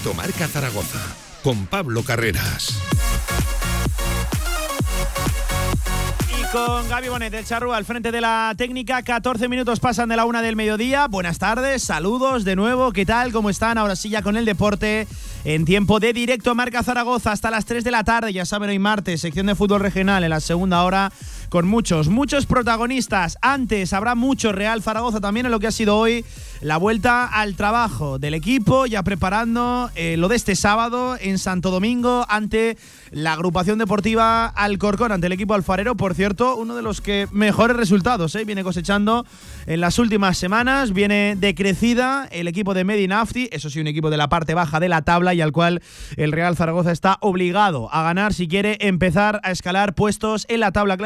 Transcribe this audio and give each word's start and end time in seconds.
Directo 0.00 0.14
Marca 0.16 0.48
Zaragoza 0.48 0.98
con 1.42 1.66
Pablo 1.66 2.02
Carreras. 2.02 2.80
con 6.52 6.88
Gaby 6.88 7.08
Bonet 7.08 7.30
del 7.30 7.44
Charrúa 7.44 7.76
al 7.76 7.84
frente 7.84 8.10
de 8.10 8.20
la 8.20 8.54
técnica. 8.56 9.02
14 9.02 9.48
minutos 9.48 9.78
pasan 9.78 10.08
de 10.08 10.16
la 10.16 10.24
una 10.24 10.42
del 10.42 10.56
mediodía. 10.56 11.06
Buenas 11.06 11.38
tardes, 11.38 11.84
saludos 11.84 12.44
de 12.44 12.56
nuevo. 12.56 12.92
¿Qué 12.92 13.06
tal? 13.06 13.30
¿Cómo 13.30 13.50
están? 13.50 13.78
Ahora 13.78 13.94
sí 13.94 14.08
ya 14.08 14.22
con 14.22 14.36
el 14.36 14.44
deporte 14.44 15.06
en 15.44 15.64
tiempo 15.64 16.00
de 16.00 16.12
directo 16.12 16.54
Marca 16.54 16.82
Zaragoza 16.82 17.30
hasta 17.30 17.50
las 17.50 17.66
3 17.66 17.84
de 17.84 17.90
la 17.92 18.02
tarde. 18.02 18.32
Ya 18.32 18.44
saben, 18.46 18.70
hoy 18.70 18.78
martes, 18.80 19.20
sección 19.20 19.46
de 19.46 19.54
fútbol 19.54 19.80
regional 19.80 20.24
en 20.24 20.30
la 20.30 20.40
segunda 20.40 20.82
hora 20.82 21.12
con 21.50 21.66
muchos, 21.66 22.08
muchos 22.08 22.46
protagonistas. 22.46 23.36
Antes 23.42 23.92
habrá 23.92 24.14
mucho 24.14 24.52
Real 24.52 24.82
Zaragoza 24.82 25.20
también 25.20 25.46
en 25.46 25.52
lo 25.52 25.60
que 25.60 25.66
ha 25.66 25.72
sido 25.72 25.98
hoy 25.98 26.24
la 26.60 26.76
vuelta 26.76 27.26
al 27.26 27.56
trabajo 27.56 28.18
del 28.18 28.34
equipo, 28.34 28.86
ya 28.86 29.02
preparando 29.02 29.90
eh, 29.94 30.16
lo 30.16 30.28
de 30.28 30.36
este 30.36 30.54
sábado 30.54 31.16
en 31.20 31.38
Santo 31.38 31.70
Domingo 31.70 32.24
ante 32.28 32.76
la 33.10 33.32
agrupación 33.32 33.78
deportiva 33.78 34.46
Alcorcón, 34.46 35.10
ante 35.10 35.26
el 35.26 35.32
equipo 35.32 35.54
alfarero. 35.54 35.96
Por 35.96 36.14
cierto, 36.14 36.56
uno 36.56 36.76
de 36.76 36.82
los 36.82 37.00
que 37.00 37.26
mejores 37.32 37.76
resultados 37.76 38.34
eh, 38.36 38.44
viene 38.44 38.62
cosechando 38.62 39.26
en 39.66 39.80
las 39.80 39.98
últimas 39.98 40.38
semanas. 40.38 40.92
Viene 40.92 41.34
decrecida 41.36 42.28
el 42.30 42.46
equipo 42.46 42.74
de 42.74 42.84
Medinafti, 42.84 43.48
eso 43.50 43.70
sí, 43.70 43.80
un 43.80 43.88
equipo 43.88 44.10
de 44.10 44.18
la 44.18 44.28
parte 44.28 44.54
baja 44.54 44.78
de 44.78 44.88
la 44.88 45.02
tabla 45.02 45.34
y 45.34 45.40
al 45.40 45.52
cual 45.52 45.82
el 46.16 46.30
Real 46.30 46.56
Zaragoza 46.56 46.92
está 46.92 47.18
obligado 47.20 47.92
a 47.92 48.02
ganar 48.04 48.34
si 48.34 48.46
quiere 48.46 48.76
empezar 48.80 49.40
a 49.42 49.50
escalar 49.50 49.94
puestos 49.94 50.46
en 50.48 50.60
la 50.60 50.70
tabla 50.70 50.96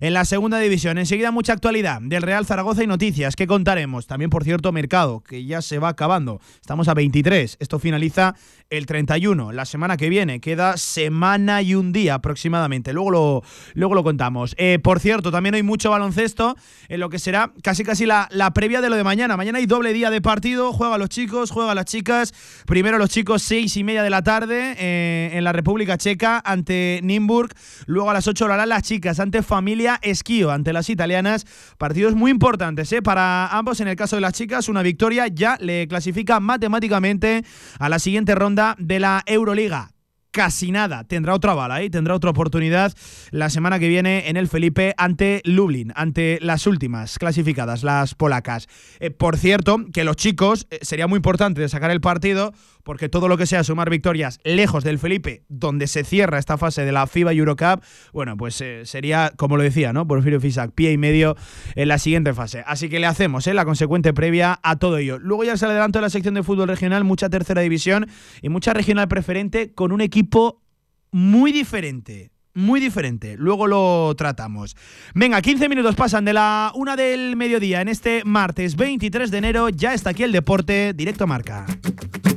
en 0.00 0.14
la 0.14 0.24
segunda 0.24 0.58
división. 0.58 0.98
Enseguida 0.98 1.30
mucha 1.30 1.52
actualidad 1.52 2.00
del 2.00 2.22
Real 2.22 2.46
Zaragoza 2.46 2.82
y 2.82 2.86
noticias 2.86 3.36
que 3.36 3.46
contaremos. 3.46 4.06
También, 4.06 4.30
por 4.30 4.44
cierto, 4.44 4.72
mercado, 4.72 5.20
que 5.20 5.44
ya 5.44 5.62
se 5.62 5.78
va 5.78 5.88
acabando. 5.88 6.40
Estamos 6.60 6.88
a 6.88 6.94
23. 6.94 7.56
Esto 7.60 7.78
finaliza 7.78 8.34
el 8.70 8.86
31. 8.86 9.52
La 9.52 9.64
semana 9.64 9.96
que 9.96 10.08
viene 10.08 10.40
queda 10.40 10.76
semana 10.76 11.62
y 11.62 11.74
un 11.74 11.92
día 11.92 12.14
aproximadamente. 12.14 12.92
Luego 12.92 13.10
lo, 13.10 13.42
luego 13.74 13.94
lo 13.94 14.02
contamos. 14.02 14.54
Eh, 14.58 14.78
por 14.82 15.00
cierto, 15.00 15.30
también 15.30 15.54
hay 15.54 15.62
mucho 15.62 15.90
baloncesto 15.90 16.56
en 16.88 17.00
lo 17.00 17.08
que 17.08 17.18
será 17.18 17.52
casi 17.62 17.84
casi 17.84 18.06
la, 18.06 18.28
la 18.30 18.52
previa 18.52 18.80
de 18.80 18.90
lo 18.90 18.96
de 18.96 19.04
mañana. 19.04 19.36
Mañana 19.36 19.58
hay 19.58 19.66
doble 19.66 19.92
día 19.92 20.10
de 20.10 20.20
partido. 20.20 20.72
Juega 20.72 20.98
los 20.98 21.08
chicos, 21.08 21.50
juega 21.50 21.74
las 21.74 21.84
chicas. 21.84 22.32
Primero 22.66 22.98
los 22.98 23.10
chicos, 23.10 23.42
seis 23.42 23.76
y 23.76 23.84
media 23.84 24.02
de 24.02 24.10
la 24.10 24.22
tarde 24.22 24.74
eh, 24.78 25.30
en 25.32 25.44
la 25.44 25.52
República 25.52 25.98
Checa 25.98 26.42
ante 26.44 27.00
Nimburg. 27.02 27.52
Luego 27.86 28.10
a 28.10 28.14
las 28.14 28.26
8 28.26 28.46
harán 28.46 28.68
las 28.68 28.82
chicas 28.82 29.20
ante 29.20 29.42
Familia 29.42 29.98
Esquío, 30.02 30.50
ante 30.50 30.72
las 30.72 30.88
italianas. 30.90 31.46
Partidos 31.78 32.14
muy 32.14 32.30
importantes 32.30 32.92
eh, 32.92 33.02
para 33.02 33.48
ambos. 33.48 33.80
En 33.80 33.88
el 33.88 33.96
caso 33.96 34.16
de 34.16 34.22
las 34.22 34.32
chicas, 34.32 34.68
una 34.68 34.82
victoria 34.82 35.26
ya 35.28 35.56
le 35.60 35.86
clasifica 35.88 36.40
matemáticamente 36.40 37.44
a 37.78 37.88
la 37.88 37.98
siguiente 37.98 38.34
ronda 38.34 38.53
de 38.78 39.00
la 39.00 39.22
Euroliga 39.26 39.94
casi 40.34 40.72
nada. 40.72 41.04
Tendrá 41.04 41.32
otra 41.32 41.54
bala 41.54 41.80
y 41.80 41.86
¿eh? 41.86 41.90
tendrá 41.90 42.14
otra 42.14 42.30
oportunidad 42.30 42.92
la 43.30 43.48
semana 43.50 43.78
que 43.78 43.88
viene 43.88 44.28
en 44.28 44.36
el 44.36 44.48
Felipe 44.48 44.92
ante 44.98 45.40
Lublin, 45.44 45.92
ante 45.94 46.38
las 46.42 46.66
últimas 46.66 47.18
clasificadas, 47.20 47.84
las 47.84 48.16
polacas. 48.16 48.66
Eh, 48.98 49.10
por 49.10 49.38
cierto, 49.38 49.84
que 49.92 50.02
los 50.02 50.16
chicos, 50.16 50.66
eh, 50.70 50.80
sería 50.82 51.06
muy 51.06 51.18
importante 51.18 51.66
sacar 51.68 51.92
el 51.92 52.00
partido 52.00 52.52
porque 52.84 53.08
todo 53.08 53.28
lo 53.28 53.36
que 53.36 53.46
sea 53.46 53.64
sumar 53.64 53.90
victorias 53.90 54.38
lejos 54.44 54.84
del 54.84 54.98
Felipe, 54.98 55.44
donde 55.48 55.86
se 55.86 56.04
cierra 56.04 56.38
esta 56.38 56.58
fase 56.58 56.84
de 56.84 56.92
la 56.92 57.06
FIBA 57.06 57.32
Eurocup, 57.32 57.82
bueno, 58.12 58.36
pues 58.36 58.60
eh, 58.60 58.82
sería, 58.84 59.32
como 59.36 59.56
lo 59.56 59.62
decía, 59.62 59.92
¿no? 59.92 60.06
Porfirio 60.06 60.40
Fisac, 60.40 60.72
pie 60.72 60.92
y 60.92 60.98
medio 60.98 61.36
en 61.74 61.88
la 61.88 61.98
siguiente 61.98 62.32
fase. 62.34 62.62
Así 62.66 62.88
que 62.88 63.00
le 63.00 63.06
hacemos 63.06 63.46
¿eh? 63.46 63.54
la 63.54 63.64
consecuente 63.64 64.12
previa 64.12 64.60
a 64.62 64.76
todo 64.76 64.98
ello. 64.98 65.18
Luego 65.18 65.44
ya 65.44 65.56
se 65.56 65.66
adelantó 65.66 66.00
la 66.00 66.10
sección 66.10 66.34
de 66.34 66.42
fútbol 66.42 66.68
regional, 66.68 67.04
mucha 67.04 67.28
tercera 67.28 67.62
división 67.62 68.06
y 68.42 68.48
mucha 68.50 68.72
regional 68.72 69.08
preferente 69.08 69.72
con 69.72 69.90
un 69.90 70.00
equipo 70.00 70.62
muy 71.10 71.52
diferente 71.52 72.30
muy 72.54 72.80
diferente. 72.80 73.36
Luego 73.36 73.66
lo 73.66 74.14
tratamos. 74.16 74.76
Venga, 75.14 75.42
15 75.42 75.68
minutos 75.68 75.96
pasan 75.96 76.24
de 76.24 76.32
la 76.32 76.70
una 76.74 76.96
del 76.96 77.36
mediodía 77.36 77.80
en 77.80 77.88
este 77.88 78.22
martes 78.24 78.76
23 78.76 79.30
de 79.30 79.38
enero. 79.38 79.68
Ya 79.68 79.92
está 79.92 80.10
aquí 80.10 80.22
el 80.22 80.32
deporte 80.32 80.92
directo 80.94 81.26
marca. 81.26 81.66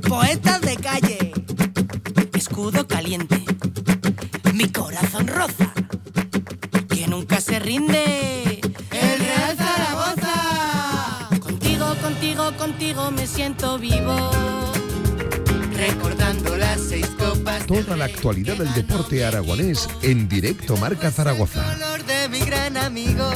Poetas 0.08 0.62
de 0.62 0.78
calle, 0.78 1.34
escudo 2.34 2.88
caliente, 2.88 3.44
mi 4.54 4.70
corazón 4.70 5.28
roza, 5.28 5.74
que 6.90 7.08
nunca 7.08 7.42
se 7.42 7.60
rinde. 7.60 8.62
El 8.92 9.20
Real 9.20 9.58
Zaragoza. 9.58 11.30
Contigo, 11.42 11.96
contigo, 12.02 12.54
contigo 12.58 13.12
me 13.12 13.28
siento 13.28 13.78
vivo. 13.78 14.32
Recordando 15.76 16.56
las 16.56 16.80
seis 16.80 17.08
copas. 17.20 17.66
Toda 17.66 17.98
la 17.98 18.06
actualidad 18.06 18.56
del 18.56 18.74
deporte 18.74 19.26
aragonés 19.26 19.90
en 20.04 20.30
directo 20.30 20.78
Marca 20.78 21.12
Zaragoza. 21.12 21.64
de 22.08 22.30
mi 22.30 22.40
gran 22.40 22.78
amigo 22.78 23.30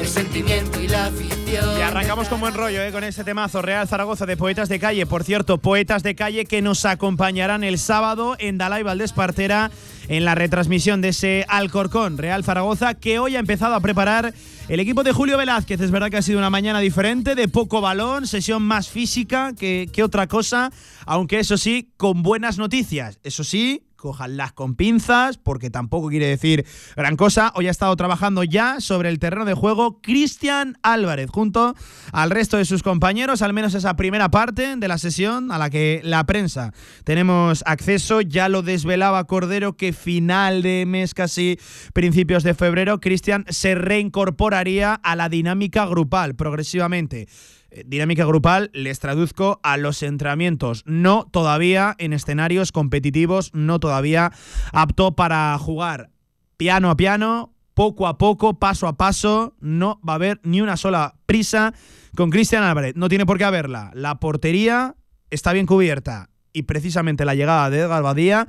el 0.00 0.08
sentimiento 0.08 0.80
y 0.80 0.88
la 0.88 1.06
afición. 1.06 1.78
Y 1.78 1.82
arrancamos 1.82 2.28
con 2.28 2.40
buen 2.40 2.54
rollo 2.54 2.82
¿eh? 2.82 2.90
con 2.90 3.04
ese 3.04 3.22
temazo 3.22 3.60
Real 3.60 3.86
Zaragoza 3.86 4.24
de 4.24 4.36
Poetas 4.36 4.70
de 4.70 4.78
Calle. 4.78 5.04
Por 5.04 5.24
cierto, 5.24 5.58
Poetas 5.58 6.02
de 6.02 6.14
Calle 6.14 6.46
que 6.46 6.62
nos 6.62 6.86
acompañarán 6.86 7.64
el 7.64 7.78
sábado 7.78 8.34
en 8.38 8.56
Dalai 8.56 8.82
Valdés 8.82 9.12
Partera 9.12 9.70
en 10.08 10.24
la 10.24 10.34
retransmisión 10.34 11.02
de 11.02 11.08
ese 11.08 11.44
Alcorcón 11.48 12.16
Real 12.16 12.44
Zaragoza 12.44 12.94
que 12.94 13.18
hoy 13.18 13.36
ha 13.36 13.40
empezado 13.40 13.74
a 13.74 13.80
preparar 13.80 14.32
el 14.68 14.80
equipo 14.80 15.02
de 15.02 15.12
Julio 15.12 15.36
Velázquez. 15.36 15.80
Es 15.80 15.90
verdad 15.90 16.10
que 16.10 16.16
ha 16.16 16.22
sido 16.22 16.38
una 16.38 16.50
mañana 16.50 16.80
diferente, 16.80 17.34
de 17.34 17.48
poco 17.48 17.82
balón, 17.82 18.26
sesión 18.26 18.62
más 18.62 18.88
física 18.88 19.52
que 19.54 20.02
otra 20.02 20.28
cosa, 20.28 20.72
aunque 21.04 21.40
eso 21.40 21.58
sí, 21.58 21.90
con 21.98 22.22
buenas 22.22 22.56
noticias. 22.56 23.18
Eso 23.22 23.44
sí, 23.44 23.82
cojanlas 24.00 24.52
con 24.52 24.74
pinzas, 24.74 25.38
porque 25.38 25.70
tampoco 25.70 26.08
quiere 26.08 26.26
decir 26.26 26.66
gran 26.96 27.16
cosa. 27.16 27.52
Hoy 27.54 27.68
ha 27.68 27.70
estado 27.70 27.94
trabajando 27.96 28.42
ya 28.42 28.80
sobre 28.80 29.08
el 29.08 29.18
terreno 29.18 29.44
de 29.44 29.54
juego 29.54 30.00
Cristian 30.00 30.78
Álvarez, 30.82 31.30
junto 31.30 31.74
al 32.12 32.30
resto 32.30 32.56
de 32.56 32.64
sus 32.64 32.82
compañeros, 32.82 33.42
al 33.42 33.52
menos 33.52 33.74
esa 33.74 33.94
primera 33.94 34.30
parte 34.30 34.76
de 34.76 34.88
la 34.88 34.98
sesión 34.98 35.52
a 35.52 35.58
la 35.58 35.70
que 35.70 36.00
la 36.02 36.24
prensa 36.24 36.72
tenemos 37.04 37.62
acceso. 37.66 38.20
Ya 38.20 38.48
lo 38.48 38.62
desvelaba 38.62 39.24
Cordero 39.24 39.76
que 39.76 39.92
final 39.92 40.62
de 40.62 40.84
mes, 40.86 41.14
casi 41.14 41.58
principios 41.92 42.42
de 42.42 42.54
febrero, 42.54 43.00
Cristian 43.00 43.44
se 43.48 43.74
reincorporaría 43.74 44.94
a 44.94 45.16
la 45.16 45.28
dinámica 45.28 45.86
grupal 45.86 46.34
progresivamente. 46.34 47.28
Eh, 47.70 47.84
dinámica 47.86 48.24
grupal 48.24 48.70
les 48.72 48.98
traduzco 48.98 49.60
a 49.62 49.76
los 49.76 50.02
entrenamientos, 50.02 50.82
no 50.86 51.28
todavía 51.30 51.94
en 51.98 52.12
escenarios 52.12 52.72
competitivos, 52.72 53.50
no 53.54 53.78
todavía 53.80 54.32
apto 54.72 55.14
para 55.14 55.56
jugar 55.58 56.10
piano 56.56 56.90
a 56.90 56.96
piano, 56.96 57.54
poco 57.74 58.06
a 58.06 58.18
poco, 58.18 58.58
paso 58.58 58.86
a 58.86 58.96
paso, 58.96 59.54
no 59.60 60.00
va 60.06 60.14
a 60.14 60.16
haber 60.16 60.40
ni 60.42 60.60
una 60.60 60.76
sola 60.76 61.14
prisa 61.26 61.72
con 62.16 62.30
Cristian 62.30 62.64
Álvarez, 62.64 62.96
no 62.96 63.08
tiene 63.08 63.26
por 63.26 63.38
qué 63.38 63.44
haberla. 63.44 63.90
La 63.94 64.20
portería 64.20 64.96
está 65.30 65.52
bien 65.52 65.66
cubierta 65.66 66.28
y 66.52 66.62
precisamente 66.62 67.24
la 67.24 67.34
llegada 67.34 67.70
de 67.70 67.78
Edgar 67.78 68.02
Badía 68.02 68.48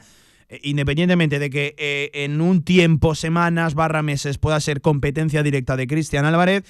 eh, 0.52 0.60
independientemente 0.64 1.40
de 1.40 1.50
que 1.50 1.76
eh, 1.78 2.12
en 2.14 2.42
un 2.42 2.62
tiempo, 2.64 3.16
semanas, 3.16 3.74
barra 3.74 4.04
meses 4.04 4.38
pueda 4.38 4.60
ser 4.60 4.82
competencia 4.82 5.44
directa 5.44 5.78
de 5.78 5.88
Cristian 5.88 6.26
Álvarez, 6.26 6.64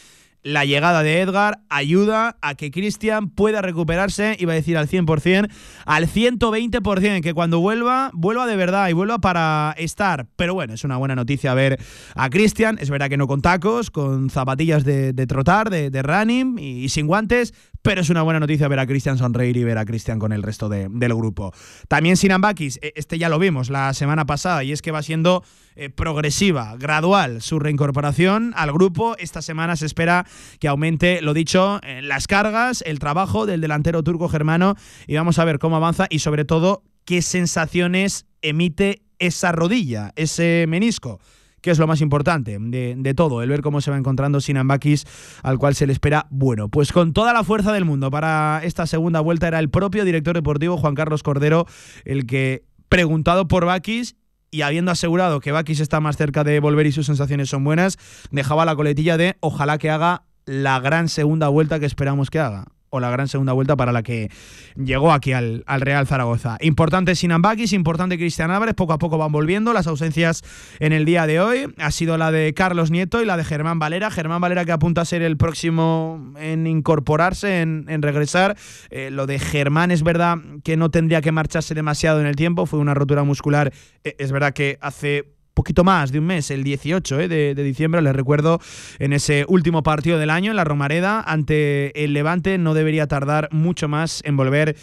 la 0.43 0.65
llegada 0.65 1.03
de 1.03 1.21
Edgar 1.21 1.59
ayuda 1.69 2.37
a 2.41 2.55
que 2.55 2.71
Cristian 2.71 3.29
pueda 3.29 3.61
recuperarse, 3.61 4.35
iba 4.39 4.53
a 4.53 4.55
decir 4.55 4.77
al 4.77 4.87
100%, 4.87 5.49
al 5.85 6.07
120%, 6.07 7.21
que 7.21 7.33
cuando 7.33 7.59
vuelva, 7.59 8.11
vuelva 8.13 8.47
de 8.47 8.55
verdad 8.55 8.89
y 8.89 8.93
vuelva 8.93 9.19
para 9.19 9.75
estar. 9.77 10.27
Pero 10.35 10.53
bueno, 10.53 10.73
es 10.73 10.83
una 10.83 10.97
buena 10.97 11.15
noticia 11.15 11.53
ver 11.53 11.79
a 12.15 12.29
Cristian. 12.29 12.77
Es 12.81 12.89
verdad 12.89 13.09
que 13.09 13.17
no 13.17 13.27
con 13.27 13.41
tacos, 13.41 13.91
con 13.91 14.29
zapatillas 14.29 14.83
de, 14.83 15.13
trotar, 15.27 15.69
de, 15.69 16.01
running 16.01 16.57
y, 16.57 16.89
sin 16.89 17.07
guantes, 17.07 17.53
pero 17.81 18.01
es 18.01 18.09
una 18.09 18.21
buena 18.21 18.39
noticia 18.39 18.67
ver 18.67 18.79
a 18.79 18.87
Cristian 18.87 19.17
sonreír 19.17 19.57
y 19.57 19.63
ver 19.63 19.77
a 19.77 19.85
Cristian 19.85 20.19
con 20.19 20.33
el 20.33 20.43
resto 20.43 20.69
del 20.69 21.15
grupo. 21.15 21.53
También 21.87 22.17
Sinambakis, 22.17 22.79
e, 22.81 22.93
este 22.95 23.17
ya 23.17 23.29
lo 23.29 23.39
vimos 23.39 23.69
la 23.69 23.93
semana 23.93 24.25
pasada 24.25 24.63
y 24.63 24.71
es 24.71 24.81
que 24.81 24.91
va 24.91 25.03
siendo 25.03 25.43
eh, 25.75 25.89
progresiva, 25.89 26.75
gradual 26.77 27.41
su 27.41 27.59
reincorporación 27.59 28.53
al 28.55 28.71
grupo. 28.73 29.15
Esta 29.17 29.41
semana 29.41 29.75
se 29.75 29.85
espera 29.85 30.25
que 30.59 30.67
aumente, 30.67 31.21
lo 31.21 31.33
dicho, 31.33 31.79
eh, 31.83 32.01
las 32.01 32.27
cargas, 32.27 32.83
el 32.85 32.99
trabajo 32.99 33.45
del 33.45 33.61
delantero 33.61 34.03
turco 34.03 34.27
germano 34.29 34.75
y 35.07 35.15
vamos 35.15 35.39
a 35.39 35.45
ver 35.45 35.59
cómo 35.59 35.77
avanza 35.77 36.07
y 36.09 36.19
sobre 36.19 36.45
todo 36.45 36.83
qué 37.05 37.21
sensaciones 37.21 38.25
emite 38.41 39.01
esa 39.19 39.51
rodilla, 39.51 40.11
ese 40.15 40.65
menisco 40.67 41.19
que 41.61 41.71
es 41.71 41.79
lo 41.79 41.87
más 41.87 42.01
importante 42.01 42.57
de, 42.59 43.13
todo, 43.13 43.41
el 43.41 43.49
ver 43.49 43.61
cómo 43.61 43.81
se 43.81 43.91
va 43.91 43.97
encontrando 43.97 44.41
Sinambakis, 44.41 45.05
al 45.43 45.59
cual 45.59 45.75
se 45.75 45.85
le 45.85 45.93
espera 45.93 46.25
bueno. 46.31 46.69
Pues 46.69 46.91
con 46.91 47.13
toda 47.13 47.33
la 47.33 47.43
fuerza 47.43 47.71
del 47.71 47.85
mundo 47.85 48.09
para 48.09 48.61
esta 48.63 48.87
segunda 48.87 49.19
vuelta 49.19 49.47
era 49.47 49.59
el 49.59 49.69
propio 49.69 50.03
director 50.03 50.35
deportivo 50.35 50.77
Juan 50.77 50.95
Carlos 50.95 51.21
Cordero 51.23 51.67
el 52.03 52.25
que, 52.25 52.63
preguntado 52.89 53.47
por 53.47 53.65
Bakis 53.65 54.15
y 54.51 54.61
habiendo 54.61 54.91
asegurado 54.91 55.39
que 55.39 55.51
Bakis 55.51 55.79
está 55.79 55.99
más 55.99 56.17
cerca 56.17 56.43
de 56.43 56.59
volver 56.59 56.85
y 56.85 56.91
sus 56.91 57.05
sensaciones 57.05 57.49
son 57.49 57.63
buenas, 57.63 57.97
dejaba 58.31 58.65
la 58.65 58.75
coletilla 58.75 59.17
de 59.17 59.37
ojalá 59.39 59.77
que 59.77 59.89
haga 59.89 60.23
la 60.45 60.79
gran 60.79 61.07
segunda 61.07 61.47
vuelta 61.47 61.79
que 61.79 61.85
esperamos 61.85 62.29
que 62.29 62.39
haga. 62.39 62.65
O 62.91 62.99
la 62.99 63.09
gran 63.09 63.27
segunda 63.27 63.53
vuelta 63.53 63.75
para 63.75 63.91
la 63.91 64.03
que 64.03 64.29
llegó 64.75 65.11
aquí 65.11 65.33
al, 65.33 65.63
Real 65.65 66.05
Zaragoza. 66.05 66.57
Importante 66.61 67.15
Sinambakis, 67.15 67.73
importante 67.73 68.17
Cristian 68.17 68.51
Álvarez, 68.51 68.75
poco 68.75 68.93
a 68.93 68.99
poco 68.99 69.17
van 69.17 69.31
volviendo. 69.31 69.73
Las 69.73 69.87
ausencias 69.87 70.43
en 70.79 70.93
el 70.93 71.05
día 71.05 71.25
de 71.25 71.39
hoy 71.39 71.73
ha 71.77 71.91
sido 71.91 72.17
la 72.17 72.31
de 72.31 72.53
Carlos 72.53 72.91
Nieto 72.91 73.21
y 73.21 73.25
la 73.25 73.37
de 73.37 73.45
Germán 73.45 73.79
Valera. 73.79 74.11
Germán 74.11 74.41
Valera 74.41 74.65
que 74.65 74.73
apunta 74.73 75.01
a 75.01 75.05
ser 75.05 75.21
el 75.21 75.37
próximo 75.37 76.33
en 76.37 76.67
incorporarse, 76.67 77.61
en, 77.61 78.01
regresar. 78.01 78.57
Eh, 78.89 79.09
lo 79.09 79.25
de 79.25 79.39
Germán 79.39 79.91
es 79.91 80.03
verdad 80.03 80.37
que 80.63 80.75
no 80.75 80.91
tendría 80.91 81.21
que 81.21 81.31
marcharse 81.31 81.73
demasiado 81.73 82.19
en 82.19 82.27
el 82.27 82.35
tiempo, 82.35 82.65
fue 82.65 82.79
una 82.79 82.93
rotura 82.93 83.23
muscular. 83.23 83.71
Eh, 84.03 84.15
es 84.19 84.31
verdad 84.31 84.53
que 84.53 84.77
hace 84.81 85.40
poquito 85.53 85.83
más 85.83 86.11
de 86.11 86.19
un 86.19 86.25
mes, 86.25 86.51
el 86.51 86.63
18 86.63 87.19
eh, 87.19 87.27
de, 87.27 87.63
diciembre, 87.63 88.01
les 88.01 88.15
recuerdo, 88.15 88.59
en 88.99 89.13
ese 89.13 89.45
último 89.47 89.83
partido 89.83 90.17
del 90.17 90.29
año 90.29 90.51
en 90.51 90.57
la 90.57 90.63
Romareda 90.63 91.21
ante 91.21 92.03
el 92.03 92.13
Levante, 92.13 92.57
no 92.57 92.73
debería 92.73 93.07
tardar 93.07 93.49
mucho 93.51 93.87
más 93.87 94.21
en 94.25 94.37
volver. 94.37 94.75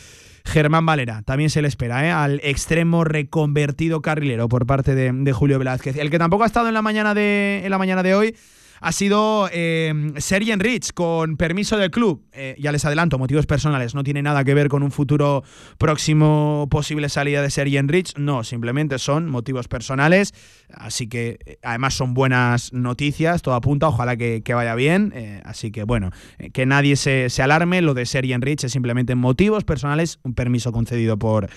Germán 0.44 0.86
Valera, 0.86 1.20
también 1.22 1.50
se 1.50 1.60
le 1.60 1.68
espera, 1.68 2.06
¿eh? 2.06 2.10
al 2.10 2.40
extremo 2.42 3.04
reconvertido 3.04 4.00
carrilero 4.00 4.48
por 4.48 4.64
parte 4.64 4.94
de, 4.94 5.12
de, 5.12 5.32
Julio 5.32 5.58
Velázquez. 5.58 5.96
El 5.96 6.08
que 6.08 6.18
tampoco 6.18 6.44
ha 6.44 6.46
estado 6.46 6.68
en 6.68 6.74
la 6.74 6.80
mañana 6.80 7.12
de, 7.12 7.60
en 7.64 7.70
la 7.70 7.76
mañana 7.76 8.02
de 8.02 8.14
hoy 8.14 8.34
ha 8.80 8.92
sido 8.92 9.48
eh, 9.52 10.12
Sergien 10.18 10.60
Rich, 10.60 10.92
con 10.92 11.36
permiso 11.36 11.76
del 11.76 11.90
club. 11.90 12.24
Eh, 12.32 12.56
ya 12.58 12.72
les 12.72 12.84
adelanto, 12.84 13.18
motivos 13.18 13.46
personales, 13.46 13.94
no 13.94 14.04
tiene 14.04 14.22
nada 14.22 14.44
que 14.44 14.54
ver 14.54 14.68
con 14.68 14.82
un 14.82 14.90
futuro 14.90 15.42
próximo 15.78 16.66
posible 16.70 17.08
salida 17.08 17.42
de 17.42 17.50
Sergien 17.50 17.88
Rich, 17.88 18.16
no, 18.16 18.44
simplemente 18.44 18.98
son 18.98 19.28
motivos 19.28 19.68
personales, 19.68 20.34
así 20.72 21.08
que 21.08 21.38
eh, 21.44 21.58
además 21.62 21.94
son 21.94 22.14
buenas 22.14 22.72
noticias, 22.72 23.42
todo 23.42 23.54
apunta, 23.54 23.88
ojalá 23.88 24.16
que, 24.16 24.42
vaya 24.54 24.74
bien, 24.74 25.12
eh, 25.14 25.42
así 25.44 25.70
que 25.70 25.84
bueno, 25.84 26.10
que 26.52 26.66
nadie 26.66 26.96
se, 26.96 27.28
alarme, 27.42 27.82
lo 27.82 27.94
de 27.94 28.06
Sergien 28.06 28.42
Rich 28.42 28.64
es 28.64 28.72
simplemente 28.72 29.14
motivos 29.14 29.64
personales, 29.64 30.18
un 30.22 30.34
permiso 30.34 30.72
concedido 30.72 31.18
por 31.18 31.48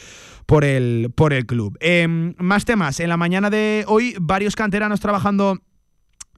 por 0.47 0.65
el, 0.65 1.11
por 1.15 1.31
el 1.31 1.45
club. 1.45 1.77
más 2.37 2.65
temas. 2.65 2.99
En 2.99 3.07
la 3.07 3.15
mañana 3.15 3.49
de 3.49 3.85
hoy, 3.87 4.15
varios 4.19 4.57
canteranos 4.57 4.99
trabajando 4.99 5.61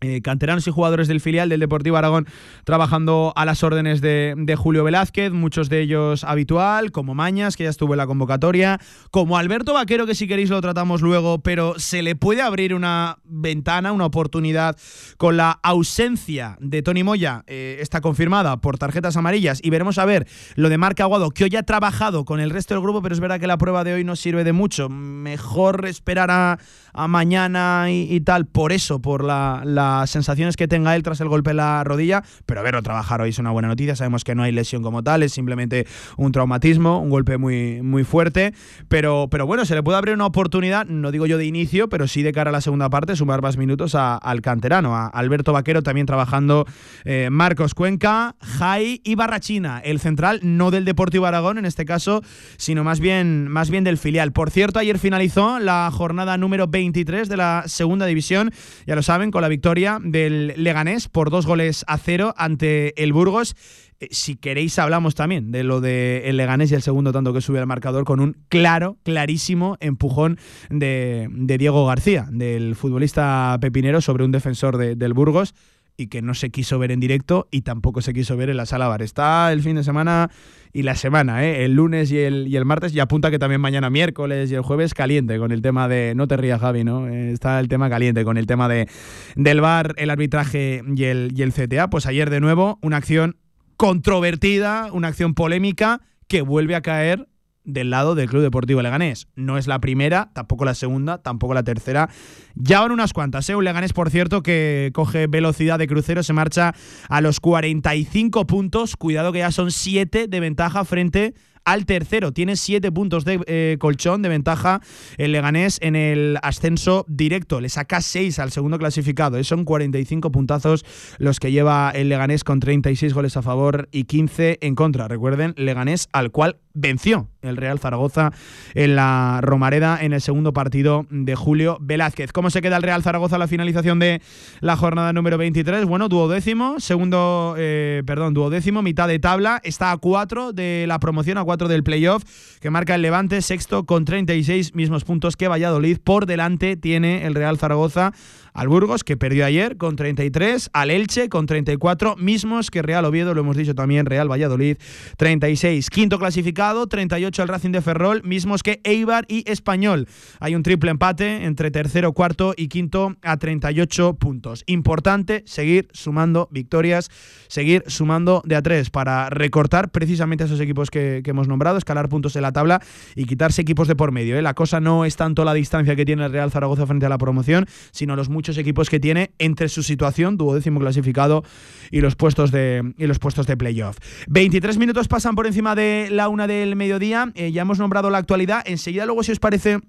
eh, 0.03 0.21
canteranos 0.21 0.67
y 0.67 0.71
jugadores 0.71 1.07
del 1.07 1.21
filial 1.21 1.47
del 1.47 1.61
Deportivo 1.61 1.95
Aragón 1.95 2.27
trabajando 2.65 3.31
a 3.37 3.45
las 3.45 3.63
órdenes 3.63 4.01
de, 4.01 4.55
Julio 4.57 4.83
Velázquez, 4.83 5.31
muchos 5.31 5.69
de 5.69 5.79
ellos 5.79 6.25
habitual, 6.25 6.91
como 6.91 7.15
Mañas, 7.15 7.55
que 7.55 7.63
ya 7.63 7.69
estuvo 7.69 7.93
en 7.93 7.99
la 7.99 8.05
convocatoria, 8.05 8.81
como 9.11 9.37
Alberto 9.37 9.73
Vaquero, 9.73 10.05
que 10.05 10.13
si 10.13 10.27
queréis 10.27 10.49
lo 10.49 10.59
tratamos 10.59 11.01
luego, 11.01 11.39
pero 11.39 11.79
se 11.79 12.01
le 12.01 12.17
puede 12.17 12.41
abrir 12.41 12.73
una 12.73 13.17
ventana, 13.23 13.93
una 13.93 14.05
oportunidad 14.05 14.75
con 15.15 15.37
la 15.37 15.57
ausencia 15.63 16.57
de 16.59 16.81
Tony 16.81 17.03
Moya, 17.03 17.45
eh, 17.47 17.77
está 17.79 18.01
confirmada 18.01 18.57
por 18.57 18.77
tarjetas 18.77 19.15
amarillas, 19.15 19.61
y 19.63 19.69
veremos 19.69 19.97
a 19.99 20.05
ver 20.05 20.27
lo 20.55 20.67
de 20.67 20.77
Marc 20.77 20.99
Aguado, 20.99 21.29
que 21.29 21.45
hoy 21.45 21.55
ha 21.55 21.63
trabajado 21.63 22.25
con 22.25 22.41
el 22.41 22.49
resto 22.49 22.73
del 22.73 22.83
grupo, 22.83 23.01
pero 23.01 23.15
es 23.15 23.21
verdad 23.21 23.39
que 23.39 23.47
la 23.47 23.57
prueba 23.57 23.85
de 23.85 23.93
hoy 23.93 24.03
no 24.03 24.17
sirve 24.17 24.43
de 24.43 24.51
mucho. 24.51 24.89
Mejor 24.89 25.85
esperar 25.85 26.29
a, 26.29 26.59
mañana 27.07 27.85
y, 27.89 28.19
tal, 28.21 28.45
por 28.45 28.71
eso, 28.71 29.01
por 29.01 29.23
la 29.23 29.63
sensaciones 30.07 30.55
que 30.55 30.67
tenga 30.67 30.95
él 30.95 31.03
tras 31.03 31.21
el 31.21 31.29
golpe 31.29 31.51
en 31.51 31.57
la 31.57 31.83
rodilla, 31.83 32.23
pero 32.45 32.63
verlo 32.63 32.81
trabajar 32.81 33.21
hoy 33.21 33.29
es 33.29 33.39
una 33.39 33.51
buena 33.51 33.67
noticia. 33.67 33.95
Sabemos 33.95 34.23
que 34.23 34.35
no 34.35 34.43
hay 34.43 34.51
lesión 34.51 34.83
como 34.83 35.03
tal, 35.03 35.23
es 35.23 35.33
simplemente 35.33 35.87
un 36.17 36.31
traumatismo, 36.31 36.99
un 36.99 37.09
golpe 37.09 37.37
muy, 37.37 37.81
muy 37.81 38.03
fuerte. 38.03 38.53
Pero, 38.87 39.27
pero 39.29 39.45
bueno, 39.45 39.65
se 39.65 39.75
le 39.75 39.83
puede 39.83 39.97
abrir 39.97 40.15
una 40.15 40.25
oportunidad, 40.25 40.85
no 40.85 41.11
digo 41.11 41.25
yo 41.25 41.37
de 41.37 41.45
inicio, 41.45 41.89
pero 41.89 42.07
sí 42.07 42.23
de 42.23 42.31
cara 42.31 42.49
a 42.49 42.53
la 42.53 42.61
segunda 42.61 42.89
parte, 42.89 43.15
sumar 43.15 43.41
más 43.41 43.57
minutos 43.57 43.95
al 43.95 44.41
canterano, 44.41 44.95
a 44.95 45.07
Alberto 45.07 45.53
Vaquero 45.53 45.81
también 45.81 46.05
trabajando 46.05 46.65
eh, 47.05 47.29
Marcos 47.31 47.73
Cuenca, 47.73 48.35
Jai 48.41 49.01
y 49.03 49.15
Barrachina, 49.15 49.79
el 49.79 49.99
central 49.99 50.39
no 50.43 50.71
del 50.71 50.85
Deportivo 50.85 51.25
Aragón 51.25 51.57
en 51.57 51.65
este 51.65 51.85
caso, 51.85 52.21
sino 52.57 52.83
más 52.83 52.99
bien, 52.99 53.47
más 53.47 53.69
bien 53.69 53.83
del 53.83 53.97
filial. 53.97 54.31
Por 54.31 54.51
cierto, 54.51 54.79
ayer 54.79 54.99
finalizó 54.99 55.59
la 55.59 55.89
jornada 55.91 56.37
número 56.37 56.67
23 56.67 57.29
de 57.29 57.37
la 57.37 57.63
segunda 57.67 58.05
división, 58.05 58.51
ya 58.85 58.95
lo 58.95 59.03
saben, 59.03 59.31
con 59.31 59.41
la 59.41 59.47
victoria 59.47 59.82
del 60.01 60.53
Leganés 60.57 61.09
por 61.09 61.29
dos 61.29 61.45
goles 61.45 61.83
a 61.87 61.97
cero 61.97 62.33
ante 62.37 63.01
el 63.01 63.13
Burgos. 63.13 63.55
Eh, 63.99 64.07
si 64.11 64.35
queréis, 64.35 64.79
hablamos 64.79 65.15
también 65.15 65.51
de 65.51 65.63
lo 65.63 65.81
del 65.81 66.23
el 66.23 66.37
Leganés 66.37 66.71
y 66.71 66.75
el 66.75 66.81
segundo 66.81 67.11
tanto 67.11 67.33
que 67.33 67.41
sube 67.41 67.59
al 67.59 67.67
marcador 67.67 68.05
con 68.05 68.19
un 68.19 68.37
claro, 68.49 68.97
clarísimo 69.03 69.77
empujón 69.79 70.37
de, 70.69 71.29
Diego 71.57 71.85
García, 71.85 72.27
del 72.31 72.75
futbolista 72.75 73.57
pepinero, 73.61 74.01
sobre 74.01 74.23
un 74.23 74.31
defensor 74.31 74.77
del 74.77 75.13
Burgos 75.13 75.53
y 75.97 76.07
que 76.07 76.21
no 76.21 76.33
se 76.33 76.49
quiso 76.49 76.79
ver 76.79 76.91
en 76.91 76.99
directo 76.99 77.47
y 77.51 77.61
tampoco 77.61 78.01
se 78.01 78.13
quiso 78.13 78.35
ver 78.37 78.49
en 78.49 78.57
la 78.57 78.65
sala 78.65 78.87
bar. 78.87 79.01
Está 79.01 79.51
el 79.51 79.61
fin 79.61 79.75
de 79.75 79.83
semana 79.83 80.31
y 80.71 80.83
la 80.83 80.95
semana, 80.95 81.45
¿eh? 81.45 81.65
el 81.65 81.73
lunes 81.73 82.11
y 82.11 82.19
el, 82.19 82.47
y 82.47 82.55
el 82.55 82.65
martes, 82.65 82.93
y 82.95 82.99
apunta 82.99 83.29
que 83.29 83.39
también 83.39 83.61
mañana 83.61 83.89
miércoles 83.89 84.51
y 84.51 84.55
el 84.55 84.61
jueves 84.61 84.93
caliente 84.93 85.37
con 85.37 85.51
el 85.51 85.61
tema 85.61 85.87
de, 85.87 86.13
no 86.15 86.27
te 86.27 86.37
rías 86.37 86.59
Javi, 86.59 86.83
¿no? 86.83 87.07
Eh, 87.07 87.31
está 87.31 87.59
el 87.59 87.67
tema 87.67 87.89
caliente 87.89 88.23
con 88.23 88.37
el 88.37 88.47
tema 88.47 88.67
de, 88.67 88.87
del 89.35 89.61
bar, 89.61 89.93
el 89.97 90.09
arbitraje 90.09 90.81
y 90.95 91.03
el, 91.03 91.31
y 91.35 91.43
el 91.43 91.53
CTA. 91.53 91.89
Pues 91.89 92.05
ayer 92.05 92.29
de 92.29 92.39
nuevo 92.39 92.79
una 92.81 92.97
acción 92.97 93.37
controvertida, 93.77 94.89
una 94.91 95.09
acción 95.09 95.33
polémica 95.33 96.01
que 96.27 96.41
vuelve 96.41 96.75
a 96.75 96.81
caer 96.81 97.27
del 97.63 97.89
lado 97.89 98.15
del 98.15 98.29
Club 98.29 98.41
Deportivo 98.41 98.81
Leganés. 98.81 99.27
No 99.35 99.57
es 99.57 99.67
la 99.67 99.79
primera, 99.79 100.31
tampoco 100.33 100.65
la 100.65 100.75
segunda, 100.75 101.19
tampoco 101.19 101.53
la 101.53 101.63
tercera. 101.63 102.09
Ya 102.55 102.81
van 102.81 102.91
unas 102.91 103.13
cuantas, 103.13 103.49
¿eh? 103.49 103.55
Un 103.55 103.63
Leganés, 103.63 103.93
por 103.93 104.09
cierto, 104.09 104.43
que 104.43 104.91
coge 104.93 105.27
velocidad 105.27 105.79
de 105.79 105.87
crucero, 105.87 106.23
se 106.23 106.33
marcha 106.33 106.73
a 107.09 107.21
los 107.21 107.39
45 107.39 108.45
puntos. 108.47 108.95
Cuidado 108.95 109.31
que 109.31 109.39
ya 109.39 109.51
son 109.51 109.71
7 109.71 110.27
de 110.27 110.39
ventaja 110.39 110.85
frente 110.85 111.33
al 111.65 111.85
tercero. 111.85 112.31
Tiene 112.31 112.55
siete 112.55 112.91
puntos 112.91 113.25
de 113.25 113.41
eh, 113.47 113.77
colchón 113.79 114.21
de 114.21 114.29
ventaja 114.29 114.81
el 115.17 115.31
Leganés 115.31 115.79
en 115.81 115.95
el 115.95 116.37
ascenso 116.41 117.05
directo. 117.07 117.61
Le 117.61 117.69
saca 117.69 118.01
seis 118.01 118.39
al 118.39 118.51
segundo 118.51 118.77
clasificado. 118.77 119.37
Eh, 119.37 119.43
son 119.43 119.65
45 119.65 120.31
puntazos 120.31 120.85
los 121.17 121.39
que 121.39 121.51
lleva 121.51 121.91
el 121.91 122.09
Leganés 122.09 122.43
con 122.43 122.59
36 122.59 123.13
goles 123.13 123.37
a 123.37 123.41
favor 123.41 123.87
y 123.91 124.05
15 124.05 124.59
en 124.61 124.75
contra. 124.75 125.07
Recuerden, 125.07 125.53
Leganés 125.57 126.09
al 126.11 126.31
cual 126.31 126.57
venció 126.73 127.29
el 127.41 127.57
Real 127.57 127.79
Zaragoza 127.79 128.31
en 128.73 128.95
la 128.95 129.39
Romareda 129.41 129.99
en 130.01 130.13
el 130.13 130.21
segundo 130.21 130.53
partido 130.53 131.05
de 131.09 131.35
Julio 131.35 131.77
Velázquez. 131.81 132.31
¿Cómo 132.31 132.49
se 132.49 132.61
queda 132.61 132.77
el 132.77 132.83
Real 132.83 133.03
Zaragoza 133.03 133.35
a 133.35 133.39
la 133.39 133.47
finalización 133.47 133.99
de 133.99 134.21
la 134.61 134.75
jornada 134.75 135.13
número 135.13 135.37
23? 135.37 135.85
Bueno, 135.85 136.09
duodécimo, 136.09 136.79
segundo, 136.79 137.55
eh, 137.57 138.03
perdón, 138.05 138.33
duodécimo, 138.33 138.81
mitad 138.81 139.07
de 139.07 139.19
tabla, 139.19 139.59
está 139.63 139.91
a 139.91 139.97
cuatro 139.97 140.53
de 140.53 140.85
la 140.87 140.99
promoción, 140.99 141.37
a 141.37 141.43
cuatro 141.43 141.67
del 141.67 141.83
playoff, 141.83 142.23
que 142.59 142.69
marca 142.69 142.95
el 142.95 143.01
Levante, 143.01 143.41
sexto 143.41 143.85
con 143.85 144.05
36 144.05 144.73
mismos 144.73 145.03
puntos 145.03 145.35
que 145.35 145.47
Valladolid. 145.47 145.99
Por 146.03 146.25
delante 146.25 146.77
tiene 146.77 147.25
el 147.25 147.35
Real 147.35 147.57
Zaragoza 147.57 148.13
al 148.53 148.67
Burgos, 148.67 149.03
que 149.03 149.17
perdió 149.17 149.45
ayer 149.45 149.77
con 149.77 149.95
33, 149.95 150.69
al 150.73 150.91
Elche 150.91 151.29
con 151.29 151.45
34, 151.45 152.15
mismos 152.17 152.71
que 152.71 152.81
Real 152.81 153.05
Oviedo, 153.05 153.33
lo 153.33 153.41
hemos 153.41 153.57
dicho 153.57 153.75
también, 153.75 154.05
Real 154.05 154.31
Valladolid 154.31 154.77
36. 155.17 155.89
Quinto 155.89 156.19
clasificado, 156.19 156.87
38 156.87 157.43
el 157.43 157.47
Racing 157.47 157.71
de 157.71 157.81
Ferrol, 157.81 158.21
mismos 158.23 158.63
que 158.63 158.79
Eibar 158.83 159.25
y 159.27 159.49
Español. 159.49 160.07
Hay 160.39 160.55
un 160.55 160.63
triple 160.63 160.91
empate 160.91 161.45
entre 161.45 161.71
tercero, 161.71 162.13
cuarto 162.13 162.53
y 162.55 162.67
quinto 162.67 163.15
a 163.21 163.37
38 163.37 164.15
puntos. 164.15 164.63
Importante 164.67 165.43
seguir 165.45 165.87
sumando 165.93 166.47
victorias, 166.51 167.09
seguir 167.47 167.83
sumando 167.87 168.41
de 168.45 168.55
a 168.55 168.61
tres 168.61 168.89
para 168.89 169.29
recortar 169.29 169.89
precisamente 169.91 170.43
a 170.43 170.47
esos 170.47 170.59
equipos 170.59 170.89
que, 170.89 171.21
hemos 171.25 171.47
nombrado, 171.47 171.77
escalar 171.77 172.09
puntos 172.09 172.35
en 172.35 172.43
la 172.43 172.51
tabla 172.51 172.81
y 173.15 173.25
quitarse 173.25 173.61
equipos 173.61 173.87
de 173.87 173.95
por 173.95 174.11
medio. 174.11 174.37
¿eh? 174.37 174.41
La 174.41 174.53
cosa 174.53 174.79
no 174.79 175.05
es 175.05 175.15
tanto 175.15 175.43
la 175.43 175.53
distancia 175.53 175.95
que 175.95 176.05
tiene 176.05 176.25
el 176.25 176.31
Real 176.31 176.51
Zaragoza 176.51 176.85
frente 176.85 177.05
a 177.05 177.09
la 177.09 177.17
promoción, 177.17 177.65
sino 177.91 178.15
los 178.15 178.29
muchos 178.29 178.42
equipos 178.49 178.89
que 178.89 178.99
tiene 178.99 179.31
entre 179.39 179.69
su 179.69 179.83
situación, 179.83 180.37
duodécimo 180.37 180.79
clasificado, 180.79 181.43
y 181.91 182.01
los 182.01 182.15
puestos 182.15 182.51
de, 182.51 182.93
y 182.97 183.07
los 183.07 183.19
puestos 183.19 183.47
de 183.47 183.57
playoff. 183.57 183.97
23 184.27 184.77
minutos 184.77 185.07
pasan 185.07 185.35
por 185.35 185.47
encima 185.47 185.75
de 185.75 186.09
la 186.11 186.27
una 186.29 186.47
del 186.47 186.75
mediodía. 186.75 187.31
Eh, 187.35 187.51
ya 187.51 187.63
hemos 187.63 187.79
nombrado 187.79 188.09
la 188.09 188.17
actualidad. 188.17 188.63
Enseguida, 188.65 189.05
luego, 189.05 189.23
si 189.23 189.31
os 189.31 189.39
parece. 189.39 189.79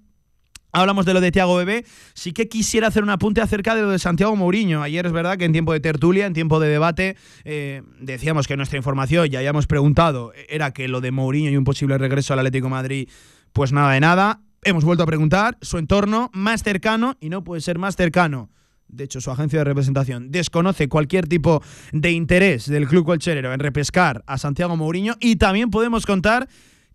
Hablamos 0.76 1.06
de 1.06 1.14
lo 1.14 1.20
de 1.20 1.30
Tiago 1.30 1.54
Bebé. 1.54 1.84
Sí 2.14 2.32
que 2.32 2.48
quisiera 2.48 2.88
hacer 2.88 3.04
un 3.04 3.10
apunte 3.10 3.40
acerca 3.40 3.76
de 3.76 3.82
lo 3.82 3.90
de 3.90 4.00
Santiago 4.00 4.34
Mourinho. 4.34 4.82
Ayer 4.82 5.06
es 5.06 5.12
verdad 5.12 5.38
que 5.38 5.44
en 5.44 5.52
tiempo 5.52 5.72
de 5.72 5.78
tertulia, 5.78 6.26
en 6.26 6.32
tiempo 6.32 6.58
de 6.58 6.68
debate, 6.68 7.16
eh, 7.44 7.82
decíamos 8.00 8.48
que 8.48 8.56
nuestra 8.56 8.76
información, 8.76 9.28
ya 9.28 9.38
hayamos 9.38 9.68
preguntado, 9.68 10.32
era 10.48 10.72
que 10.72 10.88
lo 10.88 11.00
de 11.00 11.12
Mourinho 11.12 11.48
y 11.48 11.56
un 11.56 11.62
posible 11.62 11.96
regreso 11.96 12.32
al 12.32 12.40
Atlético 12.40 12.68
Madrid, 12.68 13.08
pues 13.52 13.70
nada 13.70 13.92
de 13.92 14.00
nada. 14.00 14.40
Hemos 14.66 14.82
vuelto 14.82 15.02
a 15.02 15.06
preguntar 15.06 15.58
su 15.60 15.76
entorno 15.76 16.30
más 16.32 16.62
cercano 16.62 17.18
y 17.20 17.28
no 17.28 17.44
puede 17.44 17.60
ser 17.60 17.78
más 17.78 17.96
cercano. 17.96 18.50
De 18.88 19.04
hecho, 19.04 19.20
su 19.20 19.30
agencia 19.30 19.58
de 19.58 19.64
representación 19.64 20.30
desconoce 20.30 20.88
cualquier 20.88 21.28
tipo 21.28 21.62
de 21.92 22.12
interés 22.12 22.66
del 22.66 22.88
club 22.88 23.04
colcherero 23.04 23.52
en 23.52 23.60
repescar 23.60 24.24
a 24.26 24.38
Santiago 24.38 24.74
Mourinho 24.74 25.16
y 25.20 25.36
también 25.36 25.70
podemos 25.70 26.06
contar 26.06 26.48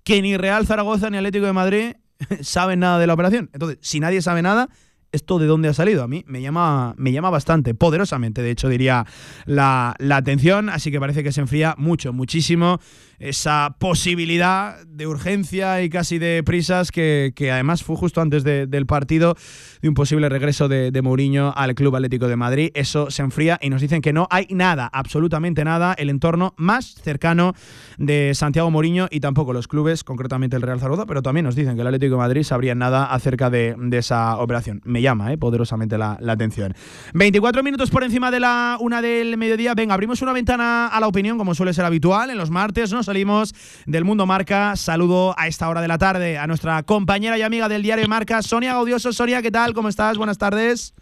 que 0.03 0.19
ni 0.23 0.35
Real 0.35 0.65
Zaragoza 0.65 1.11
ni 1.11 1.17
Atlético 1.17 1.45
de 1.45 1.53
Madrid 1.53 1.93
saben 2.41 2.79
nada 2.79 2.97
de 2.97 3.05
la 3.05 3.13
operación. 3.13 3.51
Entonces, 3.53 3.77
si 3.81 3.99
nadie 3.99 4.23
sabe 4.23 4.41
nada, 4.41 4.69
¿esto 5.11 5.37
de 5.37 5.45
dónde 5.45 5.69
ha 5.69 5.73
salido? 5.73 6.01
A 6.03 6.07
mí 6.07 6.23
me 6.27 6.41
llama, 6.41 6.95
me 6.97 7.11
llama 7.11 7.29
bastante, 7.29 7.75
poderosamente, 7.75 8.41
de 8.41 8.49
hecho, 8.49 8.67
diría 8.67 9.05
la, 9.45 9.95
la 9.99 10.17
atención. 10.17 10.69
Así 10.69 10.89
que 10.89 10.99
parece 10.99 11.23
que 11.23 11.31
se 11.31 11.41
enfría 11.41 11.75
mucho, 11.77 12.13
muchísimo 12.13 12.79
esa 13.19 13.75
posibilidad 13.79 14.83
de 14.85 15.07
urgencia 15.07 15.81
y 15.81 15.89
casi 15.89 16.19
de 16.19 16.41
prisas 16.43 16.91
que, 16.91 17.33
además 17.51 17.83
fue 17.83 17.95
justo 17.95 18.21
antes 18.21 18.43
del 18.43 18.85
partido 18.85 19.35
de 19.81 19.89
un 19.89 19.93
posible 19.93 20.29
regreso 20.29 20.67
de, 20.67 20.91
de, 20.91 21.01
Mourinho 21.01 21.53
al 21.55 21.75
Club 21.75 21.95
Atlético 21.95 22.27
de 22.27 22.35
Madrid. 22.35 22.71
Eso 22.73 23.11
se 23.11 23.21
enfría 23.21 23.59
y 23.61 23.69
nos 23.69 23.81
dicen 23.81 24.01
que 24.01 24.13
no 24.13 24.27
hay 24.29 24.47
nada, 24.49 24.89
absolutamente 24.91 25.63
nada, 25.63 25.93
el 25.93 26.09
entorno 26.09 26.53
más 26.57 26.95
cercano 26.95 27.53
de 27.97 28.33
Santiago 28.33 28.71
Mourinho 28.71 29.07
y 29.11 29.19
tampoco 29.19 29.53
los 29.53 29.67
clubes, 29.67 30.03
concretamente 30.03 30.55
el 30.55 30.61
Real 30.61 30.79
Zaragoza, 30.79 31.05
pero 31.05 31.21
también 31.21 31.45
nos 31.45 31.55
dicen 31.55 31.75
que 31.75 31.81
el 31.81 31.87
Atlético 31.87 32.15
de 32.15 32.19
Madrid 32.19 32.43
sabría 32.43 32.75
nada 32.75 33.05
acerca 33.05 33.49
de, 33.49 33.75
esa 33.91 34.37
operación. 34.37 34.81
Me 34.85 35.01
llama 35.01 35.33
eh, 35.33 35.37
poderosamente 35.37 35.97
la, 35.97 36.17
la 36.21 36.33
atención. 36.33 36.73
24 37.13 37.63
minutos 37.63 37.89
por 37.89 38.03
encima 38.03 38.31
de 38.31 38.39
la 38.39 38.77
una 38.79 39.01
del 39.01 39.35
mediodía. 39.37 39.73
Venga, 39.73 39.93
abrimos 39.93 40.21
una 40.21 40.31
ventana 40.31 40.87
a 40.87 40.99
la 40.99 41.07
opinión, 41.07 41.37
como 41.37 41.53
suele 41.53 41.73
ser 41.73 41.83
habitual 41.83 42.29
en 42.29 42.37
los 42.37 42.49
martes, 42.49 42.93
¿no? 42.93 43.03
Salimos 43.09 43.55
del 43.87 44.05
Mundo 44.05 44.27
Marca. 44.27 44.75
Saludo 44.75 45.33
a 45.35 45.47
esta 45.47 45.67
hora 45.67 45.81
de 45.81 45.87
la 45.87 45.97
tarde 45.97 46.37
a 46.37 46.45
nuestra 46.45 46.83
compañera 46.83 47.39
y 47.39 47.41
amiga 47.41 47.67
del 47.67 47.81
diario 47.81 48.07
Marca, 48.07 48.43
Sonia 48.43 48.73
Gaudioso. 48.73 49.11
Sonia, 49.11 49.41
¿qué 49.41 49.49
tal? 49.49 49.73
¿Cómo 49.73 49.89
estás? 49.89 50.15
Buenas 50.15 50.37
tardes. 50.37 50.93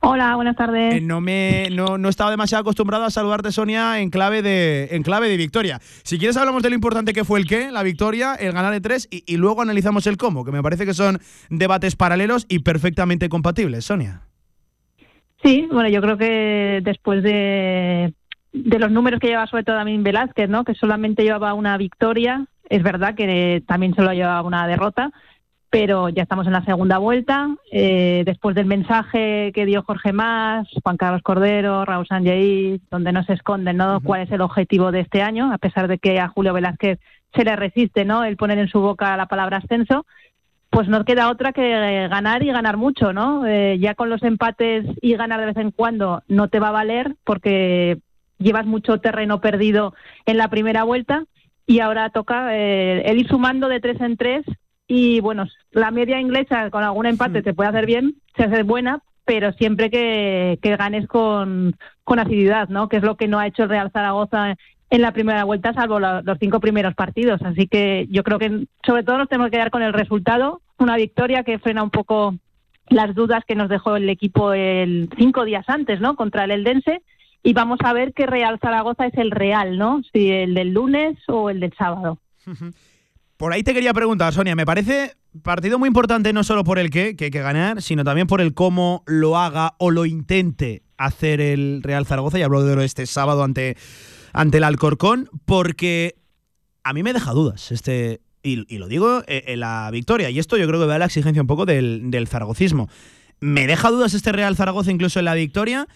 Hola, 0.00 0.36
buenas 0.36 0.54
tardes. 0.54 0.96
Eh, 0.96 1.00
no 1.00 1.22
me 1.22 1.68
no, 1.72 1.96
no 1.96 2.10
estaba 2.10 2.30
demasiado 2.30 2.60
acostumbrado 2.60 3.04
a 3.04 3.10
saludarte, 3.10 3.52
Sonia, 3.52 4.00
en 4.00 4.10
clave 4.10 4.42
de 4.42 4.88
en 4.90 5.02
clave 5.02 5.30
de 5.30 5.38
victoria. 5.38 5.80
Si 6.02 6.18
quieres 6.18 6.36
hablamos 6.36 6.62
de 6.62 6.68
lo 6.68 6.74
importante 6.74 7.14
que 7.14 7.24
fue 7.24 7.40
el 7.40 7.46
qué, 7.46 7.72
la 7.72 7.82
victoria, 7.82 8.34
el 8.34 8.52
ganar 8.52 8.72
de 8.72 8.82
tres 8.82 9.08
y, 9.10 9.24
y 9.26 9.38
luego 9.38 9.62
analizamos 9.62 10.06
el 10.06 10.18
cómo, 10.18 10.44
que 10.44 10.52
me 10.52 10.62
parece 10.62 10.84
que 10.84 10.92
son 10.92 11.20
debates 11.48 11.96
paralelos 11.96 12.44
y 12.50 12.58
perfectamente 12.58 13.30
compatibles, 13.30 13.86
Sonia. 13.86 14.20
Sí, 15.42 15.66
bueno, 15.72 15.88
yo 15.88 16.02
creo 16.02 16.18
que 16.18 16.80
después 16.82 17.22
de 17.22 18.12
de 18.64 18.78
los 18.78 18.90
números 18.90 19.20
que 19.20 19.28
lleva 19.28 19.46
sobre 19.46 19.64
todo 19.64 19.76
también 19.76 20.02
Velázquez, 20.02 20.48
¿no? 20.48 20.64
que 20.64 20.74
solamente 20.74 21.22
llevaba 21.22 21.54
una 21.54 21.76
victoria, 21.76 22.46
es 22.68 22.82
verdad 22.82 23.14
que 23.14 23.62
también 23.66 23.94
solo 23.94 24.12
llevaba 24.12 24.42
una 24.42 24.66
derrota, 24.66 25.12
pero 25.70 26.08
ya 26.08 26.22
estamos 26.22 26.46
en 26.46 26.54
la 26.54 26.64
segunda 26.64 26.98
vuelta. 26.98 27.48
Eh, 27.70 28.22
después 28.24 28.56
del 28.56 28.66
mensaje 28.66 29.52
que 29.54 29.66
dio 29.66 29.82
Jorge 29.82 30.12
Más, 30.12 30.66
Juan 30.82 30.96
Carlos 30.96 31.22
Cordero, 31.22 31.84
Raúl 31.84 32.06
Sanjay, 32.06 32.80
donde 32.90 33.12
no 33.12 33.22
se 33.24 33.34
esconden 33.34 33.76
¿no? 33.76 34.00
cuál 34.00 34.22
es 34.22 34.30
el 34.30 34.40
objetivo 34.40 34.90
de 34.90 35.00
este 35.00 35.22
año, 35.22 35.52
a 35.52 35.58
pesar 35.58 35.86
de 35.86 35.98
que 35.98 36.18
a 36.18 36.28
Julio 36.28 36.54
Velázquez 36.54 36.98
se 37.34 37.44
le 37.44 37.54
resiste 37.56 38.04
¿no? 38.04 38.24
el 38.24 38.36
poner 38.36 38.58
en 38.58 38.68
su 38.68 38.80
boca 38.80 39.16
la 39.16 39.26
palabra 39.26 39.58
ascenso, 39.58 40.06
pues 40.70 40.88
no 40.88 41.04
queda 41.04 41.30
otra 41.30 41.52
que 41.52 42.08
ganar 42.08 42.42
y 42.42 42.48
ganar 42.48 42.76
mucho, 42.76 43.12
¿no? 43.12 43.46
Eh, 43.46 43.78
ya 43.78 43.94
con 43.94 44.10
los 44.10 44.22
empates 44.22 44.84
y 45.00 45.14
ganar 45.14 45.40
de 45.40 45.46
vez 45.46 45.56
en 45.56 45.70
cuando 45.70 46.22
no 46.28 46.48
te 46.48 46.58
va 46.58 46.68
a 46.68 46.72
valer 46.72 47.14
porque 47.24 47.98
llevas 48.38 48.66
mucho 48.66 48.98
terreno 48.98 49.40
perdido 49.40 49.94
en 50.26 50.36
la 50.36 50.48
primera 50.48 50.84
vuelta 50.84 51.24
y 51.66 51.80
ahora 51.80 52.10
toca 52.10 52.56
eh, 52.56 53.02
el 53.06 53.18
ir 53.18 53.28
sumando 53.28 53.68
de 53.68 53.80
tres 53.80 54.00
en 54.00 54.16
tres 54.16 54.44
y 54.86 55.20
bueno, 55.20 55.46
la 55.72 55.90
media 55.90 56.20
inglesa 56.20 56.70
con 56.70 56.84
algún 56.84 57.06
empate 57.06 57.42
te 57.42 57.54
puede 57.54 57.70
hacer 57.70 57.86
bien, 57.86 58.14
se 58.36 58.44
hace 58.44 58.62
buena, 58.62 59.00
pero 59.24 59.52
siempre 59.52 59.90
que, 59.90 60.58
ganes 60.62 61.08
con, 61.08 61.74
con 62.04 62.20
asiduidad, 62.20 62.68
¿no? 62.68 62.88
Que 62.88 62.98
es 62.98 63.02
lo 63.02 63.16
que 63.16 63.26
no 63.26 63.40
ha 63.40 63.48
hecho 63.48 63.64
el 63.64 63.68
Real 63.68 63.90
Zaragoza 63.90 64.54
en 64.88 65.02
la 65.02 65.10
primera 65.10 65.42
vuelta, 65.42 65.74
salvo 65.74 65.98
los 65.98 66.38
cinco 66.38 66.60
primeros 66.60 66.94
partidos. 66.94 67.42
Así 67.42 67.66
que 67.66 68.06
yo 68.10 68.22
creo 68.22 68.38
que 68.38 68.66
sobre 68.84 69.02
todo 69.02 69.18
nos 69.18 69.28
tenemos 69.28 69.50
que 69.50 69.56
quedar 69.56 69.70
con 69.70 69.82
el 69.82 69.92
resultado, 69.92 70.60
una 70.78 70.96
victoria 70.96 71.42
que 71.42 71.58
frena 71.58 71.82
un 71.82 71.90
poco 71.90 72.36
las 72.88 73.12
dudas 73.16 73.42
que 73.44 73.56
nos 73.56 73.68
dejó 73.68 73.96
el 73.96 74.08
equipo 74.08 74.52
el 74.52 75.08
cinco 75.18 75.44
días 75.44 75.68
antes, 75.68 76.00
¿no? 76.00 76.14
Contra 76.14 76.44
el 76.44 76.52
Eldense 76.52 77.02
y 77.46 77.52
vamos 77.52 77.78
a 77.84 77.92
ver 77.92 78.12
qué 78.12 78.26
Real 78.26 78.58
Zaragoza 78.60 79.06
es 79.06 79.14
el 79.14 79.30
real, 79.30 79.78
¿no? 79.78 80.02
Si 80.12 80.30
el 80.30 80.52
del 80.54 80.72
lunes 80.72 81.16
o 81.28 81.48
el 81.48 81.60
del 81.60 81.72
sábado. 81.78 82.18
Por 83.36 83.52
ahí 83.52 83.62
te 83.62 83.72
quería 83.72 83.94
preguntar, 83.94 84.32
Sonia, 84.32 84.56
me 84.56 84.66
parece 84.66 85.14
partido 85.44 85.78
muy 85.78 85.86
importante 85.86 86.32
no 86.32 86.42
solo 86.42 86.64
por 86.64 86.78
el 86.78 86.88
qué, 86.90 87.14
que 87.14 87.26
hay 87.26 87.30
que 87.30 87.42
ganar, 87.42 87.82
sino 87.82 88.02
también 88.02 88.26
por 88.26 88.40
el 88.40 88.54
cómo 88.54 89.04
lo 89.06 89.36
haga 89.36 89.74
o 89.78 89.90
lo 89.90 90.06
intente 90.06 90.82
hacer 90.96 91.42
el 91.42 91.82
Real 91.82 92.06
Zaragoza, 92.06 92.38
y 92.38 92.42
hablo 92.42 92.64
de 92.64 92.82
este 92.82 93.04
sábado 93.04 93.44
ante, 93.44 93.76
ante 94.32 94.56
el 94.56 94.64
Alcorcón, 94.64 95.28
porque 95.44 96.16
a 96.82 96.94
mí 96.94 97.02
me 97.02 97.12
deja 97.12 97.32
dudas 97.32 97.70
este, 97.70 98.22
y, 98.42 98.78
lo 98.78 98.88
digo 98.88 99.22
eh, 99.26 99.44
en 99.48 99.60
la 99.60 99.90
victoria, 99.92 100.30
y 100.30 100.38
esto 100.38 100.56
yo 100.56 100.66
creo 100.66 100.80
que 100.80 100.86
va 100.86 100.94
a 100.94 100.98
la 100.98 101.04
exigencia 101.04 101.42
un 101.42 101.48
poco 101.48 101.66
del, 101.66 102.10
del 102.10 102.26
zaragocismo. 102.26 102.88
Me 103.38 103.66
deja 103.66 103.90
dudas 103.90 104.14
este 104.14 104.32
Real 104.32 104.56
Zaragoza 104.56 104.90
incluso 104.90 105.18
en 105.18 105.26
la 105.26 105.34
victoria, 105.34 105.86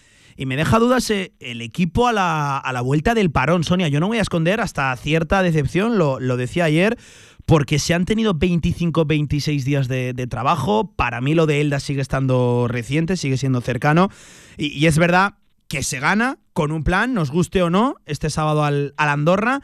y 0.41 0.47
me 0.47 0.57
deja 0.57 0.79
dudas 0.79 1.07
eh, 1.11 1.33
el 1.39 1.61
equipo 1.61 2.07
a 2.07 2.13
la, 2.13 2.57
a 2.57 2.73
la, 2.73 2.81
vuelta 2.81 3.13
del 3.13 3.29
parón, 3.29 3.63
Sonia. 3.63 3.89
Yo 3.89 3.99
no 3.99 4.07
voy 4.07 4.17
a 4.17 4.23
esconder 4.23 4.59
hasta 4.59 4.95
cierta 4.97 5.43
decepción, 5.43 5.99
lo, 5.99 6.19
lo 6.19 6.35
decía 6.35 6.63
ayer, 6.63 6.97
porque 7.45 7.77
se 7.77 7.93
han 7.93 8.05
tenido 8.05 8.33
25, 8.33 9.05
26 9.05 9.65
días 9.65 9.87
de, 9.87 10.15
trabajo. 10.27 10.95
Para 10.95 11.21
mí 11.21 11.35
lo 11.35 11.45
de 11.45 11.61
Elda 11.61 11.79
sigue 11.79 12.01
estando 12.01 12.65
reciente, 12.67 13.17
sigue 13.17 13.37
siendo 13.37 13.61
cercano. 13.61 14.09
Y, 14.57 14.87
es 14.87 14.97
verdad 14.97 15.35
que 15.67 15.83
se 15.83 15.99
gana 15.99 16.39
con 16.53 16.71
un 16.71 16.83
plan, 16.83 17.13
nos 17.13 17.29
guste 17.29 17.61
o 17.61 17.69
no, 17.69 17.97
este 18.07 18.31
sábado 18.31 18.63
al, 18.63 18.95
al 18.97 19.09
Andorra. 19.09 19.61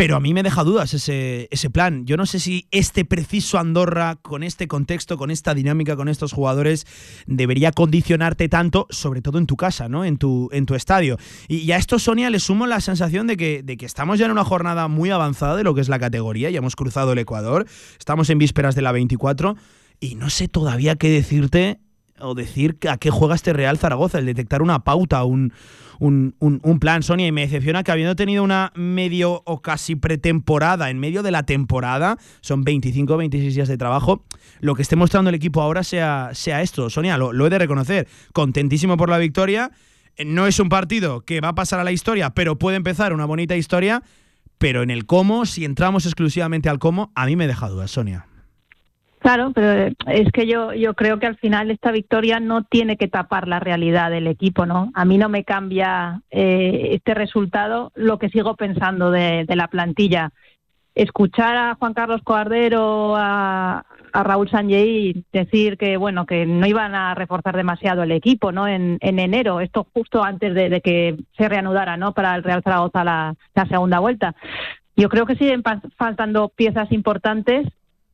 Pero 0.00 0.16
a 0.16 0.20
mí 0.20 0.32
me 0.32 0.42
deja 0.42 0.64
dudas 0.64 0.94
ese, 0.94 1.46
ese 1.50 1.68
plan. 1.68 2.06
Yo 2.06 2.16
no 2.16 2.24
sé 2.24 2.40
si 2.40 2.66
este 2.70 3.04
preciso 3.04 3.58
Andorra, 3.58 4.16
con 4.22 4.42
este 4.42 4.66
contexto, 4.66 5.18
con 5.18 5.30
esta 5.30 5.52
dinámica, 5.52 5.94
con 5.94 6.08
estos 6.08 6.32
jugadores, 6.32 6.86
debería 7.26 7.70
condicionarte 7.70 8.48
tanto, 8.48 8.86
sobre 8.88 9.20
todo 9.20 9.36
en 9.36 9.44
tu 9.44 9.58
casa, 9.58 9.90
¿no? 9.90 10.06
En 10.06 10.16
tu, 10.16 10.48
en 10.52 10.64
tu 10.64 10.74
estadio. 10.74 11.18
Y, 11.48 11.70
a 11.72 11.76
esto, 11.76 11.98
Sonia, 11.98 12.30
le 12.30 12.40
sumo 12.40 12.66
la 12.66 12.80
sensación 12.80 13.26
de 13.26 13.36
que, 13.36 13.62
de 13.62 13.76
que 13.76 13.84
estamos 13.84 14.18
ya 14.18 14.24
en 14.24 14.32
una 14.32 14.42
jornada 14.42 14.88
muy 14.88 15.10
avanzada 15.10 15.54
de 15.54 15.64
lo 15.64 15.74
que 15.74 15.82
es 15.82 15.90
la 15.90 15.98
categoría. 15.98 16.48
Ya 16.48 16.60
hemos 16.60 16.76
cruzado 16.76 17.12
el 17.12 17.18
Ecuador, 17.18 17.66
estamos 17.98 18.30
en 18.30 18.38
vísperas 18.38 18.74
de 18.74 18.80
la 18.80 18.92
24 18.92 19.54
y 20.00 20.14
no 20.14 20.30
sé 20.30 20.48
todavía 20.48 20.96
qué 20.96 21.10
decirte 21.10 21.78
o 22.22 22.34
decir 22.34 22.78
a 22.88 22.96
qué 22.96 23.10
juega 23.10 23.34
este 23.34 23.52
Real 23.52 23.78
Zaragoza, 23.78 24.18
el 24.18 24.26
detectar 24.26 24.62
una 24.62 24.84
pauta, 24.84 25.24
un, 25.24 25.52
un, 25.98 26.34
un, 26.40 26.78
plan, 26.78 27.02
Sonia, 27.02 27.26
y 27.26 27.32
me 27.32 27.42
decepciona 27.42 27.82
que 27.82 27.92
habiendo 27.92 28.16
tenido 28.16 28.42
una 28.42 28.72
medio 28.74 29.42
o 29.44 29.60
casi 29.60 29.96
pretemporada 29.96 30.90
en 30.90 30.98
medio 30.98 31.22
de 31.22 31.30
la 31.30 31.44
temporada, 31.44 32.16
son 32.40 32.64
25 32.64 33.16
26 33.16 33.54
días 33.54 33.68
de 33.68 33.76
trabajo, 33.76 34.24
lo 34.60 34.74
que 34.74 34.82
esté 34.82 34.96
mostrando 34.96 35.28
el 35.28 35.34
equipo 35.34 35.60
ahora 35.60 35.84
sea, 35.84 36.30
sea 36.32 36.62
esto. 36.62 36.90
Sonia, 36.90 37.18
lo, 37.18 37.32
lo 37.32 37.46
he 37.46 37.50
de 37.50 37.58
reconocer, 37.58 38.08
contentísimo 38.32 38.96
por 38.96 39.10
la 39.10 39.18
victoria. 39.18 39.70
No 40.24 40.46
es 40.46 40.58
un 40.58 40.68
partido 40.68 41.22
que 41.22 41.40
va 41.40 41.48
a 41.48 41.54
pasar 41.54 41.80
a 41.80 41.84
la 41.84 41.92
historia, 41.92 42.30
pero 42.30 42.58
puede 42.58 42.76
empezar 42.76 43.12
una 43.12 43.26
bonita 43.26 43.56
historia. 43.56 44.02
Pero 44.58 44.82
en 44.82 44.90
el 44.90 45.06
cómo, 45.06 45.46
si 45.46 45.64
entramos 45.64 46.04
exclusivamente 46.04 46.68
al 46.68 46.78
cómo, 46.78 47.12
a 47.14 47.24
mí 47.24 47.34
me 47.34 47.46
deja 47.46 47.70
dudas, 47.70 47.90
Sonia. 47.90 48.26
Claro, 49.20 49.52
pero 49.54 49.94
es 50.06 50.32
que 50.32 50.46
yo, 50.46 50.72
yo 50.72 50.94
creo 50.94 51.18
que 51.18 51.26
al 51.26 51.36
final 51.36 51.70
esta 51.70 51.90
victoria 51.90 52.40
no 52.40 52.64
tiene 52.64 52.96
que 52.96 53.06
tapar 53.06 53.48
la 53.48 53.60
realidad 53.60 54.10
del 54.10 54.26
equipo, 54.26 54.64
¿no? 54.64 54.90
A 54.94 55.04
mí 55.04 55.18
no 55.18 55.28
me 55.28 55.44
cambia 55.44 56.22
eh, 56.30 56.88
este 56.92 57.12
resultado 57.12 57.92
lo 57.94 58.18
que 58.18 58.30
sigo 58.30 58.56
pensando 58.56 59.10
de, 59.10 59.44
la 59.46 59.68
plantilla. 59.68 60.32
Escuchar 60.94 61.54
a 61.54 61.74
Juan 61.74 61.92
Carlos 61.92 62.22
Coardero, 62.24 63.14
a, 63.14 63.84
a 64.10 64.22
Raúl 64.22 64.48
Sanjei 64.48 65.22
decir 65.34 65.76
que 65.76 65.98
bueno 65.98 66.24
que 66.24 66.46
no 66.46 66.66
iban 66.66 66.94
a 66.94 67.14
reforzar 67.14 67.54
demasiado 67.54 68.02
el 68.04 68.12
equipo, 68.12 68.52
¿no? 68.52 68.66
En, 68.68 68.98
enero, 69.02 69.60
esto 69.60 69.86
justo 69.92 70.24
antes 70.24 70.54
de, 70.54 70.80
que 70.80 71.18
se 71.36 71.46
reanudara, 71.46 71.98
¿no? 71.98 72.14
Para 72.14 72.34
el 72.36 72.42
Real 72.42 72.62
Zaragoza 72.62 73.04
la 73.04 73.36
segunda 73.68 73.98
vuelta. 73.98 74.34
Yo 74.96 75.10
creo 75.10 75.26
que 75.26 75.36
siguen 75.36 75.62
faltando 75.98 76.48
piezas 76.48 76.90
importantes 76.90 77.66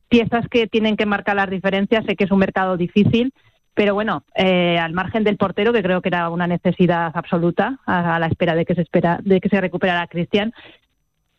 piezas 0.09 0.47
que 0.49 0.67
tienen 0.67 0.97
que 0.97 1.05
marcar 1.05 1.35
las 1.35 1.49
diferencias. 1.49 2.05
Sé 2.05 2.15
que 2.15 2.25
es 2.25 2.31
un 2.31 2.39
mercado 2.39 2.77
difícil, 2.77 3.33
pero 3.73 3.93
bueno, 3.93 4.23
eh, 4.35 4.77
al 4.79 4.93
margen 4.93 5.23
del 5.23 5.37
portero, 5.37 5.73
que 5.73 5.83
creo 5.83 6.01
que 6.01 6.09
era 6.09 6.29
una 6.29 6.47
necesidad 6.47 7.11
absoluta 7.13 7.79
a, 7.85 8.19
la 8.19 8.27
espera 8.27 8.55
de 8.55 8.65
que 8.65 8.75
se 8.75 8.81
espera 8.81 9.19
de 9.23 9.39
que 9.39 9.49
se 9.49 9.61
recuperara 9.61 10.07
Cristian. 10.07 10.53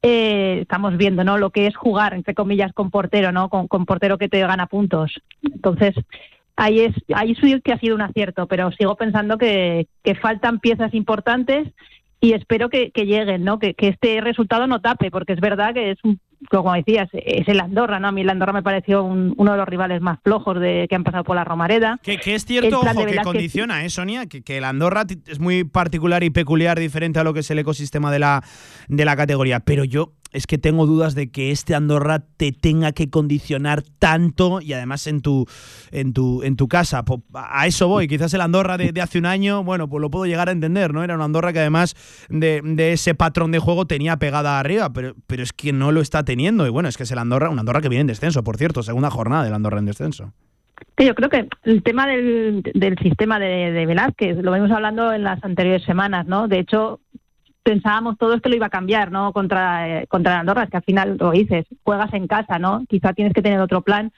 Eh, 0.03 0.61
estamos 0.63 0.97
viendo 0.97 1.25
no 1.25 1.39
lo 1.39 1.51
que 1.51 1.67
es 1.67 1.77
jugar 1.77 2.15
entre 2.15 2.33
comillas 2.33 2.73
con 2.73 2.89
portero 2.89 3.33
no 3.33 3.49
con, 3.49 3.67
portero 3.67 4.17
que 4.17 4.29
te 4.29 4.39
gana 4.39 4.69
puntos 4.69 5.21
entonces 5.43 5.93
ahí 6.55 6.83
es 6.83 6.95
ahí 7.13 7.35
sí 7.35 7.61
que 7.65 7.73
ha 7.73 7.81
sido 7.81 7.97
un 7.97 8.03
acierto 8.03 8.47
pero 8.47 8.71
sigo 8.71 8.95
pensando 8.95 9.39
que, 9.39 9.89
que 10.05 10.15
faltan 10.15 10.61
piezas 10.61 10.95
importantes 10.95 11.67
y 12.21 12.33
espero 12.33 12.69
que, 12.69 12.91
lleguen, 12.95 13.45
¿no? 13.45 13.59
Que, 13.59 13.75
que, 13.75 13.89
este 13.89 14.21
resultado 14.21 14.67
no 14.67 14.81
tape, 14.81 15.11
porque 15.11 15.35
es 15.35 15.41
verdad 15.41 15.73
que 15.73 15.93
es 15.93 15.99
un 16.03 16.21
como 16.51 16.73
decías, 16.75 17.09
es 17.13 17.49
el 17.49 17.61
Andorra, 17.61 17.99
¿no? 17.99 18.09
A 18.09 18.13
mí 18.13 18.21
el 18.21 18.31
Andorra 18.31 18.53
me 18.53 18.63
pareció 18.63 19.05
uno 19.05 19.53
de 19.53 19.59
los 19.59 19.69
rivales 19.69 20.01
más 20.01 20.19
flojos 20.23 20.61
de, 20.61 20.87
que 20.89 20.95
han 20.95 21.05
pasado 21.05 21.25
por 21.25 21.37
la 21.37 21.45
Romareda. 21.45 21.99
Que, 22.03 22.19
es 22.25 22.45
cierto, 22.45 22.81
ojo, 22.81 23.07
que 23.07 23.17
condiciona, 23.17 23.85
¿eh, 23.85 23.91
Sonia? 23.91 24.27
Que, 24.27 24.43
que, 24.43 24.59
el 24.59 24.65
Andorra 24.65 25.05
es 25.27 25.41
muy 25.41 25.65
particular 25.65 26.23
y 26.23 26.31
peculiar, 26.31 26.79
diferente 26.79 27.19
a 27.19 27.25
lo 27.25 27.35
que 27.35 27.41
es 27.41 27.51
el 27.51 27.59
ecosistema 27.59 28.11
de 28.11 28.21
la, 28.21 28.43
de 28.89 29.05
la 29.05 29.17
categoría. 29.17 29.61
Pero 29.61 29.85
yo 29.85 30.13
es 30.33 30.47
que 30.47 30.59
tengo 30.59 30.87
dudas 30.87 31.15
de 31.15 31.31
que 31.31 31.51
este 31.51 31.75
Andorra 31.75 32.21
te 32.37 32.53
tenga 32.53 32.93
que 32.93 33.11
condicionar 33.11 33.83
tanto 33.99 34.61
y 34.61 34.73
además 34.73 35.07
en 35.07 35.23
tu, 35.23 35.47
en 35.91 36.13
tu, 36.13 36.43
en 36.43 36.57
tu 36.57 36.69
casa. 36.69 37.05
A 37.35 37.67
eso 37.67 37.89
voy. 37.89 38.09
Quizás 38.09 38.35
el 38.35 38.41
Andorra 38.41 38.77
de, 38.77 39.01
hace 39.01 39.19
un 39.19 39.27
año, 39.27 39.65
bueno, 39.65 39.89
pues 39.89 40.01
lo 40.01 40.11
puedo 40.11 40.27
llegar 40.27 40.49
a 40.49 40.53
entender, 40.53 40.93
¿no? 40.93 41.03
Era 41.03 41.15
un 41.15 41.23
Andorra 41.23 41.53
que 41.53 41.61
además 41.61 41.95
de, 42.29 42.93
ese 42.93 43.15
patrón 43.15 43.53
de 43.53 43.59
juego 43.59 43.87
tenía 43.87 44.17
pegada 44.19 44.59
arriba, 44.59 44.93
pero, 44.93 45.15
pero 45.27 45.43
es 45.43 45.53
que 45.53 45.73
no 45.73 45.93
lo 45.93 46.01
está 46.01 46.25
teniendo. 46.25 46.67
Y 46.67 46.71
bueno, 46.71 46.89
es 46.89 46.97
que 46.97 47.05
es 47.05 47.11
el 47.11 47.19
Andorra, 47.19 47.51
un 47.51 47.59
Andorra 47.59 47.81
que 47.81 47.89
viene 47.89 48.03
en 48.03 48.07
descenso, 48.09 48.43
por 48.45 48.57
cierto, 48.57 48.83
segunda 48.83 49.11
jornada 49.11 49.45
del 49.45 49.55
Andorra 49.55 49.79
en 49.79 49.87
descenso. 49.87 50.33
yo 50.99 51.15
creo 51.15 51.31
que 51.31 51.49
el 51.65 51.83
tema 51.83 52.07
del, 52.07 52.63
del 52.75 52.99
sistema 52.99 53.39
de, 53.39 53.73
de 53.73 53.87
Velázquez, 53.87 54.37
lo 54.43 54.51
venimos 54.51 54.73
hablando 54.73 55.13
en 55.13 55.23
las 55.23 55.43
anteriores 55.43 55.85
semanas, 55.85 56.27
¿no? 56.27 56.49
De 56.49 56.59
hecho, 56.59 57.01
pensábamos 57.69 58.17
todos 58.17 58.41
que 58.41 58.49
lo 58.49 58.57
iba 58.57 58.67
a 58.67 58.71
cambiar, 58.71 59.13
¿no? 59.13 59.35
Contra, 59.35 60.01
eh, 60.01 60.07
contra 60.07 60.41
Andorra, 60.41 60.69
que 60.69 60.79
al 60.79 60.83
final 60.85 61.19
lo 61.21 61.33
dices, 61.33 61.67
juegas 61.83 62.15
en 62.15 62.27
casa, 62.27 62.59
¿no? 62.59 62.83
Quizá 62.89 63.13
tienes 63.13 63.35
que 63.35 63.43
tener 63.43 63.61
otro 63.61 63.83
plan. 63.83 64.11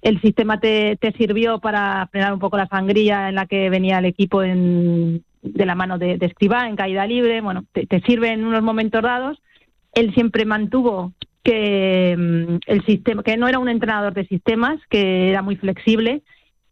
El 0.00 0.20
sistema 0.20 0.60
te, 0.60 0.96
te 1.00 1.10
sirvió 1.14 1.58
para 1.58 2.06
frenar 2.12 2.32
un 2.32 2.38
poco 2.38 2.56
la 2.56 2.68
sangría 2.68 3.30
en 3.30 3.34
la 3.34 3.46
que 3.46 3.68
venía 3.68 3.98
el 3.98 4.04
equipo 4.04 4.44
en, 4.44 5.24
de 5.42 5.66
la 5.66 5.74
mano 5.74 5.98
de, 5.98 6.18
de 6.18 6.32
en 6.38 6.76
caída 6.76 7.04
libre. 7.04 7.40
Bueno, 7.40 7.64
te, 7.72 7.84
te, 7.84 8.00
sirve 8.02 8.30
en 8.30 8.44
unos 8.44 8.62
momentos 8.62 9.02
dados. 9.02 9.42
Él 9.92 10.14
siempre 10.14 10.44
mantuvo 10.44 11.14
que 11.42 12.14
mm, 12.16 12.58
el 12.64 12.86
sistema, 12.86 13.24
que 13.24 13.36
no 13.36 13.48
era 13.48 13.58
un 13.58 13.68
entrenador 13.68 14.14
de 14.14 14.24
sistemas, 14.26 14.78
que 14.88 15.30
era 15.30 15.42
muy 15.42 15.56
flexible, 15.56 16.22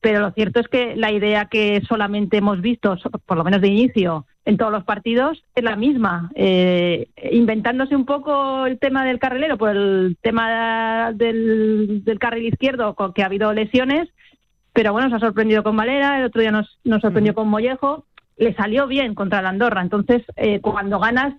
pero 0.00 0.20
lo 0.20 0.30
cierto 0.30 0.60
es 0.60 0.68
que 0.68 0.94
la 0.94 1.10
idea 1.10 1.46
que 1.46 1.82
solamente 1.88 2.36
hemos 2.36 2.60
visto, 2.60 2.96
por 3.26 3.36
lo 3.36 3.42
menos 3.42 3.60
de 3.60 3.68
inicio, 3.68 4.24
en 4.44 4.56
todos 4.56 4.72
los 4.72 4.84
partidos 4.84 5.42
es 5.54 5.62
la 5.62 5.76
misma, 5.76 6.30
eh, 6.34 7.08
inventándose 7.30 7.94
un 7.94 8.04
poco 8.04 8.66
el 8.66 8.78
tema 8.78 9.04
del 9.04 9.18
carrilero 9.18 9.56
por 9.56 9.70
el 9.70 10.16
tema 10.20 11.12
del, 11.14 12.02
carril 12.18 12.46
izquierdo, 12.46 12.94
con 12.94 13.12
que 13.12 13.22
ha 13.22 13.26
habido 13.26 13.52
lesiones, 13.52 14.08
pero 14.72 14.92
bueno, 14.92 15.10
se 15.10 15.16
ha 15.16 15.20
sorprendido 15.20 15.62
con 15.62 15.76
Valera, 15.76 16.18
el 16.18 16.24
otro 16.24 16.40
día 16.40 16.50
nos, 16.50 16.78
nos 16.84 17.02
sorprendió 17.02 17.34
con 17.34 17.48
Mollejo, 17.48 18.04
le 18.36 18.54
salió 18.54 18.86
bien 18.86 19.14
contra 19.14 19.42
la 19.42 19.50
Andorra, 19.50 19.80
entonces 19.80 20.22
eh, 20.36 20.60
cuando 20.60 20.98
ganas 20.98 21.34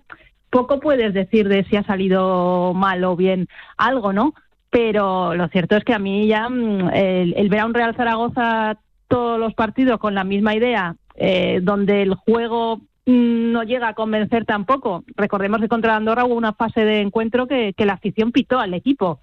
poco 0.48 0.80
puedes 0.80 1.12
decir 1.12 1.48
de 1.48 1.64
si 1.64 1.76
ha 1.76 1.82
salido 1.82 2.72
mal 2.74 3.04
o 3.04 3.16
bien 3.16 3.48
algo, 3.76 4.12
¿no? 4.12 4.34
Pero 4.70 5.34
lo 5.34 5.48
cierto 5.48 5.76
es 5.76 5.84
que 5.84 5.94
a 5.94 5.98
mí 5.98 6.26
ya 6.28 6.48
mm, 6.48 6.90
el, 6.94 7.34
el 7.36 7.48
ver 7.48 7.60
a 7.60 7.66
un 7.66 7.74
Real 7.74 7.94
Zaragoza 7.96 8.78
todos 9.08 9.38
los 9.38 9.52
partidos 9.54 9.98
con 9.98 10.14
la 10.14 10.24
misma 10.24 10.54
idea, 10.54 10.96
eh, 11.16 11.60
donde 11.62 12.02
el 12.02 12.14
juego 12.14 12.80
no 13.06 13.62
llega 13.62 13.88
a 13.88 13.94
convencer 13.94 14.44
tampoco. 14.44 15.04
Recordemos 15.16 15.60
que 15.60 15.68
contra 15.68 15.96
Andorra 15.96 16.24
hubo 16.24 16.34
una 16.34 16.54
fase 16.54 16.84
de 16.84 17.00
encuentro 17.00 17.46
que, 17.46 17.74
la 17.78 17.94
afición 17.94 18.32
pitó 18.32 18.58
al 18.58 18.74
equipo 18.74 19.20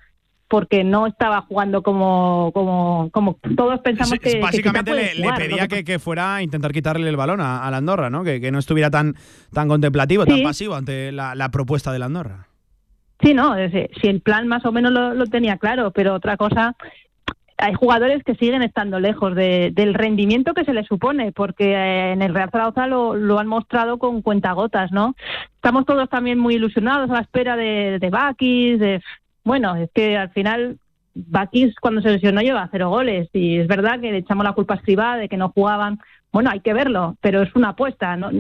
porque 0.48 0.84
no 0.84 1.08
estaba 1.08 1.42
jugando 1.44 1.82
como, 1.82 2.52
como, 2.54 3.10
como 3.12 3.40
todos 3.56 3.80
pensamos 3.80 4.20
que 4.20 4.42
básicamente 4.42 4.94
le, 5.16 5.34
pedía 5.34 5.68
que, 5.68 5.98
fuera 5.98 6.36
a 6.36 6.44
intentar 6.44 6.74
quitarle 6.74 7.08
el 7.08 7.16
balón 7.16 7.40
a, 7.40 7.72
la 7.72 7.78
Andorra, 7.78 8.10
¿no? 8.10 8.24
Que, 8.24 8.52
no 8.52 8.60
estuviera 8.60 8.92
tan, 8.92 9.16
tan 9.54 9.70
contemplativo, 9.70 10.26
tan 10.26 10.44
pasivo 10.44 10.76
ante 10.76 11.12
la, 11.12 11.50
propuesta 11.52 11.92
de 11.92 12.00
la 12.00 12.06
Andorra. 12.06 12.48
Sí, 13.24 13.34
no, 13.34 13.56
si 14.02 14.08
el 14.08 14.22
plan 14.22 14.48
más 14.48 14.66
o 14.66 14.72
menos 14.72 14.92
lo, 14.92 15.14
lo 15.14 15.26
tenía 15.28 15.58
claro, 15.58 15.92
pero 15.92 16.16
otra 16.16 16.38
cosa 16.38 16.76
hay 17.62 17.76
jugadores 17.76 18.24
que 18.24 18.36
siguen 18.36 18.64
estando 18.64 19.00
lejos 19.00 19.36
del 19.36 19.94
rendimiento 19.94 20.56
que 20.56 20.66
se 20.66 20.74
les 20.74 20.88
supone, 20.88 21.32
porque 21.32 21.74
eh, 21.74 22.12
en 22.12 22.24
el 22.24 22.34
Real 22.34 22.50
Zaragoza 22.52 22.88
lo, 22.88 23.40
han 23.40 23.48
mostrado 23.48 24.00
con 24.00 24.24
cuentagotas, 24.24 24.92
¿no? 24.92 25.16
Estamos 25.56 25.86
todos 25.86 26.10
también 26.10 26.40
muy 26.40 26.56
ilusionados 26.56 27.10
a 27.12 27.14
la 27.14 27.20
espera 27.22 27.56
de, 27.56 28.00
de 28.00 28.10
Bakis, 28.10 28.80
de, 28.80 29.02
bueno, 29.44 29.76
es 29.76 29.92
que 29.94 30.18
al 30.18 30.32
final 30.32 30.80
Bakis 31.14 31.76
cuando 31.80 32.02
se 32.02 32.10
lesionó 32.10 32.42
lleva 32.42 32.68
cero 32.72 32.90
goles 32.90 33.30
y 33.34 33.60
es 33.60 33.68
verdad 33.68 34.00
que 34.00 34.12
le 34.12 34.20
echamos 34.20 34.44
la 34.44 34.54
culpa 34.54 34.74
a 34.74 34.78
Escribá 34.78 35.18
de 35.18 35.30
que 35.30 35.38
no 35.38 35.50
jugaban. 35.50 36.00
Bueno, 36.32 36.50
hay 36.50 36.62
que 36.62 36.74
verlo, 36.74 37.16
pero 37.22 37.44
es 37.44 37.56
una 37.56 37.70
apuesta. 37.70 38.16
No, 38.16 38.32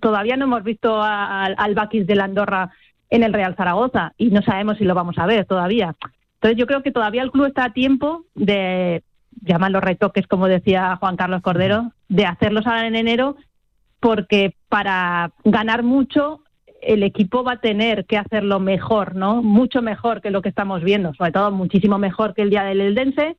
todavía 0.00 0.36
no 0.36 0.44
hemos 0.44 0.64
visto 0.64 1.00
al 1.00 1.74
Bakis 1.74 2.06
de 2.06 2.16
la 2.16 2.24
Andorra 2.24 2.70
en 3.08 3.22
el 3.22 3.32
Real 3.32 3.54
Zaragoza 3.56 4.12
y 4.18 4.30
no 4.30 4.42
sabemos 4.42 4.76
si 4.76 4.84
lo 4.84 4.94
vamos 4.94 5.16
a 5.18 5.26
ver 5.26 5.46
todavía. 5.46 5.94
Entonces 6.44 6.60
yo 6.60 6.66
creo 6.66 6.82
que 6.82 6.92
todavía 6.92 7.22
el 7.22 7.30
club 7.30 7.46
está 7.46 7.64
a 7.64 7.72
tiempo 7.72 8.26
de 8.34 9.02
llamarlos 9.40 9.82
retoques, 9.82 10.26
como 10.26 10.46
decía 10.46 10.94
Juan 10.96 11.16
Carlos 11.16 11.40
Cordero, 11.40 11.92
de 12.10 12.26
hacerlos 12.26 12.66
ahora 12.66 12.86
en 12.86 12.96
enero, 12.96 13.36
porque 13.98 14.54
para 14.68 15.32
ganar 15.44 15.82
mucho 15.82 16.42
el 16.82 17.02
equipo 17.02 17.44
va 17.44 17.52
a 17.52 17.60
tener 17.62 18.04
que 18.04 18.18
hacerlo 18.18 18.60
mejor, 18.60 19.14
¿no? 19.14 19.42
Mucho 19.42 19.80
mejor 19.80 20.20
que 20.20 20.30
lo 20.30 20.42
que 20.42 20.50
estamos 20.50 20.84
viendo, 20.84 21.14
sobre 21.14 21.32
todo 21.32 21.50
muchísimo 21.50 21.96
mejor 21.96 22.34
que 22.34 22.42
el 22.42 22.50
día 22.50 22.64
del 22.64 22.82
Eldense 22.82 23.38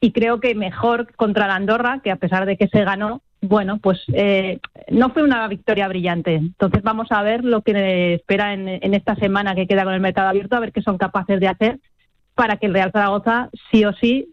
y 0.00 0.10
creo 0.10 0.40
que 0.40 0.56
mejor 0.56 1.14
contra 1.14 1.46
la 1.46 1.54
Andorra, 1.54 2.00
que 2.02 2.10
a 2.10 2.16
pesar 2.16 2.46
de 2.46 2.56
que 2.56 2.66
se 2.66 2.82
ganó, 2.82 3.22
bueno, 3.42 3.78
pues 3.78 4.02
eh, 4.12 4.58
no 4.90 5.10
fue 5.10 5.22
una 5.22 5.46
victoria 5.46 5.86
brillante. 5.86 6.34
Entonces 6.34 6.82
vamos 6.82 7.12
a 7.12 7.22
ver 7.22 7.44
lo 7.44 7.62
que 7.62 8.14
espera 8.14 8.54
en 8.54 8.92
esta 8.92 9.14
semana 9.14 9.54
que 9.54 9.68
queda 9.68 9.84
con 9.84 9.94
el 9.94 10.00
mercado 10.00 10.30
abierto, 10.30 10.56
a 10.56 10.60
ver 10.60 10.72
qué 10.72 10.82
son 10.82 10.98
capaces 10.98 11.38
de 11.38 11.46
hacer 11.46 11.78
para 12.40 12.56
que 12.56 12.64
el 12.64 12.72
Real 12.72 12.90
Zaragoza 12.90 13.50
sí 13.70 13.84
o 13.84 13.92
sí 13.92 14.26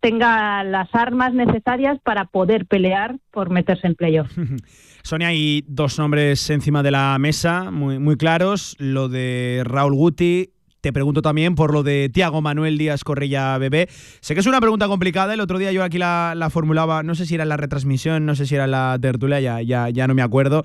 tenga 0.00 0.62
las 0.62 0.94
armas 0.94 1.32
necesarias 1.32 1.98
para 2.04 2.26
poder 2.26 2.66
pelear 2.66 3.16
por 3.30 3.48
meterse 3.48 3.86
en 3.86 3.94
playoff. 3.94 4.30
Sonia, 5.02 5.28
hay 5.28 5.64
dos 5.66 5.98
nombres 5.98 6.50
encima 6.50 6.82
de 6.82 6.90
la 6.90 7.16
mesa 7.18 7.70
muy, 7.70 8.16
claros, 8.18 8.76
lo 8.78 9.08
de 9.08 9.62
Raúl 9.64 9.94
Guti 9.94 10.50
te 10.80 10.92
pregunto 10.92 11.22
también 11.22 11.54
por 11.54 11.72
lo 11.72 11.82
de 11.82 12.08
Tiago 12.08 12.40
Manuel 12.40 12.78
Díaz 12.78 13.04
Correia 13.04 13.56
Bebé. 13.58 13.88
Sé 14.20 14.34
que 14.34 14.40
es 14.40 14.46
una 14.46 14.60
pregunta 14.60 14.88
complicada. 14.88 15.34
El 15.34 15.40
otro 15.40 15.58
día 15.58 15.72
yo 15.72 15.84
aquí 15.84 15.98
la, 15.98 16.48
formulaba, 16.50 17.02
no 17.02 17.14
sé 17.14 17.26
si 17.26 17.34
era 17.34 17.44
la 17.44 17.56
retransmisión, 17.56 18.24
no 18.26 18.34
sé 18.34 18.46
si 18.46 18.54
era 18.54 18.66
la 18.66 18.98
tertulia, 19.00 19.40
ya, 19.40 19.60
ya, 19.62 19.90
ya 19.90 20.06
no 20.06 20.14
me 20.14 20.22
acuerdo. 20.22 20.62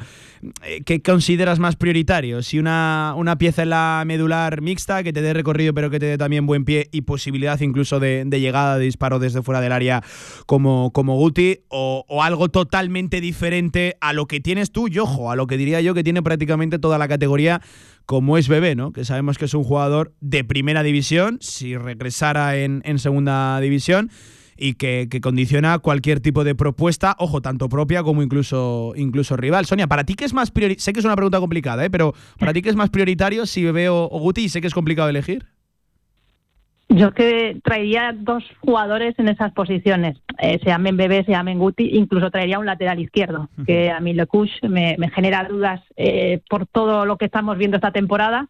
Eh, 0.63 0.81
¿Qué 0.85 1.01
consideras 1.01 1.59
más 1.59 1.75
prioritario? 1.75 2.41
Si 2.43 2.59
una, 2.59 3.13
una 3.17 3.37
pieza 3.37 3.63
en 3.63 3.71
la 3.71 4.03
medular 4.05 4.61
mixta 4.61 5.03
que 5.03 5.13
te 5.13 5.21
dé 5.21 5.33
recorrido 5.33 5.73
pero 5.73 5.89
que 5.89 5.99
te 5.99 6.05
dé 6.05 6.17
también 6.17 6.45
buen 6.45 6.65
pie 6.65 6.89
y 6.91 7.01
posibilidad 7.01 7.59
incluso 7.59 7.99
de, 7.99 8.25
llegada 8.35 8.77
de 8.77 8.85
disparo 8.85 9.19
desde 9.19 9.41
fuera 9.41 9.61
del 9.61 9.71
área 9.71 10.03
como, 10.45 10.91
como 10.91 11.15
Guti 11.15 11.59
o, 11.69 12.05
o, 12.07 12.23
algo 12.23 12.49
totalmente 12.49 13.21
diferente 13.21 13.95
a 14.01 14.13
lo 14.13 14.25
que 14.25 14.39
tienes 14.39 14.71
tú 14.71 14.87
y 14.87 14.99
ojo, 14.99 15.31
a 15.31 15.35
lo 15.35 15.47
que 15.47 15.57
diría 15.57 15.81
yo 15.81 15.93
que 15.93 16.03
tiene 16.03 16.21
prácticamente 16.21 16.79
toda 16.79 16.97
la 16.97 17.07
categoría 17.07 17.61
como 18.05 18.37
es 18.37 18.47
Bebé, 18.47 18.75
¿no? 18.75 18.91
Que 18.91 19.05
sabemos 19.05 19.37
que 19.37 19.45
es 19.45 19.53
un 19.53 19.63
jugador 19.63 20.13
de 20.21 20.43
primera 20.43 20.83
división, 20.83 21.37
si 21.41 21.75
regresara 21.77 22.57
en, 22.57 22.99
segunda 22.99 23.59
división, 23.59 24.11
y 24.57 24.75
que, 24.75 25.09
condiciona 25.21 25.79
cualquier 25.79 26.19
tipo 26.19 26.43
de 26.43 26.55
propuesta, 26.55 27.15
ojo, 27.19 27.41
tanto 27.41 27.67
propia 27.67 28.03
como 28.03 28.23
incluso, 28.23 28.93
incluso 28.95 29.35
rival. 29.35 29.65
Sonia, 29.65 29.87
¿para 29.87 30.03
ti 30.03 30.15
qué 30.15 30.25
es 30.25 30.33
más 30.33 30.51
prioritario? 30.51 30.83
Sé 30.83 30.93
que 30.93 30.99
es 30.99 31.05
una 31.05 31.15
pregunta 31.15 31.39
complicada, 31.39 31.83
¿eh? 31.83 31.89
pero 31.89 32.13
¿para 32.39 32.53
ti 32.53 32.61
qué 32.61 32.69
es 32.69 32.75
más 32.75 32.89
prioritario 32.89 33.45
si 33.45 33.63
Bebé 33.63 33.89
o, 33.89 34.07
o 34.09 34.19
Guti? 34.19 34.49
Sé 34.49 34.61
que 34.61 34.67
es 34.67 34.73
complicado 34.73 35.09
elegir. 35.09 35.45
Yo 36.87 37.13
que 37.13 37.59
traería 37.63 38.15
dos 38.15 38.43
jugadores 38.61 39.17
en 39.17 39.27
esas 39.27 39.51
posiciones, 39.53 40.17
eh, 40.37 40.59
se 40.59 40.69
llamen 40.69 40.97
Bebé, 40.97 41.23
se 41.23 41.31
llamen 41.31 41.57
Guti, 41.57 41.89
incluso 41.95 42.29
traería 42.29 42.59
un 42.59 42.67
lateral 42.67 42.99
izquierdo, 42.99 43.49
que 43.65 43.89
a 43.89 43.99
mí 43.99 44.13
Lecush 44.13 44.61
me, 44.61 44.95
me 44.99 45.09
genera 45.09 45.45
dudas 45.45 45.81
eh, 45.97 46.41
por 46.47 46.67
todo 46.67 47.05
lo 47.05 47.17
que 47.17 47.25
estamos 47.25 47.57
viendo 47.57 47.77
esta 47.77 47.91
temporada. 47.91 48.47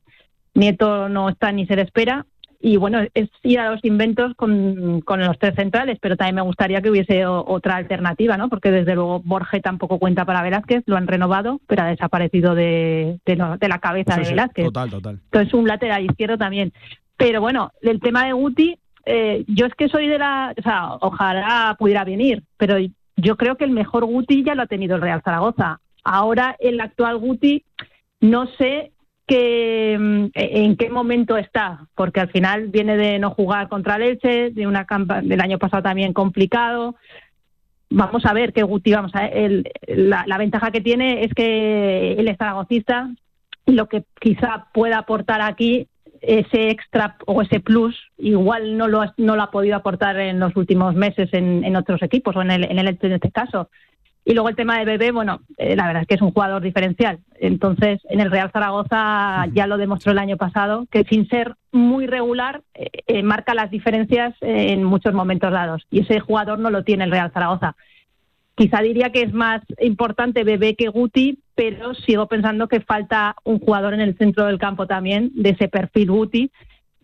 Nieto 0.53 1.07
no 1.07 1.29
está 1.29 1.51
ni 1.51 1.65
se 1.65 1.77
le 1.77 1.83
espera. 1.83 2.25
Y 2.59 2.77
bueno, 2.77 2.99
es 3.13 3.29
ir 3.43 3.59
a 3.59 3.69
los 3.69 3.83
inventos 3.85 4.33
con, 4.35 5.01
con 5.01 5.23
los 5.23 5.37
tres 5.37 5.53
centrales, 5.55 5.99
pero 6.01 6.17
también 6.17 6.35
me 6.35 6.41
gustaría 6.41 6.81
que 6.81 6.89
hubiese 6.89 7.25
otra 7.27 7.75
alternativa, 7.75 8.37
¿no? 8.37 8.49
Porque 8.49 8.71
desde 8.71 8.95
luego 8.95 9.21
Borge 9.23 9.61
tampoco 9.61 9.99
cuenta 9.99 10.25
para 10.25 10.41
Velázquez, 10.41 10.83
lo 10.87 10.97
han 10.97 11.05
renovado, 11.05 11.61
pero 11.67 11.83
ha 11.83 11.87
desaparecido 11.87 12.55
de, 12.55 13.19
de, 13.25 13.35
la 13.35 13.79
cabeza 13.79 14.17
de 14.17 14.29
Velázquez. 14.29 14.65
Total, 14.65 14.89
total. 14.89 15.19
Entonces 15.25 15.53
un 15.53 15.67
lateral 15.67 16.05
izquierdo 16.05 16.37
también. 16.37 16.73
Pero 17.17 17.41
bueno, 17.41 17.71
el 17.81 17.99
tema 17.99 18.25
de 18.25 18.33
Guti, 18.33 18.77
eh, 19.05 19.45
yo 19.47 19.65
es 19.65 19.75
que 19.75 19.89
soy 19.89 20.07
de 20.07 20.19
la. 20.19 20.53
O 20.57 20.61
sea, 20.61 20.93
ojalá 21.01 21.75
pudiera 21.79 22.03
venir, 22.03 22.43
pero 22.57 22.77
yo 23.15 23.37
creo 23.37 23.55
que 23.55 23.65
el 23.65 23.71
mejor 23.71 24.05
Guti 24.05 24.43
ya 24.43 24.55
lo 24.55 24.63
ha 24.63 24.67
tenido 24.67 24.95
el 24.95 25.01
Real 25.01 25.21
Zaragoza. 25.23 25.79
Ahora, 26.03 26.55
el 26.59 26.79
actual 26.81 27.17
Guti, 27.17 27.63
no 28.19 28.47
sé 28.57 28.91
que, 29.27 29.97
mm, 29.99 30.25
en 30.33 30.75
qué 30.77 30.89
momento 30.89 31.37
está, 31.37 31.87
porque 31.95 32.19
al 32.19 32.29
final 32.29 32.67
viene 32.67 32.97
de 32.97 33.19
no 33.19 33.31
jugar 33.31 33.69
contra 33.69 33.95
el 33.95 34.03
Elche, 34.03 34.51
de 34.51 34.67
una 34.67 34.85
del 35.23 35.41
año 35.41 35.57
pasado 35.57 35.83
también 35.83 36.13
complicado. 36.13 36.95
Vamos 37.89 38.25
a 38.25 38.33
ver 38.33 38.51
qué 38.51 38.63
Guti, 38.63 38.91
vamos 38.91 39.15
a 39.15 39.25
el, 39.27 39.71
la, 39.87 40.25
la, 40.27 40.37
ventaja 40.37 40.71
que 40.71 40.81
tiene 40.81 41.23
es 41.23 41.33
que 41.33 42.13
él 42.13 42.27
es 42.27 42.37
lo 43.67 43.87
que 43.87 44.03
quizá 44.19 44.67
pueda 44.73 44.99
aportar 44.99 45.41
aquí 45.41 45.87
ese 46.27 46.69
extra 46.69 47.17
o 47.25 47.41
ese 47.41 47.59
plus 47.59 47.95
igual 48.17 48.77
no 48.77 48.87
lo, 48.87 49.03
no 49.17 49.35
lo 49.35 49.43
ha 49.43 49.51
podido 49.51 49.75
aportar 49.75 50.19
en 50.19 50.39
los 50.39 50.55
últimos 50.55 50.95
meses 50.95 51.29
en, 51.33 51.63
en 51.63 51.75
otros 51.75 52.01
equipos 52.01 52.35
o 52.35 52.41
en 52.41 52.51
el, 52.51 52.63
en 52.65 52.79
el 52.79 52.87
en 52.87 53.11
este 53.13 53.31
caso. 53.31 53.69
Y 54.27 54.33
luego 54.33 54.49
el 54.49 54.55
tema 54.55 54.79
de 54.79 54.85
Bebé, 54.85 55.11
bueno, 55.11 55.41
eh, 55.57 55.75
la 55.75 55.85
verdad 55.85 56.01
es 56.01 56.07
que 56.07 56.15
es 56.15 56.21
un 56.21 56.31
jugador 56.31 56.63
diferencial. 56.63 57.19
Entonces, 57.39 58.01
en 58.09 58.19
el 58.19 58.31
Real 58.31 58.49
Zaragoza 58.51 59.45
ya 59.53 59.67
lo 59.67 59.77
demostró 59.77 60.13
el 60.13 60.17
año 60.17 60.35
pasado, 60.35 60.87
que 60.89 61.03
sin 61.03 61.27
ser 61.27 61.53
muy 61.71 62.07
regular, 62.07 62.63
eh, 62.73 62.89
eh, 63.05 63.21
marca 63.21 63.53
las 63.53 63.69
diferencias 63.69 64.33
en 64.41 64.83
muchos 64.83 65.13
momentos 65.13 65.51
dados. 65.51 65.85
Y 65.91 65.99
ese 65.99 66.19
jugador 66.19 66.57
no 66.57 66.71
lo 66.71 66.83
tiene 66.83 67.03
el 67.03 67.11
Real 67.11 67.31
Zaragoza. 67.31 67.75
Quizá 68.55 68.81
diría 68.81 69.11
que 69.11 69.21
es 69.21 69.33
más 69.33 69.61
importante 69.79 70.45
Bebé 70.45 70.75
que 70.75 70.87
Guti, 70.87 71.39
pero 71.55 71.93
sigo 71.93 72.27
pensando 72.27 72.67
que 72.67 72.79
falta 72.79 73.35
un 73.43 73.59
jugador 73.59 73.93
en 73.93 73.99
el 73.99 74.17
centro 74.17 74.45
del 74.45 74.59
campo 74.59 74.87
también, 74.87 75.31
de 75.33 75.49
ese 75.49 75.67
perfil 75.67 76.09
Guti, 76.09 76.51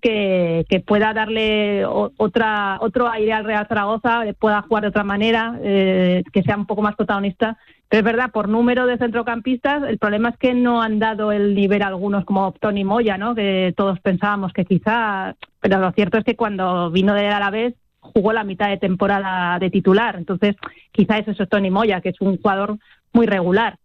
que, 0.02 0.84
pueda 0.86 1.14
darle 1.14 1.86
otra 1.86 2.78
otro 2.82 3.10
aire 3.10 3.34
al 3.34 3.46
Real 3.46 3.68
Zaragoza, 3.68 4.24
pueda 4.40 4.62
jugar 4.64 4.84
de 4.84 4.90
otra 4.90 5.04
manera, 5.04 5.60
eh, 5.62 6.24
que 6.34 6.42
sea 6.44 6.56
un 6.58 6.66
poco 6.66 6.82
más 6.82 6.96
protagonista. 6.96 7.58
Pero 7.88 8.00
es 8.00 8.06
verdad, 8.06 8.32
por 8.32 8.48
número 8.48 8.86
de 8.86 8.98
centrocampistas, 8.98 9.84
el 9.84 9.98
problema 9.98 10.30
es 10.30 10.38
que 10.38 10.54
no 10.54 10.82
han 10.82 11.00
dado 11.00 11.34
el 11.34 11.54
nivel 11.54 11.84
algunos 11.84 12.24
como 12.24 12.54
Tony 12.54 12.86
Moya, 12.86 13.18
¿no? 13.18 13.36
que 13.36 13.74
todos 13.76 14.00
pensábamos 14.00 14.54
que 14.54 14.64
quizá, 14.64 15.36
pero 15.60 15.80
lo 15.80 15.92
cierto 15.92 16.18
es 16.18 16.24
que 16.24 16.38
cuando 16.38 16.90
vino 16.90 17.14
de 17.14 17.28
Alavés 17.28 17.74
jugó 18.02 18.34
la 18.34 18.44
mitad 18.44 18.68
de 18.68 18.78
temporada 18.78 19.58
de 19.58 19.70
titular, 19.70 20.18
entonces 20.18 20.56
quizá 20.92 21.18
eso 21.18 21.32
es 21.32 21.50
Tony 21.50 21.72
Moya, 21.72 22.02
que 22.02 22.10
es 22.10 22.20
un 22.20 22.38
jugador 22.38 22.78
muy 23.14 23.26
regular 23.26 23.78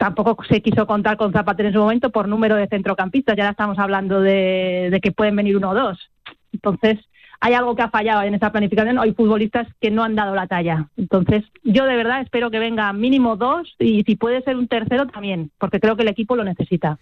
tampoco 0.00 0.42
se 0.44 0.62
quiso 0.62 0.86
contar 0.86 1.18
con 1.18 1.30
Zapatero 1.30 1.68
en 1.68 1.74
su 1.74 1.78
momento 1.78 2.08
por 2.08 2.26
número 2.26 2.56
de 2.56 2.68
centrocampistas. 2.68 3.36
Ya 3.36 3.50
estamos 3.50 3.78
hablando 3.78 4.22
de, 4.22 4.98
que 5.02 5.12
pueden 5.12 5.36
venir 5.36 5.58
uno 5.58 5.70
o 5.70 5.74
dos. 5.74 5.98
Entonces, 6.54 6.98
hay 7.38 7.52
algo 7.52 7.76
que 7.76 7.82
ha 7.82 7.90
fallado 7.90 8.22
en 8.22 8.32
esta 8.32 8.50
planificación. 8.50 8.98
Hay 8.98 9.12
futbolistas 9.12 9.68
que 9.78 9.90
no 9.90 10.02
han 10.02 10.14
dado 10.14 10.34
la 10.34 10.46
talla. 10.46 10.88
Entonces, 10.96 11.44
yo 11.64 11.84
de 11.84 11.96
verdad 11.96 12.22
espero 12.22 12.50
que 12.50 12.58
venga 12.58 12.90
mínimo 12.94 13.36
dos 13.36 13.74
y 13.78 14.02
si 14.04 14.16
puede 14.16 14.40
ser 14.40 14.56
un 14.56 14.68
tercero 14.68 15.06
también, 15.06 15.50
porque 15.58 15.80
creo 15.80 15.96
que 15.96 16.02
el 16.02 16.08
equipo 16.08 16.34
lo 16.34 16.44
necesita. 16.44 16.98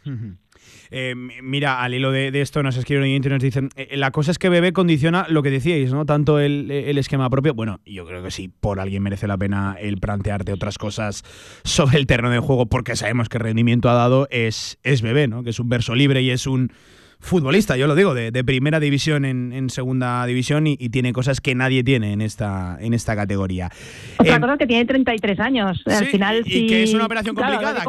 Eh, 0.90 1.14
mira, 1.42 1.83
al 1.83 1.94
hilo 1.94 2.12
de, 2.12 2.29
esto 2.40 2.62
nos 2.62 2.77
escriben 2.77 3.05
un 3.05 3.09
y 3.09 3.20
nos 3.20 3.42
dicen, 3.42 3.70
eh, 3.77 3.96
la 3.96 4.11
cosa 4.11 4.31
es 4.31 4.38
que 4.38 4.48
Bebé 4.48 4.72
condiciona 4.72 5.27
lo 5.29 5.42
que 5.42 5.51
decíais, 5.51 5.92
¿no? 5.92 6.07
Tanto 6.07 6.38
el, 6.38 6.70
esquema 6.98 7.31
propio, 7.31 7.55
bueno, 7.55 7.81
yo 7.87 8.07
creo 8.07 8.22
que 8.22 8.31
sí, 8.31 8.48
por 8.48 8.81
alguien 8.81 9.03
merece 9.03 9.27
la 9.27 9.37
pena 9.37 9.77
el 9.79 9.98
plantearte 9.98 10.53
otras 10.53 10.79
cosas 10.79 11.24
sobre 11.64 11.98
el 11.98 12.07
terreno 12.07 12.31
de 12.31 12.38
juego, 12.38 12.66
porque 12.66 12.96
sabemos 12.96 13.29
que 13.29 13.38
rendimiento 13.38 13.88
ha 13.88 13.94
dado 13.94 14.27
es, 14.31 14.79
es 14.83 15.03
Bebé, 15.03 15.29
¿no? 15.29 15.42
Que 15.42 15.51
es 15.51 15.61
un 15.61 15.68
verso 15.68 15.94
libre 15.94 16.22
y 16.22 16.31
es 16.31 16.46
un 16.46 16.72
futbolista, 17.20 17.76
yo 17.76 17.87
lo 17.87 17.94
digo, 17.94 18.14
de, 18.14 18.33
primera 18.44 18.81
división 18.81 19.24
en, 19.24 19.70
segunda 19.70 20.24
división 20.26 20.66
y, 20.66 20.76
tiene 20.88 21.12
cosas 21.12 21.40
que 21.40 21.54
nadie 21.54 21.85
tiene 21.85 22.12
en 22.12 22.22
esta, 22.22 22.78
en 22.81 22.94
esta 22.94 23.14
categoría. 23.14 23.70
Otra 24.18 24.37
eh, 24.37 24.40
cosa 24.40 24.52
es 24.54 24.59
que 24.59 24.66
tiene 24.66 24.85
33 24.85 25.40
años. 25.40 25.83
Al 25.87 26.07
final, 26.07 26.42
y 26.46 26.66
que 26.66 26.85
es 26.85 26.94
una 26.94 27.07
operación 27.07 27.35
complicada. 27.35 27.85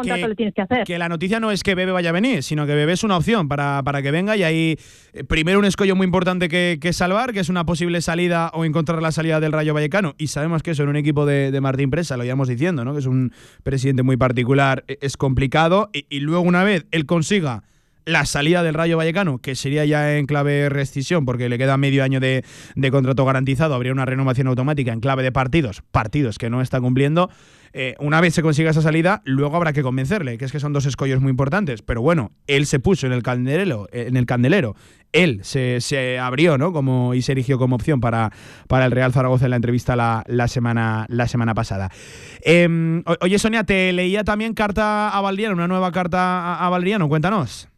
que, 0.86 0.98
la 0.98 1.10
noticia 1.10 1.40
no 1.40 1.52
es 1.52 1.64
que 1.64 1.76
Bebe 1.76 1.92
vaya 1.92 2.10
a 2.10 2.14
venir, 2.14 2.44
sino 2.44 2.66
que 2.66 2.74
Bebe 2.74 2.94
es 2.94 3.04
una 3.04 3.18
opción 3.18 3.48
para, 3.48 3.82
para 3.84 4.02
que 4.02 4.12
venga 4.12 4.36
y 4.36 4.44
hay 4.44 4.78
eh, 5.14 5.24
primero 5.24 5.60
un 5.60 5.66
escollo 5.66 5.96
muy 5.96 6.06
importante 6.06 6.50
que, 6.50 6.94
salvar, 6.94 7.32
que 7.32 7.40
es 7.40 7.50
una 7.50 7.66
posible 7.66 8.02
salida 8.02 8.52
o 8.54 8.66
encontrar 8.66 9.02
la 9.02 9.12
salida 9.12 9.40
del 9.40 9.52
Rayo 9.52 9.74
Vallecano. 9.74 10.16
Y 10.18 10.28
sabemos 10.28 10.64
que 10.64 10.72
eso 10.72 10.84
en 10.84 10.90
un 10.90 10.96
equipo 10.96 11.26
de, 11.26 11.58
Martín 11.62 11.90
Presa, 11.90 12.18
lo 12.18 12.26
íbamos 12.26 12.48
diciendo, 12.48 12.84
¿no? 12.84 12.94
que 12.94 13.00
es 13.00 13.06
un 13.06 13.32
presidente 13.64 14.04
muy 14.04 14.18
particular, 14.18 14.84
e, 14.88 14.98
es 15.02 15.18
complicado. 15.18 15.90
y 15.94 16.20
luego 16.20 16.42
una 16.42 16.64
vez 16.64 16.86
él 16.92 17.06
consiga 17.06 17.64
la 18.06 18.26
salida 18.26 18.64
del 18.64 18.74
Rayo 18.74 18.98
Vallecano, 18.98 19.40
que 19.40 19.56
sería 19.56 19.86
ya 19.86 20.18
en 20.18 20.26
clave 20.26 20.70
rescisión, 20.70 21.26
porque 21.26 21.50
le 21.50 21.58
queda 21.58 21.78
medio 21.78 22.04
año 22.04 22.20
de, 22.20 22.44
contrato 22.92 23.26
garantizado, 23.26 23.76
habría 23.76 23.92
una 23.92 24.06
renovación 24.06 24.48
automática 24.48 24.92
en 24.92 25.00
clave 25.00 25.24
de 25.24 25.32
partidos, 25.32 25.84
partidos 25.92 26.38
que 26.38 26.50
no 26.50 26.62
está 26.62 26.82
cumpliendo. 26.82 27.30
Eh, 27.72 27.94
una 28.00 28.20
vez 28.20 28.34
se 28.34 28.42
consiga 28.42 28.72
esa 28.72 28.82
salida, 28.82 29.22
luego 29.26 29.56
habrá 29.56 29.74
que 29.74 29.84
convencerle, 29.84 30.40
que 30.40 30.46
es 30.46 30.52
que 30.52 30.60
son 30.60 30.74
dos 30.74 30.88
escollos 30.88 31.22
muy 31.22 31.30
importantes. 31.30 31.84
Pero 31.84 32.02
bueno, 32.02 32.32
él 32.48 32.66
se 32.66 32.80
puso 32.80 33.06
en 33.06 33.14
el 33.14 33.22
candelero, 33.22 33.88
en 33.92 34.18
el 34.18 34.26
candelero. 34.26 34.76
Él 35.12 35.42
se, 35.44 36.20
abrió, 36.20 36.58
¿no? 36.58 36.72
Como, 36.72 37.14
y 37.14 37.22
se 37.22 37.32
erigió 37.32 37.58
como 37.58 37.76
opción 37.76 38.00
para, 38.00 38.32
para 38.68 38.86
el 38.86 38.92
Real 38.92 39.14
Zaragoza 39.14 39.46
en 39.46 39.52
la 39.52 39.56
entrevista 39.56 39.96
la, 39.96 40.24
la 40.28 40.48
semana, 40.48 41.06
la 41.10 41.28
semana 41.28 41.54
pasada. 41.54 41.92
Em, 42.42 43.04
oye, 43.22 43.40
Sonia, 43.40 43.64
te 43.64 43.92
leía 43.94 44.24
también 44.24 44.54
carta 44.54 45.10
a 45.10 45.22
Valdiano, 45.22 45.54
una 45.54 45.68
nueva 45.68 45.92
carta 45.92 46.56
a, 46.56 46.68
a. 46.68 47.08
Cuéntanos. 47.08 47.70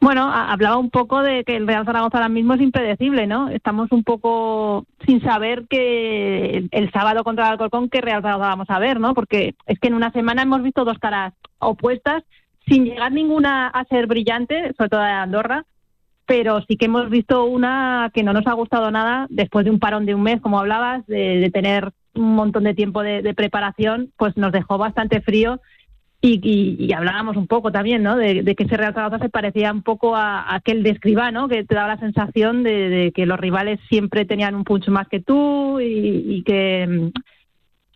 Bueno, 0.00 0.30
hablaba 0.30 0.76
un 0.76 0.90
poco 0.90 1.22
de 1.22 1.42
que 1.44 1.56
el 1.56 1.66
Real 1.66 1.86
Zaragoza 1.86 2.18
ahora 2.18 2.28
mismo 2.28 2.54
es 2.54 2.60
impredecible, 2.60 3.26
¿no? 3.26 3.48
Estamos 3.48 3.90
un 3.92 4.04
poco 4.04 4.86
sin 5.06 5.22
saber 5.22 5.66
que 5.68 6.68
el, 6.70 6.92
sábado 6.92 7.24
contra 7.24 7.46
el 7.46 7.52
Alcorcón 7.52 7.88
qué 7.88 8.02
Real 8.02 8.22
Zaragoza 8.22 8.48
vamos 8.48 8.70
a 8.70 8.78
ver, 8.78 9.00
¿no? 9.00 9.14
Porque 9.14 9.54
es 9.66 9.78
que 9.80 9.88
en 9.88 9.94
una 9.94 10.12
semana 10.12 10.42
hemos 10.42 10.62
visto 10.62 10.84
dos 10.84 10.98
caras 10.98 11.32
opuestas 11.58 12.22
sin 12.66 12.84
llegar 12.84 13.10
ninguna 13.12 13.68
a 13.68 13.84
ser 13.84 14.06
brillante, 14.06 14.74
sobre 14.76 14.90
todo 14.90 15.00
de 15.00 15.10
Andorra, 15.10 15.64
pero 16.26 16.60
sí 16.68 16.76
que 16.76 16.86
hemos 16.86 17.08
visto 17.08 17.44
una 17.44 18.10
que 18.12 18.22
no 18.22 18.32
nos 18.32 18.46
ha 18.46 18.52
gustado 18.52 18.90
nada 18.90 19.26
después 19.30 19.64
de 19.64 19.70
un 19.70 19.78
parón 19.78 20.04
de 20.04 20.14
un 20.14 20.22
mes, 20.22 20.40
como 20.42 20.58
hablabas, 20.58 21.06
de, 21.06 21.48
tener 21.54 21.92
un 22.14 22.34
montón 22.34 22.64
de 22.64 22.74
tiempo 22.74 23.02
de 23.02 23.34
preparación, 23.34 24.12
pues 24.16 24.36
nos 24.36 24.52
dejó 24.52 24.78
bastante 24.78 25.20
frío 25.20 25.60
y, 26.20 26.92
hablábamos 26.92 27.36
un 27.36 27.46
poco 27.46 27.70
también, 27.70 28.02
¿no? 28.02 28.16
De, 28.16 28.42
que 28.54 28.64
ese 28.64 28.76
Real 28.76 28.94
Zaragoza 28.94 29.22
se 29.22 29.28
parecía 29.28 29.72
un 29.72 29.82
poco 29.82 30.16
a, 30.16 30.54
aquel 30.54 30.82
de 30.82 30.90
Escribá, 30.90 31.30
¿no? 31.30 31.48
Que 31.48 31.64
te 31.64 31.74
daba 31.74 31.94
la 31.94 31.98
sensación 32.00 32.62
de, 32.62 33.12
que 33.14 33.26
los 33.26 33.38
rivales 33.38 33.78
siempre 33.88 34.24
tenían 34.24 34.54
un 34.54 34.64
punch 34.64 34.88
más 34.88 35.08
que 35.08 35.20
tú 35.20 35.80
y, 35.80 36.42
que... 36.44 37.12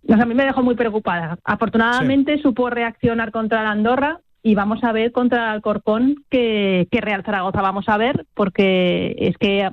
Mm, 0.09 0.12
a 0.12 0.24
mí 0.24 0.35
me 0.35 0.44
dejó 0.44 0.62
muy 0.62 0.74
preocupada. 0.74 1.38
Afortunadamente 1.44 2.40
supo 2.40 2.70
reaccionar 2.70 3.30
contra 3.30 3.62
la 3.62 3.70
Andorra 3.70 4.20
y 4.42 4.54
vamos 4.54 4.83
a 4.83 4.92
ver 4.92 5.12
contra 5.12 5.44
el 5.44 5.50
Alcorcón 5.50 6.24
qué, 6.30 6.88
qué 6.90 7.00
Real 7.00 7.22
Zaragoza 7.22 7.61
vamos 7.61 7.88
a 7.88 7.98
ver, 7.98 8.24
porque 8.35 9.14
es 9.18 9.37
que 9.37 9.68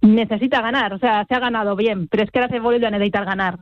necesita 0.00 0.60
ganar, 0.60 0.92
o 0.94 0.98
sea, 0.98 1.24
se 1.26 1.34
ha 1.34 1.40
ganado 1.40 1.76
bien, 1.76 2.08
pero 2.08 2.22
es 2.22 2.30
que 2.30 2.38
ahora 2.38 2.52
se 2.52 2.60
vuelve 2.60 2.86
a 2.86 2.90
necesitar 2.90 3.24
ganar. 3.24 3.60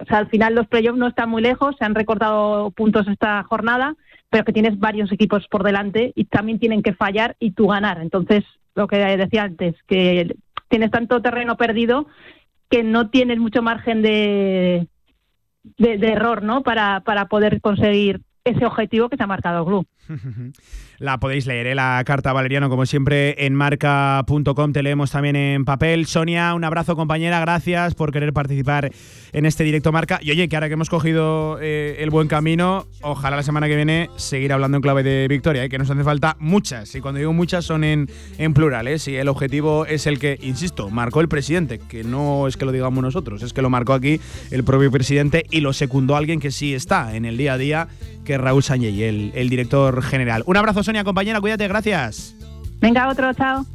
O 0.00 0.04
sea, 0.06 0.18
al 0.18 0.28
final 0.28 0.54
los 0.54 0.66
playoffs 0.66 0.98
no 0.98 1.06
están 1.06 1.28
muy 1.28 1.42
lejos, 1.42 1.76
se 1.78 1.84
han 1.84 1.94
recortado 1.94 2.70
puntos 2.70 3.06
esta 3.06 3.42
jornada, 3.44 3.96
pero 4.30 4.44
que 4.44 4.52
tienes 4.52 4.78
varios 4.78 5.12
equipos 5.12 5.46
por 5.48 5.62
delante 5.62 6.12
y 6.14 6.24
también 6.24 6.58
tienen 6.58 6.82
que 6.82 6.94
fallar 6.94 7.36
y 7.38 7.50
tú 7.52 7.68
ganar. 7.68 8.00
Entonces, 8.00 8.44
lo 8.74 8.86
que 8.86 8.96
decía 8.96 9.42
antes, 9.42 9.74
que 9.86 10.36
tienes 10.68 10.90
tanto 10.90 11.20
terreno 11.20 11.56
perdido 11.56 12.06
que 12.70 12.82
no 12.82 13.10
tienes 13.10 13.38
mucho 13.38 13.62
margen 13.62 14.00
de, 14.00 14.86
de, 15.76 15.98
de 15.98 16.08
error, 16.12 16.42
¿no? 16.42 16.62
Para, 16.62 17.00
para 17.00 17.26
poder 17.26 17.60
conseguir 17.60 18.20
ese 18.44 18.64
objetivo 18.64 19.08
que 19.08 19.16
se 19.16 19.22
ha 19.22 19.26
marcado 19.26 19.64
el. 19.64 19.86
La 21.00 21.18
podéis 21.18 21.46
leer, 21.46 21.66
¿eh? 21.66 21.74
la 21.74 22.02
carta 22.04 22.30
Valeriano, 22.34 22.68
como 22.68 22.84
siempre, 22.84 23.46
en 23.46 23.54
marca.com. 23.54 24.72
Te 24.74 24.82
leemos 24.82 25.10
también 25.10 25.34
en 25.34 25.64
papel. 25.64 26.04
Sonia, 26.04 26.52
un 26.52 26.62
abrazo, 26.62 26.94
compañera. 26.94 27.40
Gracias 27.40 27.94
por 27.94 28.12
querer 28.12 28.34
participar 28.34 28.90
en 29.32 29.46
este 29.46 29.64
directo 29.64 29.92
marca. 29.92 30.18
Y 30.20 30.30
oye, 30.30 30.46
que 30.46 30.56
ahora 30.56 30.68
que 30.68 30.74
hemos 30.74 30.90
cogido 30.90 31.58
eh, 31.58 31.96
el 32.00 32.10
buen 32.10 32.28
camino, 32.28 32.86
ojalá 33.00 33.36
la 33.36 33.42
semana 33.42 33.66
que 33.66 33.76
viene 33.76 34.10
seguir 34.16 34.52
hablando 34.52 34.76
en 34.76 34.82
clave 34.82 35.02
de 35.02 35.26
victoria, 35.26 35.64
¿eh? 35.64 35.70
que 35.70 35.78
nos 35.78 35.88
hace 35.88 36.04
falta 36.04 36.36
muchas. 36.38 36.94
Y 36.94 37.00
cuando 37.00 37.18
digo 37.18 37.32
muchas 37.32 37.64
son 37.64 37.82
en, 37.82 38.10
en 38.36 38.52
plural. 38.52 38.86
¿eh? 38.86 38.98
Si 38.98 39.16
el 39.16 39.28
objetivo 39.28 39.86
es 39.86 40.06
el 40.06 40.18
que, 40.18 40.38
insisto, 40.42 40.90
marcó 40.90 41.22
el 41.22 41.28
presidente, 41.28 41.78
que 41.78 42.04
no 42.04 42.46
es 42.46 42.58
que 42.58 42.66
lo 42.66 42.72
digamos 42.72 43.02
nosotros, 43.02 43.42
es 43.42 43.54
que 43.54 43.62
lo 43.62 43.70
marcó 43.70 43.94
aquí 43.94 44.20
el 44.50 44.64
propio 44.64 44.90
presidente 44.90 45.46
y 45.50 45.62
lo 45.62 45.72
secundó 45.72 46.14
alguien 46.14 46.40
que 46.40 46.50
sí 46.50 46.74
está 46.74 47.16
en 47.16 47.24
el 47.24 47.38
día 47.38 47.54
a 47.54 47.58
día, 47.58 47.88
que 48.30 48.38
Raúl 48.38 48.62
Sánchez, 48.62 48.94
el, 49.00 49.32
el 49.34 49.50
director 49.50 50.04
general. 50.04 50.44
Un 50.46 50.56
abrazo, 50.56 50.84
Sonia, 50.84 51.02
compañera, 51.02 51.40
cuídate, 51.40 51.66
gracias. 51.66 52.36
Venga, 52.80 53.08
otro, 53.08 53.34
chao. 53.34 53.66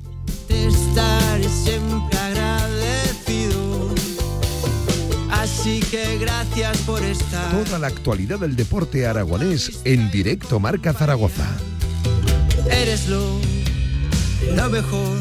siempre 0.47 2.17
agradecido. 2.17 3.93
Así 5.29 5.81
que 5.91 6.17
gracias 6.19 6.77
por 6.83 7.03
estar. 7.03 7.51
Toda 7.65 7.79
la 7.79 7.87
actualidad 7.87 8.39
del 8.39 8.55
deporte 8.55 9.05
aragonés 9.05 9.81
en 9.83 10.09
directo 10.09 10.61
Marca 10.61 10.93
Zaragoza. 10.93 11.49
Eres 12.71 13.09
lo, 13.09 13.41
lo 14.55 14.69
mejor 14.69 15.17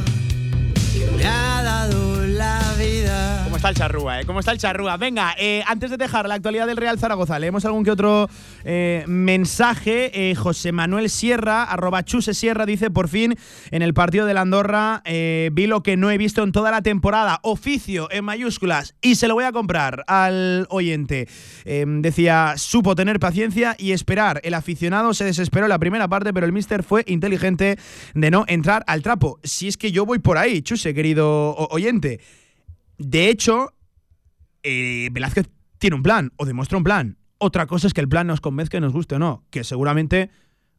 que 0.93 1.11
me 1.17 1.25
ha 1.25 1.61
dado 1.65 2.25
la 2.25 2.63
vida. 2.79 3.44
¿Cómo 3.65 3.71
está 3.71 3.83
el 3.83 3.89
charrúa, 3.89 4.21
eh? 4.21 4.27
¿Cómo 4.27 4.41
está 4.41 4.53
el 4.53 4.59
charrúa? 4.59 4.99
Venga, 4.99 5.35
eh, 5.39 5.63
antes 5.67 5.91
de 5.91 5.97
dejar 5.97 6.29
la 6.29 6.35
actualidad 6.35 6.67
del 6.67 6.77
Real 6.77 6.99
Zaragoza, 6.99 7.39
leemos 7.39 7.65
algún 7.65 7.83
que 7.83 7.91
otro 7.91 8.29
eh, 8.63 9.05
mensaje. 9.07 10.11
Eh, 10.13 10.35
José 10.35 10.71
Manuel 10.71 11.09
Sierra, 11.09 11.63
arroba 11.65 12.03
Chuse 12.03 12.35
Sierra, 12.35 12.67
dice, 12.67 12.91
por 12.91 13.09
fin, 13.09 13.39
en 13.71 13.81
el 13.81 13.95
partido 13.95 14.27
de 14.27 14.35
la 14.35 14.43
Andorra 14.43 15.03
vi 15.07 15.67
lo 15.67 15.83
que 15.83 15.97
no 15.97 16.11
he 16.11 16.19
visto 16.19 16.43
en 16.43 16.53
toda 16.53 16.71
la 16.71 16.83
temporada. 16.83 17.41
Oficio 17.43 18.09
en 18.11 18.27
mayúsculas. 18.27 18.97
Y 19.01 19.15
se 19.15 19.29
lo 19.29 19.35
voy 19.35 19.45
a 19.45 19.53
comprar 19.53 20.05
al 20.09 20.67
oyente. 20.69 21.27
decía, 21.65 22.57
supo 22.59 22.95
tener 22.95 23.19
paciencia 23.19 23.77
y 23.79 23.93
esperar. 23.93 24.43
El 24.45 24.53
aficionado 24.53 25.15
se 25.15 25.25
desesperó 25.25 25.65
en 25.65 25.71
la 25.71 25.79
primera 25.79 26.07
parte, 26.07 26.35
pero 26.35 26.45
el 26.45 26.53
mister 26.53 26.83
fue 26.83 27.03
inteligente 27.07 27.79
de 28.13 28.31
no 28.31 28.45
entrar 28.47 28.85
al 28.87 29.01
trapo. 29.01 29.41
Si 29.43 29.69
es 29.69 29.79
que 29.79 29.91
yo 29.91 30.05
voy 30.05 30.19
por 30.19 30.37
ahí, 30.37 30.61
Chuse, 30.61 30.93
querido 30.93 31.55
oyente. 31.71 32.21
De 32.99 33.29
hecho, 33.29 33.75
eh, 34.63 35.09
Velázquez 35.13 35.49
tiene 35.79 35.97
un 35.97 36.03
plan 36.03 36.33
o 36.37 36.45
demuestra 36.45 36.79
un 36.79 36.85
plan. 36.85 37.19
Otra 37.39 37.67
cosa 37.67 37.87
es 37.87 37.95
que 37.95 38.01
el 38.01 38.09
plan 38.09 38.27
nos 38.27 38.41
convenzca 38.41 38.79
y 38.79 38.81
nos 38.81 38.93
guste 38.93 39.17
o 39.17 39.19
no, 39.19 39.45
que 39.51 39.65
seguramente 39.65 40.31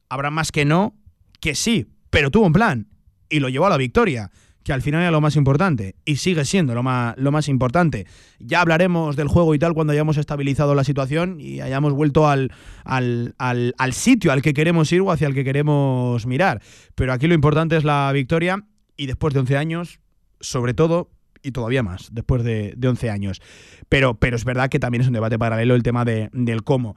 habrá 0.10 0.32
más 0.32 0.52
que 0.52 0.66
no 0.66 0.96
que 1.40 1.56
sí, 1.56 1.88
pero 2.10 2.32
tuvo 2.32 2.46
un 2.48 2.54
plan 2.54 2.88
y 3.30 3.40
lo 3.40 3.50
llevó 3.50 3.68
a 3.68 3.70
la 3.70 3.78
victoria 3.78 4.32
que 4.66 4.74
al 4.74 4.82
final 4.82 5.02
era 5.02 5.12
lo 5.12 5.22
más 5.22 5.36
importante 5.36 5.96
y 6.06 6.16
sigue 6.16 6.44
siendo 6.44 6.74
lo 6.74 6.82
más, 6.82 7.16
lo 7.18 7.32
más 7.32 7.48
importante. 7.50 8.08
Ya 8.40 8.62
hablaremos 8.62 9.16
del 9.16 9.28
juego 9.28 9.54
y 9.54 9.60
tal 9.60 9.76
cuando 9.76 9.94
hayamos 9.94 10.18
estabilizado 10.18 10.74
la 10.74 10.84
situación 10.84 11.40
y 11.40 11.62
hayamos 11.62 11.94
vuelto 11.94 12.28
al, 12.28 12.52
al, 12.84 13.36
al, 13.38 13.94
sitio 13.94 14.32
al 14.32 14.42
que 14.42 14.56
queremos 14.56 14.92
ir 14.92 15.02
o 15.02 15.12
hacia 15.12 15.28
el 15.28 15.36
que 15.36 15.44
queremos 15.44 16.26
mirar. 16.26 16.64
Pero 16.96 17.14
aquí 17.14 17.28
lo 17.28 17.36
importante 17.36 17.78
es 17.78 17.84
la 17.84 18.12
victoria 18.12 18.66
y 18.98 19.06
después 19.06 19.36
de 19.36 19.42
11 19.42 19.56
años, 19.56 20.00
sobre 20.40 20.74
todo, 20.74 21.12
y 21.46 21.52
todavía 21.52 21.84
más, 21.84 22.10
después 22.12 22.44
de, 22.44 22.74
de 22.76 22.88
11 22.88 23.10
años. 23.12 23.42
Pero, 23.88 24.16
pero 24.16 24.36
es 24.36 24.44
verdad 24.44 24.70
que 24.70 24.80
también 24.80 25.02
es 25.02 25.08
un 25.08 25.14
debate 25.14 25.38
paralelo 25.38 25.76
el 25.76 25.84
tema 25.84 26.04
de, 26.04 26.30
del 26.34 26.64
cómo. 26.64 26.96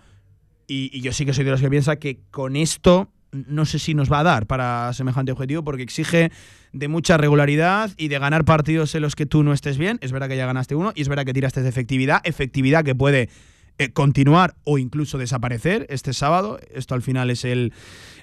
Y, 0.66 1.00
yo 1.00 1.12
sí 1.12 1.26
que 1.26 1.34
soy 1.34 1.44
de 1.44 1.50
los 1.50 1.60
que 1.60 1.68
piensa 1.68 1.96
que 1.96 2.20
con 2.30 2.56
esto 2.56 3.12
no 3.30 3.66
sé 3.66 3.78
si 3.78 3.92
nos 3.92 4.10
va 4.10 4.20
a 4.20 4.22
dar 4.22 4.46
para 4.46 4.90
semejante 4.94 5.32
objetivo 5.32 5.62
porque 5.62 5.82
exige 5.82 6.32
de 6.72 6.88
mucha 6.88 7.18
regularidad 7.18 7.90
y 7.98 8.08
de 8.08 8.18
ganar 8.18 8.46
partidos 8.46 8.94
en 8.94 9.02
los 9.02 9.16
que 9.16 9.26
tú 9.26 9.42
no 9.42 9.52
estés 9.52 9.76
bien. 9.76 9.98
Es 10.00 10.12
verdad 10.12 10.28
que 10.28 10.36
ya 10.38 10.46
ganaste 10.46 10.74
uno 10.74 10.92
y 10.94 11.02
es 11.02 11.08
verdad 11.10 11.26
que 11.26 11.34
tiraste 11.34 11.60
de 11.60 11.68
efectividad, 11.68 12.22
efectividad 12.24 12.84
que 12.84 12.94
puede 12.94 13.28
eh, 13.76 13.92
continuar 13.92 14.56
o 14.64 14.78
incluso 14.78 15.18
desaparecer 15.18 15.86
este 15.90 16.14
sábado. 16.14 16.58
Esto 16.72 16.94
al 16.94 17.02
final 17.02 17.30
es 17.30 17.44
el, 17.44 17.74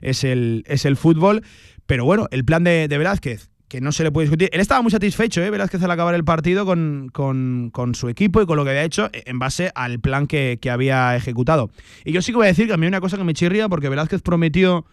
es 0.01 0.23
el, 0.23 0.63
es 0.65 0.85
el 0.85 0.97
fútbol. 0.97 1.43
Pero 1.85 2.03
bueno, 2.03 2.27
el 2.31 2.43
plan 2.43 2.63
de, 2.63 2.87
de 2.87 2.97
Velázquez, 2.97 3.51
que 3.75 3.81
no 3.81 3.91
se 3.91 4.03
le 4.03 4.11
puede 4.11 4.25
discutir. 4.25 4.49
Él 4.53 4.61
estaba 4.61 4.81
muy 4.81 4.89
satisfecho, 4.89 5.41
¿eh? 5.41 5.49
Velázquez, 5.49 5.83
al 5.83 5.91
acabar 5.91 6.15
el 6.15 6.23
partido 6.23 6.65
con, 6.65 7.09
con, 7.11 7.93
su 7.93 8.07
equipo 8.07 8.41
y 8.41 8.45
con 8.45 8.55
lo 8.55 8.63
que 8.63 8.69
había 8.69 8.83
hecho 8.83 9.09
en 9.11 9.37
base 9.37 9.69
al 9.75 9.99
plan 9.99 10.27
que, 10.27 10.57
había 10.71 11.13
ejecutado. 11.15 11.69
Y 12.05 12.13
yo 12.13 12.21
sí 12.21 12.31
que 12.31 12.37
voy 12.37 12.45
a 12.45 12.49
decir 12.49 12.67
que 12.67 12.73
a 12.73 12.77
mí 12.77 12.87
una 12.87 13.01
cosa 13.01 13.17
que 13.17 13.25
me 13.25 13.33
chirría 13.33 13.67
porque 13.67 13.89
Velázquez 13.89 14.21
prometió 14.21 14.85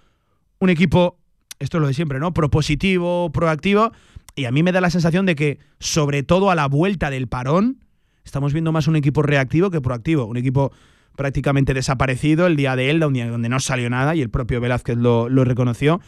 un 0.59 0.71
equipo 0.71 1.19
esto 1.61 1.77
es 1.77 1.81
lo 1.81 1.87
de 1.87 1.95
siempre, 1.95 2.19
¿no? 2.19 2.35
Propositivo, 2.35 3.31
proactivo. 3.31 3.93
Y 4.35 4.47
a 4.47 4.51
mí 4.51 4.65
me 4.65 4.73
da 4.73 4.81
la 4.81 4.91
sensación 4.91 5.27
de 5.27 5.37
que, 5.37 5.61
sobre 5.79 6.25
todo 6.25 6.51
a 6.51 6.57
la 6.57 6.67
vuelta 6.67 7.09
del 7.09 7.29
parón, 7.29 7.85
estamos 8.25 8.53
viendo 8.53 8.73
más 8.73 8.89
un 8.89 8.97
equipo 8.97 9.23
reactivo 9.23 9.71
que 9.71 9.81
proactivo. 9.81 10.25
Un 10.25 10.39
equipo 10.39 10.73
prácticamente 11.15 11.73
desaparecido 11.73 12.49
el 12.49 12.57
día 12.57 12.75
de 12.75 12.91
él, 12.91 12.99
donde 12.99 13.49
no 13.49 13.61
salió 13.61 13.89
nada 13.91 14.17
y 14.17 14.23
el 14.23 14.31
propio 14.31 14.61
Velázquez 14.61 14.97
lo 14.97 15.45
reconoció. 15.45 16.01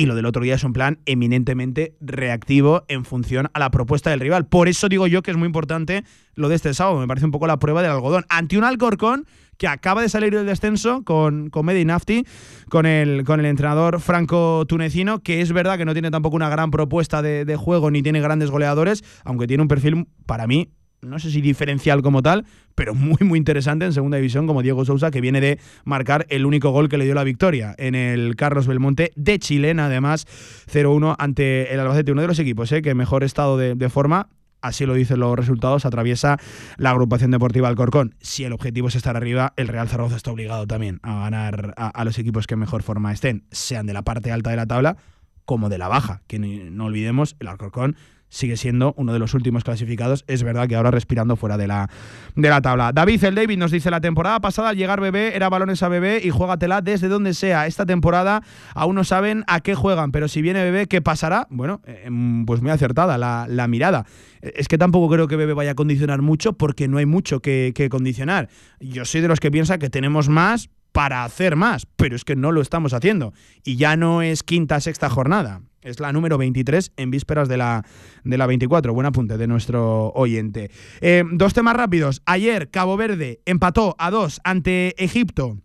Y 0.00 0.06
lo 0.06 0.14
del 0.14 0.26
otro 0.26 0.44
día 0.44 0.54
es 0.54 0.62
un 0.62 0.72
plan 0.72 1.00
eminentemente 1.06 1.96
reactivo 2.00 2.84
en 2.86 3.04
función 3.04 3.50
a 3.52 3.58
la 3.58 3.72
propuesta 3.72 4.10
del 4.10 4.20
rival. 4.20 4.46
Por 4.46 4.68
eso 4.68 4.88
digo 4.88 5.08
yo 5.08 5.22
que 5.22 5.32
es 5.32 5.36
muy 5.36 5.46
importante 5.46 6.04
lo 6.36 6.48
de 6.48 6.54
este 6.54 6.72
sábado. 6.72 7.00
Me 7.00 7.08
parece 7.08 7.26
un 7.26 7.32
poco 7.32 7.48
la 7.48 7.58
prueba 7.58 7.82
del 7.82 7.90
algodón. 7.90 8.24
Ante 8.28 8.56
un 8.56 8.62
Alcorcón 8.62 9.26
que 9.56 9.66
acaba 9.66 10.00
de 10.00 10.08
salir 10.08 10.32
del 10.32 10.46
descenso 10.46 11.02
con, 11.02 11.50
con 11.50 11.66
Medi 11.66 11.84
Nafti, 11.84 12.24
con 12.70 12.86
el, 12.86 13.24
con 13.24 13.40
el 13.40 13.46
entrenador 13.46 14.00
franco-tunecino, 14.00 15.18
que 15.24 15.40
es 15.40 15.52
verdad 15.52 15.76
que 15.76 15.84
no 15.84 15.94
tiene 15.94 16.12
tampoco 16.12 16.36
una 16.36 16.48
gran 16.48 16.70
propuesta 16.70 17.20
de, 17.20 17.44
de 17.44 17.56
juego 17.56 17.90
ni 17.90 18.00
tiene 18.00 18.20
grandes 18.20 18.52
goleadores, 18.52 19.02
aunque 19.24 19.48
tiene 19.48 19.64
un 19.64 19.68
perfil 19.68 20.06
para 20.26 20.46
mí 20.46 20.70
no 21.00 21.18
sé 21.18 21.30
si 21.30 21.40
diferencial 21.40 22.02
como 22.02 22.22
tal, 22.22 22.44
pero 22.74 22.94
muy, 22.94 23.18
muy 23.20 23.38
interesante 23.38 23.84
en 23.84 23.92
segunda 23.92 24.16
división, 24.16 24.46
como 24.46 24.62
Diego 24.62 24.84
Sousa, 24.84 25.10
que 25.10 25.20
viene 25.20 25.40
de 25.40 25.58
marcar 25.84 26.26
el 26.28 26.46
único 26.46 26.70
gol 26.70 26.88
que 26.88 26.98
le 26.98 27.04
dio 27.04 27.14
la 27.14 27.24
victoria 27.24 27.74
en 27.78 27.94
el 27.94 28.36
Carlos 28.36 28.66
Belmonte 28.66 29.12
de 29.16 29.38
Chilena, 29.38 29.86
además 29.86 30.26
0-1 30.70 31.16
ante 31.18 31.72
el 31.72 31.80
Albacete, 31.80 32.12
uno 32.12 32.22
de 32.22 32.28
los 32.28 32.38
equipos 32.38 32.70
¿eh? 32.72 32.82
que 32.82 32.94
mejor 32.94 33.24
estado 33.24 33.56
de, 33.56 33.88
forma 33.88 34.28
así 34.60 34.86
lo 34.86 34.94
dicen 34.94 35.20
los 35.20 35.36
resultados, 35.36 35.86
atraviesa 35.86 36.36
la 36.76 36.90
agrupación 36.90 37.30
deportiva 37.30 37.68
Alcorcón. 37.68 38.14
Si 38.20 38.44
el 38.44 38.52
objetivo 38.52 38.88
es 38.88 38.96
estar 38.96 39.16
arriba, 39.16 39.52
el 39.56 39.68
Real 39.68 39.88
Zaragoza 39.88 40.16
está 40.16 40.32
obligado 40.32 40.66
también 40.66 40.98
a 41.02 41.20
ganar 41.20 41.74
a, 41.76 42.04
los 42.04 42.18
equipos 42.18 42.46
que 42.46 42.54
en 42.54 42.60
mejor 42.60 42.82
forma 42.82 43.12
estén, 43.12 43.44
sean 43.52 43.86
de 43.86 43.92
la 43.92 44.02
parte 44.02 44.32
alta 44.32 44.50
de 44.50 44.56
la 44.56 44.66
tabla 44.66 44.96
como 45.44 45.68
de 45.68 45.78
la 45.78 45.88
baja, 45.88 46.22
que 46.26 46.38
no 46.38 46.84
olvidemos, 46.84 47.36
el 47.40 47.48
Alcorcón 47.48 47.96
sigue 48.28 48.56
siendo 48.56 48.94
uno 48.96 49.12
de 49.12 49.18
los 49.18 49.34
últimos 49.34 49.64
clasificados. 49.64 50.24
Es 50.26 50.42
verdad 50.42 50.68
que 50.68 50.76
ahora 50.76 50.90
respirando 50.90 51.36
fuera 51.36 51.56
de 51.56 51.66
la, 51.66 51.88
de 52.34 52.48
la 52.48 52.60
tabla. 52.60 52.92
David, 52.92 53.24
el 53.24 53.34
David 53.34 53.58
nos 53.58 53.70
dice, 53.70 53.90
la 53.90 54.00
temporada 54.00 54.40
pasada 54.40 54.70
al 54.70 54.76
llegar 54.76 55.00
bebé 55.00 55.34
era 55.36 55.48
balones 55.48 55.82
a 55.82 55.88
bebé 55.88 56.20
y 56.22 56.30
juégatela 56.30 56.80
desde 56.80 57.08
donde 57.08 57.34
sea. 57.34 57.66
Esta 57.66 57.86
temporada 57.86 58.42
aún 58.74 58.94
no 58.94 59.04
saben 59.04 59.44
a 59.46 59.60
qué 59.60 59.74
juegan, 59.74 60.12
pero 60.12 60.28
si 60.28 60.42
viene 60.42 60.62
bebé, 60.62 60.86
¿qué 60.86 61.00
pasará? 61.00 61.46
Bueno, 61.50 61.80
em, 61.84 62.44
pues 62.46 62.62
muy 62.62 62.70
acertada 62.70 63.18
la, 63.18 63.46
la, 63.48 63.68
mirada. 63.68 64.06
Es 64.40 64.68
que 64.68 64.78
tampoco 64.78 65.12
creo 65.12 65.28
que 65.28 65.36
bebé 65.36 65.54
vaya 65.54 65.72
a 65.72 65.74
condicionar 65.74 66.22
mucho 66.22 66.54
porque 66.54 66.88
no 66.88 66.98
hay 66.98 67.06
mucho 67.06 67.40
que, 67.40 67.72
que 67.74 67.88
condicionar. 67.88 68.48
Yo 68.80 69.04
soy 69.04 69.20
de 69.20 69.28
los 69.28 69.40
que 69.40 69.50
piensa 69.50 69.78
que 69.78 69.90
tenemos 69.90 70.28
más 70.28 70.70
para 70.92 71.24
hacer 71.24 71.56
más, 71.56 71.86
pero 71.96 72.16
es 72.16 72.24
que 72.24 72.36
no 72.36 72.52
lo 72.52 72.60
estamos 72.60 72.92
haciendo. 72.92 73.32
Y 73.64 73.76
ya 73.76 73.96
no 73.96 74.22
es 74.22 74.42
quinta, 74.42 74.80
sexta 74.80 75.08
jornada. 75.08 75.62
Es 75.80 76.00
la 76.00 76.12
número 76.12 76.38
23 76.38 76.92
en 76.96 77.10
vísperas 77.10 77.48
de 77.48 77.56
la, 77.56 77.84
de 78.24 78.38
la 78.38 78.46
24. 78.46 78.92
Buen 78.92 79.06
apunte 79.06 79.38
de 79.38 79.46
nuestro 79.46 80.08
oyente. 80.14 80.70
Eh, 81.00 81.24
dos 81.32 81.54
temas 81.54 81.76
rápidos. 81.76 82.20
Ayer 82.26 82.70
Cabo 82.70 82.96
Verde 82.96 83.40
empató 83.46 83.94
a 83.98 84.10
dos 84.10 84.40
ante 84.44 84.94
Egipto. 85.02 85.56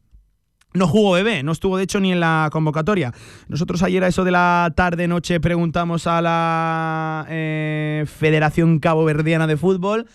No 0.73 0.87
jugó 0.87 1.11
Bebé, 1.11 1.43
no 1.43 1.51
estuvo 1.51 1.77
de 1.77 1.83
hecho 1.83 1.99
ni 1.99 2.11
en 2.11 2.19
la 2.19 2.49
convocatoria. 2.51 3.13
Nosotros 3.47 3.83
ayer 3.83 4.03
a 4.03 4.07
eso 4.07 4.23
de 4.23 4.31
la 4.31 4.73
tarde-noche 4.75 5.39
preguntamos 5.39 6.07
a 6.07 6.21
la 6.21 7.27
eh, 7.29 8.05
Federación 8.07 8.79
Cabo 8.79 9.05
Verdiana 9.05 9.45
de 9.45 9.57
Fútbol 9.57 10.07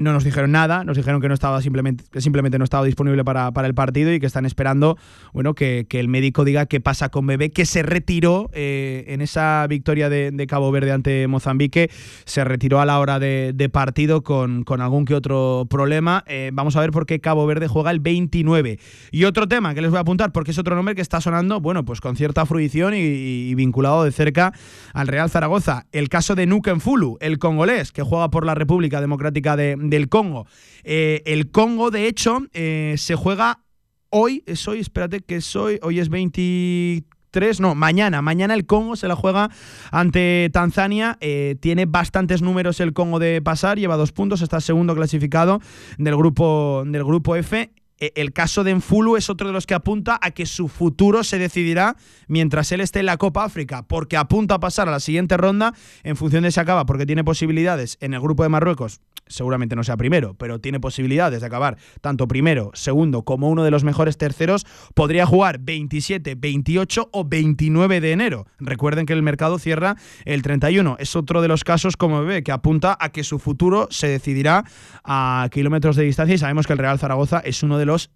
no 0.00 0.14
nos 0.14 0.24
dijeron 0.24 0.50
nada, 0.50 0.82
nos 0.82 0.96
dijeron 0.96 1.20
que 1.20 1.28
no 1.28 1.34
estaba 1.34 1.60
simplemente, 1.60 2.04
que 2.10 2.20
simplemente 2.22 2.58
no 2.58 2.64
estaba 2.64 2.84
disponible 2.84 3.22
para, 3.22 3.52
para 3.52 3.68
el 3.68 3.74
partido 3.74 4.12
y 4.12 4.18
que 4.18 4.26
están 4.26 4.46
esperando 4.46 4.96
bueno, 5.34 5.54
que, 5.54 5.86
que, 5.88 6.00
el 6.00 6.08
médico 6.08 6.44
diga 6.44 6.64
qué 6.64 6.80
pasa 6.80 7.10
con 7.10 7.26
Bebé, 7.26 7.50
que 7.50 7.66
se 7.66 7.82
retiró 7.82 8.48
eh, 8.54 9.04
en 9.08 9.20
esa 9.20 9.66
victoria 9.68 10.08
de, 10.08 10.30
de, 10.30 10.46
Cabo 10.46 10.72
Verde 10.72 10.92
ante 10.92 11.28
Mozambique, 11.28 11.90
se 12.24 12.44
retiró 12.44 12.80
a 12.80 12.86
la 12.86 12.98
hora 12.98 13.18
de, 13.18 13.70
partido 13.70 14.22
con, 14.22 14.64
con, 14.64 14.80
algún 14.80 15.04
que 15.04 15.14
otro 15.14 15.66
problema. 15.68 16.24
Eh, 16.26 16.50
vamos 16.52 16.76
a 16.76 16.80
ver 16.80 16.90
por 16.90 17.04
qué 17.04 17.20
Cabo 17.20 17.46
Verde 17.46 17.68
juega 17.68 17.90
el 17.90 18.00
29. 18.00 18.78
Y 19.12 19.24
otro 19.24 19.46
tema 19.46 19.74
que 19.74 19.82
les 19.82 19.90
voy 19.90 19.98
a 19.98 20.00
apuntar, 20.00 20.32
porque 20.32 20.52
es 20.52 20.58
otro 20.58 20.74
nombre 20.74 20.94
que 20.94 21.02
está 21.02 21.20
sonando, 21.20 21.60
bueno, 21.60 21.84
pues 21.84 22.00
con 22.00 22.16
cierta 22.16 22.46
fruición 22.46 22.94
y, 22.94 22.98
y 22.98 23.54
vinculado 23.54 24.04
de 24.04 24.12
cerca 24.12 24.54
al 24.94 25.08
Real 25.08 25.28
Zaragoza. 25.28 25.86
El 25.92 26.08
caso 26.08 26.34
de 26.34 26.46
Nuken 26.46 26.80
Fulu, 26.80 27.18
el 27.20 27.38
congolés, 27.38 27.92
que 27.92 28.02
juega 28.02 28.30
por 28.30 28.46
la 28.46 28.54
República 28.54 29.02
Democrática 29.02 29.56
de 29.56 29.76
del 29.90 30.08
Congo. 30.08 30.46
Eh, 30.84 31.22
el 31.26 31.50
Congo, 31.50 31.90
de 31.90 32.06
hecho, 32.06 32.42
eh, 32.52 32.94
se 32.96 33.14
juega 33.14 33.60
hoy, 34.08 34.42
es 34.46 34.66
hoy, 34.66 34.80
espérate 34.80 35.20
que 35.20 35.36
es 35.36 35.56
hoy, 35.56 35.78
hoy 35.82 36.00
es 36.00 36.08
23 36.08 37.60
no, 37.60 37.74
mañana. 37.74 38.22
Mañana 38.22 38.54
el 38.54 38.66
Congo 38.66 38.96
se 38.96 39.08
la 39.08 39.16
juega 39.16 39.50
ante 39.90 40.50
Tanzania. 40.52 41.16
Eh, 41.20 41.56
tiene 41.60 41.86
bastantes 41.86 42.42
números 42.42 42.80
el 42.80 42.92
Congo 42.92 43.18
de 43.18 43.40
pasar, 43.40 43.78
lleva 43.78 43.96
dos 43.96 44.12
puntos, 44.12 44.42
está 44.42 44.60
segundo 44.60 44.94
clasificado 44.94 45.60
del 45.98 46.16
grupo, 46.16 46.82
del 46.86 47.04
grupo 47.04 47.36
F. 47.36 47.70
E, 48.00 48.12
el 48.16 48.32
caso 48.32 48.64
de 48.64 48.72
Enfulu 48.72 49.16
es 49.16 49.30
otro 49.30 49.46
de 49.46 49.52
los 49.52 49.66
que 49.66 49.74
apunta 49.74 50.18
a 50.20 50.30
que 50.32 50.46
su 50.46 50.68
futuro 50.68 51.22
se 51.22 51.38
decidirá 51.38 51.96
mientras 52.26 52.72
él 52.72 52.80
esté 52.80 53.00
en 53.00 53.06
la 53.06 53.18
Copa 53.18 53.44
África, 53.44 53.86
porque 53.86 54.16
apunta 54.16 54.56
a 54.56 54.60
pasar 54.60 54.88
a 54.88 54.92
la 54.92 55.00
siguiente 55.00 55.36
ronda 55.36 55.74
en 56.02 56.16
función 56.16 56.42
de 56.42 56.50
si 56.50 56.58
acaba, 56.58 56.86
porque 56.86 57.06
tiene 57.06 57.24
posibilidades 57.24 57.98
en 58.00 58.14
el 58.14 58.20
grupo 58.20 58.42
de 58.42 58.48
Marruecos 58.48 59.00
seguramente 59.30 59.76
no 59.76 59.84
sea 59.84 59.96
primero, 59.96 60.34
pero 60.34 60.60
tiene 60.60 60.80
posibilidades 60.80 61.40
de 61.40 61.46
acabar 61.46 61.78
tanto 62.00 62.28
primero, 62.28 62.70
segundo 62.74 63.22
como 63.22 63.48
uno 63.48 63.64
de 63.64 63.70
los 63.70 63.84
mejores 63.84 64.18
terceros, 64.18 64.66
podría 64.94 65.24
jugar 65.24 65.58
27, 65.60 66.34
28 66.34 67.08
o 67.12 67.24
29 67.24 68.00
de 68.00 68.12
enero. 68.12 68.46
Recuerden 68.58 69.06
que 69.06 69.12
el 69.12 69.22
mercado 69.22 69.58
cierra 69.58 69.96
el 70.24 70.42
31. 70.42 70.96
Es 70.98 71.16
otro 71.16 71.40
de 71.40 71.48
los 71.48 71.64
casos, 71.64 71.96
como 71.96 72.24
ve, 72.24 72.42
que 72.42 72.52
apunta 72.52 72.96
a 73.00 73.10
que 73.10 73.24
su 73.24 73.38
futuro 73.38 73.88
se 73.90 74.08
decidirá 74.08 74.64
a 75.04 75.48
kilómetros 75.50 75.96
de 75.96 76.04
distancia 76.04 76.34
y 76.34 76.38
sabemos 76.38 76.66
que 76.66 76.72
el 76.72 76.78
Real 76.78 76.98
Zaragoza 76.98 77.40
es 77.44 77.62
uno 77.62 77.78
de 77.78 77.86
los 77.86 77.89
los 77.90 78.10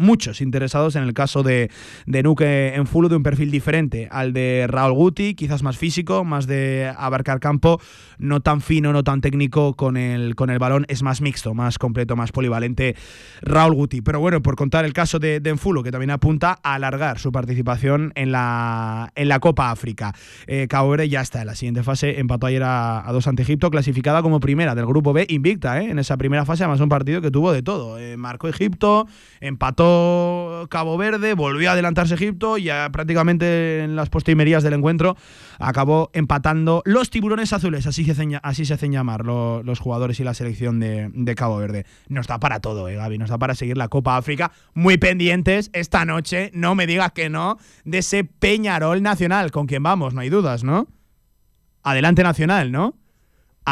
muchos 0.00 0.40
interesados 0.40 0.96
en 0.96 1.04
el 1.04 1.14
caso 1.14 1.42
de, 1.42 1.70
de 2.06 2.22
Nuke 2.22 2.74
en 2.74 2.86
full 2.86 3.08
de 3.08 3.16
un 3.16 3.22
perfil 3.22 3.50
diferente 3.50 4.08
al 4.10 4.32
de 4.32 4.66
Raúl 4.68 4.94
Guti, 4.94 5.34
quizás 5.34 5.62
más 5.62 5.76
físico, 5.76 6.24
más 6.24 6.46
de 6.46 6.92
abarcar 6.96 7.38
campo, 7.38 7.80
no 8.18 8.40
tan 8.40 8.60
fino, 8.60 8.92
no 8.92 9.04
tan 9.04 9.20
técnico 9.20 9.74
con 9.74 9.96
el, 9.96 10.34
con 10.34 10.50
el 10.50 10.58
balón, 10.58 10.86
es 10.88 11.02
más 11.02 11.20
mixto, 11.20 11.54
más 11.54 11.78
completo, 11.78 12.16
más 12.16 12.32
polivalente 12.32 12.96
Raúl 13.42 13.74
Guti. 13.74 14.00
Pero 14.00 14.20
bueno, 14.20 14.42
por 14.42 14.56
contar 14.56 14.84
el 14.84 14.92
caso 14.92 15.18
de, 15.18 15.40
de 15.40 15.50
Enfulo, 15.50 15.82
que 15.82 15.90
también 15.90 16.10
apunta 16.10 16.58
a 16.62 16.74
alargar 16.74 17.18
su 17.18 17.30
participación 17.30 18.12
en 18.14 18.32
la, 18.32 19.12
en 19.14 19.28
la 19.28 19.38
Copa 19.40 19.70
África. 19.70 20.14
Eh, 20.46 20.66
Cabo 20.68 20.90
Verde 20.90 21.08
ya 21.08 21.20
está 21.20 21.42
en 21.42 21.46
la 21.46 21.54
siguiente 21.54 21.82
fase, 21.82 22.18
empató 22.18 22.46
ayer 22.46 22.62
a, 22.62 23.06
a, 23.06 23.12
dos 23.12 23.26
ante 23.26 23.42
Egipto, 23.42 23.70
clasificada 23.70 24.22
como 24.22 24.40
primera 24.40 24.74
del 24.74 24.86
grupo 24.86 25.12
B, 25.12 25.26
invicta, 25.28 25.80
eh, 25.80 25.90
en 25.90 25.98
esa 25.98 26.16
primera 26.16 26.44
fase, 26.44 26.64
además 26.64 26.80
un 26.80 26.88
partido 26.88 27.20
que 27.20 27.30
tuvo 27.30 27.52
de 27.52 27.62
todo. 27.62 27.98
Eh, 27.98 28.16
marcó 28.16 28.48
Egipto, 28.48 29.06
empató 29.40 29.89
Cabo 30.68 30.96
Verde, 30.96 31.34
volvió 31.34 31.70
a 31.70 31.72
adelantarse 31.72 32.14
Egipto 32.14 32.58
y 32.58 32.64
ya 32.64 32.88
prácticamente 32.92 33.82
en 33.82 33.96
las 33.96 34.08
postrimerías 34.08 34.62
del 34.62 34.74
encuentro 34.74 35.16
acabó 35.58 36.10
empatando 36.12 36.82
los 36.84 37.10
tiburones 37.10 37.52
azules, 37.52 37.86
así 37.86 38.04
se 38.04 38.12
hacen, 38.12 38.38
así 38.42 38.64
se 38.64 38.74
hacen 38.74 38.92
llamar 38.92 39.24
los 39.24 39.78
jugadores 39.78 40.20
y 40.20 40.24
la 40.24 40.34
selección 40.34 40.80
de, 40.80 41.10
de, 41.12 41.34
Cabo 41.34 41.58
Verde. 41.58 41.86
Nos 42.08 42.26
da 42.26 42.38
para 42.38 42.60
todo, 42.60 42.88
eh, 42.88 42.96
Gaby, 42.96 43.18
nos 43.18 43.30
da 43.30 43.38
para 43.38 43.54
seguir 43.54 43.76
la 43.76 43.88
Copa 43.88 44.16
África. 44.16 44.52
Muy 44.74 44.98
pendientes 44.98 45.70
esta 45.72 46.04
noche, 46.04 46.50
no 46.54 46.74
me 46.74 46.86
digas 46.86 47.12
que 47.12 47.28
no, 47.28 47.58
de 47.84 47.98
ese 47.98 48.24
Peñarol 48.24 49.02
Nacional, 49.02 49.50
con 49.50 49.66
quien 49.66 49.82
vamos, 49.82 50.14
no 50.14 50.20
hay 50.20 50.30
dudas, 50.30 50.64
¿no? 50.64 50.88
Adelante 51.82 52.22
Nacional, 52.22 52.72
¿no? 52.72 52.99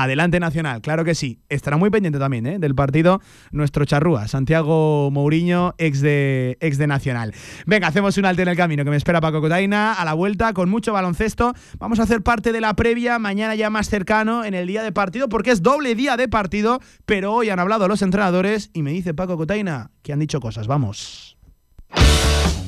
Adelante 0.03 0.41
Nacional, 0.41 0.81
claro 0.81 1.05
que 1.05 1.15
sí. 1.15 1.41
Estará 1.49 1.77
muy 1.77 1.91
pendiente 1.91 2.19
también 2.19 2.47
¿eh? 2.47 2.59
del 2.59 2.75
partido 2.75 3.21
nuestro 3.51 3.85
charrúa, 3.85 4.29
Santiago 4.29 5.11
Mourinho, 5.11 5.75
ex 5.79 6.01
de, 6.01 6.57
ex 6.61 6.79
de 6.79 6.87
Nacional. 6.87 7.35
Venga, 7.67 7.89
hacemos 7.89 8.17
un 8.19 8.25
alto 8.25 8.43
en 8.43 8.49
el 8.49 8.57
camino 8.57 8.85
que 8.85 8.91
me 8.91 8.97
espera 8.97 9.21
Paco 9.21 9.41
Cotaina 9.41 9.93
a 9.95 10.05
la 10.05 10.15
vuelta 10.15 10.53
con 10.53 10.69
mucho 10.69 10.93
baloncesto. 10.93 11.55
Vamos 11.79 12.01
a 12.01 12.05
hacer 12.05 12.23
parte 12.23 12.53
de 12.53 12.61
la 12.61 12.75
previa, 12.75 13.19
mañana 13.19 13.55
ya 13.55 13.71
más 13.71 13.89
cercano 13.89 14.45
en 14.45 14.55
el 14.55 14.67
día 14.67 14.83
de 14.83 14.93
partido, 14.93 15.29
porque 15.29 15.51
es 15.51 15.63
doble 15.63 15.95
día 15.95 16.17
de 16.17 16.29
partido, 16.29 16.81
pero 17.07 17.33
hoy 17.33 17.51
han 17.51 17.59
hablado 17.59 17.89
los 17.89 18.03
entrenadores 18.03 18.71
y 18.73 18.83
me 18.83 18.91
dice 18.91 19.15
Paco 19.15 19.37
Cotaina 19.37 19.91
que 20.03 20.13
han 20.13 20.19
dicho 20.19 20.41
cosas. 20.41 20.67
Vamos. 20.67 21.37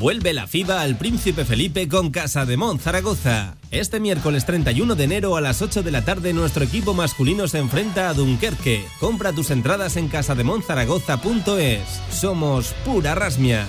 Vuelve 0.00 0.32
la 0.32 0.46
FIBA 0.46 0.80
al 0.80 0.96
Príncipe 0.96 1.44
Felipe 1.44 1.86
con 1.86 2.10
Casa 2.10 2.46
de 2.46 2.56
Mon 2.56 2.78
Zaragoza. 2.78 3.58
Este 3.70 4.00
miércoles 4.00 4.46
31 4.46 4.94
de 4.94 5.04
enero 5.04 5.36
a 5.36 5.42
las 5.42 5.60
8 5.60 5.82
de 5.82 5.90
la 5.90 6.06
tarde 6.06 6.32
nuestro 6.32 6.64
equipo 6.64 6.94
masculino 6.94 7.46
se 7.48 7.58
enfrenta 7.58 8.08
a 8.08 8.14
Dunkerque. 8.14 8.86
Compra 8.98 9.34
tus 9.34 9.50
entradas 9.50 9.98
en 9.98 10.08
casademonzaragoza.es. 10.08 12.00
Somos 12.18 12.72
pura 12.82 13.14
rasmia. 13.14 13.68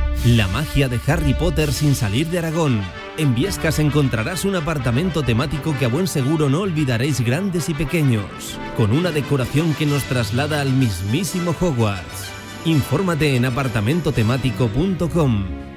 La 0.25 0.47
magia 0.47 0.87
de 0.87 0.99
Harry 1.07 1.33
Potter 1.33 1.73
sin 1.73 1.95
salir 1.95 2.27
de 2.27 2.37
Aragón. 2.37 2.79
En 3.17 3.33
Viescas 3.33 3.79
encontrarás 3.79 4.45
un 4.45 4.55
apartamento 4.55 5.23
temático 5.23 5.75
que 5.79 5.85
a 5.85 5.87
buen 5.87 6.07
seguro 6.07 6.47
no 6.47 6.61
olvidaréis 6.61 7.21
grandes 7.21 7.69
y 7.69 7.73
pequeños, 7.73 8.59
con 8.77 8.91
una 8.91 9.09
decoración 9.09 9.73
que 9.73 9.87
nos 9.87 10.03
traslada 10.03 10.61
al 10.61 10.73
mismísimo 10.73 11.55
Hogwarts. 11.59 12.29
Infórmate 12.65 13.35
en 13.35 13.45
apartamentotemático.com. 13.45 15.70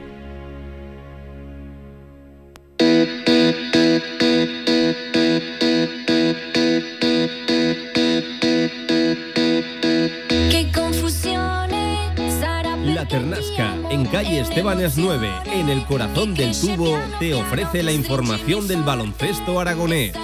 calle 14.24 14.40
Estebanes 14.40 14.96
9, 14.96 15.30
en 15.52 15.68
el 15.68 15.84
corazón 15.84 16.34
del 16.34 16.58
tubo, 16.58 16.98
te 17.18 17.34
ofrece 17.34 17.82
la 17.82 17.92
información 17.92 18.66
del 18.66 18.82
baloncesto 18.82 19.60
aragonés. 19.60 20.14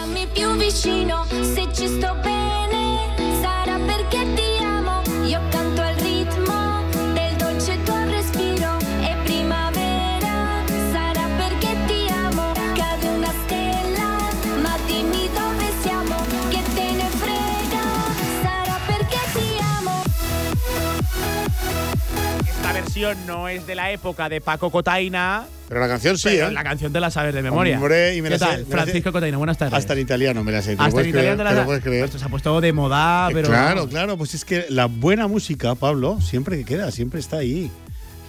No 23.26 23.48
es 23.48 23.66
de 23.66 23.74
la 23.74 23.90
época 23.90 24.28
de 24.28 24.40
Paco 24.40 24.70
Cotaina. 24.70 25.44
Pero 25.68 25.80
la 25.80 25.88
canción 25.88 26.18
sí, 26.18 26.28
¿eh? 26.30 26.50
La 26.50 26.62
canción 26.64 26.92
te 26.92 27.00
la 27.00 27.10
sabes 27.10 27.34
de 27.34 27.42
memoria. 27.42 27.76
Hombre, 27.78 28.14
y 28.16 28.22
me 28.22 28.28
¿Qué 28.28 28.38
la 28.38 28.38
sé- 28.38 28.44
tal? 28.44 28.52
me 28.54 28.60
la 28.60 28.66
sé- 28.66 28.70
Francisco 28.72 29.12
Cotaina, 29.12 29.36
buenas 29.38 29.56
tardes. 29.58 29.74
Hasta 29.74 29.92
en 29.94 29.98
italiano 30.00 30.42
me 30.44 30.52
la 30.52 30.62
sé. 30.62 30.70
¿te 30.72 30.76
lo 30.76 30.82
Hasta 30.82 30.88
en 30.88 30.92
puedes 30.92 31.12
creer? 31.12 31.24
italiano 31.24 31.38
te 31.38 31.44
la 31.44 31.50
¿Te 31.50 31.54
lo 31.54 31.60
sabes. 31.60 31.66
puedes 31.66 31.82
creer? 31.84 32.04
Esto 32.04 32.18
se 32.18 32.24
ha 32.24 32.28
puesto 32.28 32.60
de 32.60 32.72
moda, 32.72 33.28
pero. 33.32 33.48
claro, 33.48 33.88
claro, 33.88 34.16
pues 34.18 34.34
es 34.34 34.44
que 34.44 34.66
la 34.68 34.86
buena 34.86 35.26
música, 35.28 35.74
Pablo, 35.74 36.18
siempre 36.20 36.58
que 36.58 36.64
queda, 36.64 36.90
siempre 36.90 37.20
está 37.20 37.38
ahí. 37.38 37.70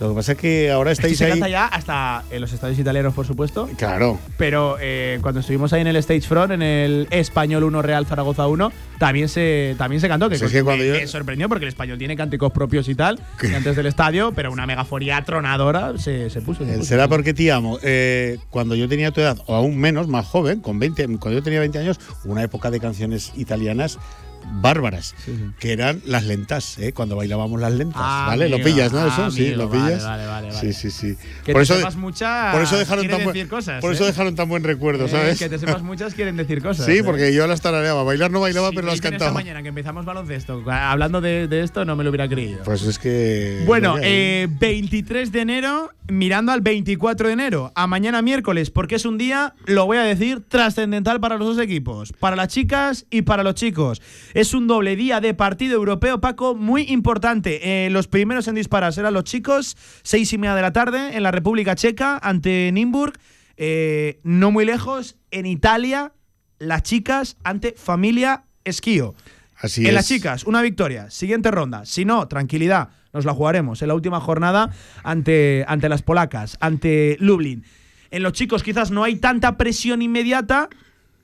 Lo 0.01 0.09
que 0.09 0.15
pasa 0.15 0.31
es 0.33 0.37
que 0.37 0.71
ahora 0.71 0.91
estáis 0.91 1.17
se 1.17 1.25
ahí. 1.25 1.31
canta 1.31 1.47
ya 1.49 1.65
hasta 1.67 2.23
en 2.31 2.41
los 2.41 2.51
estadios 2.51 2.77
italianos, 2.79 3.13
por 3.13 3.25
supuesto. 3.27 3.69
Claro. 3.77 4.19
Pero 4.37 4.77
eh, 4.81 5.19
cuando 5.21 5.39
estuvimos 5.41 5.71
ahí 5.73 5.81
en 5.81 5.87
el 5.87 5.95
Stage 5.97 6.21
Front, 6.21 6.51
en 6.51 6.61
el 6.61 7.07
Español 7.11 7.63
1 7.63 7.81
Real 7.81 8.05
Zaragoza 8.05 8.47
1, 8.47 8.71
también 8.97 9.29
se, 9.29 9.75
también 9.77 10.01
se 10.01 10.07
cantó. 10.07 10.25
Que, 10.29 10.37
Pues 10.39 10.51
es 10.53 10.63
que 10.63 10.63
me, 10.63 10.77
yo- 10.87 10.93
me 10.93 11.07
sorprendió 11.07 11.47
porque 11.49 11.65
el 11.65 11.69
español 11.69 11.97
tiene 11.97 12.15
cánticos 12.15 12.51
propios 12.51 12.89
y 12.89 12.95
tal, 12.95 13.19
y 13.43 13.53
antes 13.53 13.75
del 13.75 13.85
estadio, 13.85 14.31
pero 14.35 14.51
una 14.51 14.65
megafonía 14.65 15.23
tronadora 15.23 15.97
se, 15.97 16.29
se 16.29 16.41
puso. 16.41 16.65
se 16.65 16.71
Eh, 16.73 16.77
puso. 16.77 16.87
Será 16.89 17.07
porque 17.07 17.33
te 17.33 17.51
amo. 17.51 17.77
Eh, 17.83 18.39
cuando 18.49 18.75
yo 18.75 18.89
tenía 18.89 19.11
tu 19.11 19.21
edad, 19.21 19.37
o 19.45 19.55
aún 19.55 19.77
menos, 19.77 20.07
más 20.07 20.25
joven, 20.25 20.61
con 20.61 20.79
20, 20.79 21.05
cuando 21.19 21.31
yo 21.39 21.43
tenía 21.43 21.59
20 21.59 21.77
años, 21.79 21.99
una 22.25 22.41
época 22.43 22.71
de 22.71 22.79
canciones 22.79 23.33
italianas 23.35 23.99
bárbaras, 24.45 25.15
que 25.59 25.71
eran 25.73 26.01
las 26.05 26.23
lentas, 26.25 26.77
¿eh? 26.79 26.93
cuando 26.93 27.15
bailábamos 27.15 27.59
las 27.59 27.73
lentas. 27.73 28.01
Ah, 28.03 28.25
¿Vale? 28.27 28.49
¿Lo 28.49 28.55
amigo, 28.57 28.69
pillas, 28.69 28.91
no? 28.93 28.99
ah, 28.99 29.07
Eso, 29.07 29.31
sí, 29.31 29.49
lo 29.55 29.69
pillas. 29.69 30.03
vale, 30.05 30.25
vale, 30.25 30.51
Sí, 30.51 30.57
vale. 30.57 30.73
sí, 30.73 30.91
sí. 30.91 31.15
Que 31.45 31.53
por, 31.53 31.61
te 31.61 31.63
eso, 31.63 31.75
sepas 31.77 31.95
muchas. 31.95 32.53
por 32.53 32.63
eso 32.63 32.77
dejaron 32.77 33.07
tan 33.07 33.23
buen, 33.23 33.33
decir 33.33 33.49
cosas. 33.49 33.81
por 33.81 33.93
eso 33.93 34.03
¿eh? 34.03 34.07
dejaron 34.07 34.35
tan 34.35 34.49
buen 34.49 34.63
recuerdo, 34.63 35.05
Eh, 35.05 35.09
¿sabes? 35.09 35.39
Que 35.39 35.49
te 35.49 35.57
sepas 35.59 35.81
muchas 35.81 36.13
quieren 36.13 36.37
decir 36.37 36.61
cosas. 36.61 36.85
Sí, 36.85 36.97
¿eh? 36.99 37.03
porque 37.03 37.33
yo 37.33 37.45
las 37.47 37.61
tarareaba. 37.61 38.03
Bailar 38.03 38.31
no 38.31 38.39
bailaba, 38.41 38.69
pero 38.71 38.83
las 38.87 38.95
dicen 38.95 39.13
esta 39.13 39.25
cantaba. 39.25 39.33
mañana 39.33 39.61
que 39.63 39.69
empezamos 39.69 40.05
baloncesto, 40.05 40.63
hablando 40.69 41.21
de, 41.21 41.47
de 41.47 41.61
esto, 41.61 41.85
no 41.85 41.95
me 41.95 42.03
lo 42.03 42.09
hubiera 42.09 42.27
creído. 42.27 42.63
Pues 42.63 42.83
es 42.83 42.99
que. 42.99 43.63
Bueno, 43.65 43.95
lo 43.95 44.01
que 44.01 44.07
hay. 44.07 44.11
eh, 44.13 44.47
23 44.59 45.31
de 45.31 45.41
enero, 45.41 45.91
mirando 46.07 46.51
al 46.51 46.61
24 46.61 47.27
de 47.27 47.33
enero, 47.33 47.71
a 47.75 47.87
mañana 47.87 48.21
miércoles, 48.21 48.69
porque 48.71 48.95
es 48.95 49.05
un 49.05 49.17
día, 49.17 49.53
lo 49.65 49.85
voy 49.85 49.97
a 49.97 50.03
decir, 50.03 50.41
trascendental 50.47 51.19
para 51.19 51.37
los 51.37 51.55
dos 51.55 51.63
equipos, 51.63 52.13
para 52.13 52.35
las 52.35 52.47
chicas 52.49 53.05
y 53.09 53.21
para 53.23 53.43
los 53.43 53.55
chicos. 53.55 54.01
Es 54.33 54.53
un 54.53 54.67
doble 54.67 54.95
día 54.95 55.19
de 55.19 55.33
partido 55.33 55.75
europeo, 55.75 56.21
Paco, 56.21 56.55
muy 56.55 56.83
importante. 56.83 57.85
Eh, 57.85 57.89
los 57.89 58.07
primeros 58.07 58.47
en 58.47 58.55
disparar 58.55 58.93
serán 58.93 59.13
los 59.13 59.25
chicos, 59.25 59.75
seis 60.03 60.31
y 60.33 60.37
media 60.37 60.55
de 60.55 60.61
la 60.61 60.73
tarde, 60.73 61.15
en 61.17 61.23
la 61.23 61.31
República 61.31 61.75
Checa, 61.75 62.17
ante 62.17 62.71
Nimburg. 62.71 63.13
Eh, 63.57 64.19
no 64.23 64.51
muy 64.51 64.65
lejos, 64.65 65.17
en 65.31 65.45
Italia, 65.45 66.13
las 66.59 66.83
chicas 66.83 67.37
ante 67.43 67.73
Familia 67.77 68.45
Esquío. 68.63 69.15
Así 69.57 69.81
en 69.81 69.87
es. 69.87 69.93
las 69.93 70.07
chicas, 70.07 70.45
una 70.45 70.61
victoria. 70.61 71.11
Siguiente 71.11 71.51
ronda. 71.51 71.85
Si 71.85 72.05
no, 72.05 72.27
tranquilidad. 72.27 72.89
Nos 73.13 73.25
la 73.25 73.33
jugaremos 73.33 73.81
en 73.81 73.89
la 73.89 73.95
última 73.95 74.21
jornada 74.21 74.71
ante, 75.03 75.65
ante 75.67 75.89
las 75.89 76.01
polacas, 76.01 76.57
ante 76.61 77.17
Lublin. 77.19 77.65
En 78.09 78.23
los 78.23 78.33
chicos 78.33 78.63
quizás 78.63 78.91
no 78.91 79.03
hay 79.03 79.17
tanta 79.17 79.57
presión 79.57 80.01
inmediata, 80.01 80.69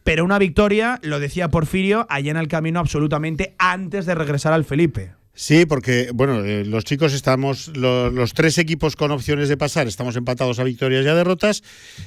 pero 0.08 0.24
una 0.24 0.39
victoria, 0.39 1.00
lo 1.04 1.20
decía 1.20 1.50
Porfirio, 1.50 2.08
allana 2.10 2.39
el 2.39 2.48
camino 2.48 2.80
absolutamente 2.80 3.56
antes 3.58 4.06
de 4.06 4.15
regresar 4.15 4.54
al 4.54 4.63
Felipe. 4.63 5.12
Sí, 5.34 5.65
porque, 5.65 6.10
bueno, 6.13 6.43
eh, 6.46 6.63
los 6.65 6.86
chicos 6.86 7.13
estamos, 7.13 7.67
lo- 7.76 8.10
los 8.10 8.34
tres 8.34 8.58
equipos 8.58 8.96
con 8.96 9.12
opciones 9.12 9.50
de 9.50 9.58
pasar, 9.58 9.86
estamos 9.86 10.15
empatados 10.15 10.60
a 10.60 10.63
victorias 10.63 11.06
y 11.06 11.10
a 11.10 11.13
derrotas. 11.13 11.62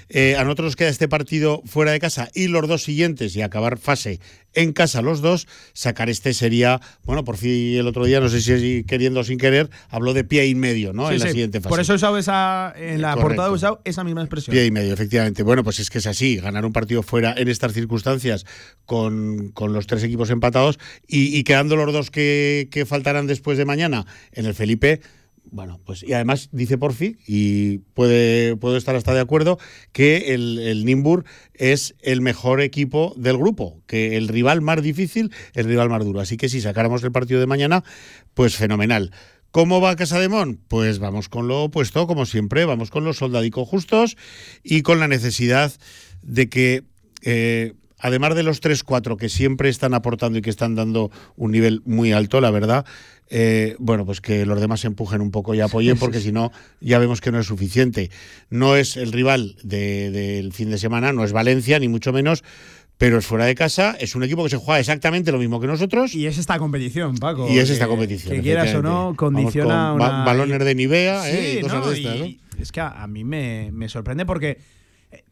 Eh, 0.09 0.35
a 0.37 0.43
nosotros 0.45 0.65
nos 0.69 0.77
queda 0.77 0.89
este 0.89 1.09
partido 1.09 1.63
fuera 1.67 1.93
de 1.93 2.01
casa 2.01 2.31
y 2.35 2.49
los 2.49 2.67
dos 2.67 2.83
siguientes 2.83 3.37
y 3.37 3.43
acabar 3.43 3.77
fase 3.79 4.19
en 4.55 4.73
casa 4.73 5.03
los 5.03 5.21
dos. 5.21 5.47
Sacar 5.73 6.11
este 6.11 6.35
sería, 6.35 6.81
bueno, 7.05 7.25
por 7.25 7.37
fin 7.37 7.77
el 7.77 7.87
otro 7.87 8.05
día, 8.05 8.21
no 8.21 8.29
sé 8.29 8.41
si 8.41 8.85
queriendo 8.85 9.21
o 9.21 9.25
sin 9.25 9.39
querer, 9.39 9.71
habló 9.89 10.13
de 10.15 10.25
pie 10.25 10.47
y 10.47 10.55
medio, 10.55 10.93
¿no? 10.93 11.09
Sí, 11.09 11.15
en 11.15 11.21
la 11.21 11.29
siguiente 11.29 11.61
fase. 11.61 11.69
Por 11.71 11.81
eso 11.81 11.93
he 11.93 11.97
usado 11.97 12.19
esa, 12.19 12.73
en 12.77 13.01
la 13.01 13.13
Correcto. 13.15 13.29
portada 13.29 13.49
he 13.49 13.53
usado 13.53 13.81
esa 13.85 14.05
misma 14.05 14.23
expresión. 14.23 14.53
Pie 14.53 14.67
y 14.67 14.71
medio, 14.71 14.93
efectivamente. 14.93 15.43
Bueno, 15.43 15.63
pues 15.65 15.81
es 15.81 15.91
que 15.91 15.99
es 15.99 16.07
así, 16.07 16.37
ganar 16.37 16.65
un 16.65 16.73
partido 16.73 17.03
fuera 17.03 17.35
en 17.37 17.49
estas 17.49 17.73
circunstancias 17.73 18.47
con, 18.87 19.51
con 19.51 19.73
los 19.73 19.87
tres 19.87 20.03
equipos 20.03 20.31
empatados 20.31 20.79
y, 21.07 21.37
y 21.37 21.45
quedando 21.45 21.77
los 21.77 21.93
dos 21.93 22.11
que, 22.11 22.69
que 22.71 22.87
faltarán 22.87 23.27
después 23.27 23.59
de 23.59 23.65
mañana 23.65 24.07
en 24.33 24.47
el 24.47 24.55
Felipe. 24.55 25.01
Bueno, 25.53 25.81
pues 25.85 26.03
y 26.03 26.13
además 26.13 26.49
dice 26.53 26.79
Porfi, 26.79 27.17
y 27.27 27.79
puede, 27.95 28.57
puedo 28.57 28.77
estar 28.77 28.95
hasta 28.95 29.15
de 29.15 29.21
acuerdo, 29.21 29.59
que 29.93 30.35
el, 30.35 30.59
el 30.59 30.85
Nimbur 30.85 31.25
es 31.55 31.95
el 32.01 32.21
mejor 32.21 32.61
equipo 32.61 33.15
del 33.17 33.37
grupo, 33.37 33.83
que 33.87 34.17
el 34.17 34.29
rival 34.29 34.61
más 34.61 34.83
difícil, 34.83 35.33
el 35.55 35.67
rival 35.67 35.89
más 35.89 36.05
duro. 36.05 36.21
Así 36.21 36.37
que 36.37 36.49
si 36.49 36.61
sacáramos 36.61 37.03
el 37.03 37.13
partido 37.13 37.41
de 37.41 37.47
mañana, 37.47 37.85
pues 38.35 38.57
fenomenal. 38.57 39.11
¿Cómo 39.51 39.81
va 39.81 39.97
Casa 39.97 40.21
de 40.21 40.29
Mon? 40.29 40.61
Pues 40.69 41.01
vamos 41.01 41.29
con 41.29 41.49
lo 41.49 41.65
opuesto, 41.65 42.07
como 42.07 42.25
siempre, 42.25 42.65
vamos 42.65 42.91
con 42.91 43.03
los 43.03 43.17
soldadicos 43.17 43.67
justos 43.69 44.17
y 44.63 44.83
con 44.83 45.01
la 45.01 45.09
necesidad 45.09 45.73
de 46.23 46.49
que, 46.49 46.85
eh, 47.23 47.75
además 47.99 48.37
de 48.37 48.45
los 48.45 48.63
3-4 48.63 49.17
que 49.17 49.29
siempre 49.29 49.69
están 49.69 49.93
aportando 49.93 50.39
y 50.39 50.43
que 50.43 50.51
están 50.51 50.77
dando 50.77 51.11
un 51.35 51.51
nivel 51.51 51.83
muy 51.85 52.13
alto, 52.13 52.41
la 52.41 52.53
verdad, 52.53 52.87
eh, 53.31 53.77
bueno, 53.79 54.05
pues 54.05 54.21
que 54.21 54.45
los 54.45 54.61
demás 54.61 54.81
se 54.81 54.89
empujen 54.89 55.21
un 55.21 55.31
poco 55.31 55.55
y 55.55 55.61
apoyen, 55.61 55.97
porque 55.99 56.21
si 56.21 56.33
no, 56.33 56.51
ya 56.81 56.99
vemos 56.99 57.21
que 57.21 57.31
no 57.33 57.39
es 57.39 57.47
suficiente. 57.47 58.11
No 58.51 58.77
es 58.77 58.97
el 58.97 59.13
rival 59.13 59.57
de- 59.63 60.11
del 60.11 60.53
fin 60.53 60.71
de 60.71 60.79
semana, 60.79 61.13
no 61.13 61.25
es 61.25 61.33
Valencia, 61.33 61.79
ni 61.79 61.89
mucho 61.89 62.13
menos, 62.13 62.43
pero 62.99 63.17
es 63.19 63.25
fuera 63.27 63.47
de 63.47 63.55
casa, 63.55 63.97
es 63.99 64.15
un 64.15 64.25
equipo 64.25 64.43
que 64.45 64.51
se 64.51 64.57
juega 64.59 64.79
exactamente 64.81 65.33
lo 65.33 65.39
mismo 65.39 65.59
que 65.61 65.67
nosotros. 65.67 66.15
Y 66.15 66.27
es 66.27 66.37
esta 66.39 66.59
competición, 66.59 67.17
Paco. 67.17 67.49
Y 67.49 67.59
es 67.59 67.71
esta 67.71 67.87
que- 67.87 67.91
competición, 67.91 68.35
Que 68.35 68.43
quieras 68.43 68.75
o 68.75 68.83
no, 68.83 69.15
condiciona 69.17 69.93
Vamos 69.93 70.01
con 70.07 70.15
una. 70.17 70.25
balones 70.25 70.59
de 70.65 70.75
Nivea, 70.75 71.23
Sí, 71.23 71.31
eh, 71.31 71.57
y 71.59 71.63
cosas 71.63 71.81
no, 71.87 71.91
de 71.91 71.97
estas. 71.99 72.61
Es 72.61 72.73
que 72.73 72.81
a, 72.81 73.07
mí 73.07 73.25
me, 73.25 73.71
me 73.73 73.89
sorprende 73.89 74.27
porque. 74.27 74.59
eh, 75.13 75.25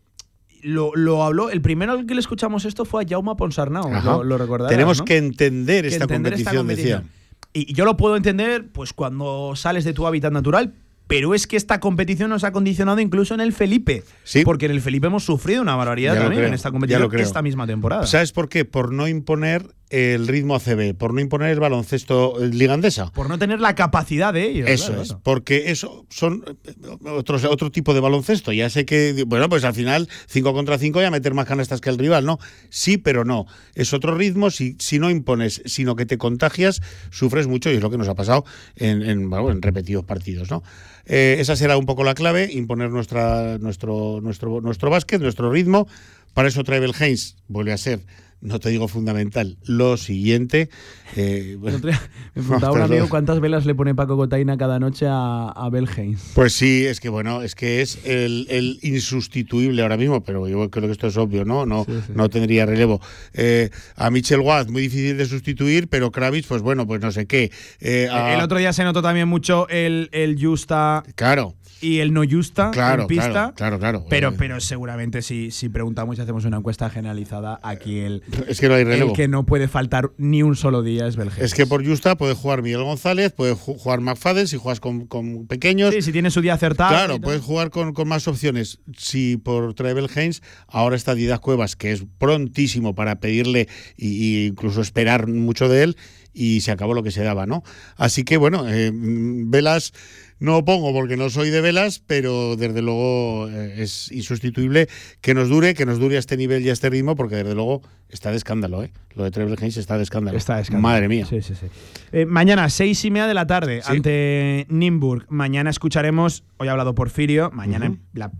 Lo, 0.63 0.93
lo 0.95 1.23
habló, 1.25 1.51
el 1.51 1.61
primero 1.61 1.93
al 1.93 2.07
que 2.07 2.15
le 2.15 2.21
escuchamos 2.21 2.65
esto 2.65 2.85
fue 2.87 3.05
a 3.05 3.07
Jaume 3.09 3.35
Ponsarnau, 3.37 3.91
lo, 4.03 4.25
lo 4.25 4.39
recordarás, 4.39 4.71
Tenemos 4.71 5.01
¿no? 5.01 5.05
que 5.05 5.17
entender, 5.19 5.83
Que 5.83 5.89
esta, 5.89 6.05
entender 6.05 6.33
esta 6.35 6.55
competición, 6.55 7.01
decía. 7.01 7.13
Y 7.53 7.73
yo 7.73 7.85
lo 7.85 7.97
puedo 7.97 8.17
entender 8.17 8.69
pues 8.73 8.93
cuando 8.93 9.55
sales 9.57 9.85
de 9.85 9.93
tu 9.93 10.07
hábitat 10.07 10.33
natural, 10.33 10.75
pero 11.09 11.35
es 11.35 11.47
que 11.47 11.57
esta 11.57 11.81
competición 11.81 12.29
nos 12.31 12.45
ha 12.45 12.53
condicionado 12.53 13.01
incluso 13.01 13.35
en 13.35 13.41
el 13.41 13.53
Felipe. 13.53 14.05
Sí. 14.25 14.45
Porque 14.45 14.67
en 14.67 14.73
el 14.73 14.83
Felipe 14.83 15.07
hemos 15.07 15.25
sufrido 15.25 15.63
una 15.63 15.75
barbaridad 15.75 16.15
Ya 16.15 16.21
también 16.21 16.45
en 16.45 16.55
esta 16.55 16.71
competición 16.71 17.11
esta 17.19 17.43
misma 17.43 17.67
temporada. 17.67 18.07
¿Sabes 18.07 18.33
por 18.33 18.49
qué? 18.49 18.67
Por 18.67 18.93
no 18.93 19.09
imponer 19.09 19.75
el 19.91 20.29
ritmo 20.29 20.55
ACB, 20.55 20.95
por 20.95 21.15
no 21.15 21.21
imponer 21.21 21.51
el 21.51 21.61
baloncesto 21.61 22.43
eh, 22.43 22.49
ligandesa. 22.49 23.11
por 23.13 23.29
no 23.29 23.39
tener 23.39 23.61
la 23.61 23.75
capacidad 23.75 24.33
de 24.33 24.45
ello. 24.51 24.67
Eso 24.67 24.89
claro, 24.89 25.03
es, 25.03 25.09
claro. 25.09 25.21
porque 25.25 25.71
eso 25.71 26.07
son 26.11 26.45
eh, 26.65 26.75
otros, 27.05 27.45
otro 27.45 27.71
tipo 27.71 27.95
de 27.95 28.01
baloncesto. 28.01 28.53
Ya 28.53 28.69
sé 28.71 28.85
que, 28.85 29.25
bueno, 29.27 29.49
pues 29.49 29.65
al 29.65 29.75
final 29.75 30.09
5 30.27 30.53
contra 30.53 30.79
5 30.79 31.01
ya 31.01 31.11
meter 31.11 31.35
más 31.35 31.47
canastas 31.47 31.81
que 31.81 31.91
el 31.91 31.99
rival, 31.99 32.27
¿no? 32.27 32.39
Sí, 32.69 32.99
pero 32.99 33.25
no. 33.25 33.47
Es 33.75 33.93
otro 33.93 34.15
ritmo. 34.15 34.51
Si, 34.51 34.77
si 34.79 34.99
no 34.99 35.11
impones, 35.11 35.63
sino 35.65 35.97
que 35.97 36.07
te 36.07 36.19
contagias, 36.19 36.83
sufres 37.11 37.47
mucho 37.47 37.71
y 37.71 37.77
es 37.77 37.83
lo 37.83 37.91
que 37.91 37.99
nos 37.99 38.09
ha 38.09 38.15
pasado 38.15 38.45
en, 38.77 39.03
en, 39.03 39.31
bueno, 39.31 39.51
en 39.51 39.63
repetidos 39.63 40.05
partidos, 40.05 40.51
¿no? 40.51 40.63
Eh, 41.07 41.37
esa 41.39 41.57
será 41.57 41.79
un 41.79 41.87
poco 41.87 42.05
la 42.05 42.15
clave, 42.15 42.51
imponer 42.53 42.91
nuestra, 42.91 43.57
nuestro, 43.59 44.21
nuestro, 44.21 44.61
nuestro 44.61 44.91
básquet, 44.91 45.21
nuestro 45.21 45.51
ritmo. 45.51 45.89
Para 46.35 46.49
eso 46.49 46.63
Travel 46.63 46.93
Haynes 46.99 47.37
vuelve 47.49 47.73
a 47.73 47.79
ser, 47.79 48.01
no 48.41 48.61
te 48.61 48.69
digo 48.71 48.87
fundamental, 48.89 49.59
lo 49.65 49.97
siguiente. 49.97 50.69
eh, 51.17 51.57
día 51.61 52.01
me 52.35 52.43
preguntaba 52.43 52.73
un 52.73 52.83
amigo 52.83 53.09
cuántas 53.09 53.41
velas 53.41 53.67
le 53.67 53.75
pone 53.75 53.95
Paco 53.95 54.17
Cotaina 54.17 54.57
cada 54.57 54.79
noche 54.79 55.07
a, 55.09 55.49
a 55.49 55.69
Belheim. 55.71 56.17
Pues 56.35 56.53
sí, 56.53 56.87
es 56.87 57.01
que 57.01 57.09
bueno, 57.09 57.43
es 57.43 57.55
que 57.55 57.81
es 57.83 57.99
el, 58.05 58.47
el 58.51 58.79
insustituible 58.83 59.83
ahora 59.83 59.97
mismo, 59.97 60.23
pero 60.23 60.47
yo 60.49 60.71
creo 60.71 60.87
que 60.87 60.93
esto 60.93 61.07
es 61.09 61.17
obvio, 61.17 61.45
¿no? 61.45 61.67
No, 61.67 61.85
Sí, 61.85 61.93
sí. 62.07 62.13
no 62.15 62.29
tendría 62.31 62.67
relevo. 62.67 63.01
Eh, 63.35 63.71
a 63.97 64.11
Michel 64.11 64.41
Watt, 64.41 64.69
muy 64.71 64.83
difícil 64.83 65.17
de 65.17 65.27
sustituir, 65.27 65.89
pero 65.89 66.11
Kravitz, 66.13 66.47
pues 66.47 66.63
bueno, 66.63 66.87
pues 66.87 67.01
no 67.01 67.11
sé 67.13 67.27
qué. 67.27 67.51
Eh, 67.81 68.09
a- 68.11 68.35
El 68.35 68.41
otro 68.41 68.59
día 68.59 68.73
se 68.73 68.85
notó 68.85 69.03
también 69.03 69.29
mucho 69.29 69.69
el, 69.69 70.09
el 70.13 70.37
Justa 70.41 71.03
Claro, 71.17 71.55
y 71.81 71.99
el 72.01 72.13
no 72.13 72.23
Justa 72.29 72.71
claro, 72.73 73.03
en 73.03 73.09
pista. 73.09 73.31
claro, 73.33 73.55
claro, 73.55 73.79
claro. 73.79 74.05
Pero, 74.09 74.29
Eh, 74.31 74.35
pero 74.37 74.61
seguramente 74.61 75.23
si, 75.23 75.51
si 75.51 75.69
preguntamos 75.69 76.19
y 76.19 76.21
hacemos 76.21 76.45
una 76.45 76.57
encuesta 76.59 76.91
generalizada, 76.91 77.61
aquí 77.63 77.99
el, 78.01 78.23
es 78.49 78.61
que 78.61 78.69
no 78.69 78.75
hay 78.75 78.85
relevo. 78.85 79.11
el 79.11 79.17
que 79.17 79.29
no 79.29 79.45
puede 79.47 79.69
faltar 79.69 80.11
ni 80.19 80.43
un 80.43 80.57
solo 80.57 80.83
día 80.83 81.07
es 81.07 81.17
Belgeim. 81.17 81.45
Es 81.45 81.55
que 81.55 81.67
por 81.67 81.87
Justa 81.87 82.17
puede 82.17 82.35
jugar 82.35 82.63
Miguel 82.63 82.83
González, 82.83 83.33
puede 83.33 83.55
ju- 83.55 83.79
jugar 83.79 84.01
McFadden 84.01 84.49
si 84.49 84.57
juegas 84.57 84.81
con, 84.81 85.07
con 85.07 85.47
pequeños. 85.47 85.95
Sí, 85.95 86.03
si 86.03 86.13
tiene 86.13 86.31
su 86.31 86.41
día 86.41 86.55
acertado. 86.55 86.91
Claro, 86.91 87.21
puedes 87.21 87.43
jugar 87.43 87.71
con, 87.71 87.93
con 87.93 88.09
más 88.09 88.27
opciones. 88.29 88.81
Si 88.97 89.37
por 89.37 89.75
Travel 89.75 90.09
Haynes 90.15 90.43
ahora 90.67 90.97
está 90.97 91.15
Didac 91.15 91.41
Cuevas, 91.41 91.77
que 91.77 91.93
es 91.93 92.05
prontísimo 92.19 92.95
para 92.95 93.21
pedirle 93.21 93.69
e 93.97 94.47
incluso 94.49 94.81
esperar 94.81 95.27
mucho 95.29 95.69
de 95.69 95.83
él, 95.85 95.97
y 96.35 96.61
se 96.61 96.71
acabó 96.71 96.95
lo 96.95 97.03
que 97.03 97.11
se 97.11 97.23
daba, 97.25 97.47
¿no? 97.47 97.65
Así 97.97 98.23
que 98.23 98.37
bueno, 98.37 98.69
eh, 98.69 98.93
mm, 98.93 99.51
velas 99.51 99.93
no 100.41 100.65
pongo 100.65 100.93
porque 100.93 101.17
no 101.17 101.31
soy 101.31 101.51
de 101.51 101.61
velas, 101.61 102.01
pero 102.07 102.57
desde 102.57 102.81
luego 102.83 103.49
eh, 103.49 103.83
es 103.83 104.11
insustituible 104.13 104.89
que 105.21 105.35
nos 105.35 105.49
dure, 105.49 105.75
que 105.75 105.85
nos 105.87 105.99
dure 105.99 106.17
a 106.17 106.19
este 106.19 106.37
nivel 106.37 106.65
y 106.65 106.71
a 106.71 106.73
este 106.73 106.91
ritmo, 106.91 107.17
porque 107.17 107.37
desde 107.37 107.55
luego 107.55 107.83
está 108.09 108.31
de 108.31 108.37
escándalo, 108.37 108.83
¿eh? 108.85 108.93
Lo 109.15 109.25
de 109.25 109.31
Travel 109.31 109.57
Haynes 109.59 109.77
está 109.77 109.97
de 109.97 110.05
escándalo. 110.05 110.39
Está 110.39 110.57
de 110.57 110.63
escándalo. 110.63 110.83
Madre 110.95 111.09
mía. 111.09 111.27
Sí, 111.29 111.43
sí, 111.43 111.55
sí. 111.55 111.67
Eh, 112.13 112.25
mañana, 112.25 112.69
seis 112.71 113.05
y 113.05 113.11
media 113.11 113.27
de 113.27 113.35
la 113.35 113.47
tarde, 113.47 113.83
Sí. 113.83 113.93
ante 113.93 114.67
Nimburg. 114.69 115.27
Mañana 115.29 115.71
escucharemos, 115.71 116.45
hoy 116.59 116.69
ha 116.69 116.73
hablado 116.73 116.95
Porfirio, 116.95 117.51
mañana 117.53 117.87
Ujú. 117.91 117.99
la 118.15 118.31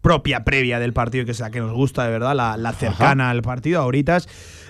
propia 0.00 0.44
previa 0.44 0.78
del 0.78 0.92
partido, 0.92 1.24
que 1.24 1.32
es 1.32 1.40
la 1.40 1.50
que 1.50 1.60
nos 1.60 1.72
gusta 1.72 2.04
de 2.04 2.10
verdad, 2.10 2.34
la, 2.34 2.56
la 2.56 2.72
cercana 2.72 3.30
al 3.30 3.42
partido, 3.42 3.80
ahorita 3.80 4.18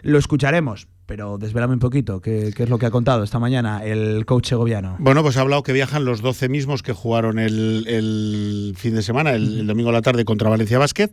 lo 0.02 0.18
escucharemos. 0.18 0.88
Pero 1.08 1.38
desvelame 1.38 1.72
un 1.72 1.78
poquito, 1.78 2.20
¿qué, 2.20 2.52
qué 2.54 2.64
es 2.64 2.68
lo 2.68 2.78
que 2.78 2.84
ha 2.84 2.90
contado 2.90 3.24
esta 3.24 3.38
mañana 3.38 3.82
el 3.82 4.26
coach 4.26 4.48
segoviano? 4.48 4.96
Bueno, 4.98 5.22
pues 5.22 5.38
ha 5.38 5.40
hablado 5.40 5.62
que 5.62 5.72
viajan 5.72 6.04
los 6.04 6.20
12 6.20 6.50
mismos 6.50 6.82
que 6.82 6.92
jugaron 6.92 7.38
el, 7.38 7.86
el 7.88 8.74
fin 8.76 8.94
de 8.94 9.00
semana, 9.00 9.32
el, 9.32 9.60
el 9.60 9.66
domingo 9.66 9.88
a 9.88 9.94
la 9.94 10.02
tarde 10.02 10.26
contra 10.26 10.50
Valencia 10.50 10.78
Basket, 10.78 11.10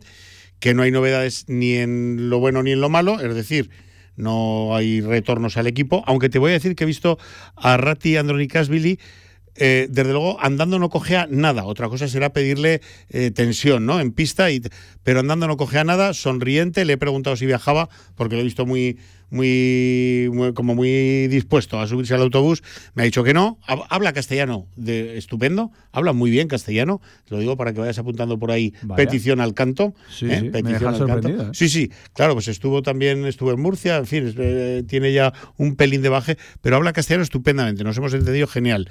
que 0.60 0.74
no 0.74 0.82
hay 0.82 0.90
novedades 0.90 1.46
ni 1.48 1.76
en 1.76 2.28
lo 2.28 2.38
bueno 2.40 2.62
ni 2.62 2.72
en 2.72 2.82
lo 2.82 2.90
malo, 2.90 3.20
es 3.20 3.34
decir, 3.34 3.70
no 4.16 4.76
hay 4.76 5.00
retornos 5.00 5.56
al 5.56 5.66
equipo, 5.66 6.04
aunque 6.06 6.28
te 6.28 6.38
voy 6.38 6.50
a 6.50 6.54
decir 6.54 6.76
que 6.76 6.84
he 6.84 6.86
visto 6.86 7.16
a 7.56 7.78
Ratti 7.78 8.18
Andronikasvili 8.18 8.98
eh, 9.58 9.88
desde 9.90 10.12
luego 10.12 10.38
andando 10.40 10.78
no 10.78 10.90
cogea 10.90 11.26
nada. 11.30 11.64
Otra 11.64 11.88
cosa 11.88 12.08
será 12.08 12.32
pedirle 12.32 12.80
eh, 13.08 13.30
tensión, 13.30 13.86
¿no? 13.86 14.00
En 14.00 14.12
pista, 14.12 14.50
y, 14.50 14.62
pero 15.02 15.20
andando 15.20 15.46
no 15.46 15.56
cogea 15.56 15.84
nada, 15.84 16.12
sonriente. 16.12 16.84
Le 16.84 16.94
he 16.94 16.98
preguntado 16.98 17.36
si 17.36 17.46
viajaba, 17.46 17.88
porque 18.14 18.34
lo 18.34 18.42
he 18.42 18.44
visto 18.44 18.66
muy, 18.66 18.98
muy, 19.30 20.28
muy- 20.32 20.52
como 20.52 20.74
muy 20.74 21.26
dispuesto 21.28 21.80
a 21.80 21.86
subirse 21.86 22.14
al 22.14 22.22
autobús. 22.22 22.62
Me 22.94 23.02
ha 23.02 23.04
dicho 23.04 23.24
que 23.24 23.34
no. 23.34 23.58
Hab- 23.66 23.86
Habla 23.88 24.12
castellano 24.12 24.66
de 24.76 25.16
estupendo, 25.18 25.70
habla 25.92 26.12
muy 26.12 26.30
bien 26.30 26.48
castellano. 26.48 27.00
Te 27.28 27.34
lo 27.34 27.40
digo 27.40 27.56
para 27.56 27.72
que 27.72 27.80
vayas 27.80 27.98
apuntando 27.98 28.38
por 28.38 28.50
ahí. 28.50 28.72
Vaya. 28.82 28.96
Petición 28.96 29.40
al 29.40 29.54
canto. 29.54 29.94
Sí, 30.10 30.26
¿eh? 30.26 30.38
sí, 30.38 30.44
me 30.44 30.50
Petición 30.50 30.72
deja 30.72 30.88
al 30.88 30.98
canto. 30.98 31.12
sorprendido, 31.12 31.42
¿eh? 31.44 31.54
Sí, 31.54 31.68
sí, 31.68 31.90
claro, 32.12 32.34
pues 32.34 32.48
estuvo 32.48 32.82
también, 32.82 33.24
estuvo 33.26 33.50
en 33.52 33.60
Murcia, 33.60 33.96
en 33.96 34.06
fin, 34.06 34.34
eh, 34.38 34.82
tiene 34.86 35.12
ya 35.12 35.32
un 35.56 35.76
pelín 35.76 36.02
de 36.02 36.08
baje, 36.08 36.36
pero 36.60 36.76
habla 36.76 36.92
castellano 36.92 37.22
estupendamente, 37.24 37.84
nos 37.84 37.96
hemos 37.98 38.14
entendido 38.14 38.46
genial. 38.46 38.88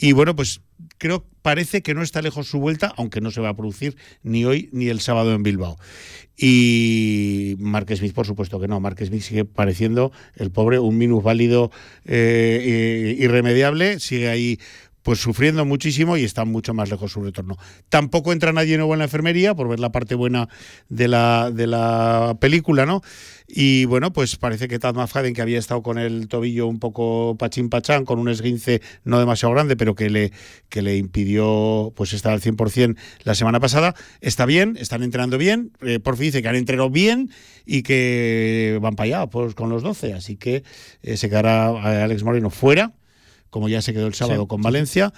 Y 0.00 0.12
bueno, 0.12 0.36
pues 0.36 0.60
creo, 0.96 1.26
parece 1.42 1.82
que 1.82 1.92
no 1.92 2.02
está 2.02 2.22
lejos 2.22 2.46
su 2.46 2.60
vuelta, 2.60 2.94
aunque 2.96 3.20
no 3.20 3.32
se 3.32 3.40
va 3.40 3.48
a 3.48 3.56
producir 3.56 3.96
ni 4.22 4.44
hoy 4.44 4.68
ni 4.70 4.86
el 4.86 5.00
sábado 5.00 5.34
en 5.34 5.42
Bilbao. 5.42 5.76
Y 6.36 7.56
Mark 7.58 7.88
Smith, 7.96 8.14
por 8.14 8.24
supuesto 8.24 8.60
que 8.60 8.68
no. 8.68 8.78
Mark 8.78 9.04
Smith 9.04 9.22
sigue 9.22 9.44
pareciendo 9.44 10.12
el 10.36 10.52
pobre, 10.52 10.78
un 10.78 10.96
minus 10.96 11.24
válido 11.24 11.72
eh, 12.04 12.60
eh, 12.62 13.16
irremediable, 13.18 13.98
sigue 13.98 14.28
ahí 14.28 14.60
pues 15.08 15.20
sufriendo 15.20 15.64
muchísimo 15.64 16.18
y 16.18 16.24
está 16.24 16.44
mucho 16.44 16.74
más 16.74 16.90
lejos 16.90 17.12
su 17.12 17.22
retorno. 17.22 17.56
Tampoco 17.88 18.30
entra 18.30 18.52
nadie 18.52 18.76
nuevo 18.76 18.92
en 18.92 18.98
la 18.98 19.06
enfermería, 19.06 19.54
por 19.54 19.66
ver 19.66 19.80
la 19.80 19.90
parte 19.90 20.14
buena 20.14 20.50
de 20.90 21.08
la, 21.08 21.50
de 21.50 21.66
la 21.66 22.36
película, 22.38 22.84
¿no? 22.84 23.00
Y 23.46 23.86
bueno, 23.86 24.12
pues 24.12 24.36
parece 24.36 24.68
que 24.68 24.78
Tad 24.78 24.94
McFadden, 24.96 25.32
que 25.32 25.40
había 25.40 25.58
estado 25.58 25.82
con 25.82 25.96
el 25.96 26.28
tobillo 26.28 26.66
un 26.66 26.78
poco 26.78 27.36
pachín 27.38 27.70
pachán, 27.70 28.04
con 28.04 28.18
un 28.18 28.28
esguince 28.28 28.82
no 29.04 29.18
demasiado 29.18 29.54
grande, 29.54 29.76
pero 29.76 29.94
que 29.94 30.10
le, 30.10 30.30
que 30.68 30.82
le 30.82 30.98
impidió 30.98 31.90
pues 31.96 32.12
estar 32.12 32.34
al 32.34 32.42
100% 32.42 32.94
la 33.24 33.34
semana 33.34 33.60
pasada, 33.60 33.94
está 34.20 34.44
bien, 34.44 34.76
están 34.78 35.02
entrenando 35.02 35.38
bien, 35.38 35.72
eh, 35.80 36.00
por 36.00 36.18
fin 36.18 36.26
dice 36.26 36.42
que 36.42 36.48
han 36.48 36.56
entrenado 36.56 36.90
bien 36.90 37.30
y 37.64 37.82
que 37.82 38.78
van 38.82 38.94
para 38.94 39.06
allá 39.06 39.26
pues, 39.28 39.54
con 39.54 39.70
los 39.70 39.82
12, 39.82 40.12
así 40.12 40.36
que 40.36 40.64
eh, 41.02 41.16
se 41.16 41.30
quedará 41.30 41.70
eh, 41.70 42.02
Alex 42.02 42.24
Moreno 42.24 42.50
fuera, 42.50 42.92
como 43.50 43.68
ya 43.68 43.82
se 43.82 43.92
quedó 43.92 44.06
el 44.06 44.14
sábado 44.14 44.42
Sí, 44.42 44.48
con 44.48 44.60
sí, 44.60 44.64
Valencia. 44.64 45.12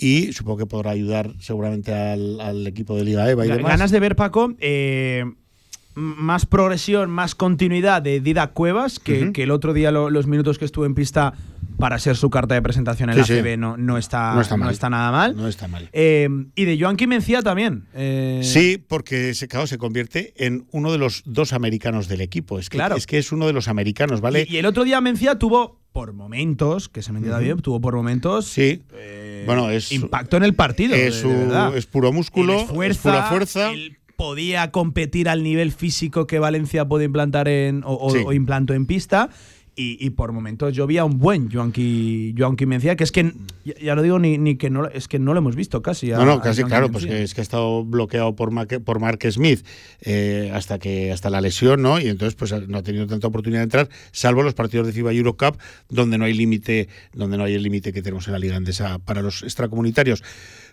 Y 0.00 0.32
supongo 0.32 0.58
que 0.58 0.66
podrá 0.66 0.90
ayudar 0.92 1.32
seguramente 1.40 1.92
al, 1.92 2.40
al 2.40 2.66
equipo 2.66 2.96
de 2.96 3.04
Liga 3.04 3.28
EVA 3.28 3.46
y 3.46 3.48
Ga- 3.48 3.56
demás. 3.56 3.72
Ganas 3.72 3.90
de 3.90 3.98
ver, 4.00 4.14
Paco, 4.14 4.54
eh, 4.60 5.24
más 5.94 6.46
progresión, 6.46 7.10
más 7.10 7.34
continuidad 7.34 8.00
de 8.02 8.20
Dida 8.20 8.48
Cuevas, 8.48 9.00
que, 9.00 9.32
el 9.34 9.50
otro 9.50 9.72
día 9.72 9.90
lo- 9.90 10.10
los 10.10 10.28
minutos 10.28 10.58
que 10.58 10.64
estuvo 10.64 10.86
en 10.86 10.94
pista 10.94 11.34
para 11.78 11.98
ser 11.98 12.16
su 12.16 12.30
carta 12.30 12.54
de 12.54 12.62
presentación 12.62 13.08
en 13.10 13.14
Sí, 13.14 13.20
la 13.20 13.26
sí. 13.26 13.32
ACB 13.34 13.56
no, 13.58 13.76
no, 13.76 13.98
está, 13.98 14.34
No 14.34 14.40
está 14.40 14.56
mal. 14.56 14.76
nada 14.90 15.10
mal. 15.12 15.36
No 15.36 15.48
está 15.48 15.66
mal. 15.68 15.88
Eh, 15.92 16.28
y 16.54 16.64
de 16.64 16.78
Joan 16.80 16.96
Mencía 17.08 17.42
también. 17.42 17.84
eh, 17.94 18.40
Sí, 18.44 18.78
porque 18.84 19.34
se, 19.34 19.48
claro, 19.48 19.66
se 19.66 19.78
convierte 19.78 20.34
en 20.36 20.66
uno 20.72 20.92
de 20.92 20.98
los 20.98 21.22
dos 21.24 21.52
americanos 21.52 22.06
del 22.08 22.20
equipo. 22.20 22.58
Es 22.60 22.68
que, 22.68 22.78
Claro. 22.78 22.96
es, 22.96 23.06
que 23.06 23.18
es 23.18 23.32
uno 23.32 23.46
de 23.48 23.52
los 23.52 23.66
americanos, 23.68 24.20
¿vale? 24.20 24.46
Y, 24.48 24.54
y 24.54 24.58
el 24.58 24.66
otro 24.66 24.84
día 24.84 25.00
Mencía 25.00 25.38
tuvo, 25.38 25.77
por 25.92 26.12
momentos, 26.12 26.88
que 26.88 27.02
se 27.02 27.12
me 27.12 27.18
entienda 27.18 27.38
bien, 27.40 27.58
tuvo 27.60 27.80
por 27.80 27.94
momentos 27.96 28.46
sí, 28.46 28.82
eh, 28.92 29.42
Bueno, 29.46 29.70
es- 29.70 29.90
impacto 29.92 30.36
en 30.36 30.44
el 30.44 30.54
partido. 30.54 30.94
es, 30.94 31.22
de 31.22 31.82
puro 31.90 32.12
músculo, 32.12 32.54
es, 32.60 32.66
fuerza, 32.68 33.02
pura 33.02 33.22
fuerza. 33.24 33.72
él 33.72 33.96
podía 34.16 34.70
competir 34.72 35.28
al 35.28 35.42
nivel 35.42 35.70
físico 35.72 36.26
que 36.26 36.38
Valencia 36.40 36.84
puede 36.86 37.04
implantar 37.04 37.48
en 37.48 37.82
o, 37.84 37.92
o- 37.94 38.10
Sí. 38.10 38.18
o 38.26 38.32
implantó 38.32 38.74
en 38.74 38.84
pista. 38.86 39.30
Y, 39.80 39.96
y 40.04 40.10
por 40.10 40.32
momentos 40.32 40.74
yo 40.74 40.88
vi 40.88 40.98
a 40.98 41.04
un 41.04 41.18
buen 41.20 41.48
Joanqui, 41.52 42.34
Joanqui 42.36 42.66
Mencía, 42.66 42.96
que 42.96 43.04
es 43.04 43.12
que, 43.12 43.32
ya, 43.64 43.74
ya 43.80 43.94
lo 43.94 44.02
digo, 44.02 44.18
ni, 44.18 44.36
ni 44.36 44.56
que 44.56 44.70
no, 44.70 44.88
es 44.88 45.06
que 45.06 45.20
no 45.20 45.34
lo 45.34 45.38
hemos 45.38 45.54
visto 45.54 45.82
casi. 45.82 46.10
a- 46.10 46.16
No, 46.18 46.24
no, 46.24 46.40
casi, 46.40 46.64
claro, 46.64 46.90
pues 46.90 47.06
que 47.06 47.22
es 47.22 47.32
que 47.32 47.40
ha 47.40 47.42
estado 47.42 47.84
bloqueado 47.84 48.34
por, 48.34 48.50
Mark, 48.50 48.82
por 48.84 48.98
Mark 48.98 49.20
Smith 49.30 49.64
eh, 50.00 50.50
hasta 50.52 50.80
que 50.80 51.12
hasta 51.12 51.30
la 51.30 51.40
lesión, 51.40 51.80
¿no? 51.80 52.00
Y 52.00 52.08
entonces 52.08 52.34
pues 52.34 52.52
no 52.68 52.78
ha 52.78 52.82
tenido 52.82 53.06
tanta 53.06 53.28
oportunidad 53.28 53.60
de 53.60 53.64
entrar, 53.64 53.88
salvo 54.10 54.42
los 54.42 54.54
partidos 54.54 54.84
de 54.88 54.92
FIBA 54.92 55.12
Eurocup, 55.12 55.56
donde 55.88 56.18
no 56.18 56.24
hay 56.24 56.34
límite, 56.34 56.88
donde 57.12 57.38
no 57.38 57.44
hay 57.44 57.54
el 57.54 57.62
límite 57.62 57.92
que 57.92 58.02
tenemos 58.02 58.26
en 58.26 58.32
la 58.32 58.40
Liga 58.40 58.56
Andesa 58.56 58.98
para 58.98 59.22
los 59.22 59.44
extracomunitarios. 59.44 60.24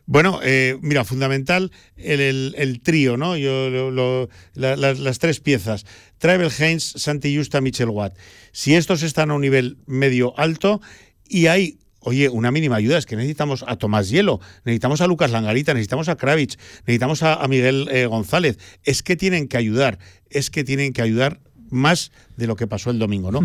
Bueno, 0.07 0.39
eh, 0.43 0.77
mira, 0.81 1.03
fundamental 1.03 1.71
el, 1.97 2.53
trío, 2.81 3.17
¿no? 3.17 3.37
Yo, 3.37 3.69
lo- 3.69 3.91
lo- 3.91 4.29
la- 4.53 4.75
las, 4.75 5.19
tres 5.19 5.39
piezas. 5.39 5.85
Travel 6.19 6.51
Haynes, 6.59 6.83
Santi 6.97 7.35
Justa, 7.35 7.59
Mitchell 7.61 7.89
Watt. 7.89 8.15
Si 8.51 8.75
estos 8.75 9.01
están 9.03 9.31
a 9.31 9.35
un 9.35 9.41
nivel 9.41 9.77
medio 9.87 10.37
alto 10.39 10.81
y 11.27 11.47
hay 11.47 11.79
Oye, 12.07 12.29
una 12.29 12.51
mínima 12.51 12.75
ayuda, 12.75 12.99
es 12.99 13.07
que 13.07 13.15
necesitamos 13.15 13.65
a 13.67 13.77
Tomás 13.77 14.11
Hielo, 14.11 14.39
necesitamos 14.63 15.01
a 15.01 15.07
Lucas 15.07 15.31
Langarita, 15.31 15.73
necesitamos 15.73 16.07
a 16.07 16.15
Kravich, 16.15 16.55
necesitamos 16.81 17.23
a, 17.23 17.33
a 17.33 17.47
Miguel 17.47 17.87
eh, 17.89 18.05
González. 18.05 18.59
Es 18.83 19.01
que 19.01 19.15
tienen 19.15 19.47
que 19.47 19.57
ayudar, 19.57 19.97
es 20.29 20.51
que 20.51 20.63
tienen 20.63 20.93
que 20.93 21.01
ayudar 21.01 21.39
más 21.75 22.11
de 22.37 22.47
lo 22.47 22.55
que 22.55 22.65
pasó 22.67 22.89
el 22.89 22.99
domingo, 22.99 23.31
¿no? 23.31 23.41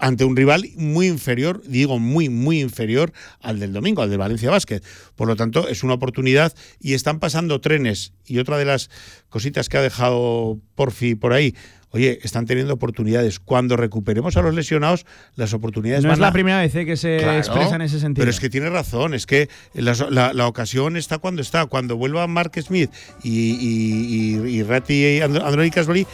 Ante 0.00 0.24
un 0.24 0.36
rival 0.36 0.64
muy 0.76 1.06
inferior, 1.08 1.62
digo 1.66 1.98
muy, 1.98 2.28
muy 2.28 2.60
inferior 2.60 3.12
al 3.40 3.58
del 3.58 3.72
domingo, 3.72 4.02
al 4.02 4.10
del 4.10 4.18
Valencia 4.18 4.50
Basket. 4.50 4.82
Por 5.16 5.26
lo 5.28 5.34
tanto, 5.36 5.66
es 5.68 5.82
una 5.82 5.94
oportunidad 5.94 6.52
y 6.80 6.92
están 6.94 7.18
pasando 7.18 7.60
trenes. 7.60 8.12
Y 8.26 8.38
otra 8.38 8.58
de 8.58 8.64
las 8.66 8.90
cositas 9.28 9.68
que 9.68 9.78
ha 9.78 9.82
dejado 9.82 10.58
Porfi 10.76 11.14
por 11.14 11.32
ahí, 11.32 11.54
oye, 11.90 12.18
están 12.22 12.44
teniendo 12.46 12.74
oportunidades. 12.74 13.40
Cuando 13.40 13.76
recuperemos 13.76 14.36
a 14.36 14.42
los 14.42 14.54
lesionados, 14.54 15.06
las 15.36 15.52
oportunidades 15.54 16.04
No 16.04 16.10
van 16.10 16.16
es 16.16 16.20
la 16.20 16.28
a- 16.28 16.32
primera 16.32 16.60
vez 16.60 16.74
eh, 16.76 16.84
que 16.84 16.96
se 16.96 17.16
Claro, 17.18 17.38
expresa 17.38 17.74
en 17.76 17.82
ese 17.82 17.98
sentido. 17.98 18.22
Pero 18.22 18.30
es 18.30 18.38
que 18.38 18.50
tiene 18.50 18.68
razón, 18.70 19.14
es 19.14 19.26
que 19.26 19.48
la, 19.72 19.94
la- 20.10 20.32
la 20.34 20.46
ocasión 20.46 20.96
está 20.96 21.18
cuando 21.18 21.40
está. 21.42 21.64
Cuando 21.66 21.96
vuelva 21.96 22.26
Mark 22.28 22.52
Smith 22.62 22.90
y, 23.24 23.30
y, 23.30 24.46
y, 24.46 24.58
y 24.58 24.62
Ratti 24.62 25.20
And- 25.22 25.38
Androni 25.38 25.70
Casboli, 25.70 26.06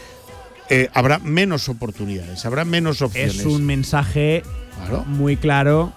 eh, 0.70 0.88
habrá 0.94 1.18
menos 1.18 1.68
oportunidades, 1.68 2.44
habrá 2.46 2.64
menos 2.64 3.02
opciones. 3.02 3.38
es 3.38 3.46
un 3.46 3.64
mensaje 3.66 4.42
Claro, 4.76 5.04
muy 5.06 5.36
claro, 5.36 5.92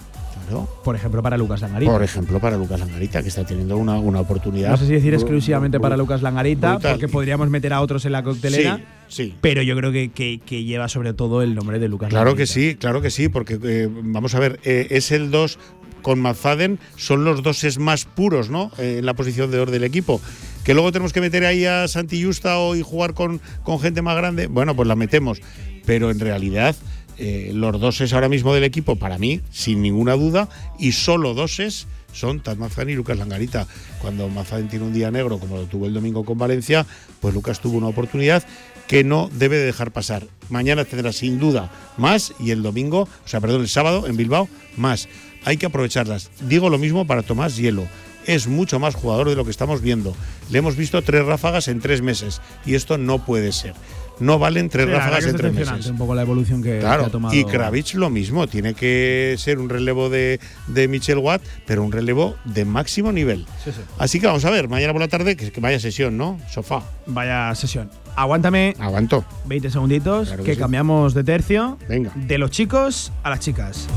claro. 0.47 0.69
por 0.83 0.95
ejemplo, 0.95 1.21
para 1.23 1.37
Lucas 1.37 1.61
Langarita. 1.61 1.91
Por 1.91 2.03
ejemplo, 2.03 2.39
para 2.39 2.57
Lucas 2.57 2.79
Langarita, 2.79 3.21
que 3.23 3.29
está 3.29 3.43
teniendo 3.45 3.75
una, 3.77 3.95
una 3.99 4.19
oportunidad. 4.19 4.69
No 4.71 4.77
sé 4.77 4.85
si 4.87 4.93
decir 4.93 5.13
exclusivamente 5.13 5.79
para 5.79 5.97
Lucas 5.97 6.21
Langarita, 6.21 6.73
brutal. 6.73 6.91
porque 6.93 7.07
podríamos 7.07 7.49
meter 7.49 7.73
a 7.73 7.81
otros 7.81 8.05
en 8.05 8.11
la 8.11 8.23
coctelera. 8.23 8.77
Sí, 9.07 9.23
sí. 9.25 9.35
Pero 9.41 9.61
yo 9.63 9.75
creo 9.75 9.91
que, 9.91 10.09
que- 10.11 10.39
que 10.45 10.63
lleva 10.63 10.87
sobre 10.89 11.13
todo 11.13 11.41
el 11.41 11.55
nombre 11.55 11.79
de 11.79 11.87
Lucas 11.87 12.09
Claro 12.09 12.35
que 12.35 12.43
Langarita. 12.45 12.53
sí, 12.53 12.75
claro 12.75 13.01
que 13.01 13.09
sí, 13.09 13.29
porque 13.29 13.57
eh, 13.63 13.89
vamos 13.91 14.35
a 14.35 14.39
ver, 14.39 14.59
eh, 14.63 14.87
es 14.91 15.11
el 15.11 15.31
2 15.31 15.57
con 16.03 16.19
Mazaden, 16.19 16.79
son 16.95 17.25
los 17.25 17.41
doses 17.43 17.79
más 17.79 18.05
puros, 18.05 18.49
¿no? 18.49 18.71
Eh, 18.77 18.97
en 18.99 19.05
la 19.05 19.13
posición 19.15 19.49
de 19.51 19.59
or 19.59 19.71
del 19.71 19.83
equipo. 19.83 20.21
Que 20.67 20.73
luego 20.73 20.91
tenemos 20.91 21.13
que 21.13 21.21
meter 21.21 21.45
ahí 21.45 21.63
a 21.63 21.87
Santi 21.87 22.21
Justa 22.21 22.59
o 22.59 22.75
y 22.75 22.81
jugar 22.81 23.13
con, 23.13 23.39
con 23.63 23.79
gente 23.79 24.01
más 24.01 24.17
grande, 24.17 24.47
bueno, 24.47 24.75
pues 24.75 24.85
la 24.85 24.97
metemos. 24.97 25.39
Pero 25.85 26.11
en 26.11 26.19
realidad, 26.19 26.75
eh, 27.17 27.51
los 27.53 27.79
doses 27.79 28.11
ahora 28.11 28.27
mismo 28.27 28.53
del 28.53 28.65
equipo, 28.65 28.97
para 28.97 29.17
mí, 29.17 29.39
sin 29.49 29.81
ninguna 29.81 30.15
duda, 30.15 30.49
y 30.77 30.91
solo 30.91 31.33
doses 31.33 31.87
son 32.11 32.41
Taz 32.41 32.57
Mazaden 32.57 32.89
y 32.89 32.95
Lucas 32.95 33.17
Langarita. 33.17 33.65
Cuando 34.01 34.27
Mazaden 34.27 34.67
tiene 34.67 34.83
un 34.83 34.93
día 34.93 35.09
negro, 35.09 35.39
como 35.39 35.55
lo 35.55 35.67
tuvo 35.67 35.85
el 35.85 35.93
domingo 35.93 36.25
con 36.25 36.37
Valencia, 36.37 36.85
pues 37.21 37.33
Lucas 37.33 37.61
tuvo 37.61 37.77
una 37.77 37.87
oportunidad 37.87 38.43
que 38.89 39.05
no 39.05 39.29
debe 39.31 39.55
de 39.55 39.67
dejar 39.67 39.91
pasar. 39.91 40.27
Mañana 40.49 40.83
tendrá 40.83 41.13
sin 41.13 41.39
duda 41.39 41.71
más 41.95 42.33
y 42.41 42.51
el 42.51 42.61
domingo, 42.61 43.03
o 43.03 43.27
sea, 43.27 43.39
perdón, 43.39 43.61
el 43.61 43.69
sábado 43.69 44.05
en 44.05 44.17
Bilbao 44.17 44.49
más. 44.75 45.07
Hay 45.45 45.55
que 45.55 45.67
aprovecharlas. 45.67 46.29
Digo 46.41 46.69
lo 46.69 46.77
mismo 46.77 47.07
para 47.07 47.23
Tomás 47.23 47.55
Hielo. 47.55 47.87
Es 48.27 48.47
mucho 48.47 48.77
más 48.79 48.93
jugador 48.93 49.29
de 49.29 49.35
lo 49.35 49.43
que 49.45 49.51
estamos 49.51 49.81
viendo. 49.81 50.13
Le 50.51 50.59
hemos 50.59 50.75
visto 50.75 51.01
tres 51.01 51.25
ráfagas 51.25 51.67
en 51.69 51.79
tres 51.79 52.01
meses 52.01 52.41
y 52.65 52.75
esto 52.75 52.97
no 52.97 53.25
puede 53.25 53.51
ser. 53.51 53.73
No 54.19 54.39
valen 54.39 54.67
tres 54.69 54.87
Sí, 54.87 54.91
ráfagas 54.91 55.25
en 55.25 55.35
tres 55.35 55.53
meses. 55.53 55.85
un 55.87 55.97
poco 55.97 56.15
la 56.15 56.23
evolución 56.23 56.63
que, 56.63 56.83
ha 56.83 57.07
tomado. 57.09 57.35
y 57.35 57.45
Kravitz 57.45 57.93
lo 57.93 58.09
mismo, 58.09 58.47
tiene 58.47 58.73
que 58.73 59.35
ser 59.37 59.59
un 59.59 59.69
relevo 59.69 60.09
de, 60.09 60.39
de 60.67 60.87
Michel 60.87 61.19
Watt, 61.19 61.41
pero 61.67 61.83
un 61.83 61.91
relevo 61.91 62.35
de 62.43 62.65
máximo 62.65 63.11
nivel. 63.11 63.45
Sí, 63.63 63.71
sí. 63.71 63.81
Así 63.99 64.19
que 64.19 64.25
vamos 64.25 64.43
a 64.43 64.49
ver, 64.49 64.67
mañana 64.69 64.91
por 64.91 65.01
la 65.03 65.07
tarde, 65.07 65.35
que, 65.37 65.51
que 65.51 65.61
vaya 65.61 65.79
sesión, 65.79 66.17
¿no? 66.17 66.39
Sofá. 66.51 66.81
Vaya 67.05 67.53
sesión. 67.53 67.91
Aguántame 68.15 68.75
Aguanto. 68.79 69.23
20 69.45 69.69
segunditos, 69.69 70.29
Claro 70.29 70.43
que 70.43 70.49
que, 70.49 70.55
sí. 70.55 70.59
cambiamos 70.61 71.13
de 71.13 71.23
tercio. 71.23 71.77
Venga. 71.87 72.11
De 72.15 72.39
los 72.39 72.49
chicos 72.49 73.11
a 73.21 73.29
las 73.29 73.39
chicas. 73.39 73.87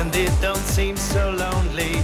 and 0.00 0.12
it 0.16 0.30
don't 0.42 0.56
seem 0.66 0.96
so 0.96 1.30
lonely. 1.30 2.02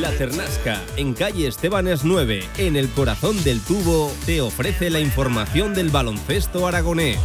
La 0.00 0.10
Ternasca, 0.10 0.82
en 0.96 1.14
calle 1.14 1.46
Estebanes 1.46 2.04
9, 2.04 2.48
en 2.58 2.76
el 2.76 2.88
corazón 2.90 3.42
del 3.44 3.60
tubo, 3.60 4.12
te 4.26 4.40
ofrece 4.40 4.90
la 4.90 5.00
información 5.00 5.74
del 5.74 5.90
baloncesto 5.90 6.66
aragonés. 6.66 7.18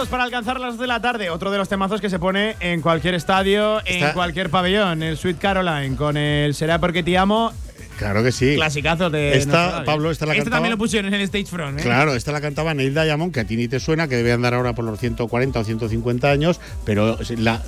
Minutos 0.00 0.08
para 0.08 0.24
alcanzar 0.24 0.58
las 0.58 0.78
de 0.78 0.86
la 0.86 0.98
tarde. 1.02 1.28
Otro 1.28 1.50
de 1.50 1.58
los 1.58 1.68
temazos 1.68 2.00
que 2.00 2.08
se 2.08 2.18
pone 2.18 2.56
en 2.60 2.80
cualquier 2.80 3.14
estadio, 3.14 3.80
en 3.84 3.96
Está- 3.96 4.14
cualquier 4.14 4.48
pabellón. 4.48 5.02
El 5.02 5.18
Sweet 5.18 5.36
Caroline 5.38 5.94
con 5.96 6.16
el 6.16 6.54
Será 6.54 6.78
porque 6.78 7.02
te 7.02 7.18
amo. 7.18 7.52
Claro 8.00 8.22
que 8.24 8.32
sí. 8.32 8.54
Clasicazos 8.56 9.12
de. 9.12 9.36
Esta. 9.36 9.84
Pablo, 9.84 10.10
esta 10.10 10.24
la 10.24 10.32
Este 10.32 10.44
cantaba- 10.44 10.56
también 10.56 10.70
lo 10.72 10.78
pusieron 10.78 11.12
en 11.12 11.20
el 11.20 11.26
stage 11.26 11.44
front. 11.44 11.78
¿eh? 11.78 11.82
Claro, 11.82 12.14
esta 12.14 12.32
la 12.32 12.40
cantaba 12.40 12.72
Neil 12.72 12.94
Diamond, 12.94 13.30
que 13.32 13.40
a 13.40 13.44
ti 13.44 13.56
ni 13.56 13.68
te 13.68 13.78
suena, 13.78 14.08
que 14.08 14.16
debe 14.16 14.32
andar 14.32 14.54
ahora 14.54 14.74
por 14.74 14.86
los 14.86 14.98
140 14.98 15.60
o 15.60 15.64
150 15.64 16.30
años, 16.30 16.60
pero 16.86 17.18
la- 17.36 17.62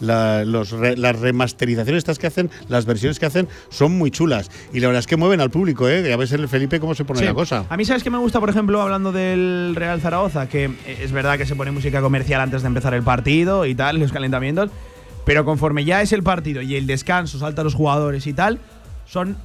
la- 0.00 0.44
los 0.46 0.70
re- 0.70 0.96
las 0.96 1.18
remasterizaciones 1.20 1.98
estas 1.98 2.18
que 2.18 2.26
hacen, 2.26 2.50
las 2.68 2.86
versiones 2.86 3.18
que 3.18 3.26
hacen, 3.26 3.48
son 3.68 3.92
muy 3.98 4.10
chulas. 4.10 4.50
Y 4.72 4.80
la 4.80 4.88
verdad 4.88 5.00
es 5.00 5.06
que 5.06 5.16
mueven 5.16 5.40
al 5.42 5.50
público, 5.50 5.88
¿eh? 5.88 6.02
Ya 6.08 6.16
ves 6.16 6.32
el 6.32 6.48
Felipe 6.48 6.80
cómo 6.80 6.94
se 6.94 7.04
pone 7.04 7.20
Sí. 7.20 7.26
la 7.26 7.34
cosa. 7.34 7.66
A 7.68 7.76
mí, 7.76 7.84
¿sabes 7.84 8.02
qué 8.02 8.08
me 8.10 8.18
gusta, 8.18 8.40
por 8.40 8.48
ejemplo, 8.48 8.80
hablando 8.80 9.12
del 9.12 9.74
Real 9.76 10.00
Zaragoza? 10.00 10.48
Que 10.48 10.64
eh, 10.64 11.00
es 11.02 11.12
verdad 11.12 11.36
que 11.36 11.44
se 11.44 11.54
pone 11.54 11.70
música 11.70 12.00
comercial 12.00 12.40
antes 12.40 12.62
de 12.62 12.68
empezar 12.68 12.94
el 12.94 13.02
partido 13.02 13.66
y 13.66 13.74
tal, 13.74 13.98
los 13.98 14.10
calentamientos, 14.10 14.70
pero 15.26 15.44
conforme 15.44 15.84
ya 15.84 16.00
es 16.00 16.12
el 16.12 16.22
partido 16.22 16.62
y 16.62 16.76
el 16.76 16.86
descanso, 16.86 17.38
saltan 17.38 17.64
los 17.64 17.74
jugadores 17.74 18.26
y 18.26 18.32
tal, 18.32 18.58
son 19.06 19.36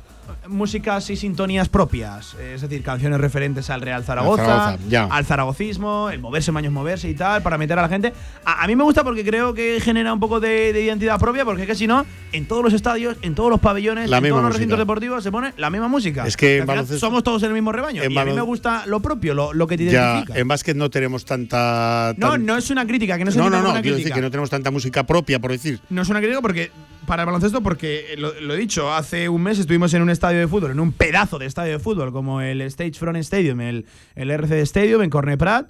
músicas 0.47 1.09
y 1.09 1.15
sintonías 1.15 1.69
propias, 1.69 2.35
es 2.35 2.61
decir, 2.61 2.83
canciones 2.83 3.19
referentes 3.19 3.69
al 3.69 3.81
Real 3.81 4.03
Zaragoza, 4.03 4.45
Zaragoza, 4.45 4.77
ya. 4.89 5.03
al 5.05 5.25
zaragocismo, 5.25 6.09
el 6.09 6.19
moverse, 6.19 6.51
maños 6.51 6.73
moverse 6.73 7.09
y 7.09 7.13
tal, 7.13 7.41
para 7.41 7.57
meter 7.57 7.77
a 7.79 7.83
la 7.83 7.89
gente. 7.89 8.13
A, 8.45 8.63
a 8.63 8.67
mí 8.67 8.75
me 8.75 8.83
gusta 8.83 9.03
porque 9.03 9.23
creo 9.23 9.53
que 9.53 9.79
genera 9.81 10.13
un 10.13 10.19
poco 10.19 10.39
de, 10.39 10.73
de 10.73 10.81
identidad 10.83 11.19
propia, 11.19 11.45
porque 11.45 11.61
es 11.63 11.67
que 11.67 11.75
si 11.75 11.87
no, 11.87 12.05
en 12.31 12.45
todos 12.47 12.63
los 12.63 12.73
estadios, 12.73 13.17
en 13.21 13.35
todos 13.35 13.49
los 13.49 13.59
pabellones, 13.59 14.09
La 14.09 14.17
en 14.17 14.23
todos 14.23 14.35
los 14.35 14.43
música. 14.43 14.57
recintos 14.57 14.79
deportivos 14.79 15.23
se 15.23 15.31
pone 15.31 15.53
la 15.57 15.69
misma 15.69 15.87
música. 15.87 16.25
Es 16.25 16.37
que 16.37 16.57
en 16.59 16.65
baloncesto- 16.67 16.99
somos 16.99 17.23
todos 17.23 17.43
en 17.43 17.49
el 17.49 17.53
mismo 17.53 17.71
rebaño. 17.71 18.01
en 18.03 18.11
y 18.11 18.17
a 18.17 18.25
mí 18.25 18.33
me 18.33 18.41
gusta 18.41 18.85
lo 18.87 18.99
propio, 18.99 19.33
lo, 19.33 19.53
lo 19.53 19.67
que 19.67 19.77
te 19.77 19.85
Ya, 19.85 20.13
identifica. 20.13 20.39
en 20.39 20.47
básquet 20.47 20.75
no 20.77 20.89
tenemos 20.89 21.25
tanta. 21.25 22.13
no, 22.17 22.31
tan- 22.31 22.45
no 22.45 22.57
es 22.57 22.69
una 22.69 22.85
crítica, 22.85 23.17
que 23.17 23.25
no 23.25 23.31
se 23.31 23.37
no, 23.37 23.49
no, 23.49 23.61
no, 23.61 23.81
quiero 23.81 23.97
decir 23.97 24.13
que 24.13 24.21
no 24.21 24.31
tenemos 24.31 24.49
tanta 24.49 24.71
música 24.71 25.03
propia, 25.05 25.39
por 25.39 25.51
decir. 25.51 25.79
No 25.89 26.01
es 26.01 26.09
una 26.09 26.19
crítica 26.19 26.41
porque 26.41 26.71
para 27.05 27.23
el 27.23 27.25
baloncesto, 27.25 27.61
porque 27.61 28.13
eh, 28.13 28.17
lo, 28.17 28.53
he 28.53 28.57
dicho, 28.57 28.93
hace 28.93 29.29
un 29.29 29.43
mes 29.43 29.59
estuvimos 29.59 29.93
en 29.93 30.01
un 30.01 30.09
estadio 30.09 30.39
de 30.39 30.47
fútbol, 30.47 30.71
en 30.71 30.79
un 30.79 30.91
pedazo 30.91 31.39
de 31.39 31.45
estadio 31.45 31.73
de 31.73 31.79
fútbol, 31.79 32.11
como 32.11 32.41
el 32.41 32.61
Stage 32.61 32.93
Front 32.93 33.17
Stadium, 33.17 33.61
el, 33.61 33.85
el 34.15 34.31
RCD 34.31 34.61
Stadium 34.61 35.01
en 35.01 35.09
Corne 35.09 35.37
Prat, 35.37 35.69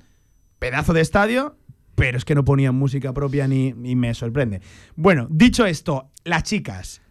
pedazo 0.59 0.93
de 0.93 1.01
estadio, 1.01 1.57
pero 1.95 2.17
es 2.17 2.25
que 2.25 2.35
no 2.35 2.45
ponían 2.45 2.75
música 2.75 3.13
propia 3.13 3.47
ni 3.47 3.73
me 3.73 4.13
sorprende. 4.13 4.61
Bueno, 4.95 5.27
dicho 5.29 5.65
esto, 5.65 6.11
las 6.23 6.43
chicas. 6.43 7.01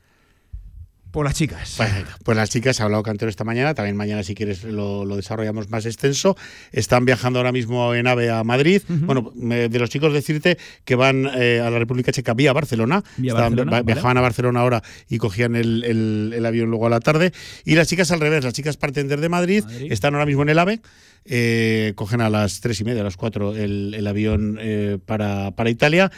Por 1.12 1.24
las 1.26 1.34
chicas. 1.34 1.76
Venga, 1.78 2.16
Pues 2.24 2.36
las 2.36 2.50
chicas, 2.50 2.80
ha 2.80 2.84
hablado 2.84 3.02
Cantero 3.02 3.28
esta 3.28 3.42
mañana, 3.44 3.74
también 3.74 3.96
mañana 3.96 4.22
si 4.22 4.34
quieres 4.34 4.62
lo, 4.64 5.04
lo 5.04 5.16
desarrollamos 5.16 5.68
más 5.68 5.84
extenso. 5.86 6.36
Están 6.70 7.04
viajando 7.04 7.38
ahora 7.40 7.50
mismo 7.52 7.94
en 7.94 8.06
AVE 8.06 8.30
a 8.30 8.44
Madrid. 8.44 8.82
Bueno, 8.88 9.32
me- 9.34 9.68
de 9.68 9.78
los 9.80 9.90
chicos 9.90 10.12
decirte 10.12 10.56
que 10.84 10.94
van 10.94 11.28
eh, 11.34 11.60
a 11.60 11.68
la 11.70 11.78
República 11.80 12.12
Checa 12.12 12.34
vía 12.34 12.52
Barcelona. 12.52 13.02
Vía 13.16 13.32
Estaban- 13.32 13.50
Barcelona, 13.56 13.70
va- 13.72 13.76
vale. 13.82 13.92
Viajaban 13.92 14.16
a 14.18 14.20
Barcelona 14.20 14.60
ahora 14.60 14.82
y 15.08 15.18
cogían 15.18 15.56
el, 15.56 15.82
el- 15.84 16.32
el 16.36 16.46
avión 16.46 16.70
luego 16.70 16.86
a 16.86 16.90
la 16.90 17.00
tarde. 17.00 17.32
Y 17.64 17.74
las 17.74 17.88
chicas 17.88 18.10
al 18.12 18.20
revés, 18.20 18.44
las 18.44 18.52
chicas 18.54 18.76
parten 18.76 19.08
desde 19.08 19.28
Madrid, 19.28 19.64
Madrid. 19.64 19.92
están 19.92 20.14
ahora 20.14 20.26
mismo 20.26 20.42
en 20.42 20.48
el 20.50 20.58
AVE. 20.58 20.80
eh, 21.24 21.92
cogen 21.96 22.20
a 22.22 22.30
las 22.30 22.60
tres 22.60 22.80
y 22.80 22.84
media, 22.84 23.02
a 23.02 23.04
las 23.04 23.16
cuatro, 23.16 23.54
el, 23.54 23.94
el 23.94 24.06
avión 24.06 24.58
eh, 24.60 24.98
para, 25.04 25.50
para 25.50 25.68
Italia. 25.70 26.10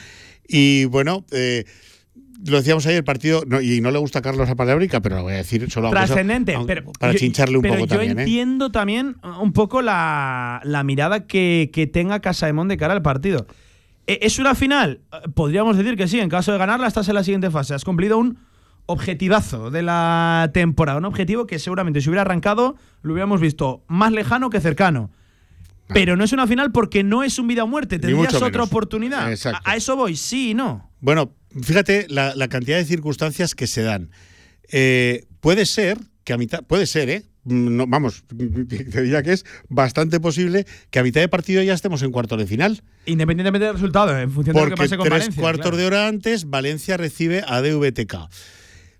Y 0.46 0.84
bueno, 0.84 1.24
eh, 1.32 1.64
lo 2.46 2.56
decíamos 2.56 2.84
ayer, 2.86 2.98
el 2.98 3.04
partido, 3.04 3.42
no, 3.46 3.60
y 3.60 3.80
no 3.80 3.90
le 3.90 3.98
gusta 3.98 4.18
a 4.18 4.22
Carlos 4.22 4.48
la 4.48 4.54
palabra, 4.54 4.84
pero 5.00 5.16
lo 5.16 5.22
voy 5.22 5.34
a 5.34 5.36
decir 5.36 5.70
solo 5.70 5.90
Trascendente, 5.90 6.56
pero 6.66 6.92
para 6.98 7.12
yo- 7.12 7.18
chincharle 7.18 7.56
un 7.56 7.62
pero 7.62 7.74
poco 7.74 7.86
yo 7.86 7.96
también. 7.96 8.18
¿eh? 8.18 8.22
entiendo 8.22 8.70
también 8.70 9.16
un 9.40 9.52
poco 9.52 9.82
la, 9.82 10.60
la 10.64 10.82
mirada 10.82 11.26
que, 11.26 11.70
que 11.72 11.86
tenga 11.86 12.20
Casaemón 12.20 12.68
de 12.68 12.76
cara 12.76 12.94
al 12.94 13.02
partido. 13.02 13.46
¿E- 14.06 14.18
¿Es 14.22 14.38
una 14.38 14.54
final? 14.54 15.00
Podríamos 15.34 15.76
decir 15.76 15.96
que 15.96 16.08
sí. 16.08 16.18
En 16.20 16.28
caso 16.28 16.50
de 16.52 16.58
ganarla, 16.58 16.88
estás 16.88 17.08
en 17.08 17.14
la 17.14 17.22
siguiente 17.24 17.50
fase. 17.50 17.74
Has 17.74 17.84
cumplido 17.84 18.18
un 18.18 18.38
objetivazo 18.86 19.70
de 19.70 19.82
la 19.82 20.50
temporada. 20.52 20.98
Un 20.98 21.04
objetivo 21.04 21.46
que 21.46 21.58
seguramente 21.60 22.00
si 22.00 22.08
hubiera 22.08 22.22
arrancado 22.22 22.74
lo 23.02 23.12
hubiéramos 23.12 23.40
visto 23.40 23.84
más 23.88 24.10
lejano 24.12 24.50
que 24.50 24.60
cercano. 24.60 25.10
Pero 25.88 26.16
no 26.16 26.24
es 26.24 26.32
una 26.32 26.46
final 26.46 26.72
porque 26.72 27.04
no 27.04 27.22
es 27.22 27.38
un 27.38 27.46
vida 27.48 27.64
o 27.64 27.66
muerte. 27.66 27.98
Tendrías 27.98 28.34
otra 28.34 28.48
menos. 28.50 28.66
oportunidad. 28.68 29.30
Exacto. 29.30 29.60
A, 29.64 29.72
a 29.72 29.76
eso 29.76 29.94
voy, 29.94 30.16
sí 30.16 30.50
y 30.50 30.54
no. 30.54 30.90
Bueno, 31.00 31.32
fíjate 31.60 32.06
la, 32.08 32.34
la 32.34 32.48
cantidad 32.48 32.76
de 32.78 32.84
circunstancias 32.84 33.54
que 33.54 33.66
se 33.66 33.82
dan. 33.82 34.10
Eh, 34.70 35.24
puede 35.40 35.66
ser 35.66 35.98
que 36.24 36.32
a 36.32 36.38
mitad, 36.38 36.62
puede 36.64 36.86
ser, 36.86 37.10
¿eh? 37.10 37.24
No, 37.44 37.86
vamos, 37.88 38.22
te 38.28 39.02
diría 39.02 39.22
que 39.24 39.32
es 39.32 39.44
bastante 39.68 40.20
posible 40.20 40.64
que 40.90 41.00
a 41.00 41.02
mitad 41.02 41.20
de 41.20 41.28
partido 41.28 41.60
ya 41.62 41.74
estemos 41.74 42.02
en 42.02 42.12
cuartos 42.12 42.38
de 42.38 42.46
final. 42.46 42.82
Independientemente 43.06 43.64
del 43.66 43.74
resultado, 43.74 44.16
en 44.18 44.30
función 44.30 44.54
de 44.54 44.62
lo 44.62 44.68
que 44.70 44.76
pase 44.76 44.96
con 44.96 45.04
tres 45.08 45.18
Valencia. 45.18 45.40
cuartos 45.40 45.62
claro. 45.62 45.76
de 45.76 45.86
hora 45.86 46.06
antes, 46.06 46.48
Valencia 46.48 46.96
recibe 46.96 47.42
a 47.46 47.60
DVTK. 47.60 48.14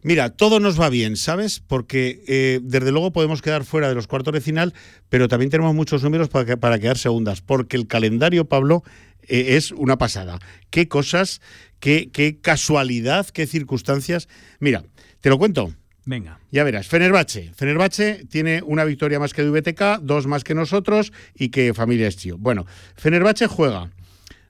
Mira, 0.04 0.30
todo 0.30 0.58
nos 0.58 0.80
va 0.80 0.88
bien, 0.88 1.16
¿sabes? 1.16 1.60
Porque 1.64 2.24
eh, 2.26 2.58
desde 2.64 2.90
luego 2.90 3.12
podemos 3.12 3.40
quedar 3.40 3.64
fuera 3.64 3.88
de 3.88 3.94
los 3.94 4.08
cuartos 4.08 4.34
de 4.34 4.40
final, 4.40 4.74
pero 5.08 5.28
también 5.28 5.48
tenemos 5.52 5.72
muchos 5.76 6.02
números 6.02 6.28
para, 6.28 6.44
que- 6.44 6.56
para 6.56 6.80
quedar 6.80 6.98
segundas, 6.98 7.40
porque 7.40 7.76
el 7.76 7.86
calendario, 7.86 8.46
Pablo, 8.48 8.82
eh, 9.28 9.54
es 9.56 9.70
una 9.70 9.98
pasada. 9.98 10.40
Qué 10.70 10.88
cosas, 10.88 11.40
qué, 11.82 12.10
qué 12.12 12.38
casualidad, 12.40 13.26
qué 13.26 13.44
circunstancias. 13.48 14.28
Mira, 14.60 14.84
te 15.20 15.28
lo 15.30 15.36
cuento. 15.36 15.74
Venga. 16.04 16.38
Ya 16.52 16.62
verás, 16.62 16.86
Fenerbahce. 16.86 17.52
Fenerbahce 17.54 18.24
tiene 18.30 18.62
una 18.64 18.84
victoria 18.84 19.18
más 19.18 19.34
que 19.34 19.42
DVTK, 19.42 19.98
dos 20.00 20.28
más 20.28 20.44
que 20.44 20.54
nosotros 20.54 21.12
y 21.34 21.48
que 21.48 21.74
Familia 21.74 22.06
Estío. 22.06 22.38
Bueno, 22.38 22.66
Fenerbahce 22.94 23.48
juega 23.48 23.90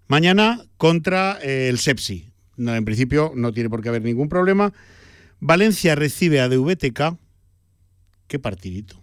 mañana 0.09 0.62
contra 0.76 1.39
eh, 1.43 1.68
el 1.70 1.78
Sepsi. 1.78 2.30
No, 2.59 2.74
en 2.74 2.85
principio 2.85 3.33
no 3.35 3.51
tiene 3.53 3.70
por 3.70 3.83
qué 3.83 3.89
haber 3.89 4.03
ningún 4.03 4.28
problema. 4.28 4.74
Valencia 5.41 5.95
recibe 5.95 6.41
a 6.41 6.49
DVTK. 6.51 7.16
Qué 8.26 8.39
partidito. 8.39 9.03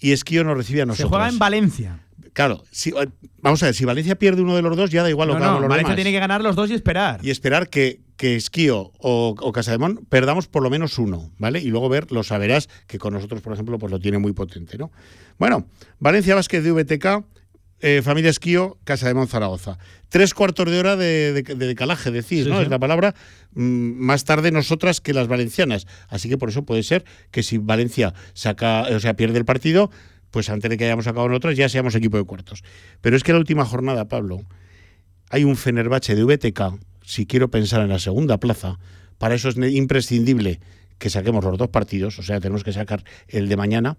Y 0.00 0.10
Esquío 0.10 0.42
nos 0.42 0.56
recibe 0.56 0.80
a 0.80 0.84
Se 0.84 0.86
nosotros. 0.88 1.08
juega 1.10 1.28
en 1.28 1.38
Valencia. 1.38 2.00
Claro, 2.34 2.62
si- 2.70 2.90
eh, 2.90 3.08
vamos 3.40 3.62
a 3.62 3.66
ver, 3.66 3.74
si 3.74 3.84
Valencia 3.86 4.16
pierde 4.16 4.42
uno 4.42 4.54
de 4.56 4.60
los 4.62 4.76
dos, 4.76 4.90
ya 4.90 5.02
da 5.02 5.08
igual 5.08 5.28
lo 5.28 5.34
No, 5.34 5.38
que 5.40 5.44
hagamos 5.44 5.60
no, 5.60 5.62
los 5.62 5.70
Valencia 5.70 5.88
demás. 5.94 5.96
tiene 6.04 6.12
que 6.14 6.20
ganar 6.20 6.42
los 6.42 6.54
dos 6.56 6.68
y 6.70 6.74
esperar. 6.74 7.20
Y 7.22 7.30
esperar 7.30 7.70
que, 7.70 8.00
que 8.16 8.36
Esquío 8.36 8.92
o, 8.98 9.34
o 9.40 9.52
Casademón 9.52 10.04
perdamos 10.08 10.46
por 10.48 10.62
lo 10.62 10.68
menos 10.68 10.98
uno, 10.98 11.30
¿vale? 11.38 11.60
Y 11.60 11.68
luego 11.68 11.88
ver, 11.88 12.12
lo 12.12 12.22
saberás, 12.24 12.68
que 12.86 12.98
con 12.98 13.14
nosotros, 13.14 13.40
por 13.40 13.52
ejemplo, 13.54 13.78
pues 13.78 13.90
lo 13.90 13.98
tiene 14.00 14.18
muy 14.18 14.32
potente, 14.32 14.76
¿no? 14.78 14.90
Bueno, 15.38 15.66
Valencia 16.00 16.34
Vázquez 16.34 16.62
de 16.64 16.72
VTK, 16.72 17.24
eh, 17.80 18.02
Familia 18.02 18.30
Esquío, 18.30 18.78
Casademón 18.84 19.28
Zaragoza. 19.28 19.78
Tres 20.08 20.32
cuartos 20.32 20.70
de 20.70 20.78
hora 20.78 20.96
de, 20.96 21.32
de- 21.34 21.42
de 21.54 21.66
decalaje, 21.66 22.10
decís, 22.10 22.44
Sí, 22.44 22.50
¿no? 22.50 22.56
sí. 22.58 22.62
Es 22.64 22.68
la 22.68 22.78
palabra. 22.78 23.14
mm, 23.52 23.60
más 24.04 24.24
tarde 24.24 24.50
nosotras 24.50 25.00
que 25.00 25.12
las 25.12 25.28
valencianas. 25.28 25.86
Así 26.08 26.28
que 26.28 26.36
por 26.38 26.48
eso 26.48 26.64
puede 26.64 26.82
ser 26.82 27.04
que 27.30 27.42
si 27.44 27.58
Valencia 27.58 28.14
saca, 28.32 28.82
o 28.90 28.98
sea, 29.00 29.14
pierde 29.14 29.38
el 29.38 29.44
partido, 29.44 29.90
pues 30.34 30.50
antes 30.50 30.68
de 30.68 30.76
que 30.76 30.84
hayamos 30.84 31.04
sacado 31.04 31.28
nosotras 31.28 31.56
ya 31.56 31.68
seamos 31.68 31.94
equipo 31.94 32.16
de 32.16 32.24
cuartos. 32.24 32.64
Pero 33.00 33.16
es 33.16 33.22
que 33.22 33.32
la 33.32 33.38
última 33.38 33.64
jornada, 33.64 34.08
Pablo, 34.08 34.42
hay 35.30 35.44
un 35.44 35.56
Fenerbahce 35.56 36.16
de 36.16 36.24
VTK, 36.24 36.74
si 37.04 37.24
quiero 37.24 37.50
pensar 37.52 37.82
en 37.82 37.88
la 37.88 38.00
segunda 38.00 38.38
plaza, 38.38 38.80
para 39.18 39.36
eso 39.36 39.48
es 39.48 39.56
imprescindible 39.56 40.58
que 40.98 41.08
saquemos 41.08 41.44
los 41.44 41.56
dos 41.56 41.68
partidos, 41.68 42.18
o 42.18 42.24
sea, 42.24 42.40
tenemos 42.40 42.64
que 42.64 42.72
sacar 42.72 43.04
el 43.28 43.48
de 43.48 43.56
mañana. 43.56 43.96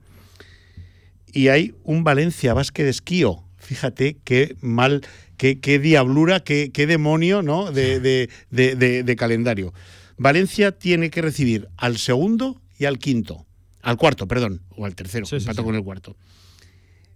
Y 1.31 1.47
hay 1.47 1.73
un 1.83 2.03
Valencia 2.03 2.53
Basket 2.53 2.83
de 2.83 2.89
Esquío. 2.89 3.43
Fíjate 3.57 4.17
qué 4.25 4.57
mal, 4.59 5.03
qué, 5.37 5.61
qué 5.61 5.79
diablura, 5.79 6.41
qué, 6.41 6.69
qué 6.73 6.85
demonio 6.85 7.43
¿no? 7.43 7.71
de- 7.71 8.01
de- 8.01 8.29
de- 8.51 9.03
de 9.03 9.15
calendario. 9.15 9.73
Valencia 10.17 10.73
tiene 10.73 11.09
que 11.09 11.21
recibir 11.21 11.69
al 11.77 11.97
segundo 11.97 12.61
y 12.77 12.85
al 12.85 12.99
quinto. 12.99 13.45
Al 13.85 13.97
cuarto, 13.97 14.27
perdón, 14.27 14.63
o 14.71 14.87
al 14.87 14.95
tercero, 14.95 15.27
Sí, 15.27 15.35
empató 15.35 15.61
sí. 15.61 15.65
con 15.65 15.75
el 15.75 15.83
cuarto. 15.83 16.17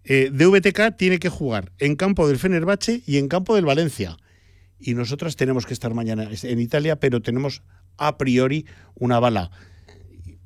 Eh, 0.03 0.30
DVTK 0.32 0.95
tiene 0.95 1.17
que 1.17 1.30
jugar 1.30 1.72
en 1.80 1.95
campo 1.95 2.28
del 2.28 2.38
Fenerbahce 2.38 3.01
y 3.07 3.17
en 3.17 3.28
campo 3.28 3.55
del 3.55 3.65
Valencia. 3.65 4.17
Y 4.80 4.93
nosotras 4.93 5.36
tenemos 5.36 5.65
que 5.65 5.74
estar 5.74 5.95
mañana 5.95 6.30
en 6.43 6.59
Italia, 6.59 6.99
pero 6.99 7.24
tenemos 7.24 7.63
a 7.97 8.20
priori 8.20 8.67
una 8.93 9.20
bala 9.20 9.49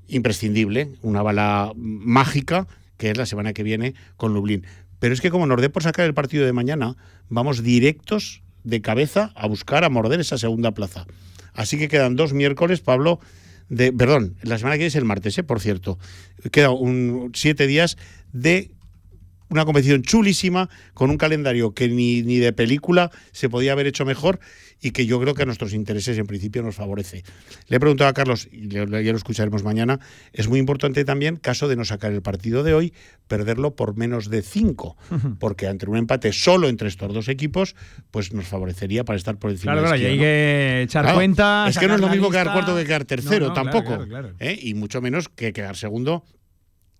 imprescindible, 0.07 0.91
una 1.01 1.21
bala 1.21 1.73
mágica, 1.75 2.67
que 2.95 3.09
es 3.11 3.17
la 3.17 3.25
semana 3.25 3.51
que 3.51 3.63
viene 3.63 3.93
con 4.15 4.33
Lublin. 4.33 4.65
Pero 4.99 5.13
es 5.13 5.19
que 5.19 5.29
como 5.29 5.45
nos 5.45 5.59
dé 5.59 5.69
por 5.69 5.83
sacar 5.83 6.05
el 6.05 6.13
partido 6.13 6.45
de 6.45 6.53
mañana, 6.53 6.95
vamos 7.27 7.63
directos 7.63 8.43
de 8.63 8.81
cabeza 8.81 9.33
a 9.35 9.45
buscar, 9.47 9.83
a 9.83 9.89
morder 9.89 10.21
esa 10.21 10.37
segunda 10.37 10.71
plaza. 10.71 11.05
Así 11.53 11.77
que 11.77 11.89
quedan 11.89 12.15
dos 12.15 12.31
miércoles, 12.31 12.79
Pablo, 12.79 13.19
de, 13.75 13.91
perdón, 13.91 14.35
la 14.41 14.57
semana 14.57 14.75
que 14.75 14.79
viene 14.79 14.87
es 14.87 14.95
el 14.95 15.05
martes, 15.05 15.37
¿eh? 15.37 15.43
por 15.43 15.59
cierto. 15.59 15.97
Quedan 16.51 16.71
un, 16.71 17.31
siete 17.33 17.67
días 17.67 17.97
de 18.31 18.71
una 19.49 19.65
competición 19.65 20.01
chulísima, 20.01 20.69
con 20.93 21.09
un 21.09 21.17
calendario 21.17 21.73
que 21.73 21.87
ni, 21.89 22.21
ni 22.23 22.37
de 22.37 22.53
película 22.53 23.11
se 23.31 23.49
podía 23.49 23.71
haber 23.73 23.87
hecho 23.87 24.05
mejor 24.05 24.39
y 24.81 24.91
que 24.91 25.05
yo 25.05 25.19
creo 25.21 25.33
que 25.33 25.43
a 25.43 25.45
nuestros 25.45 25.73
intereses 25.73 26.17
en 26.17 26.25
principio 26.27 26.61
nos 26.61 26.75
favorece. 26.75 27.23
Le 27.67 27.77
he 27.77 27.79
preguntado 27.79 28.09
a 28.09 28.13
Carlos, 28.13 28.49
y 28.51 28.67
ya 28.67 28.85
lo 28.85 28.97
escucharemos 29.17 29.63
mañana, 29.63 29.99
es 30.33 30.49
muy 30.49 30.59
importante 30.59 31.05
también, 31.05 31.37
caso 31.37 31.67
de 31.69 31.75
no 31.77 31.85
sacar 31.85 32.11
el 32.11 32.21
partido 32.21 32.63
de 32.63 32.73
hoy, 32.73 32.93
perderlo 33.27 33.75
por 33.77 33.95
menos 33.95 34.29
de 34.29 34.41
cinco, 34.41 34.97
porque 35.39 35.67
ante 35.67 35.89
un 35.89 35.95
empate 35.95 36.33
solo 36.33 36.67
entre 36.67 36.89
estos 36.89 37.13
dos 37.13 37.29
equipos, 37.29 37.75
pues 38.11 38.33
nos 38.33 38.45
favorecería 38.45 39.05
para 39.05 39.15
estar 39.17 39.37
por 39.37 39.51
encima 39.51 39.71
Claro, 39.73 39.83
de 39.91 39.95
claro, 39.97 40.03
y 40.03 40.05
hay 40.13 40.19
que 40.19 40.81
echar 40.83 41.03
Claro, 41.03 41.17
cuenta. 41.17 41.65
Es 41.69 41.77
que 41.77 41.87
no 41.87 41.95
es 41.95 42.01
lo 42.01 42.09
mismo 42.09 42.29
quedar 42.29 42.51
cuarto 42.51 42.75
que 42.75 42.83
quedar 42.83 43.05
tercero, 43.05 43.47
No, 43.47 43.53
no, 43.53 43.53
claro, 43.53 43.71
tampoco. 43.71 43.95
claro, 44.05 44.07
claro. 44.09 44.35
¿eh? 44.39 44.59
Y 44.61 44.73
mucho 44.73 44.99
menos 45.01 45.29
que 45.29 45.53
quedar 45.53 45.77
segundo, 45.77 46.25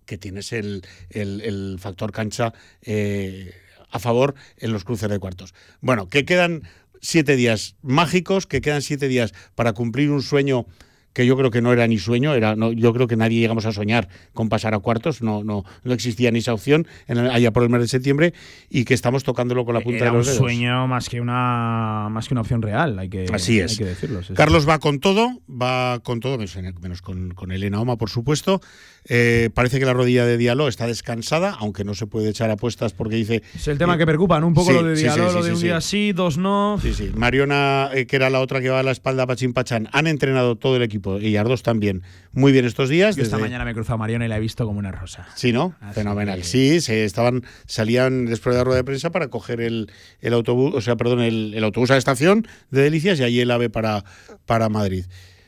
que 0.06 0.18
tienes 0.18 0.52
el, 0.52 0.82
el- 1.10 1.76
factor 1.78 2.12
cancha 2.12 2.52
eh, 2.82 3.52
a 3.90 3.98
favor 3.98 4.34
en 4.58 4.72
los 4.72 4.84
cruces 4.84 5.08
de 5.08 5.18
cuartos. 5.18 5.54
Bueno, 5.80 6.08
que 6.08 6.24
quedan 6.24 6.62
siete 7.00 7.36
días 7.36 7.76
mágicos, 7.82 8.46
que 8.46 8.60
quedan 8.60 8.82
siete 8.82 9.08
días 9.08 9.32
para 9.54 9.72
cumplir 9.72 10.10
un 10.10 10.22
sueño 10.22 10.66
que 11.14 11.24
yo 11.24 11.36
creo 11.38 11.50
que 11.50 11.62
no 11.62 11.72
era 11.72 11.86
ni 11.86 11.96
sueño, 11.96 12.34
era 12.34 12.54
no, 12.56 12.70
yo 12.72 12.92
creo 12.92 13.06
que 13.06 13.16
nadie 13.16 13.40
llegamos 13.40 13.64
a 13.64 13.72
soñar 13.72 14.08
con 14.34 14.50
pasar 14.50 14.74
a 14.74 14.80
cuartos, 14.80 15.22
no, 15.22 15.42
no, 15.42 15.64
no 15.84 15.92
existía 15.94 16.30
ni 16.30 16.40
esa 16.40 16.52
opción 16.52 16.86
en 17.08 17.16
el- 17.16 17.30
allá 17.30 17.50
por 17.52 17.62
el 17.62 17.70
mes 17.70 17.80
de 17.80 17.88
septiembre 17.88 18.34
y 18.68 18.84
que 18.84 18.92
estamos 18.92 19.24
tocándolo 19.24 19.64
con 19.64 19.72
la 19.74 19.80
punta 19.80 20.00
Era 20.04 20.10
de 20.10 20.18
los 20.18 20.26
un 20.26 20.32
dedos. 20.34 20.38
sueño 20.44 20.86
más 20.86 21.08
que 21.08 21.20
una 21.22 22.08
más 22.10 22.28
que 22.28 22.34
una 22.34 22.42
opción 22.42 22.60
real, 22.60 22.98
hay 22.98 23.08
que, 23.08 23.26
Así 23.32 23.54
hay 23.60 23.66
es. 23.66 23.78
que 23.78 23.84
decirlo. 23.86 24.20
sí, 24.22 24.28
sí. 24.28 24.34
Carlos 24.34 24.68
va 24.68 24.78
con 24.80 25.00
todo, 25.00 25.40
va 25.48 26.00
con 26.02 26.20
todo, 26.20 26.36
menos, 26.36 27.00
con, 27.00 27.32
con 27.32 27.52
Elena 27.52 27.80
Oma, 27.80 27.96
por 27.96 28.10
supuesto. 28.10 28.60
Eh, 29.06 29.50
parece 29.54 29.78
que 29.78 29.84
la 29.84 29.92
rodilla 29.92 30.24
de 30.24 30.38
Diallo 30.38 30.66
está 30.66 30.86
descansada, 30.86 31.54
aunque 31.60 31.84
no 31.84 31.94
se 31.94 32.06
puede 32.06 32.30
echar 32.30 32.50
apuestas 32.50 32.92
porque 32.94 33.16
dice. 33.16 33.42
Es 33.54 33.68
el 33.68 33.76
tema 33.78 33.98
que 33.98 34.06
preocupa, 34.06 34.40
¿no? 34.40 34.46
Un 34.46 34.54
poco 34.54 34.70
Sí, 34.70 34.76
lo 34.76 34.82
de 34.84 34.94
Diallo, 34.96 35.30
lo 35.30 35.42
de 35.42 35.52
un 35.52 35.60
día 35.60 35.80
sí, 35.82 36.12
dos 36.12 36.38
no. 36.38 36.78
Sí, 36.80 36.94
sí. 36.94 37.10
Mariona, 37.14 37.90
eh, 37.92 38.06
que 38.06 38.16
era 38.16 38.30
la 38.30 38.40
otra 38.40 38.60
que 38.62 38.70
va 38.70 38.80
a 38.80 38.82
la 38.82 38.92
espalda, 38.92 39.26
Pachín 39.26 39.52
Pachán, 39.52 39.88
han 39.92 40.06
entrenado 40.06 40.56
todo 40.56 40.76
el 40.76 40.82
equipo 40.82 41.03
y 41.20 41.36
Ardos 41.36 41.62
también 41.62 42.02
muy 42.32 42.52
bien 42.52 42.64
estos 42.64 42.88
días. 42.88 43.16
Yo 43.16 43.22
esta 43.22 43.36
desde- 43.36 43.46
mañana 43.48 43.64
me 43.64 43.70
he 43.70 43.74
cruzado 43.74 43.94
a 43.94 43.98
Mariona 43.98 44.26
y 44.26 44.28
la 44.28 44.36
he 44.36 44.40
visto 44.40 44.66
como 44.66 44.78
una 44.78 44.92
rosa. 44.92 45.26
Sí, 45.36 45.52
¿no? 45.52 45.74
Así 45.80 45.94
Fenomenal. 46.00 46.38
que- 46.38 46.44
Sí, 46.44 46.80
se 46.80 47.04
estaban, 47.04 47.42
salían 47.66 48.26
después 48.26 48.54
de 48.54 48.58
la 48.60 48.64
rueda 48.64 48.78
de 48.78 48.84
prensa 48.84 49.10
para 49.10 49.28
coger 49.28 49.60
el, 49.60 49.90
el 50.20 50.32
autobús, 50.34 50.74
o 50.74 50.80
sea, 50.80 50.96
perdón, 50.96 51.20
el, 51.20 51.52
el 51.54 51.64
autobús 51.64 51.90
a 51.90 51.94
la 51.94 51.98
estación 51.98 52.46
de 52.70 52.82
Delicias 52.82 53.20
y 53.20 53.24
allí 53.24 53.40
el 53.40 53.50
AVE 53.50 53.70
para, 53.70 54.04
para 54.46 54.68
Madrid. 54.68 55.04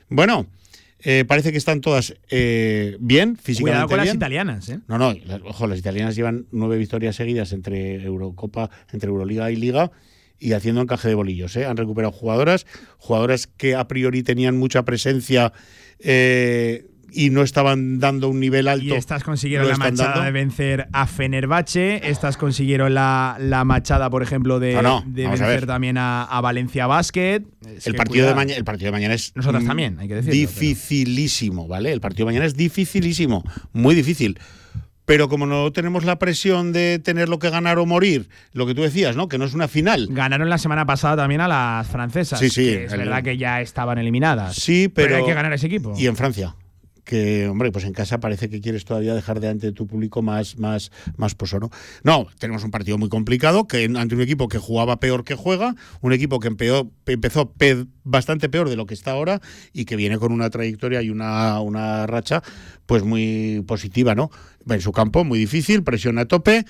Bueno, 0.08 0.46
eh, 1.00 1.24
parece 1.26 1.52
que 1.52 1.58
están 1.58 1.80
todas 1.80 2.14
eh, 2.30 2.96
bien, 3.00 3.36
físicamente 3.36 3.62
Cuidado 3.86 3.88
con 3.88 3.98
las 3.98 4.14
italianas, 4.14 4.68
¿eh? 4.70 4.80
No, 4.88 4.98
no, 4.98 5.14
ojo, 5.44 5.66
las 5.66 5.78
italianas 5.78 6.16
llevan 6.16 6.46
nueve 6.52 6.78
victorias 6.78 7.14
seguidas 7.16 7.52
entre 7.52 8.02
Eurocopa, 8.02 8.70
entre 8.92 9.08
Euroliga 9.10 9.50
y 9.50 9.56
Liga 9.56 9.90
y 10.38 10.52
haciendo 10.52 10.80
encaje 10.82 11.08
de 11.08 11.14
bolillos. 11.14 11.56
¿eh? 11.56 11.64
Han 11.66 11.76
recuperado 11.76 12.12
jugadoras, 12.12 12.66
jugadoras 12.98 13.46
que 13.46 13.74
a 13.74 13.88
priori 13.88 14.22
tenían 14.22 14.56
mucha 14.56 14.84
presencia 14.84 15.52
eh, 15.98 16.86
y 17.12 17.30
no 17.30 17.42
estaban 17.42 17.98
dando 17.98 18.28
un 18.28 18.40
nivel 18.40 18.68
alto. 18.68 18.84
Y 18.84 18.92
estas 18.92 19.24
consiguieron 19.24 19.66
la 19.68 19.76
machada 19.78 20.10
dando. 20.10 20.24
de 20.24 20.30
vencer 20.32 20.88
a 20.92 21.06
Fenerbahce. 21.06 22.00
Estas 22.10 22.36
consiguieron 22.36 22.92
la, 22.92 23.36
la 23.40 23.64
machada, 23.64 24.10
por 24.10 24.22
ejemplo, 24.22 24.58
de, 24.60 24.74
No, 24.74 24.82
no, 24.82 25.04
de 25.06 25.24
vamos 25.24 25.40
a 25.40 25.46
vencer 25.46 25.66
también 25.66 25.96
a, 25.96 26.24
a 26.24 26.40
Valencia 26.42 26.86
Basket. 26.86 27.42
Es 27.74 27.86
El 27.86 27.94
partido, 27.94 28.26
de 28.34 28.52
el 28.54 28.64
partido 28.64 28.88
de 28.88 28.92
mañana 28.92 29.14
es. 29.14 29.32
Nosotras 29.34 29.64
también, 29.64 29.98
hay 29.98 30.08
que 30.08 30.16
decirlo, 30.16 30.32
pero- 30.32 30.60
Dificilísimo, 30.60 31.68
¿vale? 31.68 31.92
El 31.92 32.00
partido 32.00 32.26
de 32.26 32.32
mañana 32.32 32.46
es 32.46 32.54
dificilísimo, 32.56 33.42
muy 33.72 33.94
difícil. 33.94 34.38
Pero 35.06 35.28
como 35.28 35.46
no 35.46 35.72
tenemos 35.72 36.04
la 36.04 36.18
presión 36.18 36.72
de 36.72 36.98
tenerlo 36.98 37.38
que 37.38 37.48
ganar 37.48 37.78
o 37.78 37.86
morir, 37.86 38.28
lo 38.52 38.66
que 38.66 38.74
tú 38.74 38.82
decías, 38.82 39.14
¿no? 39.16 39.28
Que 39.28 39.38
no 39.38 39.44
es 39.44 39.54
una 39.54 39.68
final. 39.68 40.08
Ganaron 40.10 40.50
la 40.50 40.58
semana 40.58 40.84
pasada 40.84 41.16
también 41.16 41.40
a 41.40 41.48
las 41.48 41.86
francesas. 41.86 42.38
Sí, 42.40 42.50
sí, 42.50 42.64
que 42.64 42.84
es 42.86 42.92
el- 42.92 42.98
verdad 42.98 43.22
que 43.22 43.36
ya 43.38 43.60
estaban 43.60 43.98
eliminadas. 43.98 44.56
Sí, 44.56 44.88
pero. 44.88 45.16
hay 45.16 45.24
que 45.24 45.32
ganar 45.34 45.52
ese 45.52 45.68
equipo. 45.68 45.94
Y 45.96 46.06
en 46.08 46.16
Francia. 46.16 46.54
Que, 47.06 47.46
hombre, 47.46 47.70
pues 47.70 47.84
en 47.84 47.92
casa 47.92 48.18
parece 48.18 48.50
que 48.50 48.60
quieres 48.60 48.84
todavía 48.84 49.14
dejar 49.14 49.38
de 49.38 49.46
ante 49.48 49.70
tu 49.70 49.86
público 49.86 50.22
más, 50.22 50.58
más, 50.58 50.90
más 51.16 51.36
poso, 51.36 51.60
¿no? 51.60 51.70
No, 52.02 52.26
tenemos 52.40 52.64
un 52.64 52.72
partido 52.72 52.98
muy 52.98 53.08
complicado, 53.08 53.68
que 53.68 53.84
ante 53.84 54.16
un 54.16 54.20
equipo 54.20 54.48
que 54.48 54.58
jugaba 54.58 54.98
peor 54.98 55.22
que 55.22 55.36
juega, 55.36 55.76
un 56.00 56.12
equipo 56.12 56.40
que 56.40 56.50
empeó- 56.50 56.90
empezó 57.06 57.52
pe- 57.52 57.86
bastante 58.02 58.48
peor 58.48 58.68
de 58.68 58.74
lo 58.74 58.86
que 58.86 58.94
está 58.94 59.12
ahora 59.12 59.40
y 59.72 59.84
que 59.84 59.94
viene 59.94 60.18
con 60.18 60.32
una 60.32 60.50
trayectoria 60.50 61.00
y 61.00 61.10
una, 61.10 61.60
una 61.60 62.08
racha 62.08 62.42
pues 62.86 63.04
muy 63.04 63.62
positiva, 63.68 64.16
¿no? 64.16 64.30
En 64.68 64.80
su 64.80 64.90
campo, 64.90 65.22
muy 65.22 65.38
difícil, 65.38 65.84
presión 65.84 66.18
a 66.18 66.24
tope, 66.26 66.64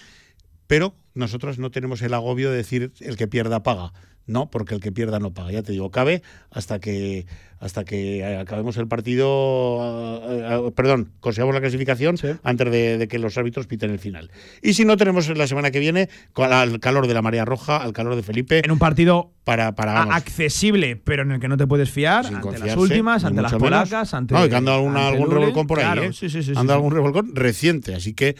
pero 0.66 0.95
nosotros 1.14 1.59
no 1.59 1.70
tenemos 1.70 2.03
el 2.03 2.12
agobio 2.12 2.51
de 2.51 2.59
decir 2.59 2.93
el 3.01 3.16
que 3.16 3.26
pierda 3.26 3.62
paga. 3.62 3.95
No, 4.27 4.51
porque 4.51 4.74
el 4.74 4.81
que 4.81 4.91
pierda 4.93 5.18
no 5.20 5.33
paga. 5.33 5.53
Ya 5.53 5.62
te 5.62 5.72
digo, 5.72 5.91
cabe 5.91 6.22
hasta 6.51 6.79
que 6.81 7.27
hasta 7.59 7.85
que 7.85 8.22
acabemos 8.37 8.77
el 8.77 8.87
partido, 8.87 9.79
ah, 9.81 10.20
ah, 10.66 10.70
perdón, 10.74 11.12
consigamos 11.20 11.55
la 11.55 11.61
clasificación 11.62 12.16
antes 12.43 12.70
de, 12.70 12.99
de 12.99 13.09
que 13.09 13.18
los 13.18 13.39
árbitros 13.39 13.66
piten 13.66 13.91
el 13.91 13.99
final. 13.99 14.31
Y 14.62 14.74
si 14.74 14.85
no, 14.85 14.97
tenemos 14.99 15.29
la 15.35 15.47
semana 15.47 15.70
que 15.70 15.79
viene 15.79 16.11
al 16.35 16.81
calor 16.81 17.07
de 17.07 17.14
la 17.14 17.22
marea 17.22 17.47
roja, 17.47 17.79
al 17.79 17.93
calor 17.95 18.14
de 18.14 18.22
Felipe. 18.22 18.61
En 18.64 18.70
un 18.72 18.79
partido 18.79 19.33
para, 19.45 19.74
para 19.74 19.95
vamos, 19.95 20.14
accesible, 20.16 20.97
pero 20.97 21.22
en 21.22 21.33
el 21.33 21.41
que 21.41 21.49
no 21.49 21.57
te 21.57 21.66
puedes 21.66 21.91
fiar 21.91 22.27
ante 22.27 22.59
las 22.59 22.77
últimas, 22.77 23.24
ante 23.24 23.41
las 23.41 23.53
menos. 23.53 23.62
polacas, 23.68 24.12
ante. 24.12 24.35
No, 24.35 24.45
y 24.45 24.51
que 24.51 24.57
anda 24.57 24.74
alguna- 24.74 25.07
ante 25.09 25.16
algún 25.18 25.31
revolcón 25.35 25.66
por 25.66 25.79
ahí, 25.79 25.85
Claro, 25.85 26.03
¿eh? 26.03 26.12
sí, 26.12 26.29
sí, 26.29 26.53
anda 26.55 26.74
algún 26.74 26.93
revolcón 26.93 27.35
reciente. 27.35 27.95
Así 27.95 28.12
que, 28.12 28.37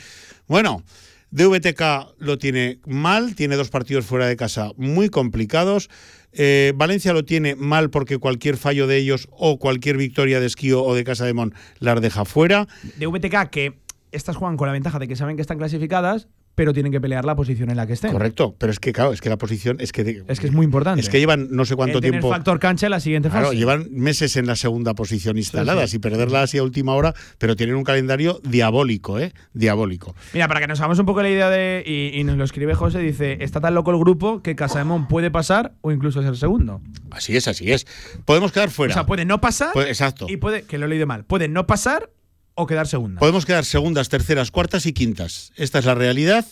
bueno, 0.47 0.82
DVTK 1.30 2.16
lo 2.18 2.38
tiene 2.38 2.80
mal, 2.86 3.34
tiene 3.34 3.56
dos 3.56 3.70
partidos 3.70 4.06
fuera 4.06 4.26
de 4.26 4.36
casa 4.36 4.70
muy 4.76 5.08
complicados. 5.08 5.90
Eh, 6.32 6.72
Valencia 6.76 7.12
lo 7.12 7.24
tiene 7.24 7.56
mal 7.56 7.90
porque 7.90 8.18
cualquier 8.18 8.56
fallo 8.56 8.86
de 8.86 8.98
ellos 8.98 9.28
o 9.32 9.58
cualquier 9.58 9.96
victoria 9.96 10.38
de 10.40 10.46
Esquío 10.46 10.82
o 10.82 10.94
de 10.94 11.04
Casa 11.04 11.24
de 11.24 11.34
Mon 11.34 11.54
las 11.78 12.00
deja 12.00 12.24
fuera. 12.24 12.68
De 12.96 13.06
VTK 13.06 13.50
que 13.50 13.78
estas 14.12 14.36
juegan 14.36 14.56
con 14.56 14.66
la 14.66 14.72
ventaja 14.72 14.98
de 14.98 15.08
que 15.08 15.16
saben 15.16 15.36
que 15.36 15.42
están 15.42 15.58
clasificadas, 15.58 16.28
pero 16.57 16.72
tienen 16.72 16.90
que 16.90 17.00
pelear 17.00 17.24
la 17.24 17.36
posición 17.36 17.70
en 17.70 17.76
la 17.76 17.86
que 17.86 17.92
estén. 17.92 18.11
Correcto, 18.11 18.57
pero 18.59 18.72
es 18.72 18.80
que, 18.80 18.92
claro, 18.92 19.12
es 19.12 19.20
que 19.20 19.28
la 19.28 19.36
posición 19.36 19.76
es 19.78 19.92
que, 19.92 20.24
Es 20.26 20.40
que 20.40 20.46
es 20.48 20.52
muy 20.52 20.64
importante. 20.64 21.00
es 21.00 21.09
que 21.09 21.20
llevan 21.20 21.48
no 21.52 21.64
sé 21.64 21.76
cuánto 21.76 21.98
El 21.98 22.02
tiempo. 22.11 22.30
factor 22.30 22.59
cancha 22.59 22.86
en 22.86 22.90
la 22.90 22.98
siguiente 23.00 23.28
Claro, 23.30 23.46
fase. 23.46 23.59
llevan 23.59 23.86
meses 23.92 24.34
en 24.36 24.46
la 24.46 24.57
segunda 24.57 24.94
posición 24.94 25.36
instalada 25.36 25.86
sí. 25.86 25.96
y 25.96 25.98
perderla 26.00 26.42
así 26.42 26.59
a 26.59 26.64
última 26.64 26.94
hora, 26.94 27.14
pero 27.38 27.54
tienen 27.54 27.76
un 27.76 27.84
calendario 27.84 28.40
diabólico, 28.42 29.20
¿eh? 29.20 29.32
Diabólico. 29.52 30.14
Mira, 30.32 30.48
para 30.48 30.61
que 30.61 30.66
nos 30.66 30.80
hagamos 30.80 30.98
un 30.98 31.07
poco 31.07 31.22
la 31.22 31.28
idea 31.30 31.50
de. 31.50 31.82
Y, 31.86 32.18
y 32.18 32.24
nos 32.24 32.36
lo 32.38 32.44
escribe 32.44 32.74
José, 32.74 32.98
dice: 33.00 33.36
Está 33.44 33.61
tan 33.61 33.74
loco 33.74 33.90
el 33.90 33.98
grupo 33.98 34.42
que 34.42 34.57
Casaemón 34.57 35.09
puede 35.09 35.30
pasar 35.30 35.74
o 35.82 35.92
incluso 35.92 36.22
ser 36.22 36.36
segundo. 36.36 36.80
Así 37.11 37.36
es, 37.36 37.46
así 37.48 37.70
es. 37.70 37.86
Podemos 38.24 38.50
quedar 38.50 38.70
fuera. 38.70 38.92
O 38.92 38.94
sea, 38.94 39.04
puede 39.07 39.24
no 39.26 39.40
pasar. 39.40 39.70
Exacto. 39.86 40.26
Y 40.28 40.38
puede, 40.38 40.62
que 40.62 40.78
lo 40.78 40.86
he 40.86 40.88
leído 40.88 41.07
mal, 41.07 41.24
puede 41.24 41.48
no 41.48 41.66
pasar 41.66 42.11
o 42.57 42.66
quedar 42.66 42.88
segundo. 42.88 43.20
Podemos 43.20 43.46
quedar 43.46 43.64
segundas, 43.64 44.09
terceras, 44.09 44.50
cuartas 44.50 44.86
y 44.86 44.92
quintas. 44.92 45.52
Esta 45.57 45.78
es 45.78 45.84
la 45.84 45.94
realidad. 45.94 46.44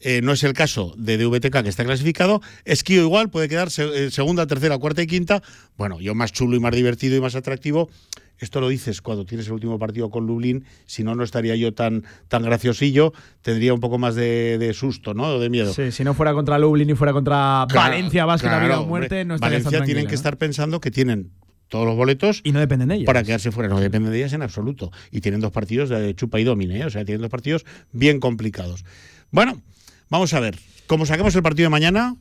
Eh, 0.00 0.20
no 0.22 0.30
es 0.32 0.44
el 0.44 0.52
caso 0.52 0.94
de 0.96 1.18
DVTK 1.18 1.62
que 1.64 1.68
está 1.68 1.84
clasificado. 1.84 2.40
Esquío 2.64 3.02
igual, 3.02 3.30
puede 3.30 3.48
quedar 3.48 3.68
se- 3.70 4.06
eh, 4.06 4.10
segunda, 4.12 4.46
tercera, 4.46 4.78
cuarta 4.78 5.02
y 5.02 5.06
quinta. 5.08 5.42
Bueno, 5.76 6.00
yo 6.00 6.14
más 6.14 6.32
chulo 6.32 6.56
y 6.56 6.60
más 6.60 6.72
divertido 6.72 7.16
y 7.16 7.20
más 7.20 7.34
atractivo. 7.34 7.90
Esto 8.38 8.60
lo 8.60 8.68
dices 8.68 9.02
cuando 9.02 9.26
tienes 9.26 9.48
el 9.48 9.54
último 9.54 9.80
partido 9.80 10.10
con 10.10 10.24
Lublin. 10.24 10.64
Si 10.86 11.02
no, 11.02 11.16
no 11.16 11.24
estaría 11.24 11.56
yo 11.56 11.74
tan, 11.74 12.04
tan 12.28 12.44
graciosillo. 12.44 13.12
Tendría 13.42 13.74
un 13.74 13.80
poco 13.80 13.98
más 13.98 14.14
de, 14.14 14.58
de 14.58 14.72
susto, 14.74 15.12
¿no? 15.14 15.24
O 15.24 15.40
de 15.40 15.50
miedo. 15.50 15.74
Sí, 15.74 15.90
si 15.90 16.04
no 16.04 16.14
fuera 16.14 16.32
contra 16.32 16.56
Lublin 16.60 16.88
y 16.90 16.94
fuera 16.94 17.12
contra 17.12 17.66
Claro, 17.68 17.90
Valencia, 17.90 18.24
Basket, 18.24 18.46
claro, 18.48 18.64
vida 18.66 18.76
o 18.78 18.82
hombre. 18.82 18.88
muerte, 18.90 19.24
no 19.24 19.34
estaría 19.34 19.56
Valencia 19.58 19.78
tan 19.80 19.86
tienen 19.86 20.04
que 20.06 20.12
¿no? 20.12 20.14
estar 20.14 20.36
pensando 20.36 20.80
que 20.80 20.92
tienen 20.92 21.32
todos 21.68 21.86
los 21.86 21.96
boletos 21.96 22.40
Y 22.44 22.52
no 22.52 22.60
dependen 22.60 22.88
de 22.88 22.96
ellos. 22.96 23.06
para 23.06 23.22
quedarse 23.22 23.50
fuera. 23.52 23.68
No 23.68 23.80
depende 23.80 24.10
de 24.10 24.18
ellas 24.18 24.32
en 24.32 24.42
absoluto. 24.42 24.90
Y 25.10 25.20
tienen 25.20 25.40
dos 25.40 25.52
partidos 25.52 25.88
de 25.88 26.14
chupa 26.14 26.40
y 26.40 26.44
domine, 26.44 26.80
¿eh? 26.80 26.84
o 26.86 26.90
sea, 26.90 27.04
tienen 27.04 27.20
dos 27.20 27.30
partidos 27.30 27.64
bien 27.92 28.20
complicados. 28.20 28.84
Bueno, 29.30 29.60
vamos 30.08 30.32
a 30.34 30.40
ver. 30.40 30.58
Como 30.86 31.06
saquemos 31.06 31.34
el 31.34 31.42
partido 31.42 31.66
de 31.66 31.70
mañana. 31.70 32.16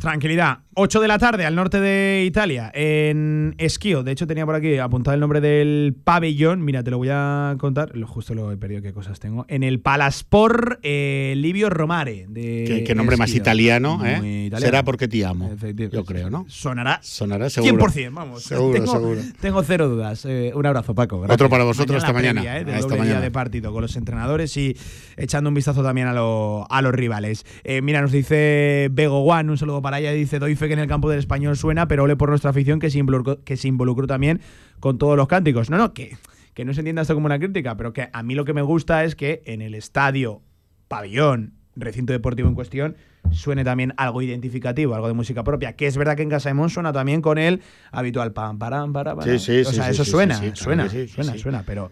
Tranquilidad. 0.00 0.58
8 0.74 1.00
de 1.00 1.08
la 1.08 1.18
tarde 1.18 1.44
al 1.44 1.54
norte 1.54 1.80
de 1.80 2.24
Italia, 2.26 2.70
en 2.74 3.54
Esquío. 3.58 4.02
De 4.02 4.12
hecho, 4.12 4.26
tenía 4.26 4.46
por 4.46 4.54
aquí 4.54 4.78
apuntado 4.78 5.14
el 5.14 5.20
nombre 5.20 5.40
del 5.42 5.94
pabellón. 6.02 6.64
Mira, 6.64 6.82
te 6.82 6.90
lo 6.90 6.96
voy 6.98 7.08
a 7.12 7.56
contar. 7.58 7.94
Lo- 7.96 8.06
Justo 8.06 8.34
lo 8.34 8.50
he 8.52 8.56
perdido, 8.56 8.80
qué 8.82 8.92
cosas 8.94 9.20
tengo. 9.20 9.44
En 9.48 9.62
el 9.64 9.80
Palaspor 9.80 10.80
eh, 10.82 11.34
Livio 11.36 11.68
Romare. 11.70 12.26
De 12.28 12.64
qué, 12.66 12.84
qué 12.84 12.94
nombre 12.94 13.16
más 13.18 13.34
italiano, 13.34 13.98
Muy 13.98 14.08
¿eh? 14.08 14.44
italiano. 14.46 14.60
Será 14.70 14.82
porque 14.84 15.08
te 15.08 15.24
amo. 15.26 15.50
Yo 15.90 16.04
creo, 16.04 16.30
¿no? 16.30 16.46
Sonará 16.48 17.00
Sonará 17.02 17.50
seguro. 17.50 17.86
100%, 17.88 18.10
vamos. 18.14 18.42
Seguro, 18.42 18.72
tengo, 18.78 18.92
seguro. 18.92 19.20
tengo 19.40 19.62
cero 19.62 19.88
dudas. 19.88 20.24
Eh, 20.26 20.52
un 20.54 20.64
abrazo, 20.66 20.94
Paco. 20.94 21.18
gracias. 21.20 21.34
Otro 21.34 21.50
para 21.50 21.64
vosotros 21.64 21.98
esta 21.98 22.12
mañana. 22.14 22.40
previa, 22.42 22.58
eh, 22.60 22.86
mañana. 22.98 23.20
de 23.20 23.30
partido 23.30 23.72
con 23.72 23.82
los 23.82 23.94
entrenadores 23.96 24.56
y 24.56 24.76
echando 25.18 25.48
un 25.48 25.54
vistazo 25.54 25.82
también 25.82 26.06
a, 26.08 26.14
lo- 26.14 26.66
a 26.70 26.80
los 26.82 26.92
rivales. 26.94 27.44
Eh, 27.64 27.82
mira, 27.82 28.00
nos 28.00 28.12
dice 28.12 28.88
Bego 28.90 29.20
One, 29.24 29.51
un 29.52 29.58
saludo 29.58 29.82
para 29.82 30.00
ella. 30.00 30.12
Dice: 30.12 30.38
Doy 30.38 30.56
fe 30.56 30.66
que 30.66 30.74
en 30.74 30.80
el 30.80 30.88
campo 30.88 31.08
del 31.08 31.18
español 31.18 31.56
suena, 31.56 31.88
pero 31.88 32.04
ole 32.04 32.16
por 32.16 32.28
nuestra 32.28 32.50
afición 32.50 32.80
que 32.80 32.90
se 32.90 32.98
involucró, 32.98 33.42
que 33.44 33.56
se 33.56 33.68
involucró 33.68 34.06
también 34.06 34.40
con 34.80 34.98
todos 34.98 35.16
los 35.16 35.28
cánticos. 35.28 35.70
No, 35.70 35.78
no, 35.78 35.92
que, 35.94 36.16
que 36.54 36.64
no 36.64 36.74
se 36.74 36.80
entienda 36.80 37.02
esto 37.02 37.14
como 37.14 37.26
una 37.26 37.38
crítica, 37.38 37.76
pero 37.76 37.92
que 37.92 38.08
a 38.12 38.22
mí 38.22 38.34
lo 38.34 38.44
que 38.44 38.52
me 38.52 38.62
gusta 38.62 39.04
es 39.04 39.14
que 39.14 39.42
en 39.46 39.62
el 39.62 39.74
estadio, 39.74 40.42
pabellón, 40.88 41.54
recinto 41.76 42.12
deportivo 42.12 42.48
en 42.48 42.54
cuestión, 42.54 42.96
suene 43.30 43.64
también 43.64 43.94
algo 43.96 44.22
identificativo, 44.22 44.94
algo 44.94 45.08
de 45.08 45.14
música 45.14 45.44
propia. 45.44 45.74
Que 45.74 45.86
es 45.86 45.96
verdad 45.96 46.16
que 46.16 46.22
en 46.22 46.30
Casa 46.30 46.48
de 46.48 46.54
Mon 46.54 46.70
suena 46.70 46.92
también 46.92 47.22
con 47.22 47.38
el 47.38 47.62
habitual 47.90 48.32
pam, 48.32 48.58
param, 48.58 48.92
para, 48.92 49.14
para. 49.14 49.38
Sí, 49.38 49.38
sí, 49.38 49.60
O 49.60 49.70
sí, 49.70 49.76
sea, 49.76 49.84
sí, 49.84 49.90
eso 49.92 50.04
suena, 50.04 50.34
suena, 50.54 50.88
suena, 50.88 51.38
suena, 51.38 51.62
pero 51.64 51.90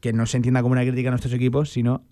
que 0.00 0.12
no 0.12 0.26
se 0.26 0.36
entienda 0.36 0.62
como 0.62 0.72
una 0.72 0.82
crítica 0.82 1.08
a 1.08 1.12
nuestros 1.12 1.34
equipos, 1.34 1.70
sino 1.70 2.04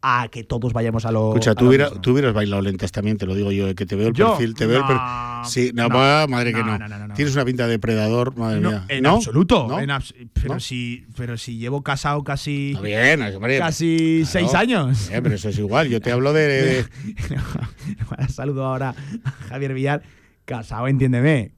a 0.00 0.28
que 0.30 0.44
todos 0.44 0.72
vayamos 0.72 1.04
a 1.06 1.12
lo. 1.12 1.30
Escucha, 1.30 1.50
a 1.50 1.54
tú, 1.54 1.64
lo 1.64 1.68
hubiera- 1.70 1.86
mismo. 1.86 2.00
tú 2.00 2.12
hubieras 2.12 2.32
bailado 2.32 2.62
lentas 2.62 2.92
también, 2.92 3.16
te 3.16 3.26
lo 3.26 3.34
digo 3.34 3.50
yo, 3.50 3.66
eh, 3.68 3.74
que 3.74 3.84
te 3.84 3.96
veo 3.96 4.08
el 4.08 4.14
¿Yo? 4.14 4.28
perfil, 4.30 4.54
te 4.54 4.66
veo 4.66 4.76
el 4.76 4.82
No, 4.82 4.86
perfil. 4.88 5.06
Sí, 5.44 5.70
no, 5.74 5.88
no, 5.88 6.28
madre 6.28 6.52
que 6.52 6.60
no, 6.60 6.66
no. 6.66 6.78
no, 6.78 6.88
no, 6.88 6.98
no, 6.98 7.08
no. 7.08 7.14
Tienes 7.14 7.34
una 7.34 7.44
pinta 7.44 7.64
de 7.66 7.70
depredador, 7.72 8.36
madre 8.36 8.60
No, 8.60 8.70
mía. 8.70 8.84
en 8.88 9.06
absoluto. 9.06 9.66
¿No? 9.68 9.80
en 9.80 9.90
abs- 9.90 10.14
pero, 10.34 10.60
si, 10.60 11.04
pero 11.16 11.36
si 11.36 11.58
llevo 11.58 11.82
casado 11.82 12.22
casi. 12.22 12.76
Bien, 12.82 13.20
hombre. 13.22 13.58
Casi 13.58 14.20
Claro. 14.22 14.30
seis 14.48 14.54
años. 14.54 15.10
Eh, 15.10 15.20
pero 15.22 15.34
eso 15.34 15.48
es 15.48 15.58
igual. 15.58 15.88
Yo 15.88 16.00
te 16.00 16.12
hablo 16.12 16.32
de. 16.32 16.46
de- 17.28 18.28
Saludo 18.28 18.64
ahora 18.66 18.94
a 19.24 19.30
Javier 19.48 19.74
Villar. 19.74 20.02
Casado, 20.44 20.86
entiéndeme. 20.88 21.52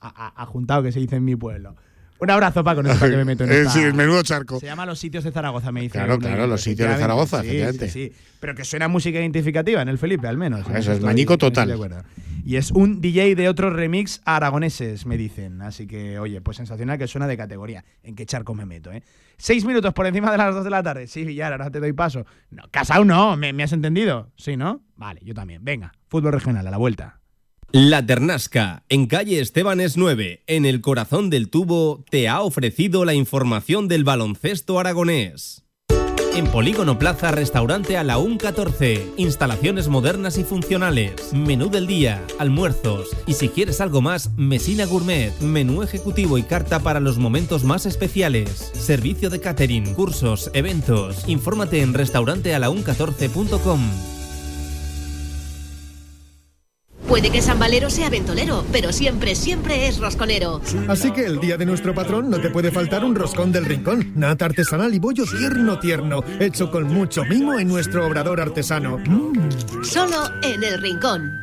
Ha 0.00 0.46
juntado, 0.46 0.82
que 0.82 0.90
se 0.92 0.98
dice 1.00 1.16
en 1.16 1.24
mi 1.24 1.36
pueblo. 1.36 1.76
Un 2.22 2.30
abrazo, 2.30 2.62
Paco. 2.62 2.82
No 2.84 2.92
sé 2.92 2.98
para 3.00 3.10
qué 3.10 3.16
me 3.16 3.24
meto 3.24 3.42
en 3.44 3.50
esta- 3.52 3.70
sí, 3.70 3.80
el 3.80 3.94
menudo 3.94 4.22
charco. 4.22 4.60
Se 4.60 4.66
llama 4.66 4.86
Los 4.86 4.98
Sitios 5.00 5.24
de 5.24 5.32
Zaragoza, 5.32 5.72
me 5.72 5.80
dice. 5.80 5.92
Claro, 5.98 6.18
claro, 6.18 6.46
los 6.46 6.60
sitios 6.62 6.88
de 6.88 6.96
Zaragoza, 6.96 7.40
sí, 7.42 7.48
efectivamente. 7.48 7.88
Sí, 7.88 8.10
sí. 8.10 8.22
Pero 8.38 8.54
que 8.54 8.64
suena 8.64 8.86
música 8.88 9.18
identificativa 9.18 9.82
en 9.82 9.88
el 9.88 9.98
Felipe, 9.98 10.28
al 10.28 10.36
menos. 10.38 10.64
Eso 10.70 10.92
es 10.92 11.00
mañico 11.00 11.36
total. 11.36 11.76
Y 12.44 12.56
es 12.56 12.70
un 12.72 13.00
DJ 13.00 13.36
de 13.36 13.48
otros 13.48 13.72
remix 13.72 14.20
aragoneses, 14.24 15.06
me 15.06 15.16
dicen. 15.16 15.62
Así 15.62 15.86
que, 15.86 16.18
oye, 16.18 16.40
pues 16.40 16.56
sensacional 16.56 16.98
que 16.98 17.06
suena 17.06 17.26
de 17.28 17.36
categoría. 17.36 17.84
¿En 18.02 18.14
qué 18.16 18.26
charco 18.26 18.54
me 18.54 18.66
meto, 18.66 18.92
eh? 18.92 19.02
Seis 19.36 19.64
minutos 19.64 19.92
por 19.94 20.06
encima 20.06 20.30
de 20.30 20.38
las 20.38 20.54
dos 20.54 20.64
de 20.64 20.70
la 20.70 20.82
tarde. 20.82 21.06
Sí, 21.06 21.24
Villar, 21.24 21.52
ahora 21.52 21.70
te 21.70 21.78
doy 21.80 21.92
paso. 21.92 22.24
No, 22.50 22.62
casado 22.70 23.04
no, 23.04 23.36
¿me, 23.36 23.52
me 23.52 23.62
has 23.64 23.72
entendido? 23.72 24.30
Sí, 24.36 24.56
¿no? 24.56 24.82
Vale, 24.96 25.20
yo 25.24 25.34
también. 25.34 25.64
Venga, 25.64 25.92
fútbol 26.08 26.32
regional, 26.32 26.66
a 26.66 26.70
la 26.70 26.76
vuelta. 26.78 27.20
La 27.74 28.04
Ternasca, 28.04 28.84
en 28.90 29.06
calle 29.06 29.40
Estebanes 29.40 29.96
9, 29.96 30.42
en 30.46 30.66
el 30.66 30.82
corazón 30.82 31.30
del 31.30 31.48
tubo, 31.48 32.04
te 32.10 32.28
ha 32.28 32.42
ofrecido 32.42 33.06
la 33.06 33.14
información 33.14 33.88
del 33.88 34.04
baloncesto 34.04 34.78
aragonés. 34.78 35.64
En 36.34 36.48
Polígono 36.48 36.98
Plaza, 36.98 37.30
restaurante 37.30 37.96
a 37.96 38.04
la 38.04 38.18
UN 38.18 38.36
14. 38.36 39.12
Instalaciones 39.16 39.88
modernas 39.88 40.36
y 40.36 40.44
funcionales. 40.44 41.32
Menú 41.32 41.70
del 41.70 41.86
día, 41.86 42.22
almuerzos. 42.38 43.08
Y 43.26 43.32
si 43.32 43.48
quieres 43.48 43.80
algo 43.80 44.02
más, 44.02 44.34
Mesina 44.36 44.84
Gourmet. 44.84 45.32
Menú 45.40 45.82
ejecutivo 45.82 46.36
y 46.36 46.42
carta 46.42 46.80
para 46.80 47.00
los 47.00 47.16
momentos 47.16 47.64
más 47.64 47.86
especiales. 47.86 48.70
Servicio 48.74 49.30
de 49.30 49.40
catering, 49.40 49.94
cursos, 49.94 50.50
eventos. 50.52 51.26
Infórmate 51.26 51.80
en 51.80 51.94
restaurantealaun14.com. 51.94 54.21
Puede 57.12 57.28
que 57.28 57.42
San 57.42 57.58
Valero 57.58 57.90
sea 57.90 58.08
ventolero, 58.08 58.64
pero 58.72 58.90
siempre, 58.90 59.34
siempre 59.34 59.86
es 59.86 59.98
rosconero. 59.98 60.62
Así 60.88 61.10
que 61.10 61.26
el 61.26 61.40
día 61.40 61.58
de 61.58 61.66
nuestro 61.66 61.94
patrón 61.94 62.30
no 62.30 62.40
te 62.40 62.48
puede 62.48 62.70
faltar 62.70 63.04
un 63.04 63.14
roscón 63.14 63.52
del 63.52 63.66
rincón. 63.66 64.12
Nata 64.14 64.46
artesanal 64.46 64.94
y 64.94 64.98
bollo 64.98 65.24
tierno 65.26 65.78
tierno, 65.78 66.24
hecho 66.40 66.70
con 66.70 66.84
mucho 66.84 67.22
mimo 67.26 67.58
en 67.58 67.68
nuestro 67.68 68.06
obrador 68.06 68.40
artesano. 68.40 68.96
Mm. 68.96 69.84
Solo 69.84 70.16
en 70.42 70.64
el 70.64 70.80
rincón. 70.80 71.42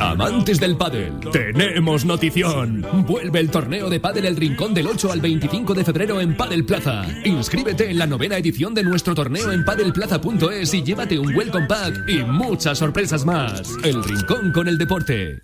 Amantes 0.00 0.58
del 0.58 0.76
pádel, 0.76 1.12
tenemos 1.32 2.04
notición. 2.04 2.86
Vuelve 3.06 3.40
el 3.40 3.50
torneo 3.50 3.90
de 3.90 4.00
pádel 4.00 4.24
El 4.24 4.36
Rincón 4.36 4.72
del 4.72 4.86
8 4.86 5.12
al 5.12 5.20
25 5.20 5.74
de 5.74 5.84
febrero 5.84 6.20
en 6.20 6.34
Padel 6.36 6.64
Plaza. 6.64 7.04
Inscríbete 7.24 7.90
en 7.90 7.98
la 7.98 8.06
novena 8.06 8.38
edición 8.38 8.74
de 8.74 8.84
nuestro 8.84 9.14
torneo 9.14 9.52
en 9.52 9.64
padelplaza.es 9.64 10.72
y 10.72 10.82
llévate 10.82 11.18
un 11.18 11.34
welcome 11.34 11.66
pack 11.66 12.08
y 12.08 12.22
muchas 12.24 12.78
sorpresas 12.78 13.24
más. 13.26 13.62
El 13.84 14.02
Rincón 14.02 14.50
con 14.52 14.66
el 14.66 14.78
deporte. 14.78 15.42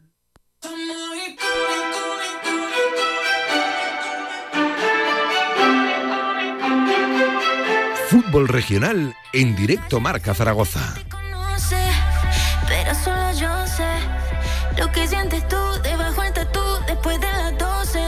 Fútbol 8.08 8.48
regional 8.48 9.14
en 9.34 9.54
directo 9.54 10.00
Marca 10.00 10.32
Zaragoza. 10.32 10.94
Lo 14.78 14.90
que 14.92 15.06
sientes 15.06 15.46
tú 15.48 15.56
debajo 15.82 16.22
del 16.22 16.32
tatú 16.32 16.60
después 16.86 17.20
de 17.20 17.26
las 17.26 17.58
12. 17.58 17.98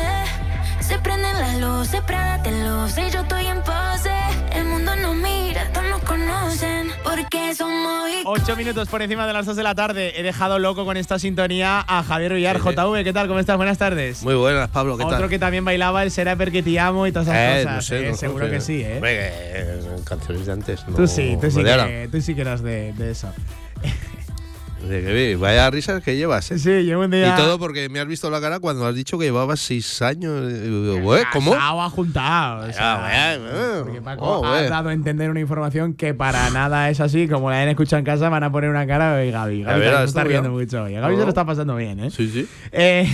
Se 0.80 0.98
prenden 0.98 1.38
las 1.38 1.58
luces, 1.60 2.00
prátelo, 2.02 2.88
sé 2.88 3.10
yo 3.10 3.20
estoy 3.20 3.46
en 3.46 3.58
pose. 3.62 4.10
El 4.54 4.64
mundo 4.66 4.94
nos 4.96 5.14
mira, 5.16 5.64
todos 5.72 5.86
nos 5.88 6.00
conocen 6.02 6.88
porque 7.04 7.54
somos 7.54 8.00
Ocho 8.24 8.54
minutos 8.54 8.88
por 8.88 9.00
encima 9.02 9.26
de 9.26 9.32
las 9.32 9.46
2 9.46 9.56
de 9.56 9.62
la 9.62 9.74
tarde. 9.74 10.12
He 10.18 10.22
dejado 10.22 10.58
loco 10.58 10.84
con 10.84 10.96
esta 10.96 11.18
sintonía 11.18 11.84
a 11.86 12.02
Javier 12.02 12.34
Villar, 12.34 12.58
JV. 12.60 13.02
¿Qué 13.02 13.12
tal? 13.12 13.26
¿Cómo 13.28 13.40
estás? 13.40 13.56
Buenas 13.56 13.78
tardes. 13.78 14.22
Muy 14.22 14.34
buenas, 14.34 14.68
Pablo, 14.68 14.96
¿qué 14.98 15.04
Otro 15.04 15.18
tal? 15.20 15.28
que 15.28 15.38
también 15.38 15.64
bailaba 15.64 16.02
el 16.02 16.10
Será 16.10 16.36
porque 16.36 16.62
te 16.62 16.78
amo 16.78 17.06
y 17.06 17.12
todas 17.12 17.28
esas 17.28 17.38
Eh, 17.38 17.62
cosas. 17.62 17.74
no 17.76 17.82
sé, 17.82 18.06
eh, 18.06 18.10
no 18.10 18.16
seguro 18.16 18.44
sé. 18.46 18.50
que 18.52 18.60
sí, 18.60 18.82
¿eh? 18.82 18.94
Hombre, 18.96 19.32
que, 19.96 20.02
canciones 20.04 20.46
de 20.46 20.52
antes. 20.52 20.86
No, 20.88 20.96
tú 20.96 21.06
sí, 21.06 21.36
tú 21.40 21.50
sí, 21.50 21.62
no 21.62 21.86
que, 21.86 22.08
tú 22.12 22.20
sí 22.20 22.34
que 22.34 22.40
eras 22.42 22.62
de, 22.62 22.92
de 22.92 23.10
eso. 23.10 23.32
De 24.88 25.02
que 25.02 25.36
vaya 25.36 25.70
risas 25.70 26.02
que 26.02 26.16
llevas. 26.16 26.50
¿eh? 26.50 26.58
Sí, 26.58 26.70
llevo 26.84 27.04
un 27.04 27.10
día. 27.10 27.34
Y 27.34 27.36
todo 27.36 27.58
porque 27.58 27.88
me 27.88 28.00
has 28.00 28.06
visto 28.06 28.30
la 28.30 28.40
cara 28.40 28.60
cuando 28.60 28.86
has 28.86 28.94
dicho 28.94 29.18
que 29.18 29.26
llevabas 29.26 29.60
seis 29.60 30.00
años. 30.02 30.42
"Güey, 31.02 31.24
¿Cómo? 31.32 31.54
Ha 31.54 31.90
juntado. 31.90 32.68
o 32.68 32.72
sea, 32.72 33.38
bueno, 33.38 33.84
porque 33.84 34.02
Paco 34.02 34.24
oh, 34.40 34.46
ha 34.46 34.62
dado 34.62 34.88
a 34.88 34.92
entender 34.92 35.30
una 35.30 35.40
información 35.40 35.94
que 35.94 36.14
para 36.14 36.50
nada 36.50 36.88
es 36.90 37.00
así. 37.00 37.28
Como 37.28 37.50
la 37.50 37.56
hayan 37.58 37.68
escuchado 37.70 37.98
en 37.98 38.04
casa, 38.06 38.28
van 38.28 38.42
a 38.42 38.50
poner 38.50 38.70
una 38.70 38.86
cara 38.86 39.24
y 39.24 39.30
Gaby. 39.30 39.62
Gaby 39.62 39.82
se 39.82 40.04
está 40.04 40.22
tú, 40.22 40.28
riendo 40.28 40.50
mucho 40.50 40.82
hoy. 40.82 40.94
Gaby 40.94 41.16
se 41.16 41.22
lo 41.22 41.28
está 41.28 41.44
pasando 41.44 41.76
bien, 41.76 42.00
¿eh? 42.00 42.10
Sí, 42.10 42.28
sí. 42.30 42.48
Eh, 42.72 43.06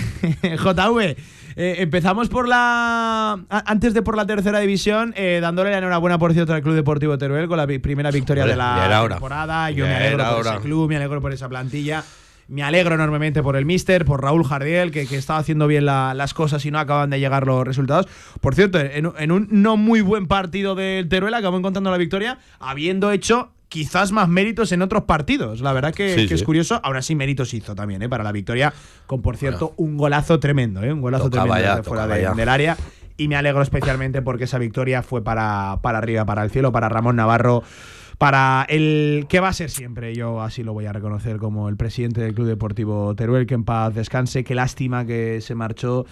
JV, 0.57 1.15
eh, 1.57 1.75
empezamos 1.79 2.29
por 2.29 2.47
la. 2.47 3.39
Antes 3.49 3.93
de 3.93 4.01
por 4.03 4.15
la 4.15 4.25
tercera 4.25 4.59
división, 4.59 5.13
eh, 5.17 5.39
dándole 5.41 5.71
la 5.71 5.79
enhorabuena, 5.79 6.17
por 6.19 6.31
cierto, 6.33 6.53
al 6.53 6.61
Club 6.61 6.75
Deportivo 6.75 7.17
Teruel 7.17 7.47
con 7.47 7.57
la 7.57 7.65
primera 7.67 8.11
victoria 8.11 8.45
de 8.45 8.55
la 8.55 9.07
temporada. 9.15 9.71
Yo 9.71 9.85
me 9.85 9.95
alegro 9.95 10.23
por 10.23 10.33
hora. 10.41 10.51
ese 10.53 10.61
club, 10.61 10.87
me 10.89 10.95
alegro 10.97 11.19
por 11.21 11.33
esa 11.33 11.49
plantilla. 11.49 12.03
Me 12.49 12.63
alegro 12.63 12.95
enormemente 12.95 13.43
por 13.43 13.57
el 13.57 13.65
Mister, 13.65 14.05
por 14.05 14.21
Raúl 14.23 14.45
Jardiel, 14.45 14.89
que, 14.91 15.05
que 15.05 15.17
estaba 15.17 15.39
haciendo 15.39 15.67
bien 15.67 15.85
la- 15.85 16.13
las 16.13 16.33
cosas 16.33 16.65
y 16.65 16.71
no 16.71 16.79
acaban 16.79 17.09
de 17.09 17.19
llegar 17.19 17.45
los 17.45 17.67
resultados. 17.67 18.07
Por 18.39 18.55
cierto, 18.55 18.79
en, 18.79 19.11
en 19.17 19.31
un 19.33 19.47
no 19.51 19.75
muy 19.75 19.99
buen 19.99 20.27
partido 20.27 20.73
del 20.73 21.09
Teruel 21.09 21.33
acabó 21.33 21.57
encontrando 21.57 21.91
la 21.91 21.97
victoria, 21.97 22.37
habiendo 22.59 23.11
hecho 23.11 23.51
quizás 23.69 24.11
más 24.11 24.29
méritos 24.29 24.71
en 24.71 24.81
otros 24.81 25.03
partidos. 25.03 25.61
La 25.61 25.73
verdad 25.73 25.93
que, 25.93 26.15
Sí, 26.15 26.27
que 26.27 26.33
es 26.35 26.39
sí. 26.41 26.45
curioso. 26.45 26.79
Aún 26.83 26.95
así, 26.97 27.15
méritos 27.15 27.53
hizo 27.53 27.75
también 27.75 28.01
¿eh? 28.01 28.09
para 28.09 28.23
la 28.23 28.31
victoria, 28.31 28.73
con 29.05 29.21
por 29.21 29.37
cierto 29.37 29.73
un 29.77 29.97
golazo 29.97 30.39
tremendo, 30.39 30.83
¿eh? 30.83 30.91
un 30.93 31.01
golazo 31.01 31.29
Tocaba 31.29 31.55
tremendo 31.55 31.77
ya, 31.77 31.83
fuera 31.83 32.07
de- 32.07 32.21
ya. 32.21 32.33
del 32.33 32.49
área. 32.49 32.77
Y 33.17 33.27
me 33.27 33.35
alegro 33.35 33.61
especialmente 33.63 34.21
porque 34.21 34.43
esa 34.43 34.59
victoria 34.59 35.01
fue 35.01 35.23
para, 35.23 35.79
para 35.81 35.97
arriba, 35.97 36.23
para 36.25 36.43
el 36.43 36.51
cielo, 36.51 36.71
para 36.71 36.87
Ramón 36.87 37.15
Navarro, 37.15 37.63
para 38.19 38.65
el 38.69 39.25
que 39.27 39.39
va 39.39 39.49
a 39.49 39.53
ser 39.53 39.69
siempre, 39.71 40.13
yo 40.15 40.41
así 40.41 40.63
lo 40.63 40.73
voy 40.73 40.85
a 40.85 40.93
reconocer 40.93 41.37
como 41.37 41.67
el 41.67 41.77
presidente 41.77 42.21
del 42.21 42.33
Club 42.35 42.47
Deportivo 42.47 43.15
Teruel, 43.15 43.45
que 43.47 43.55
en 43.55 43.63
paz 43.63 43.93
descanse, 43.95 44.43
qué 44.43 44.53
lástima 44.55 45.05
que 45.05 45.41
se 45.41 45.55
marchó 45.55 46.05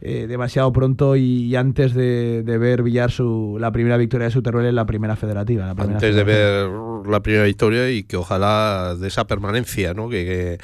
eh, 0.00 0.26
demasiado 0.28 0.72
pronto 0.72 1.16
y 1.16 1.54
antes 1.56 1.94
de, 1.94 2.42
de 2.42 2.58
ver 2.58 2.82
Villar 2.82 3.10
su, 3.10 3.56
la 3.60 3.72
primera 3.72 3.96
victoria 3.96 4.26
de 4.26 4.30
su 4.32 4.42
Teruel 4.42 4.66
en 4.66 4.74
la 4.74 4.86
primera 4.86 5.16
federativa. 5.16 5.66
la 5.66 5.74
primera 5.74 5.94
Antes 5.94 6.14
de 6.14 6.24
ver 6.24 6.68
la 7.08 7.20
primera 7.20 7.44
victoria 7.44 7.90
y 7.90 8.02
que 8.02 8.16
ojalá 8.16 8.94
de 8.98 9.08
esa 9.08 9.26
permanencia, 9.26 9.94
¿no? 9.94 10.08
Que, 10.08 10.24
que, 10.24 10.58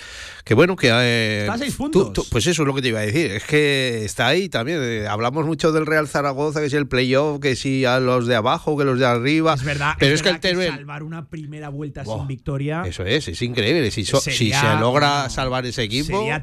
que 0.45 0.55
bueno, 0.55 0.75
que. 0.77 0.89
eh, 0.91 1.41
Está 1.43 1.55
a 1.55 1.59
seis 1.59 1.75
puntos. 1.77 2.13
tú- 2.13 2.25
pues 2.31 2.47
eso 2.47 2.63
es 2.63 2.67
lo 2.67 2.75
que 2.75 2.83
te 2.83 2.89
iba 2.89 2.99
a 2.99 3.03
decir. 3.07 3.31
Es 3.31 3.45
que 3.45 4.05
está 4.05 4.27
ahí 4.27 4.49
también. 4.49 4.79
eh, 4.83 5.07
hablamos 5.07 5.47
mucho 5.47 5.73
del 5.73 5.87
Real 5.87 6.09
Zaragoza, 6.09 6.61
que 6.61 6.69
si 6.69 6.77
el 6.77 6.89
playoff, 6.89 7.41
que 7.41 7.55
si 7.57 7.85
a 7.85 8.01
los 8.01 8.27
de 8.27 8.35
abajo, 8.35 8.77
que 8.77 8.85
los 8.85 8.99
de 8.99 9.07
arriba. 9.07 9.55
Es 9.55 9.65
verdad, 9.65 9.93
Pero 9.99 10.15
es, 10.15 10.23
que 10.23 10.29
el 10.31 10.41
salvar 10.73 11.03
una 11.05 11.29
primera 11.29 11.69
vuelta 11.69 12.05
sin 12.05 12.27
victoria 12.27 12.83
Eso 12.85 13.05
es, 13.05 13.29
es 13.29 13.41
increíble. 13.43 13.91
Si, 13.91 14.05
so- 14.05 14.21
si 14.21 14.31
Sería- 14.33 14.61
se 14.75 14.81
logra 14.81 15.25
no, 15.25 15.31
salvar 15.31 15.65
ese 15.67 15.85
equipo. 15.85 16.19
sería 16.19 16.43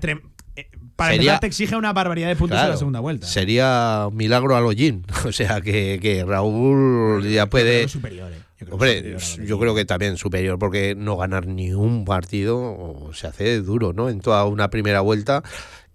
para 0.95 1.11
Sería- 1.11 1.21
empezar 1.31 1.39
te 1.41 1.47
exige 1.47 1.75
una 1.75 1.93
barbaridad 1.93 2.27
de 2.27 2.35
puntos 2.35 2.59
en 2.61 2.69
la 2.69 2.77
segunda 2.77 2.99
vuelta. 2.99 3.25
Sería 3.27 4.05
un 4.09 4.15
milagro 4.17 4.55
a 4.55 4.61
Login. 4.61 5.05
O 5.25 5.31
sea 5.31 5.61
que, 5.61 5.99
que 6.01 6.23
Raúl 6.25 7.27
ya 7.29 7.45
puede. 7.47 7.87
superior, 7.87 8.31
eh. 8.31 8.35
Yo 8.59 8.65
creo 8.65 8.73
Hombre, 8.75 9.17
yo 9.45 9.57
creo 9.59 9.73
que 9.73 9.85
también 9.85 10.17
superior, 10.17 10.59
porque 10.59 10.93
no 10.93 11.15
ganar 11.15 11.47
ni 11.47 11.71
un 11.73 12.03
partido 12.03 13.09
se 13.13 13.27
hace 13.27 13.61
duro, 13.61 13.93
¿no? 13.93 14.09
En 14.09 14.19
toda 14.19 14.43
una 14.45 14.69
primera 14.69 14.99
vuelta. 14.99 15.43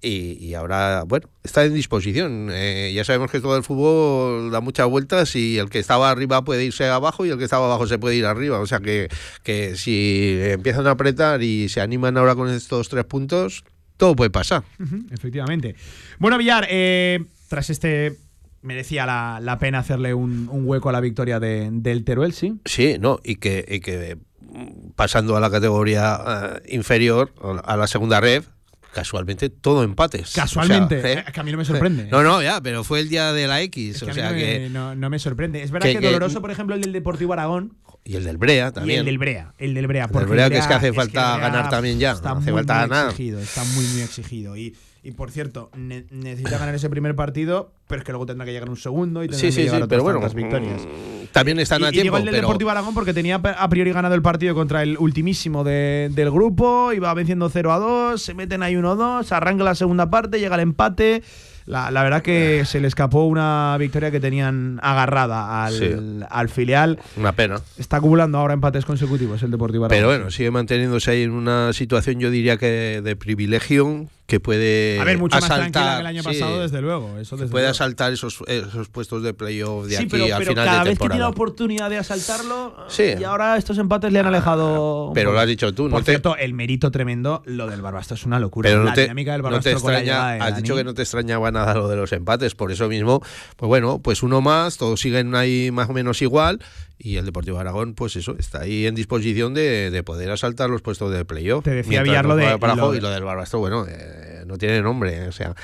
Y, 0.01 0.37
y 0.43 0.55
ahora, 0.55 1.05
bueno, 1.07 1.29
está 1.43 1.65
en 1.65 1.75
disposición. 1.75 2.49
Eh, 2.53 2.93
ya 2.95 3.05
sabemos 3.05 3.31
que 3.31 3.41
todo 3.41 3.57
el 3.59 3.65
fútbol 3.65 4.51
da 4.51 4.61
muchas 4.61 4.87
vueltas 4.87 5.35
y 5.37 5.59
el 5.59 5.69
que 5.69 5.79
estaba 5.79 6.11
arriba 6.11 6.43
puede 6.45 6.65
irse 6.65 6.87
abajo 6.89 7.25
y 7.27 7.31
el 7.31 7.39
que 7.39 7.45
estaba 7.45 7.67
abajo 7.67 7.87
se 7.87 7.99
puede 7.99 8.17
ir 8.17 8.25
arriba. 8.27 8.61
O 8.61 8.67
sea 8.67 8.81
que, 8.81 9.09
que 9.43 9.77
si 9.77 10.39
empiezan 10.41 10.87
a 10.87 10.93
apretar 10.93 11.43
y 11.43 11.69
se 11.69 11.81
animan 11.83 12.17
ahora 12.17 12.35
con 12.35 12.49
estos 12.51 12.89
tres 12.91 13.05
puntos, 13.05 13.65
todo 13.97 14.15
puede 14.17 14.31
pasar. 14.31 14.63
Efectivamente. 15.11 15.75
Bueno, 16.19 16.39
Villar, 16.39 16.67
eh, 16.71 17.25
tras 17.49 17.71
este. 17.71 18.17
Merecía 18.63 19.05
la, 19.05 19.41
la 19.43 19.59
pena 19.59 19.81
hacerle 19.81 20.15
un, 20.15 20.49
un 20.51 20.67
hueco 20.67 20.89
a 20.89 20.93
la 20.93 21.03
victoria 21.03 21.39
de- 21.39 21.69
del 21.71 22.03
Teruel, 22.03 22.33
sí. 22.33 22.61
Sí, 22.65 22.97
no, 22.99 23.21
y 23.23 23.37
que, 23.37 23.63
y 23.69 23.81
que 23.81 24.17
mm, 24.41 24.93
pasando 24.97 25.37
a 25.37 25.41
la 25.41 25.51
categoría 25.51 26.19
eh, 26.65 26.75
inferior, 26.75 27.31
a 27.63 27.77
la 27.77 27.87
segunda 27.87 28.23
red, 28.23 28.43
casualmente 28.95 29.51
todo 29.51 29.83
empates. 29.85 30.33
Casualmente, 30.33 30.97
O 30.99 31.03
sea, 31.03 31.13
eh, 31.21 31.25
que 31.31 31.41
a 31.41 31.43
mí 31.43 31.53
no 31.53 31.59
me 31.59 31.67
sorprende. 31.67 32.07
No, 32.11 32.23
no, 32.23 32.43
ya, 32.43 32.59
pero 32.63 32.85
fue 32.85 33.01
el 33.01 33.11
día 33.11 33.35
de 33.35 33.47
la 33.47 33.61
X, 33.61 33.97
Es 33.97 34.03
que 34.03 34.07
o 34.07 34.09
a 34.09 34.15
mí 34.15 34.15
sea 34.15 34.29
no, 34.31 34.35
me, 34.35 34.41
que. 34.43 34.69
no- 34.71 34.95
no 34.95 35.11
me 35.11 35.19
sorprende. 35.19 35.63
Es 35.63 35.71
verdad 35.71 35.89
que- 35.89 35.95
que, 35.97 36.01
que- 36.01 36.07
doloroso, 36.07 36.41
por 36.41 36.51
ejemplo, 36.51 36.75
el 36.75 36.81
del 36.81 36.93
Deportivo 36.95 37.35
Aragón 37.35 37.77
Y 38.07 38.17
el 38.17 38.25
del 38.25 38.37
Brea 38.37 38.69
y 38.69 38.73
también. 38.73 38.99
el 39.01 39.07
del 39.07 39.19
Brea. 39.19 39.55
El 39.59 39.73
del 39.75 39.87
Brea. 39.87 40.05
El 40.05 40.09
del 40.11 40.13
porque 40.13 40.31
Brea, 40.33 40.51
que 40.51 40.59
es 40.59 40.67
que 40.67 40.75
hace 40.75 40.89
el 40.89 40.95
falta 40.95 41.37
Brea 41.37 41.49
ganar 41.49 41.71
también 41.71 41.99
ya, 41.99 42.13
Está 42.13 42.35
no 42.35 42.41
hace 42.41 42.53
muy, 42.53 42.59
falta 42.61 42.75
muy 42.81 42.89
ganar. 42.91 43.07
exigido. 43.11 43.41
Está 43.41 43.65
muy, 43.65 43.85
muy 43.87 44.01
exigido. 44.03 44.57
Y, 44.59 44.77
y 45.03 45.11
por 45.13 45.31
cierto, 45.31 45.71
ne- 45.75 46.05
necesita 46.11 46.59
ganar 46.59 46.75
ese 46.75 46.91
primer 46.91 47.15
partido, 47.15 47.73
pero 47.87 48.01
es 48.01 48.05
que 48.05 48.13
luego 48.13 48.27
tendrá 48.27 48.45
que 48.45 48.53
llegar 48.53 48.69
un 48.69 48.77
segundo 48.77 49.23
y 49.25 49.29
tendrá 49.29 49.41
Sí, 49.41 49.47
que 49.47 49.53
sí, 49.53 49.61
llegar 49.63 49.77
sí, 49.77 49.83
otras 49.85 49.89
pero 49.89 50.03
bueno, 50.03 50.19
tantas 50.21 50.35
victorias. 50.35 50.83
mm, 50.83 51.27
también 51.33 51.59
están 51.61 51.81
y, 51.81 51.85
a 51.85 51.89
y 51.89 51.93
tiempo. 51.93 52.17
el 52.19 52.25
del 52.27 52.35
pero- 52.35 52.43
Deportivo 52.49 52.71
Aragón 52.71 52.93
porque 52.93 53.15
tenía 53.15 53.37
a 53.37 53.69
priori 53.71 53.93
ganado 53.93 54.15
el 54.15 54.23
partido 54.23 54.55
contra 54.55 54.83
el 54.83 54.99
ultimísimo 54.99 55.65
de- 55.65 56.11
del 56.13 56.31
grupo, 56.31 56.93
iba 56.93 57.13
venciendo 57.15 57.49
0 57.49 57.73
a 57.73 57.79
2, 57.79 58.21
se 58.23 58.35
meten 58.35 58.63
ahí 58.63 58.77
1 58.77 58.91
a 58.91 58.95
2, 58.97 59.33
arranca 59.33 59.65
la 59.65 59.75
segunda 59.75 60.11
parte, 60.11 60.39
llega 60.41 60.57
el 60.57 60.61
empate. 60.63 61.23
La, 61.67 61.91
la 61.91 62.03
verdad 62.03 62.23
que 62.23 62.65
se 62.67 62.79
le 62.81 62.89
escapó 62.89 63.25
una 63.25 63.75
victoria 63.79 64.11
que 64.11 64.21
tenían 64.21 64.79
agarrada 64.83 65.65
al, 65.65 65.73
Sí. 65.73 65.91
al 66.29 66.49
filial. 66.51 66.99
Una 67.17 67.33
pena. 67.33 67.61
Está 67.79 67.97
acumulando 67.97 68.37
ahora 68.39 68.53
empates 68.55 68.85
consecutivos 68.85 69.43
el 69.43 69.51
Deportivo 69.51 69.87
Aragón. 69.87 69.97
Pero 69.99 70.09
bueno, 70.09 70.31
sigue 70.31 70.51
manteniéndose 70.51 71.11
ahí 71.11 71.23
en 71.23 71.31
una 71.31 71.73
situación, 71.73 72.21
yo 72.21 72.31
diría 72.31 72.59
que 72.59 73.01
de 73.03 73.17
privilegio, 73.17 74.07
que 74.27 74.41
puede 74.41 74.99
A 75.01 75.05
ver, 75.05 75.19
mucho 75.19 75.37
más 75.37 75.45
asaltar, 75.45 75.71
tranquila 75.71 75.95
que 75.97 76.01
el 76.01 76.07
año 76.07 76.23
sí, 76.23 76.29
pasado, 76.29 76.61
desde 76.63 76.81
luego. 76.81 77.19
Eso 77.19 77.37
desde 77.37 77.51
puede 77.51 77.65
luego. 77.65 77.73
asaltar 77.73 78.11
esos, 78.13 78.39
esos 78.47 78.89
puestos 78.89 79.23
de 79.23 79.35
playoff 79.35 79.85
de 79.85 79.91
Sí, 79.91 79.97
aquí 79.97 80.07
pero, 80.11 80.25
al 80.25 80.31
pero 80.39 80.51
final 80.53 80.65
cada 80.65 80.79
de 80.85 80.89
vez 80.91 80.99
que 80.99 81.03
tiene 81.05 81.19
la 81.21 81.29
oportunidad 81.29 81.91
de 81.91 81.99
asaltarlo, 81.99 82.75
Sí. 82.89 83.03
y 83.21 83.25
ahora 83.25 83.59
estos 83.59 83.77
empates 83.77 84.11
le 84.13 84.21
han 84.21 84.27
alejado. 84.27 85.11
pero 85.15 85.33
lo 85.33 85.41
has 85.41 85.47
dicho 85.47 85.75
tú, 85.75 85.85
Por 85.91 86.01
no 86.01 86.05
te- 86.05 86.13
cierto, 86.13 86.37
el 86.39 86.55
mérito 86.55 86.91
tremendo, 86.91 87.43
lo 87.45 87.67
del 87.67 87.83
Barbastro 87.83 88.15
es 88.15 88.25
una 88.25 88.39
locura. 88.41 88.71
Pero 88.71 88.81
no 88.81 88.87
la 88.87 88.95
te, 88.95 89.03
dinámica 89.03 89.33
del 89.33 89.43
no 89.43 89.49
te 89.49 89.53
Barbastro 89.57 89.81
con 89.83 89.93
la 89.93 89.99
extraña, 89.99 90.45
has 90.47 90.57
dicho 90.57 90.75
que 90.75 90.85
no 90.85 90.95
te 90.95 91.03
extrañaba 91.03 91.51
nada 91.51 91.75
lo 91.75 91.89
de 91.89 91.97
los 91.97 92.11
empates, 92.13 92.55
por 92.55 92.73
eso 92.73 92.89
mismo, 92.89 93.21
pues 93.57 93.69
bueno, 93.69 93.99
pues 93.99 94.23
uno 94.23 94.41
más, 94.41 94.79
todos 94.79 95.01
siguen 95.01 95.35
ahí 95.35 95.71
más 95.71 95.91
o 95.91 95.93
menos 95.93 96.23
igual, 96.23 96.61
y 96.99 97.17
el 97.17 97.25
Deportivo 97.25 97.59
Aragón, 97.59 97.95
pues 97.95 98.17
eso, 98.17 98.37
está 98.39 98.61
ahí 98.61 98.87
en 98.87 98.95
disposición 98.95 99.53
de, 99.55 99.91
de 99.91 100.03
poder 100.03 100.31
asaltar 100.31 100.71
los 100.71 100.81
puestos 100.83 101.13
de 101.13 101.25
playoff. 101.25 101.65
Te 101.65 101.71
decía 101.71 102.03
Villar 102.03 102.25
lo 102.27 102.37
de- 102.37 102.45
lo 102.93 102.95
y 102.97 103.01
lo 103.01 103.11
del 103.11 103.25
Barbastro, 103.25 103.59
bueno, 103.59 103.87
eh, 103.89 104.45
no 104.47 104.59
tiene 104.59 104.81
nombre, 104.83 105.27
o 105.29 105.33
sea, 105.33 105.55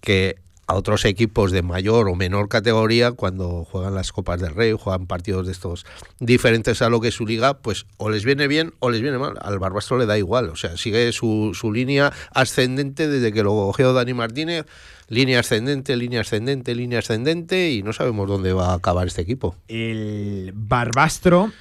que 0.00 0.36
a 0.68 0.74
otros 0.74 1.04
equipos 1.04 1.52
de 1.52 1.62
mayor 1.62 2.08
o 2.08 2.16
menor 2.16 2.48
categoría, 2.48 3.12
cuando 3.12 3.64
juegan 3.64 3.94
las 3.94 4.10
Copas 4.10 4.40
del 4.40 4.52
Rey, 4.52 4.72
juegan 4.76 5.06
partidos 5.06 5.46
de 5.46 5.52
estos 5.52 5.86
diferentes 6.18 6.82
a 6.82 6.88
lo 6.88 7.00
que 7.00 7.08
es 7.08 7.14
su 7.14 7.24
liga, 7.24 7.58
pues 7.58 7.86
o 7.98 8.10
les 8.10 8.24
viene 8.24 8.48
bien 8.48 8.72
o 8.80 8.90
les 8.90 9.00
viene 9.00 9.16
mal. 9.18 9.34
Al 9.40 9.60
Barbastro 9.60 9.96
le 9.96 10.06
da 10.06 10.18
igual, 10.18 10.48
o 10.48 10.56
sea, 10.56 10.76
sigue 10.76 11.12
su, 11.12 11.52
su 11.54 11.72
línea 11.72 12.12
ascendente 12.32 13.06
desde 13.06 13.32
que 13.32 13.44
lo 13.44 13.50
cogió 13.50 13.92
Dani 13.92 14.12
Martínez, 14.14 14.66
línea 15.08 15.40
ascendente, 15.40 15.96
línea 15.96 16.20
ascendente, 16.22 16.74
línea 16.74 16.98
ascendente, 17.00 17.72
y 17.72 17.82
no 17.82 17.92
sabemos 17.92 18.28
dónde 18.28 18.52
va 18.52 18.70
a 18.72 18.74
acabar 18.74 19.06
este 19.06 19.22
equipo. 19.22 19.56
El 19.68 20.52
Barbastro 20.54 21.52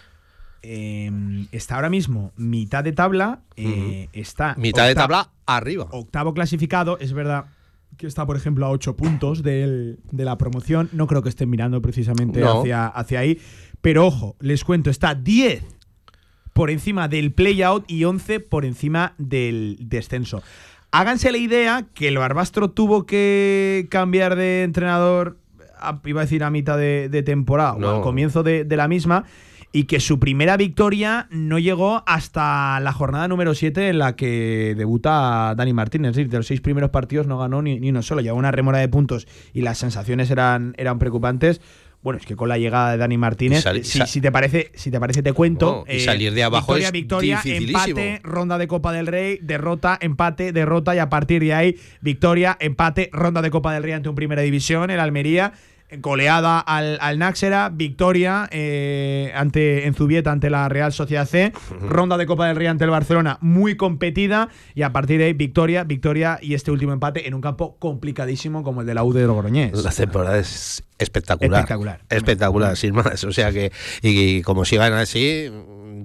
eh, 0.62 1.12
está 1.52 1.76
ahora 1.76 1.90
mismo 1.90 2.32
mitad 2.38 2.84
de 2.84 2.92
tabla. 2.92 3.42
eh, 3.56 4.10
Está 4.14 4.56
Mitad 4.58 4.88
de 4.88 4.96
tabla 4.96 5.30
arriba. 5.46 5.88
Octavo 5.92 6.34
clasificado. 6.34 6.98
Es 7.00 7.14
verdad 7.14 7.46
que 7.98 8.08
está, 8.08 8.26
por 8.26 8.36
ejemplo, 8.36 8.66
a 8.66 8.70
8 8.72 8.96
puntos 8.98 9.44
del- 9.44 10.00
de 10.12 10.26
la 10.26 10.38
promoción. 10.38 10.90
No 10.92 11.08
creo 11.08 11.22
que 11.22 11.30
estén 11.30 11.50
mirando 11.50 11.82
precisamente 11.82 12.40
No. 12.42 12.62
hacia, 12.62 12.88
hacia 12.88 13.20
ahí. 13.20 13.40
Pero 13.82 14.08
ojo, 14.08 14.36
les 14.40 14.64
cuento, 14.64 14.90
está 14.90 15.14
10 15.16 15.64
por 16.54 16.72
encima 16.72 17.08
del 17.08 17.32
play-out 17.34 17.86
y 17.90 18.04
11 18.06 18.40
por 18.40 18.66
encima 18.66 19.14
del 19.18 19.78
descenso. 19.82 20.42
Háganse 20.92 21.32
la 21.32 21.38
idea 21.38 21.86
que 21.94 22.08
el 22.08 22.18
Barbastro 22.18 22.70
tuvo 22.72 23.06
que 23.06 23.88
cambiar 23.90 24.36
de 24.36 24.64
entrenador, 24.64 25.38
a- 25.80 26.00
iba 26.06 26.22
a 26.22 26.24
decir 26.26 26.44
a 26.44 26.50
mitad 26.50 26.78
de, 26.78 27.10
de 27.10 27.24
temporada 27.24 27.74
o 27.74 27.96
al 27.96 28.02
comienzo 28.02 28.44
de, 28.44 28.64
de 28.64 28.78
la 28.78 28.88
misma, 28.88 29.26
y 29.74 29.86
que 29.86 30.00
su 30.00 30.20
primera 30.20 30.56
victoria 30.56 31.28
no 31.32 31.60
llegó 31.60 32.02
hasta 32.08 32.80
la 32.80 32.94
jornada 32.94 33.28
número 33.28 33.54
7 33.54 33.90
en 33.90 33.98
la 34.00 34.16
que 34.16 34.74
debuta 34.78 35.54
Dani 35.58 35.74
Martínez. 35.74 36.12
Es 36.12 36.16
decir, 36.16 36.30
de 36.32 36.38
los 36.38 36.48
seis 36.48 36.62
primeros 36.62 36.92
partidos 36.92 37.28
no 37.28 37.38
ganó 37.38 37.62
ni, 37.62 37.78
ni 37.82 37.90
uno 37.90 38.02
solo, 38.02 38.22
llevó 38.22 38.38
una 38.38 38.52
remora 38.52 38.80
de 38.80 38.88
puntos 38.88 39.28
y 39.54 39.62
las 39.64 39.78
sensaciones 39.78 40.32
eran, 40.32 40.76
eran 40.78 40.98
preocupantes. 40.98 41.60
Bueno, 42.06 42.20
es 42.20 42.26
que 42.28 42.36
con 42.36 42.50
la 42.50 42.60
llegada 42.60 42.92
de 42.92 42.98
Dani 42.98 43.18
Martínez, 43.18 43.64
sal- 43.64 43.84
si, 43.84 44.22
te 44.22 44.32
parece, 44.32 44.70
si 44.76 44.92
te 44.92 45.00
parece 45.00 45.24
te 45.24 45.34
cuento. 45.34 45.84
No, 45.88 45.92
y 45.92 46.02
salir 46.02 46.36
de 46.36 46.44
abajo 46.44 46.76
victoria, 46.76 46.88
es 46.90 46.92
victoria, 46.94 47.42
empate, 47.58 48.22
ronda 48.24 48.58
de 48.60 48.68
Copa 48.68 48.92
del 48.94 49.08
Rey, 49.08 49.40
derrota, 49.42 49.98
empate, 50.00 50.52
derrota 50.54 50.94
y 50.96 51.00
a 51.00 51.10
partir 51.10 51.42
de 51.42 51.56
ahí 51.56 51.80
victoria, 52.02 52.58
empate, 52.60 53.10
ronda 53.12 53.42
de 53.42 53.50
Copa 53.50 53.74
del 53.74 53.82
Rey 53.82 53.94
ante 53.94 54.08
un 54.10 54.14
Primera 54.14 54.44
División, 54.44 54.92
el 54.92 55.00
Almería, 55.00 55.54
goleada 56.00 56.60
al, 56.60 56.98
al 57.02 57.20
Náxera, 57.20 57.70
victoria 57.70 58.48
eh, 58.52 59.32
ante 59.36 59.86
en 59.86 59.94
Zubieta 59.94 60.32
ante 60.32 60.50
la 60.50 60.70
Real 60.70 60.92
Sociedad 60.92 61.26
C, 61.26 61.54
ronda 61.82 62.18
de 62.18 62.26
Copa 62.26 62.48
del 62.48 62.56
Rey 62.56 62.68
ante 62.68 62.84
el 62.84 62.90
Barcelona 62.90 63.38
muy 63.42 63.76
competida 63.76 64.50
y 64.74 64.82
a 64.84 64.92
partir 64.92 65.20
de 65.20 65.26
ahí 65.26 65.34
victoria, 65.34 65.84
victoria 65.84 66.40
y 66.42 66.54
este 66.54 66.72
último 66.72 66.94
empate 66.94 67.28
en 67.28 67.34
un 67.34 67.42
campo 67.42 67.78
complicadísimo 67.80 68.64
como 68.64 68.82
el 68.82 68.88
de 68.88 68.94
la 68.94 69.04
U 69.04 69.14
de 69.14 69.26
Logroñés. 69.26 69.84
La 69.84 69.92
temporada 69.92 70.38
es 70.40 70.84
espectacular. 70.98 71.60
Espectacular. 71.60 72.02
Espectacular, 72.10 72.78
sin 72.78 72.96
más. 72.96 73.24
O 73.24 73.32
sea 73.32 73.52
que, 73.52 73.72
y, 74.02 74.42
como 74.42 74.66
sigan 74.66 74.94
así, 74.94 75.52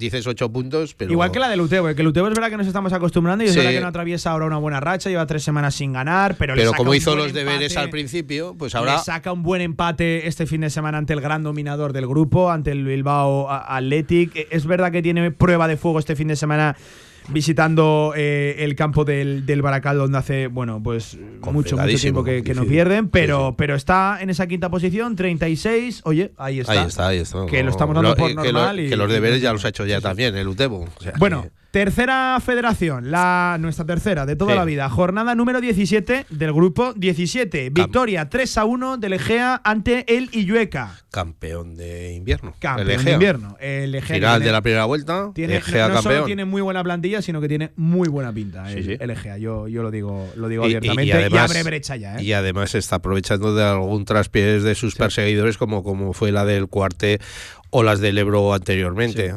dices 0.01 0.27
ocho 0.27 0.51
puntos, 0.51 0.95
pero. 0.95 1.13
Igual 1.13 1.31
que 1.31 1.39
la 1.39 1.49
del 1.49 1.61
Utebo, 1.61 1.95
que 1.95 2.03
el 2.03 2.09
Utebo 2.09 2.27
es 2.29 2.35
verdad 2.35 2.51
que 2.51 2.57
nos 2.57 2.67
estamos 2.67 2.93
acostumbrando 2.93 3.45
y 3.45 3.47
es 3.47 3.53
Sí. 3.53 3.59
verdad 3.59 3.71
que 3.73 3.81
no 3.81 3.87
atraviesa 3.87 4.33
ahora 4.33 4.47
una 4.47 4.57
buena 4.59 4.81
racha, 4.81 5.09
lleva 5.11 5.27
tres 5.27 5.45
semanas 5.45 5.75
sin 5.77 5.93
ganar, 5.93 6.35
pero, 6.37 6.55
le 6.57 6.63
Pero 6.63 6.71
saca 6.71 6.79
como 6.79 6.95
hizo 6.95 7.15
los 7.15 7.33
deberes 7.33 7.77
al 7.77 7.91
principio, 7.91 8.57
pues 8.59 8.73
Le 8.73 8.81
ahora. 8.81 8.99
saca 8.99 9.33
un 9.33 9.43
buen 9.45 9.61
empate 9.63 10.27
este 10.27 10.47
fin 10.47 10.63
de 10.63 10.71
semana 10.71 10.99
ante 10.99 11.13
el 11.13 11.21
gran 11.21 11.43
dominador 11.45 11.93
del 11.93 12.07
grupo, 12.09 12.51
ante 12.51 12.73
el 12.73 12.85
Bilbao 12.85 13.49
Athletic. 13.51 14.35
Eh, 14.35 14.49
Es 14.51 14.67
verdad 14.67 14.91
que 14.91 15.03
tiene 15.03 15.31
prueba 15.31 15.69
de 15.69 15.77
fuego 15.77 15.99
este 16.01 16.17
fin 16.17 16.29
de 16.29 16.37
semana 16.37 16.77
visitando 17.29 18.13
eh, 18.17 18.57
el 18.59 18.75
campo 18.77 19.05
del, 19.05 19.47
del 19.47 19.63
Baracal, 19.63 19.99
donde 19.99 20.19
hace, 20.19 20.47
bueno, 20.49 20.83
pues 20.83 21.17
mucho, 21.43 21.77
mucho 21.77 21.97
tiempo 21.99 22.25
que, 22.25 22.43
que 22.43 22.55
no 22.55 22.65
pierden, 22.65 23.09
pero, 23.09 23.55
pero 23.57 23.75
está 23.75 24.19
en 24.21 24.31
esa 24.31 24.47
quinta 24.47 24.69
posición, 24.71 25.17
36. 25.17 26.03
Oye, 26.05 26.33
ahí 26.37 26.61
está. 26.61 26.73
Ahí 26.73 26.87
está, 26.87 27.09
ahí 27.09 27.19
está. 27.19 27.47
Que 27.47 27.63
lo 27.63 27.71
estamos 27.71 27.95
dando 27.95 28.11
lo- 28.11 28.17
por 28.17 28.31
eh, 28.31 28.35
que 28.37 28.53
lo- 28.53 28.59
normal. 28.59 28.81
y- 28.81 28.89
que 28.89 28.97
los 28.97 29.11
deberes 29.11 29.41
ya 29.41 29.53
los 29.53 29.65
ha 29.65 29.69
hecho 29.69 29.87
ya 29.87 30.01
también, 30.01 30.37
el 30.37 30.49
Utebo. 30.49 30.89
O 30.97 31.03
sea, 31.03 31.13
Bueno, 31.19 31.43
que- 31.45 31.51
tercera 31.71 32.39
federación, 32.45 33.11
la 33.11 33.57
nuestra 33.61 33.85
tercera 33.85 34.27
de 34.27 34.35
toda 34.37 34.53
Sí. 34.53 34.57
la 34.59 34.65
vida. 34.65 34.89
Jornada 34.91 35.35
número 35.35 35.61
17 35.61 36.27
del 36.31 36.53
grupo 36.53 36.93
17. 36.95 37.71
Victoria 37.71 38.29
3 38.29 38.59
a 38.59 38.65
1 38.65 38.97
del 38.97 39.13
Egea 39.15 39.61
ante 39.65 40.17
el 40.17 40.29
Illueca. 40.33 40.97
campeón 41.11 41.75
de 41.77 42.13
invierno. 42.15 42.55
Campeón 42.61 42.91
el 42.91 43.05
de 43.05 43.13
invierno. 43.13 43.57
El 43.61 43.95
Egea 43.97 44.17
Final 44.17 44.35
tiene- 44.35 44.47
de 44.47 44.53
la 44.53 44.63
primera 44.63 44.85
vuelta, 44.85 45.31
Tiene, 45.35 45.57
Egea 45.57 45.89
no 45.89 45.95
campeón. 45.95 46.15
solo 46.15 46.27
tiene 46.27 46.45
muy 46.45 46.63
buena 46.63 46.85
plantilla, 46.85 47.21
sino 47.23 47.41
que 47.41 47.49
tiene 47.49 47.73
muy 47.77 48.09
buena 48.09 48.33
pinta 48.33 48.69
Sí, 48.69 48.79
el, 48.79 48.85
sí. 48.85 48.97
el 49.01 49.11
Egea. 49.11 49.37
Yo, 49.39 49.67
yo 49.69 49.83
lo 49.83 49.91
digo, 49.91 50.29
lo 50.37 50.49
digo 50.49 50.63
Y- 50.65 50.67
abiertamente. 50.75 51.05
Y, 51.07 51.13
además- 51.13 51.51
abre 51.51 51.63
brecha 51.65 51.97
ya. 51.97 52.17
¿eh? 52.19 52.23
Y 52.23 52.33
además 52.33 52.75
está 52.77 52.97
aprovechando 52.97 53.55
de 53.55 53.65
algún 53.65 54.05
traspiés 54.05 54.63
de 54.63 54.75
sus 54.77 54.95
perseguidores, 54.95 55.57
como, 55.59 55.83
como 55.83 56.13
fue 56.13 56.31
la 56.33 56.45
del 56.45 56.69
Cuarte 56.69 57.21
o 57.71 57.83
las 57.83 58.01
del 58.01 58.19
Ebro 58.19 58.53
anteriormente. 58.55 59.35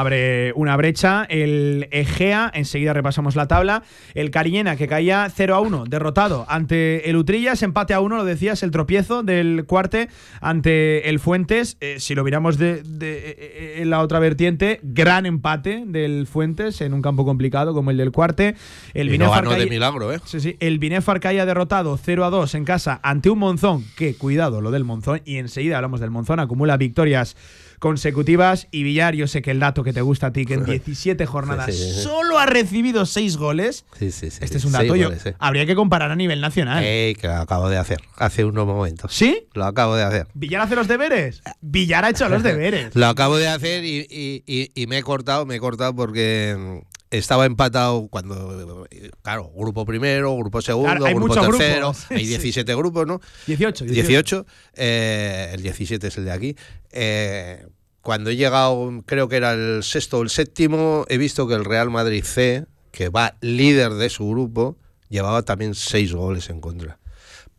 Abre 0.00 0.52
una 0.56 0.76
brecha. 0.76 1.24
El 1.30 1.88
Egea, 1.90 2.50
enseguida 2.52 2.92
repasamos 2.92 3.34
la 3.34 3.48
tabla. 3.48 3.82
El 4.12 4.30
Cariñena, 4.30 4.76
que 4.76 4.86
caía 4.88 5.26
0 5.34 5.54
a 5.54 5.60
1, 5.60 5.84
derrotado 5.88 6.44
ante 6.48 7.08
el 7.08 7.16
Utrillas. 7.16 7.62
Empate 7.62 7.94
a 7.94 8.00
1, 8.00 8.14
lo 8.18 8.24
decías, 8.26 8.62
el 8.62 8.72
tropiezo 8.72 9.22
del 9.22 9.64
Cuarte 9.66 10.08
ante 10.42 11.08
el 11.08 11.18
Fuentes. 11.18 11.78
Eh, 11.80 11.96
si 11.98 12.14
lo 12.14 12.24
miramos 12.24 12.58
de, 12.58 12.82
de- 12.82 13.36
eh, 13.38 13.74
en 13.80 13.88
la 13.88 14.00
otra 14.00 14.18
vertiente, 14.18 14.80
gran 14.82 15.24
empate 15.24 15.84
del 15.86 16.26
Fuentes 16.26 16.82
en 16.82 16.92
un 16.92 17.00
campo 17.00 17.24
complicado 17.24 17.72
como 17.72 17.90
el 17.90 17.96
del 17.96 18.12
Cuarte. 18.12 18.54
El 18.92 19.14
Y 19.14 19.16
no 19.18 19.30
ganó 19.30 19.50
de 19.54 19.66
milagro, 19.66 20.12
¿eh? 20.12 20.20
Sí, 20.26 20.40
sí. 20.40 20.56
El 20.60 20.78
Binefar 20.78 21.20
caía 21.20 21.46
derrotado 21.46 21.96
0 21.96 22.24
a 22.26 22.30
2 22.30 22.54
en 22.54 22.64
casa 22.66 23.00
ante 23.02 23.30
un 23.30 23.38
Monzón, 23.38 23.82
que 23.96 24.14
cuidado 24.14 24.60
lo 24.60 24.70
del 24.70 24.84
Monzón, 24.84 25.22
y 25.24 25.38
enseguida 25.38 25.76
hablamos 25.76 26.00
del 26.00 26.10
Monzón, 26.10 26.38
acumula 26.38 26.76
victorias 26.76 27.34
consecutivas. 27.78 28.68
Y 28.70 28.82
Villar, 28.82 29.14
yo 29.14 29.26
sé 29.26 29.42
que 29.42 29.50
el 29.50 29.60
dato 29.60 29.82
que 29.84 29.92
te 29.92 30.00
gusta 30.00 30.28
a 30.28 30.32
ti, 30.32 30.44
que 30.46 30.54
en 30.54 30.64
17 30.66 31.24
jornadas 31.26 31.66
Sí, 31.66 31.72
sí, 31.72 31.92
sí. 31.94 32.02
solo 32.02 32.38
ha 32.38 32.46
recibido 32.46 33.06
6 33.06 33.36
goles. 33.36 33.84
Sí, 33.98 34.10
sí, 34.10 34.30
sí. 34.30 34.38
Este 34.42 34.58
es 34.58 34.64
un 34.64 34.72
dato. 34.72 34.94
yo- 34.96 35.08
goles, 35.08 35.26
eh. 35.26 35.34
Habría 35.38 35.66
que 35.66 35.74
comparar 35.74 36.10
a 36.10 36.16
nivel 36.16 36.40
nacional. 36.40 36.84
Ey, 36.84 37.14
que 37.14 37.26
lo 37.26 37.34
acabo 37.34 37.68
de 37.68 37.78
hacer 37.78 37.98
hace 38.16 38.44
unos 38.44 38.66
momentos. 38.66 39.12
¿Sí? 39.14 39.46
Lo 39.54 39.64
acabo 39.64 39.96
de 39.96 40.02
hacer. 40.04 40.26
¿Villar 40.34 40.62
hace 40.62 40.76
los 40.76 40.88
deberes? 40.88 41.42
Villar 41.60 42.04
ha 42.04 42.10
hecho 42.10 42.28
los 42.28 42.42
deberes. 42.42 42.94
Lo 42.94 43.06
acabo 43.06 43.36
de 43.36 43.48
hacer 43.48 43.84
y, 43.84 44.06
y- 44.10 44.42
y- 44.46 44.70
y 44.74 44.86
me 44.86 44.98
he 44.98 45.02
cortado, 45.02 45.46
me 45.46 45.56
he 45.56 45.60
cortado 45.60 45.94
porque 45.94 46.56
mm, 46.58 46.86
estaba 47.10 47.46
empatado 47.46 48.08
cuando, 48.08 48.86
claro, 49.22 49.50
grupo 49.56 49.86
primero, 49.86 50.36
grupo 50.36 50.60
segundo, 50.60 50.96
Claro, 50.96 51.14
grupo 51.16 51.34
tercero, 51.34 51.88
grupos. 51.92 52.06
hay 52.10 52.18
Sí. 52.24 52.26
17 52.26 52.74
grupos, 52.74 53.06
¿no? 53.06 53.20
18. 53.46 53.84
18, 53.84 54.46
eh, 54.74 55.50
el 55.54 55.62
17 55.62 56.06
es 56.08 56.16
el 56.18 56.24
de 56.24 56.32
aquí. 56.32 56.56
Eh, 56.98 57.66
cuando 58.00 58.30
he 58.30 58.36
llegado, 58.36 59.02
creo 59.04 59.28
que 59.28 59.36
era 59.36 59.52
el 59.52 59.82
sexto 59.82 60.18
o 60.18 60.22
el 60.22 60.30
séptimo, 60.30 61.04
he 61.08 61.18
visto 61.18 61.46
que 61.46 61.52
el 61.52 61.64
Real 61.66 61.90
Madrid 61.90 62.24
C, 62.24 62.64
que 62.90 63.10
va 63.10 63.36
líder 63.42 63.92
de 63.92 64.08
su 64.08 64.26
grupo, 64.30 64.78
llevaba 65.10 65.42
también 65.42 65.74
seis 65.74 66.14
goles 66.14 66.48
en 66.48 66.62
contra. 66.62 66.98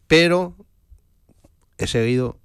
Pero 0.08 0.56
he 1.78 1.86
seguido 1.86 2.40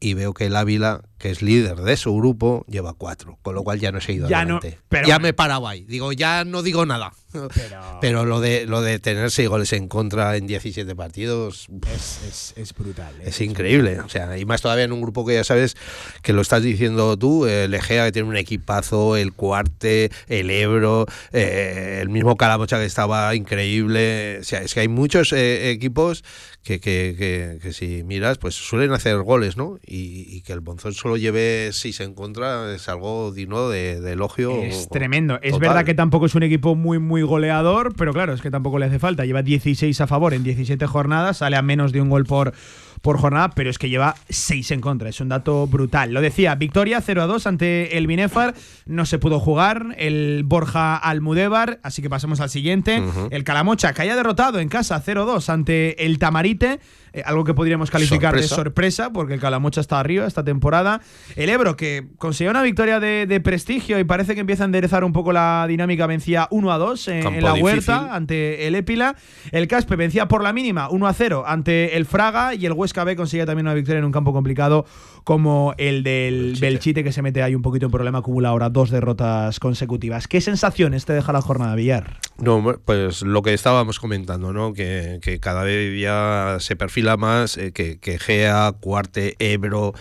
y 0.00 0.14
veo 0.14 0.32
que 0.32 0.46
el 0.46 0.56
Ávila, 0.56 1.02
que 1.22 1.30
es 1.30 1.40
líder 1.40 1.76
de 1.76 1.96
su 1.96 2.12
grupo, 2.16 2.64
lleva 2.68 2.94
cuatro, 2.94 3.38
con 3.42 3.54
lo 3.54 3.62
cual 3.62 3.78
ya 3.78 3.92
no 3.92 3.98
he 3.98 4.00
seguido 4.00 4.28
Ya 4.28 4.44
no- 4.44 4.56
adelante. 4.56 4.80
pero 4.88 5.06
ya 5.06 5.20
me 5.20 5.28
he 5.28 5.32
parado 5.32 5.68
ahí. 5.68 5.84
Digo, 5.84 6.12
ya 6.12 6.44
no 6.44 6.62
digo 6.62 6.84
nada. 6.84 7.12
Pero, 8.02 8.26
lo 8.26 8.40
de 8.40 8.66
lo 8.66 8.82
de 8.82 8.98
tener 8.98 9.30
seis 9.30 9.48
goles 9.48 9.72
en 9.72 9.88
contra 9.88 10.36
en 10.36 10.46
17 10.46 10.94
partidos 10.94 11.66
es, 11.94 12.20
es- 12.28 12.54
es 12.56 12.74
brutal. 12.74 13.14
¿eh? 13.20 13.24
es 13.28 13.40
increíble. 13.40 14.00
O 14.00 14.08
sea, 14.10 14.36
y 14.36 14.44
más 14.44 14.60
todavía 14.60 14.84
en 14.84 14.92
un 14.92 15.00
grupo 15.00 15.24
que 15.24 15.34
ya 15.34 15.44
sabes 15.44 15.74
que 16.22 16.34
lo 16.34 16.42
estás 16.42 16.62
diciendo 16.62 17.16
tú, 17.16 17.46
el 17.46 17.72
Egea 17.72 18.04
que 18.04 18.12
tiene 18.12 18.28
un 18.28 18.36
equipazo, 18.36 19.16
el 19.16 19.32
Cuarte, 19.32 20.10
el 20.28 20.50
Ebro, 20.50 21.06
eh, 21.32 22.00
el 22.02 22.10
mismo 22.10 22.36
Calamocha 22.36 22.78
que 22.78 22.84
estaba 22.84 23.34
increíble. 23.34 24.38
O 24.40 24.44
sea, 24.44 24.60
es 24.60 24.74
que 24.74 24.80
hay 24.80 24.88
muchos 24.88 25.32
eh, 25.32 25.70
equipos 25.70 26.24
que, 26.62 26.80
que, 26.80 27.14
que- 27.18 27.58
que 27.62 27.72
si 27.72 28.02
miras, 28.04 28.36
pues 28.36 28.54
suelen 28.56 28.92
hacer 28.92 29.16
goles, 29.22 29.56
¿no? 29.56 29.78
Y, 29.86 30.26
y 30.36 30.42
que 30.42 30.52
el 30.52 30.60
Bonzón 30.60 30.92
solo 30.92 31.11
solo 31.12 31.18
lleve 31.18 31.70
seis 31.72 32.00
en 32.00 32.14
contra 32.14 32.74
es 32.74 32.88
algo 32.88 33.32
digno 33.32 33.68
de, 33.68 34.00
de 34.00 34.12
elogio. 34.12 34.62
Es 34.62 34.88
tremendo. 34.88 35.38
Es 35.42 35.58
verdad 35.58 35.84
que 35.84 35.92
tampoco 35.92 36.24
es 36.26 36.34
un 36.34 36.42
equipo 36.42 36.74
muy, 36.74 36.98
muy 36.98 37.22
goleador, 37.22 37.94
pero 37.96 38.14
claro, 38.14 38.32
es 38.32 38.40
que 38.40 38.50
tampoco 38.50 38.78
le 38.78 38.86
hace 38.86 38.98
falta. 38.98 39.26
Lleva 39.26 39.42
16 39.42 40.00
a 40.00 40.06
favor 40.06 40.32
en 40.32 40.42
17 40.42 40.86
jornadas, 40.86 41.38
sale 41.38 41.56
a 41.56 41.62
menos 41.62 41.92
de 41.92 42.00
un 42.00 42.08
gol 42.08 42.24
por, 42.24 42.54
por 43.02 43.18
jornada, 43.18 43.50
pero 43.50 43.68
es 43.68 43.76
que 43.76 43.90
lleva 43.90 44.14
6 44.30 44.70
en 44.70 44.80
contra. 44.80 45.10
Es 45.10 45.20
un 45.20 45.28
dato 45.28 45.66
brutal. 45.66 46.12
Lo 46.12 46.22
decía, 46.22 46.54
victoria 46.54 47.00
0 47.02 47.22
a 47.22 47.26
2 47.26 47.46
ante 47.46 47.98
el 47.98 48.06
Binefar. 48.06 48.54
No 48.86 49.04
se 49.04 49.18
pudo 49.18 49.38
jugar 49.38 49.94
el 49.98 50.44
Borja 50.46 50.96
Almudévar, 50.96 51.78
así 51.82 52.00
que 52.00 52.08
pasamos 52.08 52.40
al 52.40 52.48
siguiente. 52.48 53.02
El 53.30 53.44
Calamocha, 53.44 53.92
que 53.92 54.02
haya 54.02 54.16
derrotado 54.16 54.60
en 54.60 54.68
casa 54.68 55.02
0-2 55.04 55.50
ante 55.50 56.06
el 56.06 56.18
Tamarite. 56.18 56.80
Eh, 57.12 57.22
algo 57.24 57.44
que 57.44 57.54
podríamos 57.54 57.90
calificar 57.90 58.34
de 58.34 58.42
Sorpresa. 58.42 59.12
porque 59.12 59.34
el 59.34 59.40
Calamocha 59.40 59.80
está 59.80 60.00
arriba 60.00 60.26
esta 60.26 60.44
temporada. 60.44 61.00
El 61.36 61.48
Ebro, 61.48 61.76
que 61.76 62.08
consiguió 62.18 62.50
una 62.50 62.62
victoria 62.62 63.00
de, 63.00 63.26
de 63.26 63.40
prestigio 63.40 63.98
y 63.98 64.04
parece 64.04 64.34
que 64.34 64.40
empieza 64.40 64.64
a 64.64 64.66
enderezar 64.66 65.04
un 65.04 65.12
poco 65.12 65.32
la 65.32 65.66
dinámica, 65.68 66.06
vencía 66.06 66.48
1 66.50 66.72
a 66.72 66.78
2 66.78 67.08
en, 67.08 67.24
la 67.24 67.30
difícil. 67.30 67.62
huerta 67.62 68.14
ante 68.14 68.66
el 68.66 68.74
Épila. 68.74 69.16
El 69.50 69.68
Caspe 69.68 69.96
vencía 69.96 70.28
por 70.28 70.42
la 70.42 70.52
mínima 70.52 70.88
1 70.90 71.06
a 71.06 71.12
0 71.12 71.44
ante 71.46 71.96
el 71.96 72.06
Fraga 72.06 72.54
y 72.54 72.66
el 72.66 72.72
Huesca 72.72 73.04
B 73.04 73.16
consigue 73.16 73.46
también 73.46 73.66
una 73.66 73.74
victoria 73.74 73.98
en 73.98 74.04
un 74.04 74.12
campo 74.12 74.32
complicado 74.32 74.86
como 75.24 75.74
el 75.78 76.02
del 76.02 76.56
Belchite, 76.60 77.04
que 77.04 77.12
se 77.12 77.22
mete 77.22 77.42
ahí 77.42 77.54
un 77.54 77.62
poquito 77.62 77.86
en 77.86 77.92
problema, 77.92 78.18
acumula 78.18 78.48
ahora 78.48 78.70
dos 78.70 78.90
derrotas 78.90 79.60
consecutivas. 79.60 80.26
¿Qué 80.28 80.40
sensaciones 80.40 81.04
te 81.04 81.12
deja 81.12 81.32
la 81.32 81.40
jornada, 81.42 81.74
Villar? 81.74 82.18
No, 82.38 82.62
pues 82.84 83.22
lo 83.22 83.42
que 83.42 83.54
estábamos 83.54 84.00
comentando, 84.00 84.52
¿no? 84.52 84.72
Que, 84.72 85.20
que 85.22 85.38
cada 85.38 85.62
vez 85.62 86.00
ya 86.00 86.56
se 86.60 86.76
perfila 86.76 87.16
más, 87.16 87.56
eh, 87.56 87.72
que, 87.72 87.98
que 87.98 88.18
Gea, 88.18 88.72
Cuarte, 88.80 89.36
Ebro. 89.38 89.92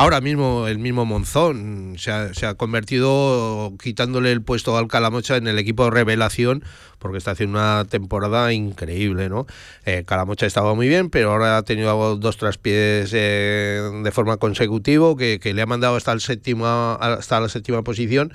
Ahora 0.00 0.20
mismo 0.20 0.68
el 0.68 0.78
mismo 0.78 1.04
Monzón 1.04 1.96
se 1.98 2.12
ha, 2.12 2.32
se 2.32 2.46
ha 2.46 2.54
convertido, 2.54 3.74
quitándole 3.82 4.30
el 4.30 4.42
puesto 4.42 4.78
al 4.78 4.86
Calamocha, 4.86 5.36
en 5.36 5.48
el 5.48 5.58
equipo 5.58 5.84
de 5.84 5.90
revelación, 5.90 6.62
porque 7.00 7.18
está 7.18 7.32
haciendo 7.32 7.58
una 7.58 7.84
temporada 7.84 8.52
increíble, 8.52 9.28
¿no? 9.28 9.46
Eh, 9.84 10.04
Calamocha 10.06 10.46
estaba 10.46 10.74
muy 10.74 10.86
bien, 10.86 11.10
pero 11.10 11.32
ahora 11.32 11.56
ha 11.56 11.62
tenido 11.64 12.16
dos 12.16 12.36
traspiés 12.36 13.10
eh, 13.12 13.82
de 14.04 14.12
forma 14.12 14.36
consecutiva, 14.36 15.16
que, 15.16 15.40
que 15.40 15.52
le 15.52 15.62
ha 15.62 15.66
mandado 15.66 15.96
hasta, 15.96 16.12
el 16.12 16.20
séptima, 16.20 16.94
hasta 16.94 17.40
la 17.40 17.48
séptima 17.48 17.82
posición 17.82 18.32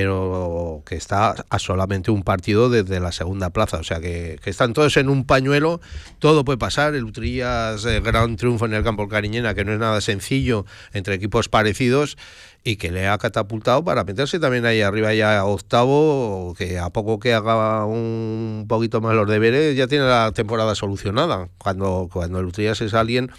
pero 0.00 0.84
que 0.86 0.94
está 0.94 1.44
a 1.50 1.58
solamente 1.58 2.12
un 2.12 2.22
partido 2.22 2.70
desde 2.70 3.00
la 3.00 3.10
segunda 3.10 3.50
plaza. 3.50 3.78
O 3.78 3.82
sea, 3.82 3.98
que, 3.98 4.38
están 4.44 4.72
todos 4.72 4.96
en 4.96 5.08
un 5.08 5.24
pañuelo, 5.24 5.80
todo 6.20 6.44
puede 6.44 6.56
pasar. 6.56 6.94
El 6.94 7.02
Utrillas, 7.02 7.84
eh, 7.84 7.98
gran 7.98 8.36
triunfo 8.36 8.66
en 8.66 8.74
el 8.74 8.84
campo 8.84 9.08
Cariñena, 9.08 9.54
que 9.54 9.64
no 9.64 9.72
es 9.72 9.80
nada 9.80 10.00
sencillo 10.00 10.66
entre 10.92 11.16
equipos 11.16 11.48
parecidos 11.48 12.16
y 12.62 12.76
que 12.76 12.92
le 12.92 13.08
ha 13.08 13.18
catapultado 13.18 13.82
para 13.82 14.04
meterse 14.04 14.38
también 14.38 14.66
ahí 14.66 14.82
arriba 14.82 15.12
ya 15.14 15.44
octavo, 15.44 16.54
que 16.56 16.78
a 16.78 16.90
poco 16.90 17.18
que 17.18 17.34
haga 17.34 17.84
un 17.84 18.66
poquito 18.68 19.00
más 19.00 19.16
los 19.16 19.28
deberes 19.28 19.76
ya 19.76 19.88
tiene 19.88 20.04
la 20.04 20.30
temporada 20.30 20.76
solucionada. 20.76 21.48
Cuando, 21.58 22.08
cuando 22.12 22.38
el 22.38 22.46
Utrillas 22.46 22.80
es 22.82 22.94
alguien 22.94 23.32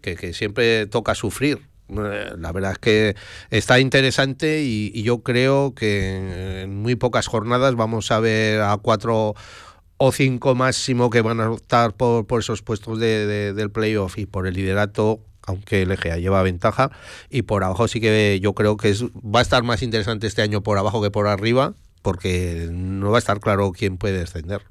que, 0.00 0.16
que 0.16 0.32
siempre 0.32 0.88
toca 0.88 1.14
sufrir. 1.14 1.69
Eh, 1.90 2.32
La 2.38 2.52
verdad 2.52 2.72
es 2.72 2.78
que 2.78 3.16
está 3.50 3.80
interesante 3.80 4.62
y, 4.62 5.02
yo 5.02 5.22
creo 5.22 5.74
que 5.74 6.62
en 6.62 6.76
muy 6.82 6.94
pocas 6.94 7.26
jornadas 7.26 7.74
vamos 7.74 8.10
a 8.10 8.20
ver 8.20 8.60
a 8.60 8.76
cuatro 8.76 9.34
o 9.96 10.12
cinco 10.12 10.54
máximo 10.54 11.10
que 11.10 11.20
van 11.20 11.40
a 11.40 11.50
optar 11.50 11.92
por, 11.94 12.26
por 12.26 12.40
esos 12.40 12.62
puestos 12.62 12.98
de- 12.98 13.26
de- 13.26 13.52
del 13.52 13.70
playoff 13.70 14.18
y 14.18 14.26
por 14.26 14.46
el 14.46 14.54
liderato, 14.54 15.20
aunque 15.46 15.82
el 15.82 15.90
EGA 15.92 16.16
lleva 16.18 16.42
ventaja. 16.42 16.90
Y 17.28 17.42
por 17.42 17.64
abajo 17.64 17.86
sí 17.88 18.00
que 18.00 18.38
yo 18.40 18.54
creo 18.54 18.76
que 18.76 18.90
es, 18.90 19.04
va 19.04 19.40
a 19.40 19.42
estar 19.42 19.62
más 19.62 19.82
interesante 19.82 20.26
este 20.26 20.42
año 20.42 20.62
por 20.62 20.78
abajo 20.78 21.02
que 21.02 21.10
por 21.10 21.26
arriba, 21.26 21.74
porque 22.02 22.68
no 22.72 23.10
va 23.10 23.18
a 23.18 23.20
estar 23.20 23.40
claro 23.40 23.72
quién 23.72 23.98
puede 23.98 24.18
descender. 24.20 24.62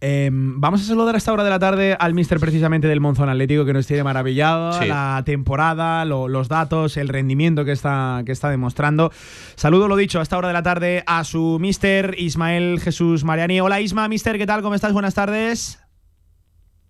Eh, 0.00 0.28
vamos 0.32 0.82
a 0.82 0.84
saludar 0.84 1.14
a 1.14 1.18
esta 1.18 1.32
hora 1.32 1.42
de 1.42 1.48
la 1.50 1.58
tarde 1.58 1.96
al 1.98 2.12
mister 2.12 2.38
precisamente 2.38 2.86
del 2.86 3.00
Monzón 3.00 3.28
Atlético 3.30 3.64
que 3.64 3.72
nos 3.72 3.86
tiene 3.86 4.04
maravillado 4.04 4.72
Sí. 4.74 4.86
la 4.88 5.22
temporada, 5.24 6.04
lo- 6.04 6.28
los 6.28 6.48
datos, 6.48 6.96
el 6.98 7.08
rendimiento 7.08 7.64
que 7.64 7.72
está, 7.72 8.22
que 8.26 8.32
está 8.32 8.50
demostrando. 8.50 9.10
Saludo, 9.54 9.88
lo 9.88 9.96
dicho, 9.96 10.18
a 10.18 10.22
esta 10.22 10.36
hora 10.36 10.48
de 10.48 10.54
la 10.54 10.62
tarde 10.62 11.02
a 11.06 11.24
su 11.24 11.58
mister 11.60 12.14
Ismael 12.18 12.78
Jesús 12.80 13.24
Mariani. 13.24 13.60
Hola 13.60 13.80
Isma, 13.80 14.06
mister, 14.08 14.36
¿qué 14.36 14.46
tal? 14.46 14.60
¿Cómo 14.62 14.74
estás? 14.74 14.92
Buenas 14.92 15.14
tardes. 15.14 15.78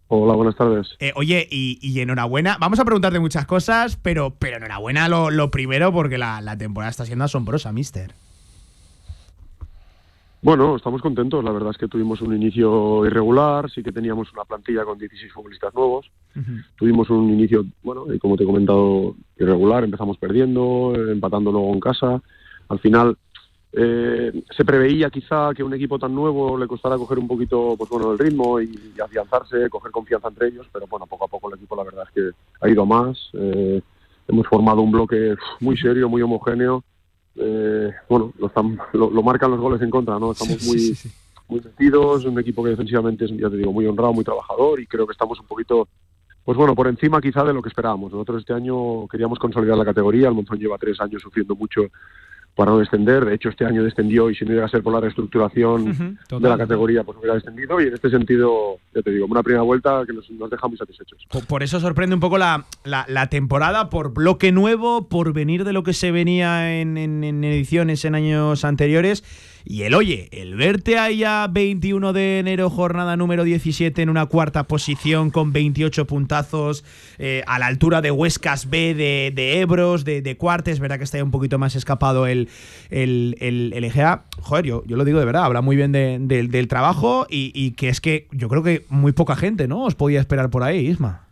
Hola, 0.09 0.35
buenas 0.35 0.57
tardes. 0.57 0.89
Eh, 1.01 1.13
oye, 1.17 1.49
y, 1.51 1.79
y 1.83 2.01
enhorabuena. 2.01 2.57
Vamos 2.61 2.79
a 2.79 2.85
preguntarte 2.85 3.19
muchas 3.19 3.45
cosas, 3.47 3.97
pero, 3.97 4.31
pero 4.39 4.57
enhorabuena 4.59 5.09
lo, 5.09 5.31
lo 5.31 5.51
primero 5.51 5.93
porque 5.93 6.17
la, 6.19 6.41
la 6.41 6.57
temporada 6.57 6.91
está 6.91 7.05
siendo 7.07 7.25
asombrosa, 7.25 7.73
mister. 7.73 8.15
Bueno, 10.47 10.77
estamos 10.77 11.03
contentos. 11.03 11.43
La 11.43 11.51
verdad 11.51 11.73
es 11.73 11.77
que 11.77 11.89
tuvimos 11.89 12.21
un 12.21 12.33
inicio 12.33 13.05
irregular, 13.05 13.69
sí 13.69 13.83
que 13.83 13.91
teníamos 13.91 14.33
una 14.33 14.45
plantilla 14.45 14.85
con 14.85 14.97
16 14.97 15.33
futbolistas 15.33 15.75
nuevos. 15.75 16.09
Tuvimos 16.77 17.11
un 17.11 17.31
inicio, 17.31 17.65
bueno, 17.83 18.15
y 18.15 18.21
como 18.21 18.37
te 18.37 18.45
he 18.45 18.47
comentado, 18.47 19.17
irregular. 19.41 19.83
Empezamos 19.83 20.19
perdiendo, 20.19 20.93
empatando 20.95 21.51
luego 21.51 21.75
en 21.75 21.81
casa. 21.81 22.23
Al 22.69 22.79
final 22.79 23.19
eh, 23.73 24.45
se 24.57 24.65
preveía 24.65 25.11
quizá 25.11 25.53
que 25.53 25.65
un 25.65 25.75
equipo 25.75 25.99
tan 25.99 26.15
nuevo 26.15 26.57
le 26.57 26.69
costara 26.69 26.97
coger 26.97 27.19
un 27.19 27.27
poquito, 27.27 27.75
pues 27.77 27.91
bueno, 27.91 28.13
el 28.13 28.19
ritmo 28.21 28.61
y, 28.61 28.67
y 28.97 29.01
afianzarse, 29.01 29.69
coger 29.69 29.91
confianza 29.91 30.29
entre 30.29 30.47
ellos. 30.47 30.69
Pero 30.73 30.87
bueno, 30.87 31.07
poco 31.07 31.25
a 31.25 31.29
poco 31.29 31.49
el 31.49 31.57
equipo 31.57 31.75
la 31.75 31.83
verdad 31.83 32.05
es 32.07 32.15
que 32.15 32.37
ha 32.61 32.69
ido 32.71 32.83
a 32.83 32.87
más. 32.87 33.31
Eh, 33.33 33.83
hemos 34.29 34.47
formado 34.47 34.81
un 34.81 34.93
bloque 34.93 35.35
muy 35.59 35.77
serio, 35.77 36.09
muy 36.09 36.23
homogéneo. 36.23 36.85
Eh, 37.39 37.91
bueno, 38.09 38.33
lo, 38.39 38.47
están- 38.47 38.79
lo- 38.93 39.11
lo 39.11 39.23
marcan 39.23 39.51
los 39.51 39.61
goles 39.61 39.81
en 39.83 39.91
contra, 39.91 40.19
¿no? 40.19 40.33
Estamos 40.33 40.55
Sí, 40.63 40.69
muy, 40.69 40.79
sí, 40.79 40.95
sí. 40.95 41.11
muy 41.49 41.61
metidos, 41.61 42.25
un 42.25 42.39
equipo 42.39 42.63
que 42.65 42.71
defensivamente 42.71 43.25
es, 43.27 43.31
ya 43.37 43.51
te 43.51 43.57
digo, 43.57 43.73
muy 43.73 43.87
honrado, 43.87 44.13
muy 44.13 44.25
trabajador 44.25 44.81
y 44.81 44.87
creo 44.87 45.07
que 45.07 45.13
estamos 45.13 45.39
un 45.39 45.47
poquito, 45.47 45.87
pues 46.45 46.57
bueno, 46.57 46.75
por 46.75 46.89
encima 46.89 47.21
quizá 47.21 47.45
de 47.45 47.53
lo 47.53 47.61
que 47.63 47.69
esperábamos. 47.69 48.13
Nosotros 48.13 48.41
este 48.41 48.53
año 48.55 49.07
queríamos 49.09 49.39
consolidar 49.39 49.77
la 49.77 49.85
categoría, 49.85 50.29
el 50.29 50.35
Monzón 50.35 50.59
lleva 50.59 50.79
tres 50.79 50.99
años 51.01 51.21
sufriendo 51.23 51.55
mucho 51.55 51.83
para 52.57 52.71
no 52.73 52.79
descender, 52.79 53.25
de 53.27 53.35
hecho 53.35 53.51
este 53.51 53.67
año 53.67 53.85
descendió 53.85 54.31
y 54.31 54.35
si 54.35 54.45
no 54.47 54.53
llega 54.53 54.65
a 54.65 54.69
ser 54.69 54.83
por 54.83 54.93
la 54.95 55.01
reestructuración 55.01 56.17
de 56.41 56.49
la 56.49 56.57
categoría, 56.57 57.05
pues 57.05 57.19
hubiera 57.19 57.35
descendido 57.35 57.79
y 57.81 57.85
en 57.89 57.95
este 57.95 58.09
sentido, 58.09 58.79
ya 58.95 59.03
te 59.03 59.11
digo, 59.11 59.27
una 59.27 59.43
primera 59.43 59.63
vuelta 59.63 60.03
que 60.07 60.15
nos, 60.15 60.29
nos 60.31 60.49
deja 60.51 60.67
muy 60.67 60.79
satisfechos. 60.79 61.19
Por, 61.31 61.47
por 61.47 61.63
eso 61.63 61.79
sorprende 61.81 62.15
un 62.15 62.21
poco 62.21 62.39
la, 62.39 62.65
la- 62.85 63.05
la 63.09 63.29
temporada, 63.29 63.91
por 63.91 64.15
bloque 64.15 64.53
nuevo, 64.53 65.07
por 65.09 65.35
venir 65.35 65.65
de 65.65 65.75
lo 65.75 65.83
que 65.83 65.93
se 65.93 66.11
venía 66.13 66.81
en, 66.81 66.97
en- 66.97 67.23
en 67.25 67.45
ediciones 67.45 68.05
en 68.07 68.15
años 68.15 68.65
anteriores. 68.65 69.23
Y 69.69 69.83
el 69.83 69.95
oye, 69.95 70.29
el 70.31 70.55
verte 70.55 70.97
ahí 70.97 71.25
a 71.25 71.49
21 71.51 72.13
de 72.13 72.39
enero, 72.39 72.71
jornada 72.71 73.17
número 73.17 73.43
17, 73.43 74.01
en 74.01 74.09
una 74.11 74.27
cuarta 74.27 74.63
posición 74.69 75.31
con 75.31 75.53
28 75.53 76.07
puntazos, 76.07 76.85
eh, 77.19 77.43
a 77.49 77.59
la 77.59 77.67
altura 77.67 78.01
de 78.01 78.13
Huescas 78.13 78.71
B, 78.71 78.95
de, 78.95 79.33
de 79.35 79.61
Ebros, 79.61 80.05
de, 80.05 80.23
de 80.23 80.37
Cuartes, 80.37 80.79
verdad 80.79 80.99
que 80.99 81.05
está 81.05 81.17
ahí 81.17 81.23
un 81.25 81.33
poquito 81.33 81.59
más 81.59 81.75
escapado 81.75 82.29
el, 82.29 82.49
el, 82.91 83.37
el, 83.41 83.73
el 83.75 83.83
EGA. 83.83 84.23
Joder, 84.41 84.67
yo, 84.67 84.85
yo 84.87 84.97
lo 84.97 85.05
digo 85.05 85.19
de 85.19 85.25
verdad, 85.25 85.43
habla 85.45 85.63
muy 85.63 85.75
bien 85.75 85.91
de- 85.91 86.21
del 86.21 86.69
trabajo 86.69 87.27
y, 87.29 87.51
y 87.53 87.73
que 87.73 87.89
es 87.89 88.01
que 88.01 88.29
yo 88.31 88.49
creo 88.49 88.63
que 88.63 88.85
muy 88.89 89.11
poca 89.11 89.35
gente, 89.35 89.67
¿no? 89.67 89.83
Os 89.83 89.97
podía 89.97 90.21
esperar 90.21 90.49
por 90.49 90.63
ahí, 90.63 90.87
Isma. 90.87 91.26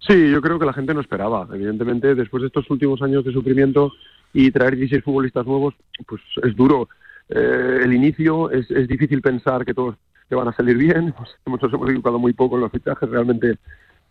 Sí, 0.00 0.30
yo 0.30 0.40
creo 0.40 0.58
que 0.58 0.66
la 0.66 0.72
gente 0.72 0.94
no 0.94 1.00
esperaba. 1.00 1.48
Evidentemente, 1.52 2.14
después 2.14 2.42
de 2.42 2.48
estos 2.48 2.68
últimos 2.70 3.02
años 3.02 3.24
de 3.24 3.32
sufrimiento 3.32 3.92
y 4.32 4.50
traer 4.50 4.76
16 4.76 5.02
futbolistas 5.02 5.46
nuevos, 5.46 5.74
pues 6.06 6.22
es 6.42 6.54
duro. 6.54 6.88
Eh, 7.28 7.80
el 7.82 7.92
inicio 7.92 8.50
es, 8.50 8.70
es 8.70 8.86
difícil 8.86 9.20
pensar 9.20 9.64
que 9.64 9.74
todos 9.74 9.96
que 10.28 10.34
van 10.34 10.48
a 10.48 10.52
salir 10.52 10.76
bien. 10.76 11.14
Pues, 11.16 11.30
hemos 11.46 11.62
equivocado 11.62 12.18
muy 12.18 12.32
poco 12.32 12.56
en 12.56 12.62
los 12.62 12.72
fichajes. 12.72 13.08
Realmente, 13.08 13.58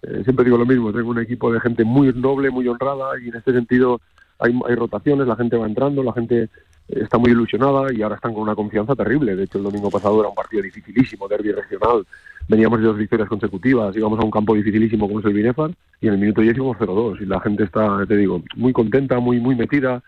eh, 0.01 0.21
siempre 0.23 0.45
digo 0.45 0.57
lo 0.57 0.65
mismo. 0.65 0.91
Tengo 0.91 1.11
un 1.11 1.19
equipo 1.19 1.51
de 1.51 1.59
gente 1.59 1.83
muy 1.83 2.11
noble, 2.13 2.49
muy 2.49 2.67
honrada 2.67 3.19
y 3.23 3.29
en 3.29 3.35
este 3.35 3.53
sentido 3.53 4.01
hay, 4.39 4.57
hay 4.67 4.75
rotaciones. 4.75 5.27
La 5.27 5.35
gente 5.35 5.57
va 5.57 5.65
entrando, 5.65 6.03
la 6.03 6.13
gente 6.13 6.43
eh, 6.43 6.49
está 6.87 7.17
muy 7.17 7.31
ilusionada 7.31 7.93
y 7.93 8.01
ahora 8.01 8.15
están 8.15 8.33
con 8.33 8.43
una 8.43 8.55
confianza 8.55 8.95
terrible. 8.95 9.35
De 9.35 9.43
hecho, 9.43 9.57
el 9.57 9.65
domingo 9.65 9.89
pasado 9.89 10.19
era 10.19 10.29
un 10.29 10.35
partido 10.35 10.63
dificilísimo, 10.63 11.27
derbi 11.27 11.51
regional. 11.51 12.05
Veníamos 12.47 12.79
de 12.79 12.85
dos 12.85 12.97
victorias 12.97 13.27
consecutivas, 13.27 13.95
íbamos 13.95 14.19
a 14.19 14.23
un 14.23 14.29
campo 14.31 14.53
dificilísimo 14.53 15.07
como 15.07 15.19
es 15.19 15.25
el 15.25 15.33
Binefar 15.33 15.71
y 15.99 16.07
en 16.07 16.13
el 16.13 16.19
minuto 16.19 16.41
10 16.41 16.55
íbamos 16.57 16.77
0-2 16.77 17.21
y 17.21 17.25
la 17.25 17.39
gente 17.41 17.63
está, 17.63 18.05
te 18.07 18.15
digo, 18.15 18.43
muy 18.55 18.71
contenta, 18.71 19.19
muy 19.19 19.39
muy 19.39 19.55
metida. 19.55 20.03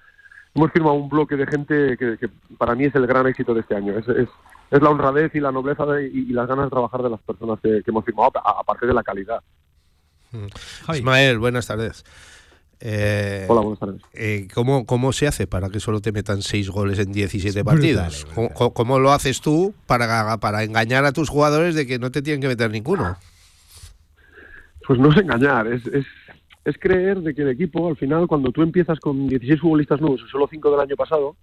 Hemos 0.53 0.71
firmado 0.71 0.95
un 0.95 1.09
bloque 1.09 1.35
de 1.35 1.47
gente 1.47 1.97
que, 1.97 2.17
que 2.17 2.29
para 2.57 2.75
mí 2.75 2.85
es 2.85 2.95
el 2.95 3.05
gran 3.07 3.25
éxito 3.27 3.53
de 3.53 3.61
este 3.61 3.75
año. 3.75 3.97
Es, 3.97 4.07
es, 4.07 4.29
es 4.71 4.81
la 4.81 4.89
honradez 4.89 5.33
y 5.35 5.39
la 5.39 5.51
nobleza 5.51 5.85
de- 5.85 6.07
y, 6.07 6.19
y 6.29 6.33
las 6.33 6.47
ganas 6.47 6.65
de 6.65 6.69
trabajar 6.71 7.01
de 7.03 7.09
las 7.09 7.19
personas 7.21 7.59
que, 7.61 7.81
que 7.83 7.91
hemos 7.91 8.05
firmado, 8.05 8.31
aparte 8.35 8.85
de 8.87 8.93
la 8.93 9.03
calidad. 9.03 9.39
Ismael, 10.93 11.39
buenas 11.39 11.67
tardes. 11.67 12.03
Eh, 12.79 13.45
Hola, 13.49 13.61
buenas 13.61 13.79
tardes. 13.79 14.01
eh, 14.13 14.47
¿cómo, 14.53 14.85
¿Cómo 14.85 15.11
se 15.11 15.27
hace 15.27 15.47
para 15.47 15.69
que 15.69 15.79
solo 15.79 15.99
te 15.99 16.11
metan 16.11 16.41
seis 16.43 16.69
goles 16.69 16.99
en 16.99 17.11
17 17.11 17.63
partidos? 17.65 18.25
¿Cómo, 18.35 18.49
cómo- 18.53 18.73
cómo 18.73 18.99
lo 18.99 19.11
haces 19.11 19.41
tú 19.41 19.73
para, 19.87 20.37
para 20.37 20.63
engañar 20.63 21.03
a 21.05 21.11
tus 21.11 21.29
jugadores 21.29 21.73
de 21.75 21.87
que 21.87 21.97
no 21.97 22.11
te 22.11 22.21
tienen 22.21 22.41
que 22.41 22.47
meter 22.47 22.69
ninguno? 22.69 23.17
Pues 24.85 24.99
no 24.99 25.09
es 25.11 25.17
engañar, 25.17 25.67
es, 25.67 25.85
es, 25.87 26.05
es 26.65 26.75
creer 26.79 27.19
de 27.21 27.33
que 27.33 27.41
el 27.41 27.49
equipo, 27.49 27.87
al 27.89 27.97
final, 27.97 28.27
cuando 28.27 28.51
tú 28.51 28.61
empiezas 28.61 28.99
con 28.99 29.27
16 29.27 29.59
futbolistas 29.59 29.99
nuevos 29.99 30.21
y 30.25 30.29
solo 30.29 30.47
5 30.49 30.71
del 30.71 30.79
año 30.79 30.95
pasado, 30.95 31.35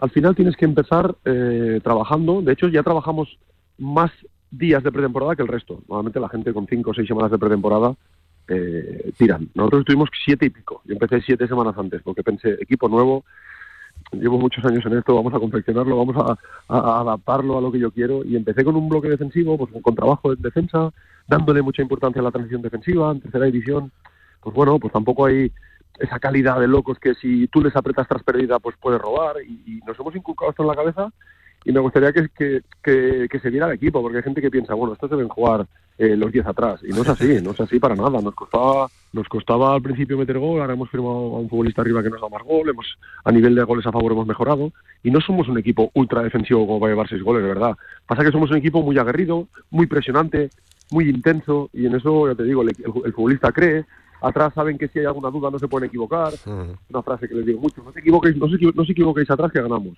al 0.00 0.10
final 0.10 0.34
tienes 0.36 0.56
que 0.56 0.64
empezar 0.64 1.16
eh, 1.24 1.80
trabajando. 1.82 2.42
De 2.42 2.52
hecho, 2.52 2.68
ya 2.68 2.82
trabajamos 2.82 3.38
más 3.78 4.10
días 4.50 4.82
de 4.82 4.92
pretemporada 4.92 5.34
que 5.36 5.42
el 5.42 5.48
resto. 5.48 5.80
Normalmente 5.88 6.20
la 6.20 6.28
gente 6.28 6.52
con 6.52 6.66
5 6.66 6.90
o 6.90 6.94
6 6.94 7.06
semanas 7.08 7.30
de 7.30 7.38
pretemporada 7.38 7.94
eh, 8.48 9.12
tiran. 9.16 9.48
Nosotros 9.54 9.80
estuvimos 9.80 10.08
siete 10.24 10.46
y 10.46 10.50
pico. 10.50 10.82
Yo 10.84 10.94
empecé 10.94 11.20
siete 11.20 11.46
semanas 11.46 11.76
antes 11.76 12.02
porque 12.02 12.22
pensé, 12.22 12.54
equipo 12.60 12.88
nuevo, 12.88 13.24
llevo 14.12 14.38
muchos 14.38 14.64
años 14.64 14.84
en 14.86 14.96
esto, 14.96 15.14
vamos 15.14 15.34
a 15.34 15.38
confeccionarlo, 15.38 15.96
vamos 15.96 16.16
a, 16.68 17.00
adaptarlo 17.00 17.58
a 17.58 17.60
lo 17.60 17.70
que 17.70 17.78
yo 17.78 17.90
quiero. 17.90 18.24
Y 18.24 18.36
empecé 18.36 18.64
con 18.64 18.76
un 18.76 18.88
bloque 18.88 19.08
defensivo, 19.08 19.58
pues 19.58 19.70
con 19.82 19.94
trabajo 19.94 20.32
en 20.32 20.42
defensa, 20.42 20.90
dándole 21.26 21.62
mucha 21.62 21.82
importancia 21.82 22.20
a 22.20 22.24
la 22.24 22.30
transición 22.30 22.62
defensiva, 22.62 23.12
en 23.12 23.20
tercera 23.20 23.44
división. 23.44 23.92
Pues 24.40 24.54
bueno, 24.54 24.78
pues 24.78 24.92
tampoco 24.92 25.26
hay 25.26 25.52
esa 25.98 26.18
calidad 26.18 26.60
de 26.60 26.68
locos 26.68 26.98
que 26.98 27.14
si 27.14 27.48
tú 27.48 27.60
les 27.60 27.74
apretas 27.74 28.08
tras 28.08 28.22
pérdida, 28.22 28.58
pues 28.58 28.76
puedes 28.80 29.00
robar. 29.00 29.36
Y, 29.42 29.80
nos 29.86 29.98
hemos 29.98 30.14
inculcado 30.16 30.50
esto 30.50 30.62
en 30.62 30.68
la 30.68 30.76
cabeza 30.76 31.12
y 31.64 31.72
me 31.72 31.80
gustaría 31.80 32.12
que, 32.12 32.28
que, 32.30 32.62
que, 32.82 33.26
que 33.30 33.40
se 33.40 33.50
viera 33.50 33.66
el 33.66 33.72
equipo, 33.72 34.00
porque 34.00 34.18
hay 34.18 34.22
gente 34.22 34.40
que 34.40 34.50
piensa, 34.50 34.74
bueno, 34.74 34.94
estos 34.94 35.10
deben 35.10 35.28
jugar 35.28 35.66
eh, 35.98 36.16
los 36.16 36.30
10 36.32 36.46
atrás, 36.46 36.80
y 36.82 36.90
no 36.90 37.02
es 37.02 37.08
así, 37.08 37.38
no 37.42 37.50
es 37.50 37.60
así 37.60 37.78
para 37.78 37.94
nada. 37.94 38.20
Nos 38.22 38.34
costaba, 38.34 38.88
nos 39.12 39.28
costaba 39.28 39.74
al 39.74 39.82
principio 39.82 40.16
meter 40.16 40.38
gol, 40.38 40.60
ahora 40.60 40.74
hemos 40.74 40.88
firmado 40.90 41.36
a 41.36 41.40
un 41.40 41.48
futbolista 41.48 41.82
arriba 41.82 42.02
que 42.02 42.10
nos 42.10 42.20
da 42.20 42.28
más 42.28 42.42
gol, 42.42 42.68
hemos, 42.68 42.86
a 43.24 43.32
nivel 43.32 43.54
de 43.54 43.64
goles 43.64 43.86
a 43.86 43.92
favor 43.92 44.12
hemos 44.12 44.26
mejorado, 44.26 44.72
y 45.02 45.10
no 45.10 45.20
somos 45.20 45.48
un 45.48 45.58
equipo 45.58 45.90
ultra 45.94 46.22
defensivo 46.22 46.66
como 46.66 46.80
para 46.80 46.92
llevar 46.92 47.08
seis 47.08 47.22
goles, 47.22 47.42
de 47.42 47.48
verdad. 47.48 47.76
Pasa 48.06 48.24
que 48.24 48.32
somos 48.32 48.50
un 48.50 48.56
equipo 48.56 48.82
muy 48.82 48.96
aguerrido, 48.98 49.48
muy 49.70 49.86
presionante, 49.86 50.50
muy 50.90 51.08
intenso, 51.08 51.68
y 51.72 51.86
en 51.86 51.96
eso, 51.96 52.28
ya 52.28 52.34
te 52.34 52.44
digo, 52.44 52.62
el, 52.62 52.68
el, 52.68 52.92
el 53.04 53.12
futbolista 53.12 53.52
cree, 53.52 53.84
atrás 54.20 54.52
saben 54.54 54.78
que 54.78 54.88
si 54.88 54.98
hay 54.98 55.06
alguna 55.06 55.30
duda 55.30 55.50
no 55.50 55.58
se 55.58 55.68
pueden 55.68 55.88
equivocar, 55.88 56.32
una 56.46 57.02
frase 57.02 57.28
que 57.28 57.34
les 57.34 57.46
digo 57.46 57.60
mucho, 57.60 57.82
no 57.82 57.92
se 57.92 58.00
equivoquéis, 58.00 58.36
no 58.36 58.48
se, 58.48 58.56
no 58.74 58.84
se 58.84 58.92
equivoquéis 58.92 59.30
atrás 59.30 59.52
que 59.52 59.62
ganamos. 59.62 59.96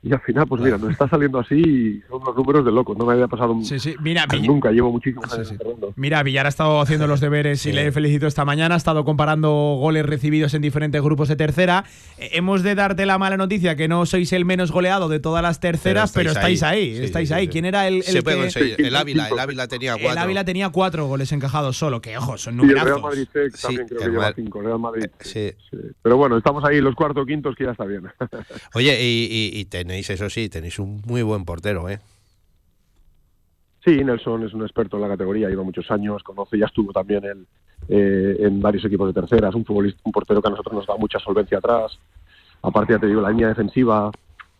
Y 0.00 0.12
al 0.12 0.20
final, 0.20 0.46
pues 0.46 0.62
mira, 0.62 0.78
nos 0.78 0.92
está 0.92 1.08
saliendo 1.08 1.40
así 1.40 1.56
y 1.56 2.00
son 2.08 2.22
unos 2.22 2.36
números 2.36 2.64
de 2.64 2.70
locos. 2.70 2.96
No 2.96 3.04
me 3.04 3.14
había 3.14 3.26
pasado 3.26 3.50
un- 3.52 3.64
Mira, 4.00 4.26
Vill- 4.28 4.46
nunca, 4.46 4.70
llevo 4.70 4.92
muchísimos 4.92 5.32
años 5.32 5.50
entrenando. 5.50 5.92
Mira, 5.96 6.22
Villar 6.22 6.46
ha 6.46 6.48
estado 6.48 6.80
haciendo 6.80 7.08
los 7.08 7.20
deberes 7.20 7.66
y 7.66 7.72
le 7.72 7.90
felicito 7.90 8.28
esta 8.28 8.44
mañana. 8.44 8.76
Ha 8.76 8.78
estado 8.78 9.04
comparando 9.04 9.50
goles 9.80 10.06
recibidos 10.06 10.54
en 10.54 10.62
diferentes 10.62 11.02
grupos 11.02 11.26
de 11.28 11.34
tercera. 11.34 11.84
Eh, 12.16 12.30
Hemos 12.34 12.62
de 12.62 12.76
darte 12.76 13.06
la 13.06 13.18
mala 13.18 13.36
noticia 13.36 13.74
que 13.74 13.88
no 13.88 14.06
sois 14.06 14.32
el 14.32 14.44
menos 14.44 14.70
goleado 14.70 15.08
de 15.08 15.18
todas 15.18 15.42
las 15.42 15.58
terceras, 15.58 16.12
pero 16.12 16.30
estáis, 16.30 16.62
ahí. 16.62 16.96
Sí, 16.96 17.02
estáis 17.02 17.28
sí, 17.30 17.34
ahí. 17.34 17.46
sí. 17.46 17.50
¿Quién 17.52 17.64
era 17.64 17.88
el, 17.88 17.96
el 17.96 18.02
Se 18.04 18.22
puede 18.22 18.36
que- 18.36 18.42
conseguir. 18.44 18.80
El 18.86 18.94
Ávila, 18.94 19.28
el 19.28 19.38
Ávila 19.40 19.66
tenía 19.66 19.94
cuatro. 19.94 20.12
El 20.12 20.18
Ávila 20.18 20.44
tenía 20.44 20.68
cuatro 20.70 21.06
goles 21.08 21.32
encajados 21.32 21.76
solo, 21.76 22.00
que 22.00 22.16
ojo, 22.16 22.38
son 22.38 22.60
el 22.60 22.68
Real. 22.70 23.02
Madrid 23.02 23.26
también 23.60 23.88
creo 23.88 24.00
que 24.00 24.08
lleva 24.10 24.32
cinco. 24.32 24.62
Real 24.62 24.78
Madrid. 24.78 25.06
Sí. 25.18 25.50
Pero 26.02 26.16
bueno, 26.16 26.38
estamos 26.38 26.64
ahí 26.64 26.80
los 26.80 26.94
cuartos 26.94 27.26
quintos 27.26 27.56
que 27.56 27.64
ya 27.64 27.72
está 27.72 27.84
bien. 27.84 28.02
Oye, 28.74 28.96
y, 29.02 29.24
y- 29.54 29.58
y 29.60 29.64
tenéis, 29.88 30.10
eso 30.10 30.28
sí, 30.28 30.50
tenéis 30.50 30.78
un 30.78 31.00
muy 31.06 31.22
buen 31.22 31.46
portero, 31.46 31.88
¿eh? 31.88 31.98
Sí, 33.82 34.04
Nelson 34.04 34.44
es 34.44 34.52
un 34.52 34.60
experto 34.62 34.96
en 34.96 35.02
la 35.02 35.08
categoría, 35.08 35.48
lleva 35.48 35.62
muchos 35.62 35.90
años, 35.90 36.22
conoce, 36.22 36.58
ya 36.58 36.66
estuvo 36.66 36.92
también 36.92 37.24
en, 37.24 37.46
eh, 37.88 38.36
en 38.40 38.60
varios 38.60 38.84
equipos 38.84 39.06
de 39.08 39.18
tercera, 39.18 39.48
es 39.48 39.54
un 39.54 39.64
futbolista, 39.64 39.98
un 40.04 40.12
portero 40.12 40.42
que 40.42 40.48
a 40.48 40.50
nosotros 40.50 40.74
nos 40.74 40.86
da 40.86 40.96
mucha 40.98 41.18
solvencia 41.18 41.56
atrás. 41.56 41.98
Aparte, 42.60 42.92
ya 42.92 42.98
te 42.98 43.06
digo, 43.06 43.22
la 43.22 43.30
línea 43.30 43.48
defensiva, 43.48 44.10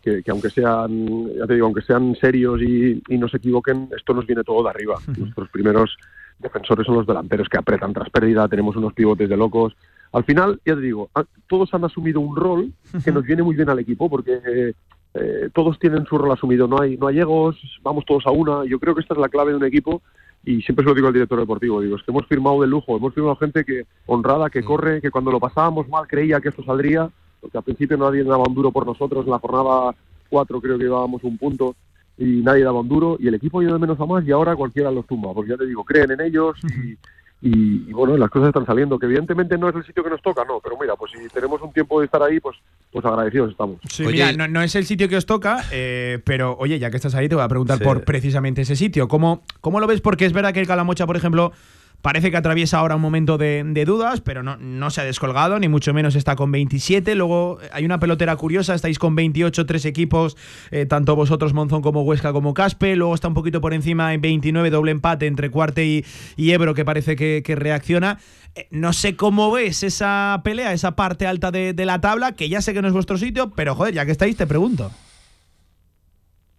que, 0.01 0.23
que 0.23 0.31
aunque 0.31 0.49
sean, 0.49 1.31
ya 1.37 1.45
te 1.45 1.53
digo, 1.53 1.67
aunque 1.67 1.83
sean 1.83 2.15
serios 2.19 2.59
y, 2.63 2.99
y 3.07 3.17
no 3.19 3.29
se 3.29 3.37
equivoquen, 3.37 3.89
esto 3.95 4.15
nos 4.15 4.25
viene 4.25 4.43
todo 4.43 4.63
de 4.63 4.69
arriba. 4.71 4.95
Nuestros 5.15 5.47
primeros 5.49 5.95
defensores 6.39 6.87
son 6.87 6.95
los 6.95 7.05
delanteros 7.05 7.47
que 7.49 7.57
apretan 7.59 7.93
tras 7.93 8.09
pérdida, 8.09 8.47
tenemos 8.47 8.75
unos 8.77 8.93
pivotes 8.93 9.29
de 9.29 9.37
locos. 9.37 9.73
Al 10.11 10.23
final, 10.23 10.59
ya 10.65 10.73
te 10.73 10.81
digo, 10.81 11.07
a- 11.13 11.25
todos 11.47 11.71
han 11.75 11.83
asumido 11.83 12.19
un 12.19 12.35
rol 12.35 12.71
que 13.03 13.11
nos 13.11 13.23
viene 13.25 13.43
muy 13.43 13.55
bien 13.55 13.69
al 13.69 13.77
equipo 13.77 14.09
porque 14.09 14.73
eh, 15.13 15.49
todos 15.53 15.79
tienen 15.79 16.05
su 16.05 16.17
rol 16.17 16.31
asumido, 16.31 16.67
no 16.67 16.79
hay, 16.79 16.97
no 16.97 17.07
hay 17.07 17.19
egos, 17.19 17.57
vamos 17.81 18.05
todos 18.05 18.25
a 18.27 18.31
una. 18.31 18.65
Yo 18.65 18.79
creo 18.79 18.93
que 18.93 19.01
esta 19.01 19.13
es 19.13 19.19
la 19.19 19.29
clave 19.29 19.51
de 19.51 19.57
un 19.57 19.65
equipo 19.65 20.01
y 20.45 20.61
siempre 20.61 20.83
se 20.83 20.89
lo 20.89 20.95
digo 20.95 21.07
al 21.07 21.13
director 21.13 21.39
deportivo, 21.39 21.81
digo, 21.81 21.97
es 21.97 22.03
que 22.03 22.11
hemos 22.11 22.25
firmado 22.27 22.61
de 22.61 22.67
lujo, 22.67 22.95
hemos 22.95 23.13
firmado 23.13 23.35
gente 23.35 23.65
que 23.65 23.83
honrada, 24.05 24.49
que 24.49 24.63
corre, 24.63 25.01
que 25.01 25.11
cuando 25.11 25.31
lo 25.31 25.39
pasábamos 25.39 25.89
mal 25.89 26.07
creía 26.07 26.39
que 26.39 26.49
esto 26.49 26.63
saldría, 26.63 27.09
porque 27.41 27.57
al 27.57 27.63
principio 27.63 27.97
nadie 27.97 28.23
daba 28.23 28.47
un 28.47 28.55
duro 28.55 28.71
por 28.71 28.85
nosotros, 28.85 29.25
en 29.25 29.31
la 29.31 29.39
jornada 29.39 29.95
4 30.29 30.61
creo 30.61 30.77
que 30.77 30.83
llevábamos 30.85 31.23
un 31.23 31.37
punto 31.37 31.75
y 32.17 32.41
nadie 32.41 32.63
daba 32.63 32.79
un 32.81 32.87
duro 32.87 33.17
y 33.19 33.27
el 33.27 33.35
equipo 33.35 33.59
ha 33.59 33.63
ido 33.63 33.73
de 33.73 33.79
menos 33.79 33.99
a 33.99 34.05
más 34.05 34.25
y 34.25 34.31
ahora 34.31 34.55
cualquiera 34.55 34.91
los 34.91 35.05
tumba, 35.07 35.33
porque 35.33 35.51
ya 35.51 35.57
te 35.57 35.65
digo, 35.65 35.83
creen 35.83 36.11
en 36.11 36.21
ellos 36.21 36.57
y, 36.63 36.97
y, 37.41 37.89
y 37.89 37.93
bueno, 37.93 38.17
las 38.17 38.29
cosas 38.29 38.49
están 38.49 38.65
saliendo, 38.65 38.99
que 38.99 39.05
evidentemente 39.05 39.57
no 39.57 39.69
es 39.69 39.75
el 39.75 39.85
sitio 39.85 40.03
que 40.03 40.09
nos 40.09 40.21
toca, 40.21 40.43
no, 40.45 40.59
pero 40.61 40.77
mira, 40.79 40.95
pues 40.95 41.11
si 41.13 41.27
tenemos 41.29 41.61
un 41.61 41.71
tiempo 41.71 41.99
de 41.99 42.05
estar 42.05 42.21
ahí, 42.21 42.39
pues, 42.39 42.57
pues 42.91 43.05
agradecidos 43.05 43.51
estamos. 43.51 43.77
Sí, 43.89 44.03
mira, 44.05 44.33
no, 44.33 44.47
no 44.47 44.61
es 44.61 44.75
el 44.75 44.85
sitio 44.85 45.07
que 45.07 45.15
os 45.15 45.25
toca, 45.25 45.63
eh, 45.71 46.19
pero 46.25 46.55
oye, 46.59 46.79
ya 46.79 46.89
que 46.91 46.97
estás 46.97 47.15
ahí, 47.15 47.29
te 47.29 47.35
voy 47.35 47.43
a 47.43 47.47
preguntar 47.47 47.77
Sí. 47.77 47.83
por 47.83 48.03
precisamente 48.03 48.61
ese 48.63 48.75
sitio. 48.75 49.07
¿Cómo, 49.07 49.43
¿Cómo 49.61 49.79
lo 49.79 49.87
ves? 49.87 50.01
Porque 50.01 50.25
es 50.25 50.33
verdad 50.33 50.53
que 50.53 50.59
el 50.59 50.67
Calamocha, 50.67 51.07
por 51.07 51.15
ejemplo, 51.15 51.53
parece 52.01 52.31
que 52.31 52.37
atraviesa 52.37 52.79
ahora 52.79 52.95
un 52.95 53.01
momento 53.01 53.37
de, 53.37 53.63
dudas, 53.85 54.21
pero 54.21 54.43
no, 54.43 54.57
no 54.57 54.89
se 54.89 55.01
ha 55.01 55.03
descolgado, 55.03 55.59
ni 55.59 55.67
mucho 55.67 55.93
menos 55.93 56.15
está 56.15 56.35
con 56.35 56.51
27. 56.51 57.15
Luego 57.15 57.59
eh, 57.61 57.69
hay 57.71 57.85
una 57.85 57.99
pelotera 57.99 58.35
curiosa, 58.35 58.75
estáis 58.75 58.99
con 58.99 59.15
28, 59.15 59.65
tres 59.65 59.85
equipos, 59.85 60.37
eh, 60.71 60.85
tanto 60.85 61.15
vosotros, 61.15 61.53
Monzón, 61.53 61.81
como 61.81 62.01
Huesca, 62.03 62.33
como 62.33 62.53
Caspe. 62.53 62.95
Luego 62.95 63.15
está 63.15 63.27
un 63.27 63.33
poquito 63.33 63.61
por 63.61 63.73
encima 63.73 64.13
en 64.13 64.21
29, 64.21 64.69
doble 64.69 64.91
empate 64.91 65.27
entre 65.27 65.49
Cuarte 65.49 65.85
y, 65.85 66.05
y 66.35 66.51
Ebro, 66.51 66.73
que 66.73 66.85
parece 66.85 67.15
que, 67.15 67.41
que 67.43 67.55
reacciona. 67.55 68.19
Eh, 68.55 68.67
No 68.71 68.93
sé 68.93 69.15
cómo 69.15 69.51
ves 69.51 69.83
esa 69.83 70.41
pelea, 70.43 70.73
esa 70.73 70.95
parte 70.95 71.27
alta 71.27 71.51
de, 71.51 71.73
de 71.73 71.85
la 71.85 72.01
tabla, 72.01 72.33
que 72.33 72.49
ya 72.49 72.61
sé 72.61 72.73
que 72.73 72.81
no 72.81 72.87
es 72.87 72.93
vuestro 72.93 73.17
sitio, 73.17 73.51
pero 73.51 73.75
joder, 73.75 73.93
ya 73.93 74.05
que 74.05 74.11
estáis, 74.11 74.37
te 74.37 74.47
pregunto. 74.47 74.91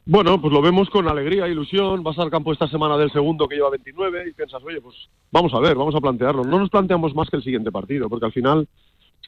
Bueno, 0.07 0.41
pues 0.41 0.53
lo 0.53 0.63
vemos 0.63 0.89
con 0.91 1.07
alegría, 1.09 1.47
ilusión. 1.47 2.03
Vas 2.03 2.19
al 2.19 2.31
campo 2.31 2.53
esta 2.53 2.67
semana 2.67 2.97
del 2.97 3.13
segundo 3.13 3.47
que 3.47 3.57
lleva 3.57 3.71
29 3.71 4.29
y 4.29 4.33
piensas, 4.33 4.63
oye, 4.65 4.81
pues 4.81 4.97
vamos 5.31 5.53
a 5.55 5.61
ver, 5.61 5.77
vamos 5.77 5.95
a 5.95 6.01
plantearlo. 6.01 6.43
No 6.45 6.59
nos 6.59 6.71
planteamos 6.71 7.15
más 7.15 7.29
que 7.31 7.37
el 7.37 7.43
siguiente 7.45 7.71
partido, 7.71 8.09
porque 8.09 8.27
al 8.27 8.33
final 8.33 8.67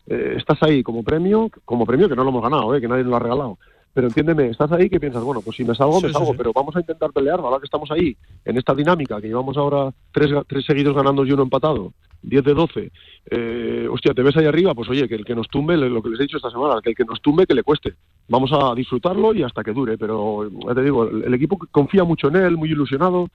eh, 0.07 0.35
estás 0.39 0.62
ahí 0.62 0.82
como 0.82 1.03
premio, 1.05 1.51
como 1.65 1.86
premio 1.86 2.09
que 2.09 2.16
no 2.16 2.24
lo 2.24 2.31
hemos 2.31 2.43
ganado, 2.43 2.74
eh, 2.74 2.81
que 2.81 2.89
nadie 2.89 3.03
nos 3.05 3.11
lo 3.11 3.16
ha 3.16 3.20
regalado. 3.20 3.59
Pero 3.94 4.07
entiéndeme, 4.09 4.49
estás 4.49 4.73
ahí 4.73 4.89
que 4.89 4.99
piensas, 4.99 5.23
bueno, 5.23 5.43
pues 5.43 5.57
si 5.57 5.65
me 5.65 5.74
salgo, 5.74 5.99
Sí, 5.99 6.05
me 6.05 6.09
sí, 6.09 6.15
salgo, 6.15 6.32
sí. 6.32 6.39
pero 6.39 6.53
vamos 6.55 6.74
a 6.74 6.81
intentar 6.81 7.12
pelear, 7.12 7.39
ahora 7.40 7.59
que 7.59 7.66
estamos 7.66 7.90
ahí, 7.90 8.16
en 8.44 8.57
esta 8.57 8.74
dinámica, 8.74 9.20
que 9.20 9.28
llevamos 9.28 9.57
ahora 9.59 9.93
tres, 10.12 10.31
tres 10.49 10.65
seguidos 10.65 10.97
ganando 10.97 11.27
y 11.27 11.32
uno 11.32 11.43
empatado, 11.43 11.93
10 12.23 12.44
de 12.44 12.55
12. 12.55 12.93
Eh, 13.31 13.89
hostia, 13.90 14.15
te 14.15 14.23
ves 14.23 14.36
ahí 14.36 14.47
arriba, 14.47 14.74
pues 14.74 14.89
oye, 14.89 15.09
que 15.09 15.15
el 15.15 15.24
que 15.24 15.35
nos 15.35 15.49
tumbe, 15.49 15.77
lo 15.77 16.03
que 16.03 16.11
les 16.11 16.20
he 16.20 16.23
dicho 16.24 16.36
esta 16.36 16.51
semana, 16.51 16.81
que 16.82 16.90
el 16.90 16.97
que 16.97 17.05
nos 17.05 17.20
tumbe, 17.20 17.47
que 17.47 17.55
le 17.55 17.62
cueste. 17.62 17.94
Vamos 18.28 18.51
a 18.53 18.74
disfrutarlo 18.74 19.35
y 19.35 19.43
hasta 19.43 19.62
que 19.62 19.73
dure, 19.73 19.99
pero 19.99 20.49
ya 20.66 20.74
te 20.74 20.82
digo, 20.82 21.05
el, 21.09 21.35
equipo 21.35 21.59
confía 21.70 22.05
mucho 22.05 22.28
en 22.28 22.36
él, 22.36 22.57
muy 22.57 22.70
ilusionado, 22.70 23.28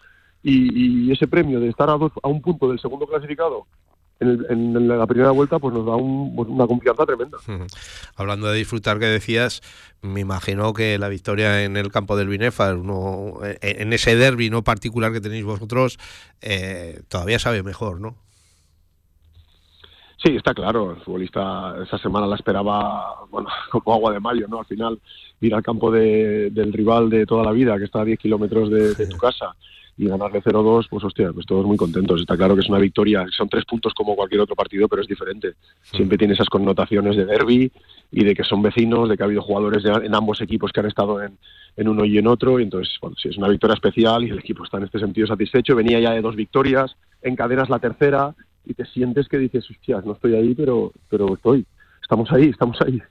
y, 0.43 1.11
ese 1.11 1.27
premio 1.27 1.59
de 1.59 1.69
estar 1.69 1.89
a, 1.89 1.97
dos, 1.97 2.11
a 2.21 2.27
un 2.27 2.41
punto 2.41 2.69
del 2.69 2.79
segundo 2.79 3.07
clasificado 3.07 3.65
en, 4.19 4.29
el- 4.29 4.45
en 4.49 4.87
la 4.87 5.05
primera 5.07 5.31
vuelta, 5.31 5.59
pues 5.59 5.73
nos 5.73 5.85
da 5.85 5.95
un- 5.95 6.35
pues 6.35 6.47
una 6.47 6.67
confianza 6.67 7.05
tremenda. 7.05 7.37
Hablando 8.15 8.47
de 8.47 8.57
disfrutar 8.57 8.99
que 8.99 9.05
decías, 9.05 9.61
me 10.01 10.21
imagino 10.21 10.73
que 10.73 10.97
la 10.97 11.09
victoria 11.09 11.63
en 11.63 11.75
el 11.75 11.91
campo 11.91 12.15
del 12.17 12.27
Binefar, 12.27 12.77
uno, 12.77 13.39
en 13.61 13.93
ese 13.93 14.15
derby 14.15 14.49
no 14.49 14.63
particular 14.63 15.11
que 15.11 15.21
tenéis 15.21 15.43
vosotros, 15.43 15.97
eh, 16.41 17.01
todavía 17.09 17.39
sabe 17.39 17.63
mejor, 17.63 17.99
¿no? 17.99 18.15
Sí, 20.17 20.35
está 20.35 20.53
claro. 20.53 20.91
El 20.93 21.01
futbolista 21.01 21.75
esa 21.83 21.97
semana 21.99 22.25
la 22.27 22.35
esperaba, 22.35 23.25
bueno, 23.29 23.49
como 23.71 23.93
agua 23.95 24.13
de 24.13 24.19
mayo, 24.19 24.47
¿no? 24.47 24.59
Al 24.59 24.65
final, 24.65 24.99
ir 25.41 25.53
al 25.53 25.61
campo 25.63 25.91
de- 25.91 26.49
del 26.51 26.73
rival 26.73 27.09
de 27.09 27.25
toda 27.25 27.43
la 27.43 27.51
vida, 27.51 27.77
que 27.77 27.83
está 27.85 28.01
a 28.01 28.05
10 28.05 28.17
kilómetros 28.19 28.69
de, 28.71 28.95
de 28.95 29.07
tu 29.07 29.17
casa, 29.17 29.55
y 29.99 30.07
ganarle 30.07 30.41
0-2, 30.43 30.87
pues 30.89 31.03
hostia, 31.03 31.31
pues 31.33 31.45
todos 31.45 31.65
muy 31.65 31.77
contentos. 31.77 32.19
Está 32.21 32.35
claro 32.37 32.53
que 32.55 32.61
es 32.61 32.69
una 32.69 32.77
victoria, 32.79 33.25
son 33.35 33.49
tres 33.49 33.65
puntos 33.65 33.93
como 33.95 34.15
cualquier 34.15 34.41
otro 34.41 34.55
partido, 34.55 34.87
pero 34.87 35.01
es 35.01 35.07
diferente. 35.07 35.53
Siempre 35.81 36.17
tiene 36.19 36.33
esas 36.35 36.49
connotaciones 36.49 37.15
de 37.15 37.25
derby 37.25 37.71
y 38.11 38.23
de 38.23 38.35
que 38.35 38.43
son 38.43 38.61
vecinos, 38.61 39.09
de 39.09 39.17
que 39.17 39.23
ha 39.23 39.25
habido 39.25 39.41
jugadores 39.41 39.83
de- 39.83 39.91
en 40.05 40.13
ambos 40.15 40.39
equipos 40.41 40.71
que 40.71 40.79
han 40.81 40.85
estado 40.87 41.21
en, 41.23 41.37
en 41.75 41.87
uno 41.87 42.05
y 42.05 42.17
en 42.17 42.27
otro, 42.27 42.59
y 42.59 42.63
entonces, 42.63 42.93
bueno, 43.01 43.15
sí, 43.21 43.29
es 43.29 43.37
una 43.37 43.49
victoria 43.49 43.73
especial 43.75 44.23
y 44.23 44.29
el 44.29 44.39
equipo 44.39 44.63
está 44.63 44.77
en 44.77 44.83
este 44.85 44.99
sentido 44.99 45.27
satisfecho. 45.27 45.75
Venía 45.75 45.99
ya 45.99 46.11
de 46.11 46.21
dos 46.21 46.35
victorias, 46.35 46.95
encadenas 47.23 47.69
la 47.69 47.79
tercera 47.79 48.35
y 48.67 48.73
te 48.73 48.85
sientes 48.85 49.27
que 49.27 49.37
dices, 49.37 49.69
hostias, 49.69 50.05
no 50.05 50.13
estoy 50.13 50.35
ahí, 50.35 50.53
pero, 50.53 50.91
pero 51.09 51.33
estoy. 51.33 51.65
Estamos 52.01 52.31
ahí, 52.31 52.49
estamos 52.49 52.77
ahí. 52.81 53.01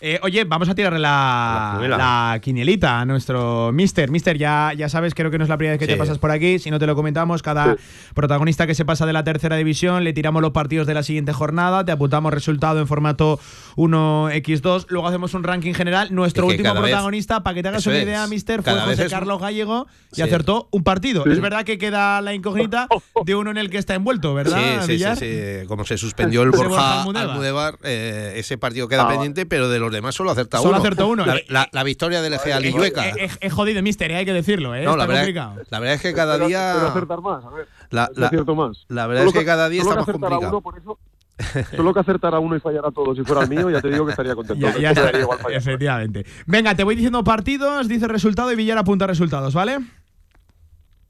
Eh, 0.00 0.20
oye, 0.22 0.44
vamos 0.44 0.68
a 0.68 0.76
tirarle 0.76 1.00
la, 1.00 1.72
quiniela. 1.74 1.96
la 1.96 2.38
quinielita 2.40 3.00
a 3.00 3.04
nuestro 3.04 3.72
mister. 3.72 4.10
Mister, 4.12 4.38
ya, 4.38 4.72
ya 4.76 4.88
sabes, 4.88 5.12
creo 5.12 5.30
que 5.32 5.38
no 5.38 5.44
es 5.44 5.50
la 5.50 5.56
primera 5.56 5.72
vez 5.72 5.80
que 5.80 5.92
te 5.92 5.96
pasas 5.98 6.18
por 6.18 6.30
aquí. 6.30 6.60
Si 6.60 6.70
no 6.70 6.78
te 6.78 6.86
lo 6.86 6.94
comentamos, 6.94 7.42
cada 7.42 7.76
protagonista 8.14 8.66
que 8.68 8.76
se 8.76 8.84
pasa 8.84 9.06
de 9.06 9.12
la 9.12 9.24
tercera 9.24 9.56
división, 9.56 10.04
le 10.04 10.12
tiramos 10.12 10.40
los 10.40 10.52
partidos 10.52 10.86
de 10.86 10.94
la 10.94 11.02
siguiente 11.02 11.32
jornada, 11.32 11.84
te 11.84 11.90
apuntamos 11.90 12.32
resultado 12.32 12.78
en 12.78 12.86
formato 12.86 13.40
1x2, 13.76 14.86
luego 14.88 15.08
hacemos 15.08 15.34
un 15.34 15.42
ranking 15.42 15.72
general. 15.74 16.14
Nuestro 16.14 16.44
Es 16.44 16.54
que 16.56 16.62
último 16.62 16.74
vez- 16.80 16.90
protagonista, 16.92 17.42
para 17.42 17.54
que 17.54 17.62
te 17.62 17.68
hagas 17.68 17.86
una 17.86 17.96
es. 17.96 18.04
idea, 18.04 18.26
mister, 18.28 18.62
fue 18.62 18.78
José 18.80 19.06
es- 19.06 19.10
Carlos 19.10 19.40
Gallego 19.40 19.86
y 20.12 20.16
Sí. 20.16 20.22
acertó 20.22 20.68
un 20.70 20.84
partido. 20.84 21.24
Sí. 21.24 21.30
Es 21.32 21.40
verdad 21.40 21.64
que 21.64 21.76
queda 21.76 22.20
la 22.20 22.34
incógnita 22.34 22.86
de 23.24 23.34
uno 23.34 23.50
en 23.50 23.56
el 23.58 23.68
que 23.68 23.78
está 23.78 23.94
envuelto, 23.96 24.32
¿verdad? 24.32 24.84
Sí, 24.86 24.98
sí, 24.98 25.04
sí. 25.16 25.66
Como 25.66 25.84
se 25.84 25.98
suspendió 25.98 26.42
el 26.42 26.50
Borja. 26.68 27.02
Almudévar, 27.02 27.78
eh, 27.82 28.34
ese 28.36 28.58
partido 28.58 28.86
queda 28.86 29.02
Ah, 29.02 29.08
pendiente, 29.08 29.44
pero 29.44 29.68
de 29.68 29.78
los 29.80 29.87
demás 29.92 30.14
solo 30.14 30.30
acerta 30.30 30.58
Solo 30.58 30.70
uno. 30.70 30.78
acertó 30.78 31.08
uno. 31.08 31.24
La, 31.26 31.36
la- 31.48 31.68
la 31.72 31.82
victoria 31.84 32.22
del 32.22 32.34
Ejea 32.34 32.60
Lillueca. 32.60 33.08
Eh, 33.08 33.14
eh, 33.18 33.30
Es 33.40 33.52
jodido, 33.52 33.82
mister, 33.82 34.10
eh, 34.10 34.16
hay 34.16 34.24
que 34.24 34.32
decirlo, 34.32 34.74
¿eh? 34.74 34.84
No, 34.84 34.90
está 34.92 34.96
la 34.98 35.06
verdad, 35.06 35.20
complicado. 35.22 35.54
la 35.70 35.78
verdad 35.80 35.94
es 35.96 36.02
que 36.02 36.14
cada 36.14 36.38
día. 36.38 36.72
pero 36.76 36.86
acertar 36.88 37.20
más, 37.20 37.44
a 37.44 37.50
ver. 37.50 37.68
La, 37.90 38.04
Es 38.14 38.46
más. 38.46 38.84
la 38.88 39.06
verdad 39.06 39.22
Solo 39.22 39.28
es 39.30 39.32
que 39.34 39.38
que- 39.40 39.44
cada 39.46 39.68
día 39.68 39.82
solo 39.84 40.00
está 40.00 40.12
que 40.12 40.18
más 40.18 40.28
complicado. 40.30 40.52
uno, 40.58 40.60
por 40.62 40.78
eso 40.78 40.98
Solo 41.76 41.94
que 41.94 42.00
acertara 42.00 42.40
uno 42.40 42.56
y 42.56 42.60
fallara 42.60 42.90
todo. 42.90 43.14
Si 43.14 43.22
fuera 43.22 43.42
el 43.44 43.48
mío, 43.48 43.70
ya 43.70 43.80
te 43.80 43.88
digo 43.90 44.04
que 44.04 44.10
estaría 44.10 44.34
contento. 44.34 44.60
Ya, 44.66 44.74
Me 44.74 44.80
ya 44.80 44.88
está, 44.90 45.02
daría 45.04 45.20
igual 45.20 45.38
efectivamente. 45.50 46.26
Venga, 46.46 46.74
te 46.74 46.82
voy 46.82 46.96
diciendo 46.96 47.22
partidos, 47.22 47.86
dice 47.86 48.08
resultado 48.08 48.50
y 48.52 48.56
Villar 48.56 48.76
apunta 48.78 49.06
resultados, 49.06 49.54
¿vale? 49.54 49.78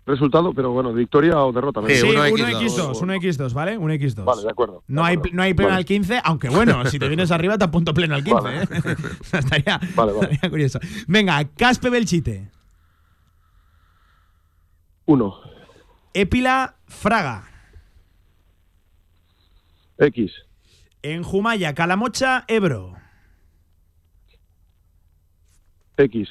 Resultado, 0.09 0.55
pero 0.55 0.70
bueno, 0.72 0.90
victoria 0.94 1.39
o 1.44 1.52
derrota. 1.52 1.82
¿no? 1.82 1.89
Sí, 1.89 1.97
1x2, 1.97 2.94
1x2, 2.94 3.52
¿vale? 3.52 3.78
1x2. 3.78 4.24
Vale, 4.24 4.40
de 4.43 4.51
acuerdo. 4.51 4.82
No 4.89 5.05
hay, 5.05 5.18
no 5.35 5.43
hay 5.43 5.52
pleno 5.52 5.68
Vale. 5.68 5.80
al 5.80 5.85
15, 5.85 6.22
aunque 6.24 6.48
bueno, 6.48 6.82
si 6.86 6.98
te 6.98 7.09
vienes 7.09 7.30
arriba 7.30 7.59
te 7.59 7.64
apunto 7.64 7.93
pleno 7.93 8.14
al 8.14 8.24
15, 8.24 8.40
Vale. 8.43 8.62
¿eh? 8.62 8.68
estaría, 9.32 9.78
Vale, 9.94 10.12
vale. 10.12 10.32
estaría 10.32 10.48
curioso. 10.51 10.80
Venga, 11.06 11.44
Caspe 11.55 11.90
Belchite. 11.90 12.51
Uno. 15.05 15.35
Épila 16.14 16.76
Fraga. 16.86 17.44
X. 19.98 20.32
En 21.02 21.22
Jumaya, 21.22 21.74
Calamocha, 21.74 22.47
Ebro. 22.48 22.94
X. 25.98 26.30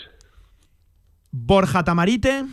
Borja 1.31 1.83
Tamarite. 1.83 2.43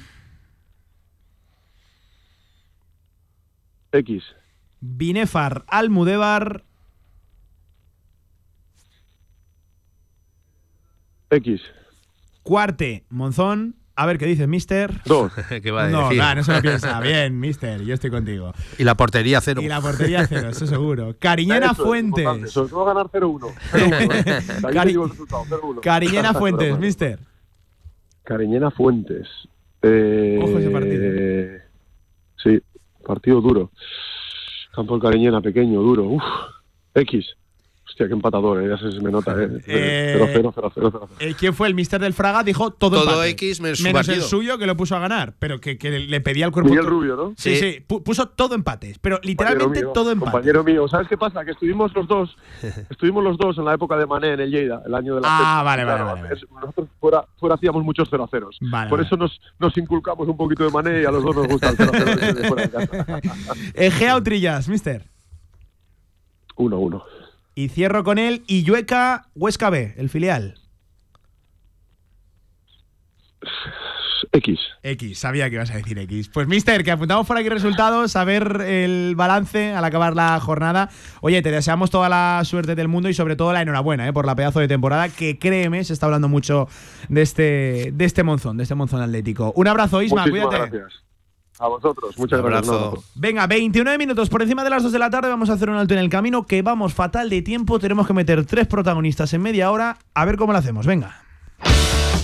X. 3.94 4.22
Binefar 4.80 5.64
Almudévar. 5.68 6.64
X. 11.30 11.62
Cuarte 12.42 13.04
Monzón. 13.08 13.76
A 13.96 14.06
ver 14.06 14.18
qué 14.18 14.26
dice 14.26 14.48
Mister. 14.48 14.92
Dos. 15.04 15.32
¿Qué 15.62 15.70
va 15.70 15.84
a 15.84 15.88
No, 15.88 16.02
decir? 16.04 16.18
nada, 16.18 16.34
no 16.34 16.42
se 16.44 16.52
lo 16.52 16.60
piensa. 16.62 17.00
Bien, 17.02 17.38
Mister, 17.38 17.80
yo 17.82 17.94
estoy 17.94 18.10
contigo. 18.10 18.52
Y 18.76 18.82
la 18.84 18.96
portería 18.96 19.40
cero. 19.40 19.62
Y 19.62 19.68
la 19.68 19.80
portería 19.80 20.26
cero, 20.26 20.48
eso 20.50 20.66
seguro. 20.66 21.14
Cariñena 21.20 21.66
Eso. 21.72 21.84
Fuentes. 21.84 22.50
Sobre 22.50 22.70
todo 22.70 22.84
ganar 22.86 23.06
0-1. 23.06 23.54
0-1, 23.70 24.26
¿eh? 24.26 24.42
Cari- 24.74 24.88
digo 24.88 25.04
el 25.04 25.10
resultado, 25.10 25.44
0-1. 25.44 25.80
Cariñena 25.80 26.34
Fuentes, 26.34 26.76
Mister. 26.78 27.20
Cariñena 28.24 28.70
Fuentes. 28.72 29.28
Eh, 29.82 30.40
Ojo 30.42 30.58
ese 30.58 30.70
partido. 30.70 31.63
Partido 33.04 33.40
duro. 33.40 33.70
Campo 34.72 34.98
Cariñena, 34.98 35.40
pequeño, 35.40 35.80
duro. 35.82 36.04
Uf, 36.04 36.22
X. 36.94 37.36
Hostia, 37.94 38.08
qué 38.08 38.12
empatador, 38.14 38.60
eh, 38.60 38.68
ya 38.70 38.76
se 38.90 39.00
me 39.00 39.12
nota. 39.12 39.40
Eh. 39.40 39.48
Eh, 39.68 40.42
0-0, 40.42 40.52
0-0, 40.52 40.72
0-0. 40.74 41.08
Eh, 41.20 41.34
¿Quién 41.38 41.54
fue 41.54 41.68
el 41.68 41.74
Mister 41.76 42.00
del 42.00 42.12
Fraga? 42.12 42.42
Dijo 42.42 42.72
todo, 42.72 43.02
Todo 43.02 43.22
empate. 43.22 43.28
X 43.30 43.60
menos 43.60 43.78
su 43.78 44.12
el 44.12 44.20
suyo 44.22 44.58
que 44.58 44.66
lo 44.66 44.76
puso 44.76 44.96
a 44.96 44.98
ganar, 44.98 45.34
pero 45.38 45.60
que, 45.60 45.78
que 45.78 45.90
le 46.00 46.20
pedía 46.20 46.44
al 46.46 46.50
cuerpo. 46.50 46.70
Miguel 46.70 46.86
Rubio, 46.86 47.14
¿no? 47.14 47.34
Sí, 47.36 47.54
Sí. 47.54 47.56
sí, 47.74 47.84
pu- 47.86 48.02
puso 48.02 48.26
todo 48.30 48.56
empates, 48.56 48.98
pero 48.98 49.20
literalmente 49.22 49.80
mío, 49.82 49.92
todo 49.92 50.10
empate. 50.10 50.32
Compañero 50.32 50.64
mío, 50.64 50.88
¿sabes 50.88 51.06
qué 51.06 51.16
pasa? 51.16 51.44
Que 51.44 51.52
estuvimos 51.52 51.94
los 51.94 52.08
dos, 52.08 52.36
estuvimos 52.90 53.22
los 53.22 53.38
dos 53.38 53.56
en 53.58 53.64
la 53.64 53.74
época 53.74 53.96
de 53.96 54.06
Mané 54.06 54.32
en 54.32 54.40
el 54.40 54.50
Lleida, 54.50 54.82
el 54.84 54.92
año 54.94 55.14
de 55.14 55.20
la 55.20 55.28
Ah, 55.30 55.38
fecha. 55.38 55.62
vale, 55.62 55.84
vale, 55.84 56.02
Claro, 56.02 56.20
vale, 56.22 56.40
nosotros 56.62 56.88
fuera, 56.98 57.24
fuera 57.38 57.54
hacíamos 57.54 57.84
muchos 57.84 58.08
0 58.10 58.24
a 58.24 58.28
0 58.28 58.50
Vale, 58.60 58.90
Por 58.90 58.98
vale. 58.98 59.06
eso 59.06 59.16
nos, 59.16 59.40
nos 59.60 59.76
inculcamos 59.78 60.26
un 60.26 60.36
poquito 60.36 60.64
de 60.64 60.70
Mané 60.72 61.02
y 61.02 61.04
a 61.04 61.12
los 61.12 61.22
dos 61.22 61.36
nos 61.36 61.46
gusta 61.46 61.68
el 61.70 61.76
0 61.76 61.90
a 61.94 61.96
0 61.98 62.10
ese 62.20 62.32
de 62.34 62.48
fuera 62.48 62.62
de 62.64 62.70
casa. 62.70 63.04
Egea 63.74 64.16
o 64.16 64.22
Trillas, 64.24 64.68
Mister. 64.68 65.04
1-1. 66.56 67.02
Y 67.54 67.68
cierro 67.68 68.04
con 68.04 68.18
él. 68.18 68.42
Y 68.46 68.62
Yueca, 68.62 69.28
Huesca 69.34 69.70
B, 69.70 69.94
el 69.96 70.08
filial. 70.08 70.60
X. 74.32 74.58
X, 74.82 75.18
sabía 75.18 75.48
que 75.48 75.56
ibas 75.56 75.70
a 75.70 75.76
decir 75.76 75.98
X. 75.98 76.28
Pues, 76.28 76.48
Mister, 76.48 76.82
que 76.82 76.90
apuntamos 76.90 77.26
por 77.26 77.36
aquí 77.36 77.48
resultados, 77.48 78.16
a 78.16 78.24
ver 78.24 78.62
el 78.62 79.14
balance 79.16 79.72
al 79.72 79.84
acabar 79.84 80.16
la 80.16 80.38
jornada. 80.40 80.88
Oye, 81.20 81.40
te 81.42 81.50
deseamos 81.50 81.90
toda 81.90 82.08
la 82.08 82.42
suerte 82.44 82.74
del 82.74 82.88
mundo 82.88 83.08
y 83.08 83.14
sobre 83.14 83.36
todo 83.36 83.52
la 83.52 83.62
enhorabuena 83.62 84.08
eh, 84.08 84.12
por 84.12 84.26
la 84.26 84.34
pedazo 84.34 84.60
de 84.60 84.68
temporada, 84.68 85.08
que 85.08 85.38
créeme, 85.38 85.84
se 85.84 85.92
está 85.92 86.06
hablando 86.06 86.28
mucho 86.28 86.68
de 87.08 87.22
este, 87.22 87.90
de 87.92 88.04
este 88.04 88.22
monzón, 88.22 88.56
de 88.56 88.64
este 88.64 88.74
monzón 88.74 89.02
atlético. 89.02 89.52
Un 89.56 89.68
abrazo, 89.68 90.02
Isma, 90.02 90.22
Muchísimas 90.22 90.48
cuídate. 90.48 90.78
gracias. 90.78 91.03
A 91.58 91.68
vosotros, 91.68 92.18
muchas 92.18 92.40
Un 92.40 92.46
gracias. 92.46 92.76
Venga, 93.14 93.46
29 93.46 93.98
minutos 93.98 94.28
por 94.28 94.42
encima 94.42 94.64
de 94.64 94.70
las 94.70 94.82
2 94.82 94.92
de 94.92 94.98
la 94.98 95.10
tarde. 95.10 95.28
Vamos 95.28 95.50
a 95.50 95.54
hacer 95.54 95.70
un 95.70 95.76
alto 95.76 95.94
en 95.94 96.00
el 96.00 96.08
camino, 96.08 96.46
que 96.46 96.62
vamos 96.62 96.94
fatal 96.94 97.30
de 97.30 97.42
tiempo. 97.42 97.78
Tenemos 97.78 98.06
que 98.06 98.12
meter 98.12 98.44
tres 98.44 98.66
protagonistas 98.66 99.32
en 99.34 99.42
media 99.42 99.70
hora. 99.70 99.98
A 100.14 100.24
ver 100.24 100.36
cómo 100.36 100.52
lo 100.52 100.58
hacemos. 100.58 100.86
Venga. 100.86 101.20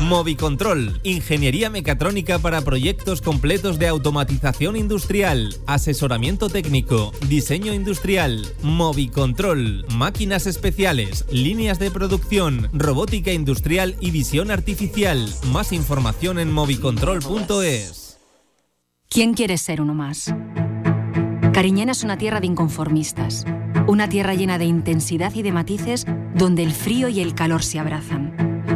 Movicontrol, 0.00 1.00
ingeniería 1.02 1.70
mecatrónica 1.70 2.38
para 2.38 2.60
proyectos 2.60 3.22
completos 3.22 3.78
de 3.78 3.88
automatización 3.88 4.76
industrial, 4.76 5.56
asesoramiento 5.66 6.48
técnico, 6.48 7.12
diseño 7.28 7.72
industrial, 7.72 8.46
Movicontrol, 8.62 9.86
máquinas 9.94 10.46
especiales, 10.46 11.24
líneas 11.30 11.78
de 11.78 11.90
producción, 11.90 12.68
robótica 12.72 13.32
industrial 13.32 13.96
y 14.00 14.10
visión 14.10 14.50
artificial. 14.50 15.26
Más 15.52 15.72
información 15.72 16.38
en 16.38 16.52
movicontrol.es. 16.52 18.18
¿Quién 19.08 19.34
quiere 19.34 19.58
ser 19.58 19.80
uno 19.80 19.94
más? 19.94 20.34
Cariñena 21.52 21.92
es 21.92 22.02
una 22.02 22.18
tierra 22.18 22.40
de 22.40 22.46
inconformistas, 22.46 23.44
una 23.86 24.08
tierra 24.08 24.34
llena 24.34 24.58
de 24.58 24.64
intensidad 24.64 25.32
y 25.34 25.42
de 25.42 25.52
matices 25.52 26.04
donde 26.34 26.64
el 26.64 26.72
frío 26.72 27.08
y 27.08 27.20
el 27.20 27.34
calor 27.34 27.62
se 27.62 27.78
abrazan. 27.78 28.43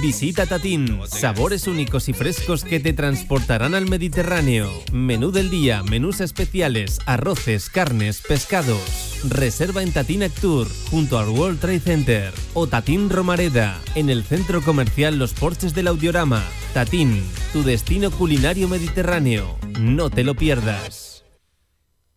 Visita 0.00 0.46
Tatín, 0.46 1.00
sabores 1.06 1.66
únicos 1.66 2.08
y 2.08 2.12
frescos 2.12 2.62
que 2.62 2.78
te 2.78 2.92
transportarán 2.92 3.74
al 3.74 3.88
Mediterráneo. 3.88 4.70
Menú 4.92 5.32
del 5.32 5.50
día, 5.50 5.82
menús 5.82 6.20
especiales, 6.20 7.00
arroces, 7.06 7.68
carnes, 7.68 8.22
pescados. 8.22 9.18
Reserva 9.28 9.82
en 9.82 9.92
Tatín 9.92 10.22
Actur, 10.22 10.68
junto 10.90 11.18
al 11.18 11.28
World 11.28 11.58
Trade 11.58 11.80
Center. 11.80 12.32
O 12.54 12.68
Tatín 12.68 13.10
Romareda, 13.10 13.80
en 13.96 14.08
el 14.08 14.22
centro 14.22 14.62
comercial 14.62 15.18
Los 15.18 15.34
Porches 15.34 15.74
del 15.74 15.88
Audiorama. 15.88 16.44
Tatín, 16.72 17.24
tu 17.52 17.64
destino 17.64 18.10
culinario 18.10 18.68
mediterráneo. 18.68 19.58
No 19.80 20.10
te 20.10 20.22
lo 20.22 20.34
pierdas. 20.34 21.08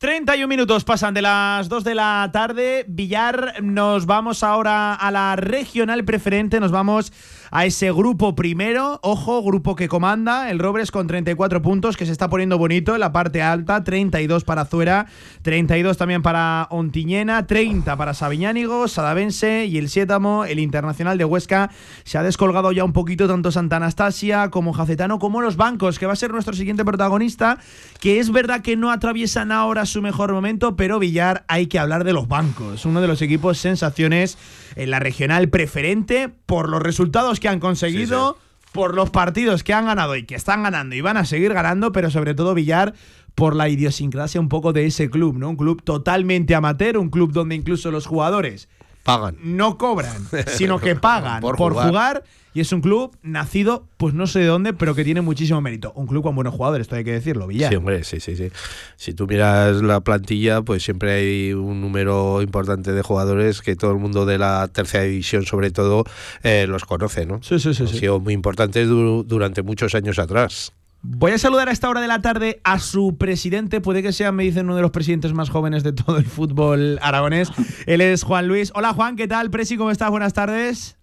31 0.02 0.48
minutos 0.48 0.84
pasan 0.84 1.14
de 1.14 1.22
las 1.22 1.70
2 1.70 1.84
de 1.84 1.94
la 1.94 2.28
tarde. 2.34 2.86
Villar, 2.88 3.62
nos 3.62 4.08
vamos 4.08 4.42
ahora 4.42 4.96
a 4.96 5.12
la 5.12 5.36
regional 5.36 6.04
preferente. 6.04 6.60
Nos 6.60 6.72
vamos 6.72 7.14
a 7.52 7.66
ese 7.66 7.92
grupo 7.92 8.34
primero. 8.34 9.00
Ojo, 9.04 9.44
grupo 9.44 9.76
que 9.76 9.90
comanda 9.90 10.50
el 10.50 10.58
Robres 10.58 10.90
con 10.90 11.08
34 11.08 11.62
puntos, 11.62 11.98
que 11.98 12.06
se 12.06 12.14
está 12.14 12.30
poniendo 12.30 12.58
bonito 12.58 12.94
en 12.94 13.02
la 13.02 13.12
parte 13.12 13.42
alta. 13.42 13.84
32 13.84 14.46
para 14.46 14.66
Zuera, 14.66 15.08
32 15.42 15.98
también 15.98 16.22
para 16.22 16.68
Ontiñena, 16.72 17.46
30 17.46 17.98
para 17.98 18.14
Sabiñánigo, 18.14 18.88
Sadavense 18.88 19.66
y 19.66 19.78
el 19.78 19.90
Siétamo, 19.90 20.46
el 20.46 20.60
Internacional 20.60 21.18
de 21.18 21.26
Huesca. 21.26 21.70
Se 22.06 22.18
ha 22.18 22.24
descolgado 22.24 22.72
ya 22.72 22.86
un 22.86 22.94
poquito 22.94 23.28
tanto 23.28 23.52
Santa 23.52 23.76
Anastasia 23.76 24.50
como 24.50 24.72
Jacetano 24.72 25.20
como 25.20 25.42
los 25.42 25.58
bancos, 25.58 26.00
que 26.00 26.06
va 26.06 26.14
a 26.14 26.16
ser 26.16 26.32
nuestro 26.32 26.54
siguiente 26.54 26.86
protagonista. 26.86 27.58
Que 28.00 28.20
es 28.20 28.32
verdad 28.32 28.62
que 28.62 28.78
no 28.78 28.92
atraviesan 28.92 29.52
ahora 29.52 29.86
su 29.86 30.02
mejor 30.02 30.32
momento, 30.32 30.78
pero 30.78 31.00
Villar 31.00 31.44
hay 31.50 31.68
que 31.68 31.80
hablar 31.80 32.06
de 32.06 32.14
los 32.14 32.30
bancos. 32.30 32.86
Uno 32.86 33.02
de 33.02 33.08
los 33.08 33.22
equipos 33.22 33.58
sensaciones 33.58 34.38
en 34.78 34.90
la 34.90 35.00
regional 35.00 35.50
preferente 35.50 36.30
por 36.46 36.70
los 36.70 36.82
resultados 36.82 37.41
que 37.42 37.50
han 37.50 37.60
conseguido, 37.60 38.38
por 38.72 38.96
los 38.96 39.10
partidos 39.10 39.66
que 39.66 39.74
han 39.74 39.86
ganado 39.86 40.16
y 40.16 40.24
que 40.24 40.36
están 40.36 40.64
ganando 40.64 40.96
y 40.96 41.02
van 41.02 41.18
a 41.18 41.26
seguir 41.26 41.54
ganando, 41.54 41.92
pero 41.92 42.10
sobre 42.10 42.34
todo 42.34 42.54
Villar 42.54 42.94
por 43.36 43.56
la 43.56 43.68
idiosincrasia 43.68 44.40
un 44.40 44.50
poco 44.50 44.72
de 44.72 44.86
ese 44.86 45.10
club, 45.10 45.38
¿no? 45.38 45.50
Un 45.50 45.58
club 45.58 45.84
totalmente 45.84 46.56
amateur, 46.56 46.98
un 46.98 47.10
club 47.10 47.34
donde 47.34 47.56
incluso 47.56 47.92
los 47.92 48.08
jugadores 48.08 48.70
pagan. 49.04 49.38
No 49.44 49.78
cobran, 49.78 50.28
sino 50.48 50.80
que 50.80 50.96
pagan 50.98 51.42
por, 51.42 51.58
jugar. 51.58 52.24
Y 52.54 52.60
es 52.60 52.74
un 52.74 52.82
club 52.82 53.16
nacido, 53.24 53.88
pues 53.96 54.14
no 54.14 54.28
sé 54.28 54.40
de 54.40 54.48
dónde, 54.48 54.74
pero 54.74 54.94
que 54.94 55.06
tiene 55.06 55.22
muchísimo 55.22 55.62
mérito. 55.62 55.94
Un 55.96 56.06
club 56.06 56.22
con 56.22 56.36
buenos 56.36 56.54
jugadores, 56.54 56.84
esto 56.84 56.98
hay 56.98 57.06
que 57.06 57.14
decirlo, 57.14 57.48
Villar. 57.48 57.70
Sí, 57.70 57.78
hombre, 57.78 58.04
sí, 58.04 58.20
sí, 58.20 58.36
sí. 58.36 58.50
Si 58.98 59.14
tú 59.14 59.26
miras 59.26 59.82
la 59.82 60.02
plantilla, 60.02 60.62
pues 60.62 60.84
siempre 60.84 61.14
hay 61.14 61.54
un 61.54 61.80
número 61.80 62.42
importante 62.42 62.92
de 62.92 63.02
jugadores 63.04 63.62
que 63.62 63.78
todo 63.78 63.92
el 63.92 64.00
mundo 64.00 64.26
de 64.26 64.38
la 64.38 64.68
tercera 64.68 65.06
división, 65.06 65.46
sobre 65.46 65.72
todo, 65.72 66.04
eh, 66.44 66.66
los 66.68 66.84
conoce, 66.84 67.26
¿no? 67.26 67.42
Sí, 67.42 67.58
sí, 67.58 67.74
sí. 67.74 67.84
Han 67.84 67.88
sí. 67.90 68.00
sido 68.00 68.20
muy 68.20 68.34
importantes 68.34 68.86
du- 68.90 69.24
durante 69.26 69.62
muchos 69.62 69.96
años 69.96 70.20
atrás. 70.20 70.74
Voy 71.04 71.32
a 71.32 71.38
saludar 71.40 71.68
a 71.68 71.72
esta 71.72 71.90
hora 71.90 72.00
de 72.00 72.08
la 72.08 72.22
tarde 72.22 72.62
a 72.64 72.78
su 72.78 73.18
presidente, 73.18 73.82
puede 73.82 74.04
que 74.04 74.14
sea, 74.14 74.32
me 74.32 74.44
dicen, 74.44 74.66
uno 74.66 74.76
de 74.76 74.84
los 74.84 74.92
presidentes 74.92 75.34
más 75.34 75.50
jóvenes 75.50 75.84
de 75.84 75.94
todo 75.94 76.18
el 76.18 76.26
fútbol 76.26 77.00
aragonés. 77.02 77.50
Él 77.88 78.02
es 78.02 78.24
Juan 78.24 78.48
Luis. 78.48 78.72
Hola 78.76 78.94
Juan, 78.94 79.16
¿qué 79.16 79.28
tal? 79.28 79.50
Presi, 79.50 79.78
¿cómo 79.78 79.90
estás? 79.90 80.12
Buenas 80.12 80.34
tardes. 80.34 80.98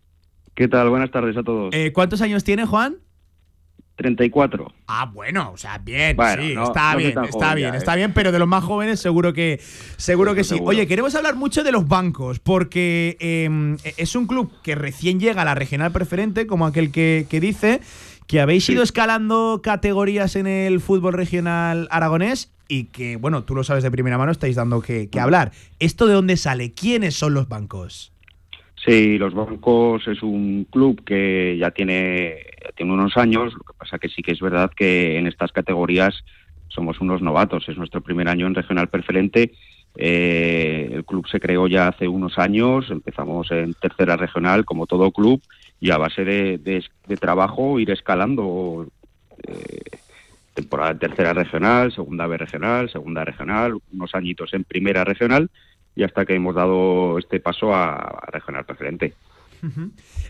¿Qué 0.54 0.68
tal? 0.68 0.88
Buenas 0.90 1.10
tardes 1.10 1.36
a 1.36 1.42
todos. 1.42 1.74
Eh, 1.74 1.92
¿Cuántos 1.92 2.20
años 2.20 2.44
tiene 2.44 2.64
Juan? 2.64 2.96
34. 3.96 4.72
Ah, 4.86 5.10
bueno, 5.12 5.50
o 5.52 5.56
sea, 5.56 5.78
bien, 5.78 6.14
Bueno, 6.16 6.42
sí, 6.44 6.54
no- 6.54 6.62
está 6.68 6.92
no 6.92 6.98
bien, 6.98 7.08
está 7.10 7.30
joven 7.32 7.54
bien, 7.56 7.72
ya, 7.72 7.78
está 7.78 7.94
¿eh? 7.94 7.96
bien, 7.96 8.12
pero 8.14 8.30
de 8.30 8.38
los 8.38 8.46
más 8.46 8.62
jóvenes 8.62 9.00
seguro 9.00 9.32
que 9.32 9.60
seguro 9.96 10.36
que 10.36 10.44
sí. 10.44 10.50
seguro. 10.50 10.68
Oye, 10.70 10.86
queremos 10.86 11.16
hablar 11.16 11.34
mucho 11.34 11.64
de 11.64 11.72
los 11.72 11.88
bancos, 11.88 12.38
porque 12.38 13.16
eh, 13.18 13.76
es 13.96 14.14
un 14.14 14.28
club 14.28 14.52
que 14.62 14.76
recién 14.76 15.18
llega 15.18 15.42
a 15.42 15.44
la 15.44 15.56
regional 15.56 15.90
preferente, 15.90 16.46
como 16.46 16.64
aquel 16.66 16.92
que, 16.92 17.26
que 17.28 17.40
dice, 17.40 17.80
que 18.28 18.40
habéis 18.40 18.68
ido 18.68 18.82
escalando 18.82 19.60
categorías 19.62 20.36
en 20.36 20.46
el 20.46 20.80
fútbol 20.80 21.14
regional 21.14 21.88
aragonés 21.90 22.52
y 22.68 22.84
que, 22.84 23.16
bueno, 23.16 23.44
tú 23.44 23.55
lo 23.55 23.64
sabes 23.64 23.82
de 23.82 23.90
primera 23.90 24.18
mano, 24.18 24.30
estáis 24.30 24.55
dando 24.55 24.82
que, 24.82 25.09
que 25.09 25.18
hablar. 25.18 25.52
¿Esto 25.80 26.06
de 26.06 26.12
dónde 26.12 26.36
sale? 26.36 26.74
¿Quiénes 26.74 27.14
son 27.14 27.32
los 27.32 27.48
bancos? 27.48 28.12
Sí, 28.84 29.16
los 29.16 29.32
bancos 29.32 30.06
es 30.06 30.22
un 30.22 30.66
club 30.70 31.02
que 31.05 31.56
ya 31.59 31.70
tiene, 31.70 32.36
ya 32.62 32.70
tiene 32.76 32.92
unos 32.92 33.16
años, 33.16 33.55
lo 33.55 33.60
que 33.60 33.72
pasa 33.76 33.98
que 33.98 34.10
sí 34.10 34.22
que 34.22 34.32
es 34.32 34.40
verdad 34.40 34.70
que 34.76 35.18
en 35.18 35.26
estas 35.26 35.50
categorías 35.50 36.22
somos 36.68 37.00
unos 37.00 37.22
novatos, 37.22 37.66
es 37.68 37.78
nuestro 37.78 38.02
primer 38.02 38.28
año 38.28 38.46
en 38.46 38.55
regional 38.55 38.88
preferente. 38.88 39.52
Eh, 39.96 40.90
el 40.92 41.05
club 41.06 41.26
se 41.28 41.40
creó 41.40 41.66
ya 41.66 41.88
hace 41.88 42.06
unos 42.06 42.38
años, 42.38 42.90
empezamos 42.90 43.50
en 43.50 43.72
tercera 43.72 44.18
regional 44.18 44.66
como 44.66 44.86
todo 44.86 45.10
club 45.10 45.40
y 45.80 45.90
a 45.90 45.98
base 45.98 46.24
de, 46.24 46.59
de- 46.59 47.16
trabajo 47.16 47.78
ir 47.78 47.90
escalando 47.90 48.86
eh, 49.46 49.98
temporada 50.55 50.98
tercera 50.98 51.32
regional, 51.32 51.92
segunda 51.92 52.26
B 52.26 52.36
regional, 52.36 52.90
segunda 52.90 53.24
regional, 53.24 53.78
unos 53.92 54.14
añitos 54.14 54.52
en 54.55 54.64
primera 54.64 55.05
regional 55.05 55.50
y 55.94 56.02
hasta 56.02 56.24
que 56.26 56.34
hemos 56.34 56.55
dado 56.55 57.18
este 57.18 57.40
paso 57.40 57.74
a, 57.74 57.94
a 57.94 58.26
regional 58.32 58.64
preferente. 58.64 59.14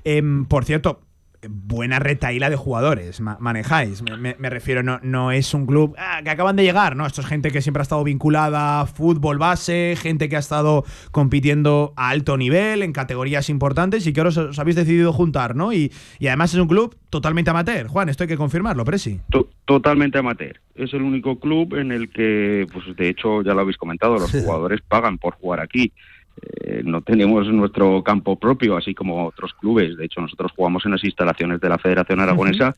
Em, 0.05 0.45
por 0.47 0.65
cierto, 0.65 1.01
buena 1.49 1.99
retaíla 2.01 2.51
de 2.51 2.57
jugadores 2.57 3.21
ma- 3.21 3.37
manejáis. 3.41 4.03
Me, 4.03 4.17
me- 4.17 4.37
me 4.39 4.51
refiero, 4.51 4.83
no, 4.83 4.99
no 5.03 5.31
es 5.31 5.55
un 5.55 5.67
club 5.67 5.95
ah, 5.99 6.21
que 6.25 6.31
acaban 6.31 6.57
de 6.57 6.65
llegar, 6.65 6.97
¿no? 6.97 7.07
Esto 7.07 7.21
es 7.21 7.27
gente 7.27 7.51
que 7.51 7.63
siempre 7.63 7.81
ha 7.81 7.83
estado 7.83 8.03
vinculada 8.05 8.81
a 8.81 8.87
fútbol 8.87 9.39
base, 9.39 9.95
gente 10.01 10.29
que 10.29 10.37
ha 10.37 10.41
estado 10.41 10.85
compitiendo 11.13 11.93
a 11.97 12.09
alto 12.11 12.37
nivel, 12.37 12.83
en 12.83 12.93
categorías 12.93 13.51
importantes 13.51 14.07
y 14.07 14.13
que 14.13 14.21
ahora 14.21 14.31
os, 14.31 14.37
os 14.39 14.59
habéis 14.59 14.77
decidido 14.77 15.13
juntar, 15.13 15.55
¿no? 15.55 15.73
Y, 15.73 15.93
y 16.19 16.27
además 16.29 16.55
es 16.55 16.61
un 16.61 16.69
club 16.69 16.97
totalmente 17.11 17.51
amateur. 17.51 17.87
Juan, 17.87 18.09
esto 18.09 18.25
hay 18.25 18.29
que 18.29 18.37
confirmarlo, 18.37 18.85
Presi. 18.85 19.21
To- 19.31 19.49
totalmente 19.65 20.19
amateur. 20.19 20.61
Es 20.75 20.93
el 20.95 21.03
único 21.03 21.39
club 21.39 21.75
en 21.75 21.93
el 21.93 22.09
que, 22.11 22.67
pues 22.73 22.85
de 22.97 23.09
hecho, 23.09 23.43
ya 23.43 23.53
lo 23.55 23.61
habéis 23.61 23.77
comentado, 23.77 24.15
los 24.15 24.31
jugadores 24.45 24.81
pagan 24.89 25.19
por 25.19 25.35
jugar 25.35 25.61
aquí. 25.61 25.93
Eh, 26.41 26.83
no 26.85 27.03
tenemos 27.03 27.47
nuestro 27.49 28.03
campo 28.03 28.37
propio, 28.37 28.77
así 28.77 28.95
como 28.95 29.27
otros 29.27 29.55
clubes. 29.55 29.97
De 29.97 30.05
hecho, 30.05 30.21
nosotros 30.21 30.53
jugamos 30.55 30.85
en 30.85 30.93
las 30.93 31.05
instalaciones 31.05 31.61
de 31.61 31.69
la 31.69 31.79
Federación 31.79 32.21
Aragonesa. 32.21 32.75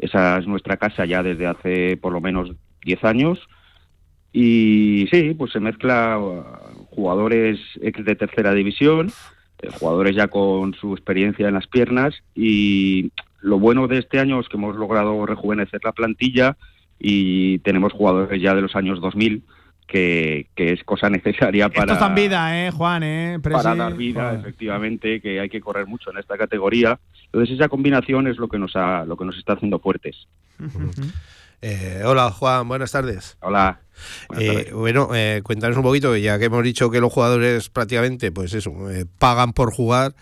Esa 0.00 0.38
es 0.38 0.46
nuestra 0.46 0.76
casa 0.76 1.04
ya 1.04 1.22
desde 1.22 1.46
hace 1.46 1.96
por 1.96 2.12
lo 2.12 2.20
menos 2.20 2.50
10 2.84 3.04
años. 3.04 3.38
Y 4.32 5.06
sí, 5.12 5.34
pues 5.34 5.52
se 5.52 5.60
mezcla 5.60 6.18
uh, 6.18 6.42
jugadores 6.90 7.60
ex 7.80 8.04
de 8.04 8.16
tercera 8.16 8.52
división, 8.52 9.12
eh, 9.62 9.68
jugadores 9.78 10.16
ya 10.16 10.26
con 10.26 10.74
su 10.74 10.92
experiencia 10.92 11.46
en 11.46 11.54
las 11.54 11.68
piernas 11.68 12.14
y 12.34 13.12
lo 13.40 13.60
bueno 13.60 13.86
de 13.86 13.98
este 13.98 14.18
año 14.18 14.40
es 14.40 14.48
que 14.48 14.56
hemos 14.56 14.74
logrado 14.74 15.24
rejuvenecer 15.24 15.80
la 15.84 15.92
plantilla 15.92 16.56
y 16.98 17.58
tenemos 17.60 17.92
jugadores 17.92 18.42
ya 18.42 18.54
de 18.54 18.62
los 18.62 18.74
años 18.74 19.00
2000 19.00 19.44
que, 19.86 20.46
que 20.54 20.72
es 20.72 20.84
cosa 20.84 21.08
necesaria 21.10 21.68
para, 21.68 21.92
Estos 21.92 22.00
dan 22.00 22.14
vida, 22.14 22.66
¿eh, 22.66 22.70
Juan? 22.70 23.02
¿eh? 23.02 23.38
Presi? 23.42 23.56
para 23.56 23.74
dar 23.74 23.94
vida, 23.94 24.34
efectivamente, 24.34 25.20
que 25.20 25.40
hay 25.40 25.48
que 25.48 25.60
correr 25.60 25.86
mucho 25.86 26.10
en 26.10 26.18
esta 26.18 26.36
categoría. 26.36 26.98
Entonces 27.26 27.56
esa 27.56 27.68
combinación 27.68 28.26
es 28.26 28.36
lo 28.38 28.48
que 28.48 28.58
nos 28.58 28.76
ha, 28.76 29.04
lo 29.04 29.16
que 29.16 29.24
nos 29.24 29.36
está 29.36 29.54
haciendo 29.54 29.78
fuertes. 29.78 30.26
Eh, 31.66 32.02
hola 32.04 32.30
Juan, 32.30 32.68
buenas 32.68 32.92
tardes. 32.92 33.38
Hola. 33.40 33.80
Eh, 34.38 34.70
bueno, 34.74 35.08
eh, 35.14 35.40
cuéntanos 35.42 35.78
un 35.78 35.82
poquito, 35.82 36.14
ya 36.14 36.38
que 36.38 36.44
hemos 36.44 36.62
dicho 36.62 36.90
que 36.90 37.00
los 37.00 37.10
jugadores 37.10 37.70
prácticamente, 37.70 38.30
pues 38.32 38.52
eso, 38.52 38.90
eh, 38.90 39.06
pagan 39.18 39.54
por 39.54 39.72
jugar. 39.72 40.14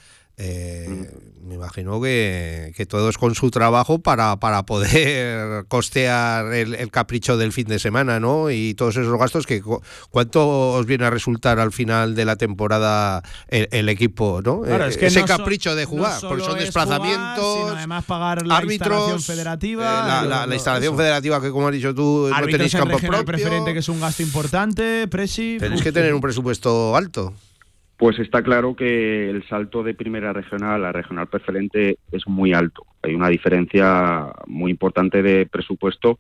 Eh, 0.45 1.11
Me 1.45 1.55
imagino 1.57 2.01
que, 2.01 2.73
que 2.77 2.87
todos 2.87 3.19
con 3.19 3.35
su 3.35 3.51
trabajo 3.51 3.99
para, 3.99 4.37
para 4.37 4.63
poder 4.65 5.65
costear 5.69 6.53
el, 6.55 6.75
el 6.77 6.91
capricho 6.91 7.37
del 7.37 7.53
fin 7.53 7.67
de 7.67 7.79
semana, 7.79 8.21
¿no? 8.21 8.51
Y 8.51 8.75
todos 8.75 8.97
esos 8.97 9.19
gastos 9.19 9.45
que 9.47 9.61
cu- 9.61 9.83
cuánto 10.11 10.71
os 10.73 10.87
viene 10.87 11.05
a 11.05 11.11
resultar 11.11 11.59
al 11.59 11.73
final 11.73 12.15
de 12.15 12.25
la 12.25 12.37
temporada 12.37 13.23
el, 13.49 13.69
el 13.73 13.89
equipo, 13.89 14.41
¿no? 14.43 14.63
Claro, 14.63 14.85
Eh, 14.87 14.89
es 14.91 14.97
que 14.97 15.07
ese 15.07 15.21
no 15.21 15.27
so- 15.27 15.37
capricho 15.37 15.75
de 15.75 15.85
jugar, 15.85 16.21
porque 16.29 16.45
son 16.45 16.57
es 16.59 16.65
desplazamientos, 16.65 17.45
jugar, 17.45 17.67
sino 17.67 17.77
además 17.79 18.05
pagar 18.05 18.47
la 18.47 18.57
árbitros, 18.59 18.89
instalación 18.91 19.23
federativa. 19.23 19.83
eh, 19.83 20.09
la, 20.09 20.23
la- 20.23 20.41
lo- 20.43 20.47
la 20.47 20.55
instalación 20.55 20.95
eso. 20.95 21.03
federativa 21.03 21.41
que 21.43 21.51
como 21.51 21.67
has 21.69 21.75
dicho 21.75 21.95
tú 21.95 22.29
no 22.31 22.47
tenéis 22.47 22.75
en 22.75 22.81
campo 22.81 22.99
propio. 22.99 23.25
preferente, 23.25 23.73
que 23.73 23.81
es 23.81 23.89
un 23.89 24.01
gasto 24.01 24.23
importante, 24.23 25.07
Presi. 25.09 25.57
Tenéis 25.59 25.83
que 25.83 25.93
tener 25.93 26.15
un 26.15 26.21
presupuesto 26.21 26.97
alto. 26.97 27.35
Pues 28.03 28.19
está 28.19 28.43
claro 28.43 28.75
que 28.75 29.31
el 29.31 29.47
salto 29.47 29.85
de 29.85 29.95
primera 29.95 30.33
regional 30.33 30.85
a 30.85 30.91
regional 30.91 31.29
preferente 31.29 31.99
es 32.11 32.27
muy 32.27 32.53
alto. 32.53 32.85
Hay 33.01 33.15
una 33.15 33.29
diferencia 33.29 34.27
muy 34.49 34.73
importante 34.73 35.23
de 35.23 35.47
presupuesto 35.47 36.19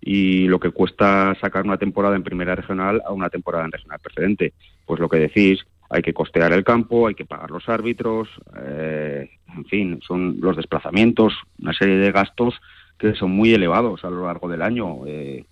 y 0.00 0.46
lo 0.46 0.60
que 0.60 0.70
cuesta 0.70 1.36
sacar 1.40 1.64
una 1.64 1.76
temporada 1.76 2.14
en 2.14 2.22
primera 2.22 2.54
regional 2.54 3.02
a 3.04 3.12
una 3.12 3.30
temporada 3.30 3.64
en 3.64 3.72
regional 3.72 3.98
preferente. 3.98 4.52
Pues 4.86 5.00
lo 5.00 5.08
que 5.08 5.16
decís, 5.18 5.58
hay 5.90 6.02
que 6.02 6.14
costear 6.14 6.52
el 6.52 6.62
campo, 6.62 7.08
hay 7.08 7.16
que 7.16 7.24
pagar 7.24 7.50
los 7.50 7.68
árbitros, 7.68 8.28
eh, 8.56 9.28
en 9.56 9.64
fin, 9.64 10.00
son 10.06 10.36
los 10.40 10.56
desplazamientos, 10.56 11.34
una 11.60 11.72
serie 11.72 11.96
de 11.96 12.12
gastos 12.12 12.54
que 12.96 13.12
son 13.16 13.32
muy 13.32 13.52
elevados 13.52 14.04
a 14.04 14.10
lo 14.10 14.24
largo 14.24 14.48
del 14.48 14.62
año. 14.62 15.04
eh. 15.08 15.44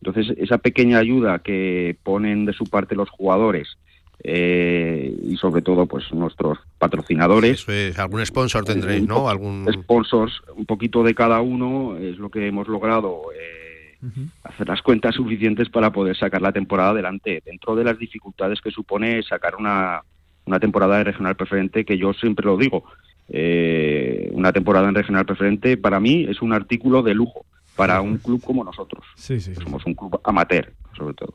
entonces, 0.00 0.32
esa 0.38 0.58
pequeña 0.58 0.98
ayuda 0.98 1.40
que 1.40 1.96
ponen 2.04 2.44
de 2.44 2.52
su 2.52 2.66
parte 2.66 2.94
los 2.94 3.10
jugadores 3.10 3.78
eh, 4.22 5.14
y 5.22 5.36
sobre 5.36 5.62
todo 5.62 5.86
pues 5.86 6.12
nuestros 6.12 6.58
patrocinadores. 6.78 7.60
Eso 7.60 7.72
es, 7.72 7.98
algún 7.98 8.24
sponsor 8.24 8.64
tendréis, 8.64 9.02
Un 9.02 9.08
¿no? 9.08 9.28
Algún 9.28 9.66
Sponsors, 9.72 10.42
un 10.56 10.66
poquito 10.66 11.02
de 11.02 11.14
cada 11.14 11.40
uno 11.40 11.96
es 11.96 12.18
lo 12.18 12.30
que 12.30 12.46
hemos 12.46 12.68
logrado 12.68 13.22
eh, 13.34 13.96
hacer 14.42 14.68
las 14.68 14.82
cuentas 14.82 15.14
suficientes 15.14 15.68
para 15.68 15.90
poder 15.92 16.16
sacar 16.16 16.42
la 16.42 16.52
temporada 16.52 16.90
adelante, 16.90 17.42
dentro 17.44 17.74
de 17.74 17.84
las 17.84 17.98
dificultades 17.98 18.60
que 18.60 18.70
supone 18.70 19.22
sacar 19.22 19.56
una, 19.56 20.02
una 20.44 20.60
temporada 20.60 20.98
de 20.98 21.04
regional 21.04 21.36
preferente, 21.36 21.84
que 21.84 21.98
yo 21.98 22.12
siempre 22.12 22.46
lo 22.46 22.56
digo, 22.56 22.84
eh, 23.28 24.30
una 24.32 24.52
temporada 24.52 24.88
en 24.88 24.94
regional 24.94 25.24
preferente 25.24 25.76
para 25.76 25.98
mí 26.00 26.26
es 26.28 26.42
un 26.42 26.52
artículo 26.52 27.02
de 27.02 27.14
lujo 27.14 27.46
para 27.74 28.00
un 28.00 28.18
club 28.18 28.42
como 28.42 28.62
nosotros. 28.62 29.04
Sí, 29.16 29.40
sí, 29.40 29.54
Somos 29.54 29.84
un 29.86 29.94
club 29.94 30.20
amateur, 30.24 30.72
sobre 30.96 31.14
todo. 31.14 31.34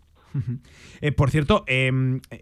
Eh, 1.01 1.11
por 1.11 1.29
cierto, 1.31 1.63
eh, 1.67 1.91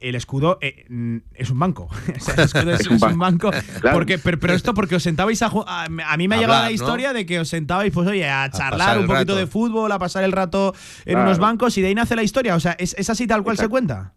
el 0.02 0.16
escudo 0.16 0.58
eh, 0.62 0.86
es 1.34 1.50
un 1.50 1.60
banco. 1.60 1.90
O 2.16 2.20
sea, 2.20 2.34
el 2.36 2.40
escudo 2.42 2.72
es, 2.74 2.80
es 2.92 3.02
un 3.02 3.18
banco. 3.20 3.52
Claro. 3.82 3.98
Porque, 3.98 4.18
pero, 4.18 4.40
pero 4.40 4.54
esto 4.54 4.74
porque 4.74 4.96
os 4.96 5.04
sentabais 5.04 5.42
a, 5.42 5.48
a 5.48 5.86
a 5.86 6.18
mí 6.18 6.28
me 6.28 6.36
ha 6.36 6.40
llegado 6.40 6.62
la 6.64 6.70
¿no? 6.70 6.72
historia 6.74 7.14
de 7.14 7.26
que 7.26 7.40
os 7.40 7.48
sentabais, 7.50 7.94
pues 7.94 8.08
oye, 8.08 8.28
a 8.28 8.50
charlar 8.50 8.98
un 9.00 9.06
poquito 9.08 9.34
rato. 9.34 9.36
de 9.36 9.48
fútbol, 9.48 9.92
a 9.92 10.00
pasar 10.00 10.24
el 10.24 10.32
rato 10.32 10.74
en 11.06 11.14
Claro. 11.14 11.24
unos 11.28 11.40
bancos 11.40 11.78
y 11.78 11.82
de 11.82 11.88
ahí 11.90 11.96
nace 11.96 12.16
la 12.16 12.24
historia. 12.24 12.56
O 12.56 12.60
sea, 12.60 12.74
¿es, 12.80 12.94
es 12.98 13.10
así 13.10 13.28
tal 13.28 13.44
cual 13.44 13.58
se 13.58 13.68
cuenta? 13.68 14.14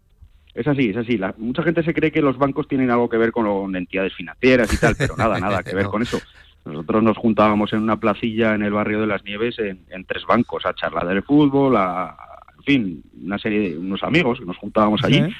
Es 0.53 0.67
así, 0.67 0.89
es 0.89 0.97
así. 0.97 1.17
La- 1.17 1.33
mucha 1.37 1.63
gente 1.63 1.81
se 1.83 1.93
cree 1.93 2.11
que 2.11 2.21
los 2.21 2.37
bancos 2.37 2.67
tienen 2.67 2.91
algo 2.91 3.07
que 3.07 3.17
ver 3.17 3.31
con 3.31 3.73
entidades 3.75 4.13
financieras 4.15 4.73
y 4.73 4.77
tal, 4.77 4.95
pero 4.97 5.15
nada, 5.15 5.39
nada 5.39 5.63
que 5.63 5.73
ver 5.75 5.85
No. 5.85 5.91
con 5.91 6.01
eso. 6.01 6.19
Nosotros 6.65 7.01
nos 7.01 7.17
juntábamos 7.17 7.73
en 7.73 7.79
una 7.79 7.97
placilla 7.99 8.53
en 8.53 8.61
el 8.61 8.71
barrio 8.73 8.99
de 9.01 9.07
las 9.07 9.23
Nieves 9.23 9.57
en, 9.59 9.85
en 9.89 10.05
tres 10.05 10.23
bancos 10.27 10.65
a 10.65 10.75
charlar 10.75 11.07
del 11.07 11.23
fútbol, 11.23 11.75
a, 11.77 12.15
en 12.61 12.63
fin, 12.63 13.03
una 13.23 13.37
serie 13.39 13.71
de 13.71 13.77
unos 13.77 14.03
amigos 14.03 14.39
que 14.39 14.45
nos 14.45 14.57
juntábamos 14.57 15.03
allí 15.03 15.21
Sí. 15.21 15.35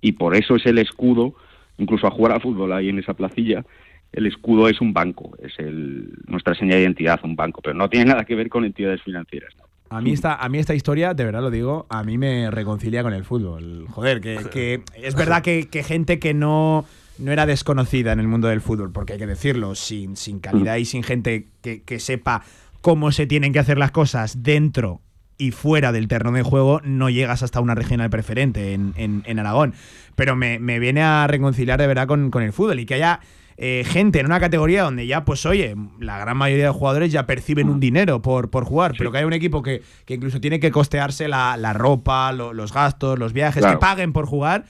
y 0.00 0.12
por 0.12 0.36
eso 0.36 0.56
es 0.56 0.66
el 0.66 0.78
escudo, 0.78 1.34
incluso 1.78 2.06
a 2.06 2.10
jugar 2.10 2.32
a 2.32 2.40
fútbol 2.40 2.72
ahí 2.72 2.88
en 2.88 2.98
esa 2.98 3.14
placilla, 3.14 3.64
el 4.12 4.26
escudo 4.26 4.68
es 4.68 4.80
un 4.80 4.92
banco, 4.92 5.36
es 5.42 5.52
el, 5.58 6.12
nuestra 6.26 6.54
señal 6.54 6.76
de 6.76 6.82
identidad, 6.82 7.20
un 7.24 7.34
banco, 7.34 7.60
pero 7.62 7.74
no 7.74 7.88
tiene 7.88 8.06
nada 8.06 8.24
que 8.24 8.36
ver 8.36 8.48
con 8.48 8.64
entidades 8.64 9.02
financieras. 9.02 9.52
¿no? 9.56 9.64
A 9.90 10.00
mí, 10.00 10.12
esta, 10.12 10.36
a 10.36 10.48
mí 10.48 10.58
esta 10.58 10.74
historia, 10.74 11.14
de 11.14 11.24
verdad 11.24 11.40
lo 11.40 11.50
digo, 11.50 11.86
a 11.90 12.04
mí 12.04 12.16
me 12.16 12.50
reconcilia 12.50 13.02
con 13.02 13.12
el 13.12 13.24
fútbol. 13.24 13.86
Joder, 13.90 14.20
que, 14.20 14.38
que 14.52 14.82
es 15.02 15.16
verdad 15.16 15.42
que, 15.42 15.68
que 15.68 15.82
gente 15.82 16.20
que 16.20 16.32
no, 16.32 16.84
no 17.18 17.32
era 17.32 17.44
desconocida 17.46 18.12
en 18.12 18.20
el 18.20 18.28
mundo 18.28 18.46
del 18.46 18.60
fútbol, 18.60 18.92
porque 18.92 19.14
hay 19.14 19.18
que 19.18 19.26
decirlo, 19.26 19.74
sin, 19.74 20.16
sin 20.16 20.38
calidad 20.38 20.76
y 20.76 20.84
sin 20.84 21.02
gente 21.02 21.48
que, 21.60 21.82
que 21.82 21.98
sepa 21.98 22.42
cómo 22.80 23.10
se 23.10 23.26
tienen 23.26 23.52
que 23.52 23.58
hacer 23.58 23.78
las 23.78 23.90
cosas 23.90 24.42
dentro 24.44 25.00
y 25.38 25.50
fuera 25.50 25.90
del 25.92 26.08
terreno 26.08 26.36
de 26.36 26.42
juego, 26.42 26.80
no 26.84 27.10
llegas 27.10 27.42
hasta 27.42 27.60
una 27.60 27.74
regional 27.74 28.10
preferente 28.10 28.72
en, 28.74 28.92
en- 28.96 29.22
en 29.26 29.38
Aragón. 29.38 29.74
Pero 30.14 30.36
me, 30.36 30.58
me 30.58 30.78
viene 30.78 31.02
a 31.02 31.26
reconciliar 31.26 31.80
de 31.80 31.86
verdad 31.88 32.06
con, 32.06 32.30
con 32.30 32.42
el 32.42 32.52
fútbol 32.52 32.78
y 32.80 32.86
que 32.86 32.94
haya 32.94 33.20
eh, 33.56 33.84
gente 33.86 34.18
en 34.20 34.26
una 34.26 34.40
categoría 34.40 34.82
donde 34.82 35.06
ya, 35.06 35.24
pues 35.24 35.44
oye, 35.46 35.74
la 36.00 36.18
gran 36.18 36.36
mayoría 36.36 36.64
de 36.66 36.70
jugadores 36.70 37.12
ya 37.12 37.26
perciben 37.26 37.68
un 37.68 37.78
dinero 37.80 38.20
por, 38.22 38.50
por 38.50 38.64
jugar, 38.64 38.94
pero 38.98 39.10
que 39.12 39.18
haya 39.18 39.26
un 39.26 39.32
equipo 39.32 39.62
que, 39.62 39.82
que 40.04 40.14
incluso 40.14 40.40
tiene 40.40 40.58
que 40.60 40.70
costearse 40.70 41.28
la, 41.28 41.56
la 41.56 41.72
ropa, 41.72 42.32
lo- 42.32 42.52
los 42.52 42.72
gastos, 42.72 43.18
los 43.18 43.32
viajes, 43.32 43.60
Claro. 43.62 43.78
que 43.78 43.80
paguen 43.80 44.12
por 44.12 44.26
jugar. 44.26 44.64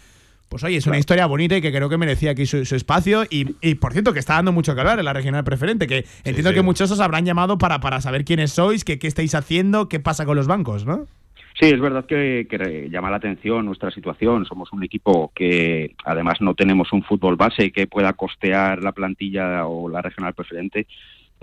Pues 0.55 0.63
oye, 0.63 0.77
es 0.77 0.87
una 0.87 0.99
historia 0.99 1.27
bonita 1.27 1.57
y 1.57 1.61
que 1.61 1.73
creo 1.73 1.89
que 1.89 1.99
merecía 1.99 2.31
aquí 2.31 2.47
su, 2.47 2.65
su 2.65 2.77
espacio. 2.77 3.25
Y, 3.29 3.57
y, 3.61 3.75
por 3.75 3.93
cierto, 3.93 4.13
que 4.13 4.21
está 4.21 4.35
dando 4.35 4.53
mucho 4.53 4.73
que 4.73 4.83
hablar 4.83 5.01
en 5.01 5.05
la 5.05 5.13
regional 5.13 5.43
preferente. 5.43 5.89
Que 5.89 6.05
entiendo 6.23 6.51
sí. 6.51 6.55
que 6.55 6.63
muchos 6.63 6.93
os 6.93 7.01
habrán 7.01 7.25
llamado 7.25 7.59
para, 7.59 7.81
para 7.81 8.01
saber 8.01 8.25
quiénes 8.25 8.53
sois, 8.53 8.85
qué, 8.85 9.01
qué 9.01 9.09
estáis 9.09 9.35
haciendo, 9.35 9.89
qué 9.89 9.99
pasa 9.99 10.25
con 10.25 10.37
los 10.37 10.47
bancos, 10.47 10.87
¿no? 10.87 11.09
Sí, 11.59 11.67
es 11.67 11.81
verdad 11.81 12.07
que, 12.07 12.47
que 12.49 12.89
llama 12.89 13.11
la 13.11 13.17
atención 13.17 13.67
nuestra 13.67 13.91
situación. 13.91 14.45
Somos 14.45 14.73
un 14.73 14.85
equipo 14.85 15.33
que 15.35 15.97
además 16.05 16.41
no 16.41 16.55
tenemos 16.55 16.93
un 16.93 17.03
fútbol 17.03 17.35
base 17.35 17.73
que 17.73 17.89
pueda 17.89 18.13
costear 18.13 18.81
la 18.81 18.93
plantilla 18.93 19.67
o 19.67 19.89
la 19.89 20.03
regional 20.03 20.35
preferente. 20.35 20.87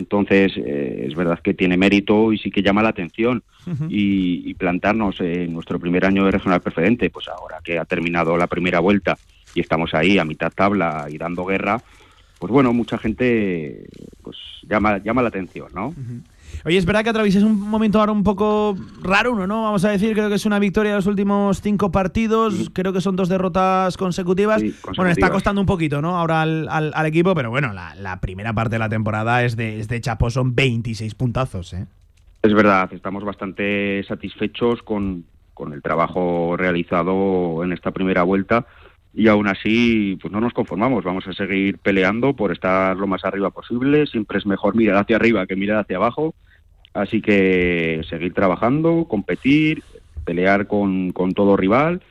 Entonces, 0.01 0.53
eh, 0.57 1.05
es 1.07 1.15
verdad 1.15 1.39
que 1.39 1.53
tiene 1.53 1.77
mérito 1.77 2.33
y 2.33 2.39
sí 2.39 2.49
que 2.49 2.63
llama 2.63 2.81
la 2.83 2.89
atención. 2.89 3.43
y, 3.89 4.49
y 4.49 4.53
plantarnos 4.55 5.21
en 5.21 5.53
nuestro 5.53 5.79
primer 5.79 6.03
año 6.03 6.25
de 6.25 6.31
regional 6.31 6.61
preferente, 6.61 7.11
pues 7.11 7.27
ahora 7.27 7.59
que 7.63 7.77
ha 7.77 7.85
terminado 7.85 8.35
la 8.35 8.47
primera 8.47 8.79
vuelta 8.79 9.15
y 9.53 9.59
estamos 9.59 9.93
ahí 9.93 10.17
a 10.17 10.25
mitad 10.25 10.51
tabla 10.51 11.05
y 11.09 11.19
dando 11.19 11.45
guerra, 11.45 11.79
pues 12.39 12.51
bueno, 12.51 12.73
mucha 12.73 12.97
gente 12.97 13.85
pues 14.23 14.35
llama, 14.67 14.97
llama 14.97 15.21
la 15.21 15.27
atención, 15.27 15.67
¿no? 15.75 15.93
Oye, 16.65 16.77
es 16.77 16.85
verdad 16.85 17.03
que 17.03 17.09
atravieses 17.09 17.43
un 17.43 17.59
momento 17.59 17.99
ahora 17.99 18.11
un 18.11 18.23
poco 18.23 18.75
raro, 19.01 19.33
uno, 19.33 19.47
¿no? 19.47 19.63
Vamos 19.63 19.83
a 19.85 19.89
decir, 19.89 20.13
creo 20.13 20.29
que 20.29 20.35
es 20.35 20.45
una 20.45 20.59
victoria 20.59 20.91
de 20.91 20.97
los 20.97 21.07
últimos 21.07 21.61
cinco 21.61 21.91
partidos, 21.91 22.69
creo 22.73 22.93
que 22.93 23.01
son 23.01 23.15
dos 23.15 23.29
derrotas 23.29 23.97
consecutivas. 23.97 24.61
Sí, 24.61 24.73
Bueno, 24.95 25.11
está 25.11 25.27
costando 25.31 25.61
un 25.61 25.67
poquito, 25.67 26.01
¿no? 26.01 26.17
Ahora 26.17 26.41
al, 26.41 26.67
al- 26.69 26.91
al 26.93 27.05
equipo, 27.05 27.33
pero 27.33 27.49
bueno, 27.49 27.73
la, 27.73 27.95
la 27.95 28.19
primera 28.19 28.53
parte 28.53 28.75
de 28.75 28.79
la 28.79 28.89
temporada 28.89 29.43
es 29.43 29.55
de, 29.55 29.79
es 29.79 29.87
de 29.87 29.99
chapo, 30.01 30.29
son 30.29 30.55
26 30.55 31.15
puntazos, 31.15 31.73
¿eh? 31.73 31.87
Es 32.43 32.53
verdad, 32.53 32.91
estamos 32.93 33.23
bastante 33.23 34.03
satisfechos 34.07 34.81
con, 34.83 35.25
con 35.53 35.73
el 35.73 35.81
trabajo 35.81 36.55
realizado 36.57 37.63
en 37.63 37.71
esta 37.71 37.91
primera 37.91 38.23
vuelta 38.23 38.65
y 39.13 39.27
aún 39.27 39.47
así 39.47 40.17
pues 40.21 40.31
no 40.31 40.39
nos 40.39 40.53
conformamos, 40.53 41.03
vamos 41.03 41.27
a 41.27 41.33
seguir 41.33 41.77
peleando 41.79 42.33
por 42.33 42.51
estar 42.51 42.95
lo 42.97 43.07
más 43.07 43.25
arriba 43.25 43.49
posible, 43.49 44.07
siempre 44.07 44.37
es 44.37 44.45
mejor 44.45 44.75
mirar 44.75 44.97
hacia 44.97 45.17
arriba 45.17 45.47
que 45.47 45.55
mirar 45.55 45.79
hacia 45.79 45.97
abajo, 45.97 46.33
así 46.93 47.21
que 47.21 48.01
seguir 48.09 48.33
trabajando, 48.33 49.05
competir, 49.09 49.83
pelear 50.25 50.67
con, 50.67 51.11
con 51.11 51.33
todo 51.33 51.57
rival 51.57 52.01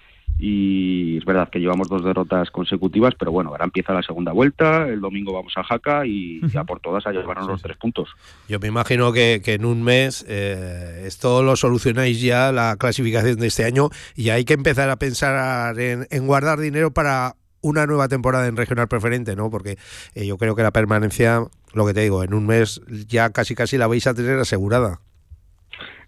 y 0.41 1.19
es 1.19 1.25
verdad 1.25 1.51
que 1.51 1.59
llevamos 1.59 1.89
dos 1.89 2.03
derrotas 2.03 2.51
consecutivas, 2.51 3.15
pero 3.19 3.31
bueno, 3.31 3.51
ahora 3.51 3.65
empieza 3.65 3.93
la 3.93 4.03
segunda 4.03 4.33
vuelta, 4.33 4.89
el 4.89 5.01
domingo 5.01 5.33
vamos 5.33 5.53
a 5.57 5.63
Jaca 5.63 6.07
y 6.07 6.41
ya 6.49 6.65
por 6.65 6.81
todas 6.81 7.07
a 7.07 7.13
llevarnos 7.13 7.47
los 7.47 7.63
tres 7.63 7.77
puntos. 7.77 8.09
Yo 8.49 8.59
me 8.59 8.69
imagino 8.69 9.13
que, 9.13 9.43
que 9.45 9.55
en 9.55 9.65
un 9.65 9.83
mes 9.83 10.25
eh, 10.29 11.05
esto 11.07 11.43
lo 11.43 11.57
solucionáis 11.57 12.21
ya, 12.21 12.53
la 12.53 12.77
clasificación 12.79 13.39
de 13.39 13.49
este 13.49 13.65
año, 13.65 13.91
y 14.17 14.31
hay 14.31 14.45
que 14.45 14.55
empezar 14.55 14.89
a 14.89 14.97
pensar 14.97 15.79
en, 15.79 16.07
en 16.11 16.27
guardar 16.27 16.59
dinero 16.59 16.91
para 16.91 17.37
una 17.63 17.87
nueva 17.87 18.09
temporada 18.09 18.47
en 18.47 18.57
regional 18.57 18.89
preferente, 18.89 19.37
¿no? 19.37 19.51
Porque 19.51 19.77
eh, 20.15 20.27
yo 20.27 20.39
creo 20.39 20.57
que 20.57 20.63
la 20.63 20.73
permanencia, 20.73 21.45
lo 21.75 21.87
que 21.87 21.95
te 21.95 22.01
digo, 22.01 22.25
en 22.25 22.33
un 22.33 22.47
mes 22.47 22.81
ya 23.07 23.31
casi 23.31 23.55
casi 23.55 23.77
la 23.77 23.87
vais 23.87 24.07
a 24.07 24.15
tener 24.15 24.39
asegurada. 24.39 25.01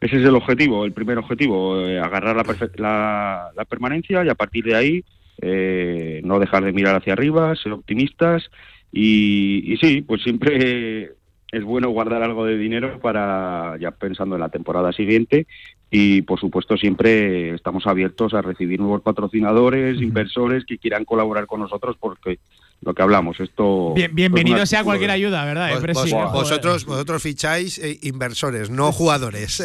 Ese 0.02 0.16
es 0.16 0.24
el 0.24 0.34
objetivo, 0.34 0.84
el 0.84 0.92
primer 0.92 1.16
objetivo, 1.18 1.78
eh, 1.78 2.00
agarrar 2.00 2.34
la, 2.34 2.56
la, 2.74 3.50
la 3.54 3.64
permanencia 3.64 4.24
y 4.24 4.28
a 4.28 4.34
partir 4.34 4.64
de 4.64 4.74
ahí 4.74 5.04
eh, 5.40 6.20
no 6.24 6.40
dejar 6.40 6.64
de 6.64 6.72
mirar 6.72 6.96
hacia 6.96 7.12
arriba, 7.12 7.54
ser 7.54 7.70
optimistas 7.70 8.50
y, 8.90 9.72
y 9.72 9.76
sí, 9.76 10.02
pues 10.02 10.20
siempre 10.22 11.12
es 11.52 11.62
bueno 11.62 11.90
guardar 11.90 12.20
algo 12.24 12.44
de 12.44 12.58
dinero 12.58 12.98
para 12.98 13.76
ya 13.78 13.92
pensando 13.92 14.34
en 14.34 14.40
la 14.40 14.48
temporada 14.48 14.92
siguiente 14.92 15.46
y 15.88 16.22
por 16.22 16.40
supuesto 16.40 16.76
siempre 16.76 17.54
estamos 17.54 17.86
abiertos 17.86 18.34
a 18.34 18.42
recibir 18.42 18.80
nuevos 18.80 19.02
patrocinadores, 19.02 20.02
inversores 20.02 20.64
que 20.64 20.78
quieran 20.78 21.04
colaborar 21.04 21.46
con 21.46 21.60
nosotros 21.60 21.96
porque 22.00 22.40
lo 22.84 22.94
que 22.94 23.02
hablamos, 23.02 23.38
esto... 23.40 23.92
Bien- 23.94 24.10
es 24.10 24.14
bienvenido 24.14 24.56
una- 24.56 24.66
sea 24.66 24.82
cualquier 24.84 25.10
ayuda, 25.12 25.44
¿verdad? 25.44 25.70
eh, 25.70 25.92
Vos- 25.92 26.32
vosotros, 26.32 26.84
vosotros 26.84 27.22
ficháis 27.22 27.78
eh, 27.78 27.98
inversores, 28.02 28.70
no 28.70 28.90
jugadores. 28.92 29.62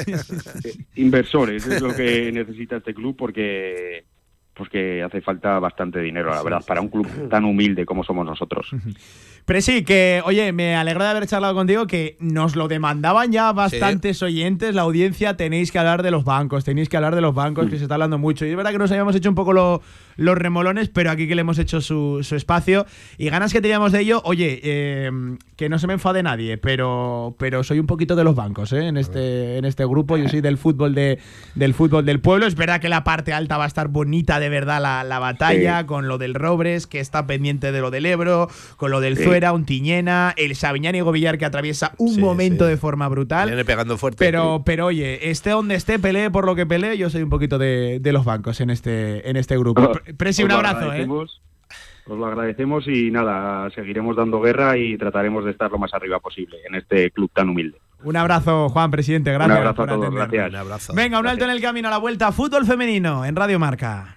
inversores 0.96 1.66
es 1.66 1.82
lo 1.82 1.94
que 1.96 2.32
necesita 2.34 2.78
este 2.78 2.94
club 2.94 3.16
porque 3.18 4.06
porque 4.54 5.04
hace 5.04 5.22
falta 5.22 5.60
bastante 5.60 6.00
dinero, 6.00 6.32
la 6.34 6.42
verdad, 6.42 6.64
para 6.66 6.82
un 6.82 6.88
club 6.88 7.08
tan 7.30 7.46
humilde 7.46 7.86
como 7.86 8.04
somos 8.04 8.26
nosotros. 8.26 8.68
Presi, 9.46 9.84
que, 9.86 10.22
oye, 10.26 10.52
me 10.52 10.76
alegro 10.76 11.04
de 11.06 11.10
haber 11.12 11.28
charlado 11.28 11.54
contigo, 11.54 11.86
que 11.88 12.18
nos 12.20 12.56
lo 12.58 12.68
demandaban 12.68 13.32
ya 13.32 13.54
bastantes 13.54 14.22
oyentes, 14.24 14.74
la 14.76 14.82
audiencia, 14.82 15.38
tenéis 15.38 15.72
que 15.72 15.78
hablar 15.80 16.02
de 16.04 16.10
los 16.12 16.26
bancos, 16.26 16.66
tenéis 16.66 16.90
que 16.90 16.98
hablar 16.98 17.14
de 17.16 17.22
los 17.22 17.34
bancos, 17.36 17.70
que 17.70 17.78
se 17.78 17.84
está 17.84 17.94
hablando 17.94 18.18
mucho. 18.18 18.46
Y 18.46 18.50
es 18.50 18.58
verdad 18.58 18.72
que 18.72 18.80
nos 18.80 18.90
habíamos 18.92 19.16
hecho 19.16 19.30
un 19.30 19.36
poco 19.36 19.54
lo- 19.54 19.82
los 20.18 20.38
remolones, 20.38 20.90
pero 20.90 21.10
aquí 21.12 21.28
que 21.28 21.36
le 21.36 21.42
hemos 21.42 21.58
hecho 21.60 21.80
su, 21.82 22.20
su 22.24 22.36
espacio 22.36 22.86
y 23.18 23.30
ganas 23.30 23.54
que 23.54 23.62
teníamos 23.62 23.92
de 23.92 24.02
ello, 24.02 24.22
oye, 24.26 24.60
eh, 24.64 25.12
que 25.56 25.70
no 25.70 25.80
se 25.80 25.88
me 25.88 25.94
enfade 25.94 26.22
nadie, 26.24 26.58
pero, 26.58 27.36
pero 27.40 27.64
soy 27.64 27.80
un 27.80 27.88
poquito 27.88 28.16
de 28.16 28.24
los 28.24 28.36
bancos, 28.36 28.74
¿eh? 28.74 28.88
En 28.88 28.98
este, 28.98 29.58
en 29.58 29.66
este 29.66 29.86
grupo, 29.86 30.18
yo 30.18 30.28
soy 30.30 30.42
del 30.42 30.58
fútbol, 30.58 30.94
de, 30.94 31.20
del 31.56 31.74
fútbol 31.74 32.06
del 32.06 32.20
pueblo. 32.20 32.46
Es 32.46 32.56
verdad 32.56 32.80
que 32.82 32.90
la 32.90 33.04
parte 33.04 33.34
alta 33.34 33.58
va 33.58 33.64
a 33.64 33.68
estar 33.68 33.88
bonita 33.88 34.40
de 34.40 34.50
verdad 34.50 34.82
la, 34.82 35.04
la 35.04 35.20
batalla, 35.20 35.80
Sí. 35.82 35.86
con 35.86 36.08
lo 36.08 36.18
del 36.18 36.34
Robres, 36.34 36.86
que 36.88 37.00
está 37.00 37.26
pendiente 37.26 37.72
de 37.72 37.82
lo 37.82 37.90
del 37.92 38.06
Ebro, 38.06 38.50
con 38.76 38.92
lo 38.92 39.00
del 39.00 39.18
Sí. 39.18 39.24
Zuera, 39.24 39.54
un 39.54 39.66
Tiñena, 39.66 40.34
el 40.38 40.56
Sabiñán 40.56 40.96
y 40.96 41.02
Govillar 41.02 41.38
que 41.38 41.46
atraviesa 41.46 41.94
un 41.98 42.16
Sí, 42.16 42.20
momento 42.20 42.66
sí. 42.66 42.72
de 42.72 42.78
forma 42.78 43.08
brutal. 43.08 43.48
Viene 43.50 43.66
pegando 43.66 43.98
fuerte. 43.98 44.18
Pero, 44.20 44.64
pero 44.66 44.88
oye, 44.88 45.30
esté 45.32 45.52
donde 45.52 45.76
esté, 45.76 46.00
pelee 46.00 46.30
por 46.30 46.46
lo 46.46 46.56
que 46.56 46.66
pelee, 46.66 46.98
yo 46.98 47.10
soy 47.10 47.22
un 47.24 47.30
poquito 47.30 47.58
de, 47.58 48.00
de 48.00 48.12
los 48.14 48.26
bancos 48.26 48.62
en 48.62 48.70
este, 48.70 49.30
en 49.30 49.38
este 49.38 49.58
grupo. 49.58 49.92
Pre- 50.08 50.14
Presi, 50.14 50.44
un 50.44 50.52
abrazo, 50.52 50.94
¿eh? 50.94 51.08
Os 51.10 52.18
lo 52.18 52.26
agradecemos 52.26 52.88
y 52.88 53.12
nada, 53.12 53.70
seguiremos 53.72 54.16
dando 54.16 54.40
guerra 54.40 54.78
y 54.78 54.98
trataremos 54.98 55.44
de 55.44 55.52
estar 55.52 55.70
lo 55.70 55.78
más 55.78 55.94
arriba 55.94 56.20
posible 56.20 56.58
en 56.66 56.76
este 56.76 57.12
club 57.12 57.30
tan 57.34 57.50
humilde. 57.50 57.78
Un 58.04 58.16
abrazo, 58.16 58.70
Juan, 58.70 58.90
presidente. 58.92 59.34
Gracias. 59.34 59.58
Un 59.58 59.58
abrazo 59.58 59.76
por 59.76 59.90
a 59.90 59.94
todos, 59.96 60.14
gracias. 60.14 60.96
Venga, 60.96 61.20
un 61.20 61.28
alto 61.28 61.44
en 61.44 61.50
el 61.52 61.62
camino 61.62 61.90
a 61.90 61.92
la 61.92 61.98
vuelta. 61.98 62.32
Fútbol 62.32 62.66
femenino 62.66 63.26
en 63.26 63.36
Radio 63.36 63.60
Marca. 63.60 64.17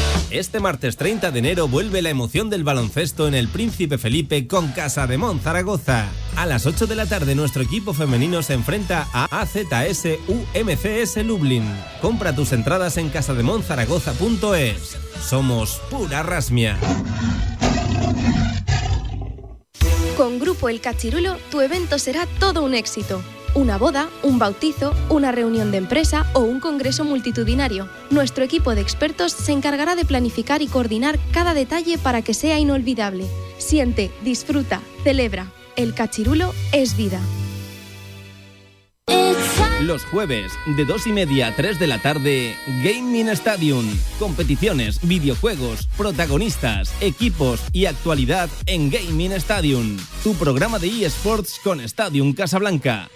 Este 0.31 0.61
martes 0.61 0.95
30 0.95 1.29
de 1.31 1.39
enero 1.39 1.67
vuelve 1.67 2.01
la 2.01 2.09
emoción 2.09 2.49
del 2.49 2.63
baloncesto 2.63 3.27
en 3.27 3.33
el 3.33 3.49
Príncipe 3.49 3.97
Felipe 3.97 4.47
con 4.47 4.69
Casa 4.69 5.05
de 5.05 5.17
Mon 5.17 5.41
Zaragoza. 5.41 6.07
A 6.37 6.45
las 6.45 6.65
8 6.65 6.87
de 6.87 6.95
la 6.95 7.05
tarde 7.05 7.35
nuestro 7.35 7.61
equipo 7.61 7.93
femenino 7.93 8.41
se 8.41 8.53
enfrenta 8.53 9.09
a 9.11 9.25
AZS 9.41 10.19
UMCS 10.29 11.17
Lublin. 11.25 11.65
Compra 12.01 12.33
tus 12.33 12.53
entradas 12.53 12.95
en 12.95 13.09
casademonzaragoza.es. 13.09 14.97
Somos 15.21 15.81
pura 15.89 16.23
rasmia. 16.23 16.77
Con 20.15 20.39
Grupo 20.39 20.69
El 20.69 20.79
Cachirulo, 20.79 21.35
tu 21.49 21.59
evento 21.59 21.99
será 21.99 22.25
todo 22.39 22.63
un 22.63 22.73
éxito. 22.73 23.21
Una 23.53 23.77
boda, 23.77 24.09
un 24.23 24.39
bautizo, 24.39 24.95
una 25.09 25.33
reunión 25.33 25.71
de 25.71 25.77
empresa 25.77 26.25
o 26.33 26.39
un 26.39 26.61
congreso 26.61 27.03
multitudinario. 27.03 27.89
Nuestro 28.09 28.45
equipo 28.45 28.75
de 28.75 28.81
expertos 28.81 29.33
se 29.33 29.51
encargará 29.51 29.95
de 29.95 30.05
planificar 30.05 30.61
y 30.61 30.67
coordinar 30.67 31.19
cada 31.33 31.53
detalle 31.53 31.97
para 31.97 32.21
que 32.21 32.33
sea 32.33 32.59
inolvidable. 32.59 33.25
Siente, 33.57 34.09
disfruta, 34.23 34.81
celebra. 35.03 35.51
El 35.75 35.93
Cachirulo 35.93 36.53
es 36.71 36.95
vida. 36.95 37.19
Los 39.81 40.05
jueves, 40.05 40.53
de 40.77 40.85
2 40.85 41.07
y 41.07 41.11
media 41.11 41.47
a 41.47 41.55
3 41.55 41.77
de 41.77 41.87
la 41.87 42.01
tarde, 42.01 42.55
Gaming 42.83 43.29
Stadium. 43.29 43.85
Competiciones, 44.19 45.05
videojuegos, 45.05 45.87
protagonistas, 45.97 46.93
equipos 47.01 47.59
y 47.73 47.87
actualidad 47.87 48.49
en 48.67 48.89
Gaming 48.89 49.33
Stadium. 49.33 49.97
Tu 50.23 50.35
programa 50.35 50.79
de 50.79 51.05
eSports 51.05 51.59
con 51.63 51.81
Stadium 51.81 52.33
Casablanca. 52.33 53.09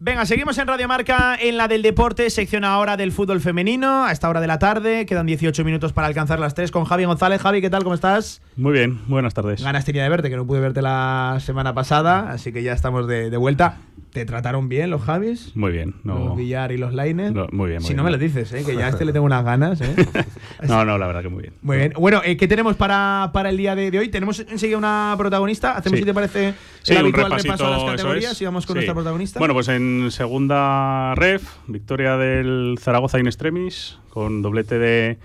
Venga, 0.00 0.24
seguimos 0.26 0.56
en 0.58 0.68
Radio 0.68 0.86
Marca 0.86 1.36
en 1.40 1.56
la 1.56 1.66
del 1.66 1.82
deporte, 1.82 2.30
sección 2.30 2.62
ahora 2.62 2.96
del 2.96 3.10
fútbol 3.10 3.40
femenino, 3.40 4.04
a 4.04 4.12
esta 4.12 4.28
hora 4.28 4.40
de 4.40 4.46
la 4.46 4.60
tarde, 4.60 5.06
quedan 5.06 5.26
18 5.26 5.64
minutos 5.64 5.92
para 5.92 6.06
alcanzar 6.06 6.38
las 6.38 6.54
3 6.54 6.70
con 6.70 6.84
Javi 6.84 7.04
González. 7.04 7.42
Javi, 7.42 7.60
¿qué 7.60 7.68
tal? 7.68 7.82
¿Cómo 7.82 7.96
estás? 7.96 8.40
Muy 8.54 8.74
bien, 8.74 9.00
buenas 9.08 9.34
tardes. 9.34 9.60
Ganas 9.60 9.84
tenía 9.84 10.04
de 10.04 10.08
verte, 10.08 10.30
que 10.30 10.36
no 10.36 10.46
pude 10.46 10.60
verte 10.60 10.82
la 10.82 11.38
semana 11.40 11.74
pasada, 11.74 12.30
así 12.30 12.52
que 12.52 12.62
ya 12.62 12.74
estamos 12.74 13.08
de, 13.08 13.28
de 13.28 13.36
vuelta. 13.38 13.78
¿Te 14.18 14.24
trataron 14.26 14.68
bien 14.68 14.90
los 14.90 15.02
Javis? 15.02 15.52
Muy 15.54 15.70
bien. 15.70 15.94
No, 16.02 16.18
Los 16.18 16.36
Villar 16.36 16.72
y 16.72 16.76
los 16.76 16.92
Laines. 16.92 17.30
no, 17.32 17.46
muy 17.52 17.68
bien. 17.68 17.80
muy 17.82 17.88
Si 17.88 17.94
no 17.94 18.02
me 18.02 18.10
lo 18.10 18.18
dices, 18.18 18.52
¿eh? 18.52 18.64
que 18.66 18.74
ya 18.74 18.86
a 18.86 18.88
este 18.88 19.04
le 19.04 19.12
tengo 19.12 19.24
unas 19.24 19.44
ganas. 19.44 19.80
¿eh? 19.80 19.94
no, 20.66 20.84
no, 20.84 20.98
la 20.98 21.06
verdad 21.06 21.22
que 21.22 21.28
muy 21.28 21.42
bien. 21.42 21.54
Muy 21.62 21.76
bien. 21.76 21.92
Bueno, 21.96 22.20
eh, 22.24 22.36
¿qué 22.36 22.48
tenemos 22.48 22.74
para, 22.74 23.30
para 23.32 23.50
el 23.50 23.56
día 23.56 23.76
de, 23.76 23.92
de 23.92 23.98
hoy? 24.00 24.08
Tenemos 24.08 24.40
enseguida 24.40 24.76
una 24.76 25.14
protagonista. 25.16 25.76
Hacemos, 25.76 25.98
Sí. 25.98 26.02
si 26.02 26.06
te 26.06 26.14
parece, 26.14 26.54
Sí, 26.82 26.94
el 26.94 26.98
habitual 26.98 27.30
repaso 27.30 27.64
a 27.64 27.70
las 27.70 27.84
categorías 27.84 28.32
es. 28.32 28.42
y 28.42 28.44
vamos 28.44 28.66
con 28.66 28.74
Sí. 28.74 28.78
nuestra 28.78 28.94
protagonista. 28.94 29.38
Bueno, 29.38 29.54
pues 29.54 29.68
en 29.68 30.08
segunda 30.10 31.14
ref, 31.14 31.44
victoria 31.68 32.16
del 32.16 32.76
Zaragoza 32.80 33.20
in 33.20 33.26
extremis, 33.28 34.00
con 34.10 34.42
doblete 34.42 34.80
de, 34.80 35.18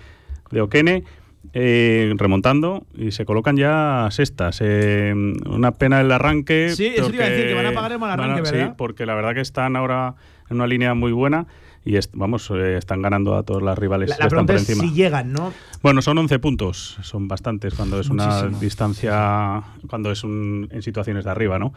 de 0.52 0.62
Oquene, 0.62 1.04
eh, 1.52 2.14
remontando, 2.18 2.86
y 2.96 3.12
se 3.12 3.26
colocan 3.26 3.58
ya 3.58 4.08
sextas. 4.12 4.60
Eh, 4.62 5.14
una 5.46 5.72
pena 5.74 6.00
el 6.02 6.12
arranque. 6.12 6.70
Sí, 6.76 6.88
eso 6.96 7.10
te 7.10 7.16
iba 7.16 7.26
a 7.26 7.30
decir, 7.30 7.48
que 7.48 7.54
van 7.54 7.66
a 7.66 7.72
pagar 7.74 7.92
el 7.92 8.00
mal 8.00 8.10
a- 8.10 8.14
arranque, 8.14 8.46
Sí, 8.46 8.56
¿verdad? 8.56 8.76
porque 8.78 9.06
la 9.06 9.16
verdad 9.16 9.34
que 9.34 9.42
están 9.42 9.76
ahora 9.76 10.16
en 10.50 10.56
una 10.58 10.68
línea 10.68 10.94
muy 10.94 11.12
buena. 11.12 11.46
Y 11.86 11.98
est- 11.98 12.14
vamos, 12.16 12.50
eh, 12.52 12.78
están 12.78 13.02
ganando 13.02 13.36
a 13.36 13.44
todas 13.44 13.62
las 13.62 13.78
rivales. 13.78 14.10
la 14.10 14.16
la 14.18 14.28
están 14.28 14.46
por 14.46 14.56
es 14.56 14.70
encima. 14.70 14.88
si 14.88 14.94
llegan, 14.96 15.34
¿no? 15.34 15.52
Bueno, 15.82 16.02
son 16.02 16.18
11 16.18 16.40
puntos, 16.40 16.98
son 17.02 17.28
bastantes 17.28 17.74
cuando 17.74 18.00
es 18.00 18.10
una 18.10 18.26
Muchísimo. 18.28 18.60
distancia, 18.62 19.64
cuando 19.90 20.10
es 20.10 20.24
un- 20.24 20.70
en 20.72 20.82
situaciones 20.82 21.26
de 21.26 21.32
arriba, 21.32 21.60
¿no? 21.60 21.74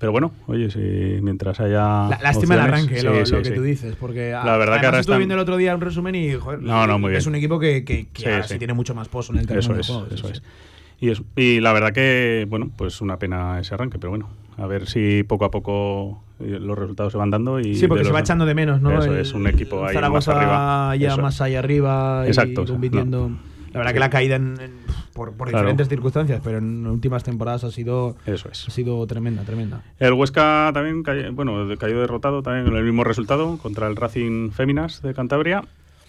Pero 0.00 0.12
bueno, 0.12 0.30
oye, 0.46 0.70
si 0.70 1.20
mientras 1.22 1.58
haya. 1.60 2.08
La- 2.08 2.18
lástima 2.22 2.54
el 2.54 2.60
arranque, 2.60 3.00
sí, 3.00 3.04
lo, 3.06 3.26
sí, 3.26 3.32
lo 3.32 3.38
que 3.42 3.48
sí. 3.48 3.54
tú 3.54 3.62
dices, 3.62 3.96
porque 3.98 4.30
La 4.30 4.56
verdad 4.56 4.78
que 4.80 4.86
ahora 4.86 5.00
estuve 5.00 5.14
están- 5.14 5.18
viendo 5.18 5.34
el 5.34 5.40
otro 5.40 5.56
día 5.56 5.74
un 5.74 5.80
resumen 5.80 6.14
y 6.14 6.34
joder, 6.34 6.62
No, 6.62 6.86
no, 6.86 6.98
muy 6.98 7.14
es 7.14 7.24
bien. 7.24 7.30
un 7.30 7.34
equipo 7.36 7.58
que, 7.58 7.84
que, 7.84 8.06
ahora 8.30 8.44
sí. 8.46 8.58
tiene 8.58 8.74
mucho 8.74 8.94
más 8.94 9.08
pozo 9.08 9.32
en 9.32 9.40
el 9.40 9.46
terreno 9.46 9.60
Eso 9.60 9.74
de 9.74 9.80
es, 9.80 9.86
juego, 9.88 10.06
eso 10.14 10.28
es. 10.28 10.42
Y, 11.00 11.10
es- 11.10 11.22
y 11.36 11.60
la 11.60 11.72
verdad 11.72 11.92
que, 11.92 12.46
bueno, 12.48 12.70
pues 12.76 13.00
una 13.00 13.18
pena 13.18 13.58
ese 13.60 13.74
arranque, 13.74 13.98
pero 13.98 14.10
bueno, 14.10 14.28
a 14.56 14.66
ver 14.66 14.86
si 14.86 15.22
poco 15.24 15.44
a 15.44 15.50
poco 15.50 16.22
eh, 16.40 16.58
los 16.60 16.78
resultados 16.78 17.10
se 17.12 17.18
van 17.18 17.30
dando. 17.30 17.58
y 17.58 17.74
Sí, 17.74 17.88
porque 17.88 18.04
se 18.04 18.12
va 18.12 18.20
echando 18.20 18.46
de 18.46 18.54
menos, 18.54 18.80
¿no? 18.80 18.96
Eso 19.02 19.12
El- 19.12 19.20
es, 19.20 19.32
un 19.34 19.48
equipo 19.48 19.84
ahí 19.84 19.96
más 19.96 20.28
arriba. 20.28 20.94
ya 20.96 21.08
Eso 21.08 21.22
más 21.22 21.34
es. 21.34 21.40
allá 21.40 21.58
arriba 21.58 22.22
y 22.24 22.28
Exacto. 22.28 22.64
La 23.72 23.78
verdad 23.80 23.92
que 23.92 24.00
la 24.00 24.10
caída 24.10 24.36
en- 24.36 24.54
en- 24.60 24.77
por, 25.18 25.32
por 25.32 25.48
Claro. 25.48 25.64
diferentes 25.66 25.88
circunstancias, 25.88 26.40
pero 26.44 26.58
en 26.58 26.86
últimas 26.86 27.24
temporadas 27.24 27.64
ha 27.64 27.70
sido, 27.72 28.16
Eso 28.24 28.48
es. 28.50 28.68
ha 28.68 28.70
sido 28.70 29.04
tremenda, 29.08 29.42
tremenda. 29.42 29.82
El 29.98 30.12
Huesca 30.12 30.70
también 30.72 31.02
cayó, 31.02 31.32
bueno, 31.32 31.66
cayó 31.76 32.00
derrotado 32.00 32.40
también 32.42 32.64
con 32.66 32.76
el 32.76 32.84
mismo 32.84 33.02
resultado 33.02 33.58
contra 33.58 33.88
el 33.88 33.96
Racing 33.96 34.50
Féminas 34.52 35.02
de 35.02 35.12
Cantabria. 35.14 35.64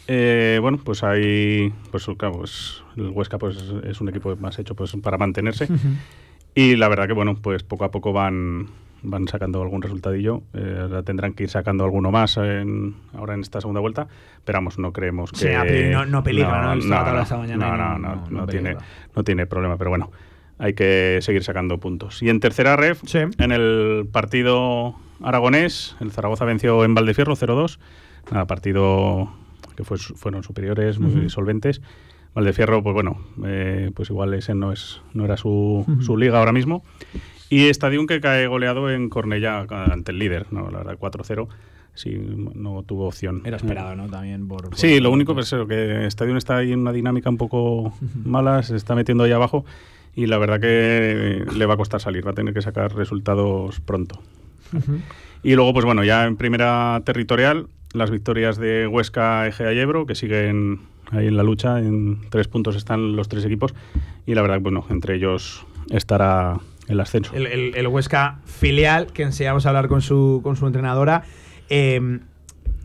Eh, 0.08 0.60
bueno, 0.62 0.80
pues 0.84 1.04
ahí, 1.04 1.74
pues 1.92 2.06
claro, 2.18 2.38
pues 2.40 2.84
el 2.98 3.10
Huesca 3.10 3.38
pues 3.40 3.58
es 3.84 4.00
un 4.02 4.10
equipo 4.10 4.36
más 4.38 4.58
hecho 4.60 4.76
pues 4.76 4.96
para 5.02 5.18
mantenerse. 5.18 5.68
Y 6.56 6.76
la 6.76 6.88
verdad 6.88 7.08
que 7.08 7.14
bueno, 7.14 7.36
pues 7.42 7.64
poco 7.64 7.86
a 7.86 7.92
poco 7.92 8.12
van 8.14 8.68
van 9.04 9.28
sacando 9.28 9.62
algún 9.62 9.82
resultadillo. 9.82 10.42
Eh, 10.54 11.02
tendrán 11.06 11.34
que 11.34 11.44
ir 11.44 11.50
sacando 11.50 11.84
alguno 11.84 12.12
más 12.12 12.38
en- 12.38 12.96
ahora 13.14 13.34
en 13.34 13.42
esta 13.42 13.62
segunda 13.62 13.82
vuelta. 13.82 14.08
Pero 14.46 14.58
vamos, 14.58 14.78
no 14.80 14.92
creemos 14.94 15.32
que 15.32 15.38
Sí, 15.38 15.48
no- 15.92 16.06
no 16.06 16.24
peligra, 16.24 16.62
¿no? 16.62 16.76
No, 16.76 17.78
no, 17.78 17.98
no, 18.00 18.26
no- 18.30 18.48
tiene 18.48 18.76
no 19.16 19.24
tiene 19.24 19.46
problema. 19.46 19.78
Pero 19.78 19.90
bueno, 19.90 20.12
hay 20.58 20.74
que 20.74 21.20
seguir 21.22 21.44
sacando 21.44 21.78
puntos. 21.80 22.22
Y 22.24 22.30
en 22.30 22.40
tercera 22.40 22.76
ref, 22.76 23.02
en 23.16 23.52
el 23.52 24.08
partido 24.12 24.96
aragonés, 25.22 25.96
el 26.00 26.12
Zaragoza 26.12 26.46
venció 26.46 26.84
en 26.86 26.96
Valdefierro 26.96 27.36
0-2. 27.36 27.80
Nada, 28.32 28.46
partido 28.48 29.32
que 29.76 29.84
fue, 29.84 29.98
fueron 29.98 30.44
superiores, 30.44 31.00
muy 31.00 31.12
Ujú. 31.14 31.30
solventes. 31.30 31.82
Valdefierro, 32.36 32.84
pues 32.84 32.94
bueno, 32.94 33.18
eh, 33.46 33.92
pues 33.96 34.10
igual 34.10 34.34
ese 34.36 34.54
no 34.54 34.72
es 34.72 35.02
no 35.14 35.26
era 35.26 35.36
su, 35.36 35.86
su 36.02 36.16
liga 36.16 36.38
ahora 36.40 36.52
mismo. 36.52 36.84
Y 37.50 37.68
Stadium 37.70 38.06
que 38.06 38.22
cae 38.22 38.48
goleado 38.48 38.92
en 38.92 39.10
Cornellá 39.10 39.66
ante 39.70 40.12
el 40.12 40.20
líder, 40.20 40.48
no, 40.52 40.70
la 40.70 40.80
verdad, 40.80 40.98
4-0. 41.00 41.48
Sí, 41.96 42.18
no 42.56 42.84
tuvo 42.84 43.08
opción. 43.08 43.42
Era 43.44 43.58
esperado, 43.58 43.96
¿no? 43.96 44.08
También 44.08 44.48
por. 44.48 44.76
Sí, 44.78 45.00
lo 45.00 45.12
único 45.12 45.36
que 45.36 45.42
es 45.42 45.54
que 45.68 46.06
Stadium 46.06 46.38
está 46.38 46.58
ahí 46.58 46.72
en 46.72 46.80
una 46.80 46.94
dinámica 46.94 47.30
un 47.30 47.38
poco 47.38 47.94
mala, 48.24 48.64
se 48.64 48.76
está 48.76 48.96
metiendo 48.96 49.24
ahí 49.24 49.32
abajo 49.32 49.66
y 50.16 50.28
la 50.28 50.38
verdad 50.38 50.62
que 50.62 51.46
le 51.54 51.66
va 51.66 51.74
a 51.74 51.78
costar 51.78 52.00
salir, 52.00 52.26
va 52.26 52.32
a 52.32 52.36
tener 52.36 52.54
que 52.54 52.62
sacar 52.62 52.96
resultados 52.96 53.80
pronto. 53.82 54.22
Y 55.44 55.56
luego, 55.56 55.74
pues 55.74 55.86
bueno, 55.86 56.04
ya 56.04 56.26
en 56.26 56.38
primera 56.38 57.02
territorial, 57.06 57.68
las 57.94 58.12
victorias 58.12 58.58
de 58.58 58.88
Huesca, 58.88 59.48
Egea 59.48 59.74
y 59.74 59.80
Ebro, 59.80 60.06
que 60.06 60.16
siguen 60.16 60.82
ahí 61.12 61.28
en 61.28 61.38
la 61.38 61.44
lucha, 61.44 61.80
en 61.80 62.20
tres 62.30 62.48
puntos 62.48 62.76
están 62.76 63.16
los 63.16 63.28
tres 63.30 63.44
equipos 63.46 63.74
y 64.26 64.36
la 64.36 64.42
verdad, 64.42 64.60
bueno, 64.62 64.86
entre 64.90 65.16
ellos 65.16 65.66
estará 65.90 66.60
el 66.90 67.00
ascenso. 67.00 67.34
El, 67.34 67.48
el- 67.48 67.88
Huesca 67.88 68.40
filial, 68.46 69.08
que 69.14 69.24
enseñamos 69.24 69.66
a 69.66 69.70
hablar 69.70 69.88
con 69.88 70.02
su, 70.02 70.42
con 70.44 70.58
su 70.58 70.68
entrenadora, 70.68 71.24
eh, 71.70 72.20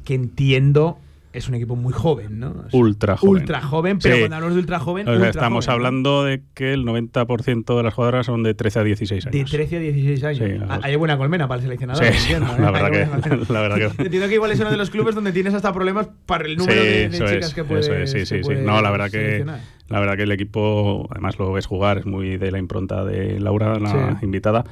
que 0.04 0.14
entiendo 0.14 0.98
es 1.34 1.48
un 1.48 1.54
equipo 1.56 1.76
muy 1.76 1.92
joven, 1.92 2.38
¿no? 2.38 2.64
Ultra 2.72 3.16
joven. 3.16 3.42
Ultra 3.42 3.60
joven, 3.60 3.98
pero 4.00 4.14
Sí. 4.14 4.20
cuando 4.22 4.36
hablamos 4.36 4.54
de 4.54 4.60
ultra 4.60 4.78
joven, 4.78 5.02
O 5.06 5.10
sea, 5.10 5.14
ultra 5.16 5.30
estamos 5.30 5.68
hablando 5.68 6.24
de 6.24 6.42
que 6.54 6.72
el 6.72 6.84
90% 6.84 7.76
de 7.76 7.82
las 7.82 7.92
jugadoras 7.92 8.26
son 8.26 8.42
de 8.42 8.54
13 8.54 8.78
a 8.78 8.84
16 8.84 9.24
De 9.24 9.38
años. 9.38 9.50
13 9.50 9.76
a 9.76 9.80
16 9.80 10.24
años. 10.24 10.38
Sí, 10.38 10.64
Ah, 10.68 10.80
Hay 10.82 10.96
buena 10.96 11.18
colmena 11.18 11.46
para 11.48 11.58
el 11.58 11.62
seleccionador. 11.64 12.04
Sí, 12.04 12.32
entiendo, 12.32 12.46
¿eh? 12.56 12.60
la 12.60 12.70
verdad 12.70 12.90
que- 12.90 13.06
colmena. 13.20 13.44
la 13.48 13.60
verdad 13.60 13.76
que- 13.96 14.02
Entiendo 14.04 14.28
que 14.28 14.34
igual 14.34 14.52
es 14.52 14.60
uno 14.60 14.70
de 14.70 14.76
los 14.76 14.90
clubes 14.90 15.14
donde 15.14 15.32
tienes 15.32 15.52
hasta 15.54 15.72
problemas 15.72 16.08
para 16.26 16.44
el 16.46 16.56
número 16.56 16.80
de, 16.80 16.88
de 16.88 17.04
eso 17.16 17.26
chicas 17.26 17.48
es, 17.48 17.54
que 17.54 17.60
eso 17.62 17.68
puedes. 17.68 17.88
es, 17.88 18.10
sí, 18.10 18.26
sí, 18.26 18.42
sí. 18.44 18.54
No, 18.64 18.80
la 18.80 18.90
verdad 18.90 19.10
que 19.10 19.44
la 19.88 20.00
verdad 20.00 20.16
que 20.16 20.22
el 20.22 20.32
equipo, 20.32 21.06
además 21.10 21.38
lo 21.38 21.52
ves 21.52 21.66
jugar, 21.66 21.98
es 21.98 22.06
muy 22.06 22.38
de 22.38 22.50
la 22.50 22.58
impronta 22.58 23.04
de 23.04 23.38
Laura, 23.38 23.78
la 23.78 24.16
Sí. 24.18 24.24
invitada. 24.24 24.64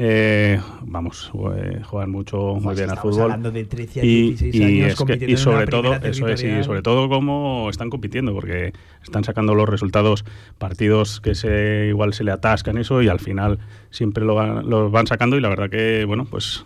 Eh, 0.00 0.60
vamos, 0.82 1.32
eh, 1.56 1.80
juegan 1.82 2.12
mucho, 2.12 2.54
muy 2.62 2.76
bien 2.76 2.88
al 2.88 2.98
fútbol. 2.98 3.22
hablando 3.22 3.50
de 3.50 3.64
13 3.64 3.98
a 3.98 4.02
16 4.04 4.54
años 4.64 4.86
es 4.86 4.92
que- 4.92 4.96
compitiendo 4.96 5.34
y 5.34 5.36
sobre 5.36 5.66
todo, 5.66 5.94
eso 5.94 6.28
es, 6.28 6.44
y 6.44 6.62
sobre 6.62 6.82
todo 6.82 7.08
cómo 7.08 7.68
están 7.68 7.90
compitiendo, 7.90 8.32
porque 8.32 8.72
están 9.02 9.24
sacando 9.24 9.56
los 9.56 9.68
resultados, 9.68 10.24
partidos 10.56 11.20
que 11.20 11.34
se 11.34 11.86
igual 11.88 12.14
se 12.14 12.22
le 12.22 12.30
atascan 12.30 12.78
eso 12.78 13.02
y 13.02 13.08
al 13.08 13.18
final 13.18 13.58
siempre 13.90 14.24
lo 14.24 14.36
van, 14.36 14.70
los 14.70 14.92
van 14.92 15.08
sacando 15.08 15.36
y 15.36 15.40
la 15.40 15.48
verdad 15.48 15.68
que, 15.68 16.04
bueno, 16.04 16.26
pues 16.30 16.64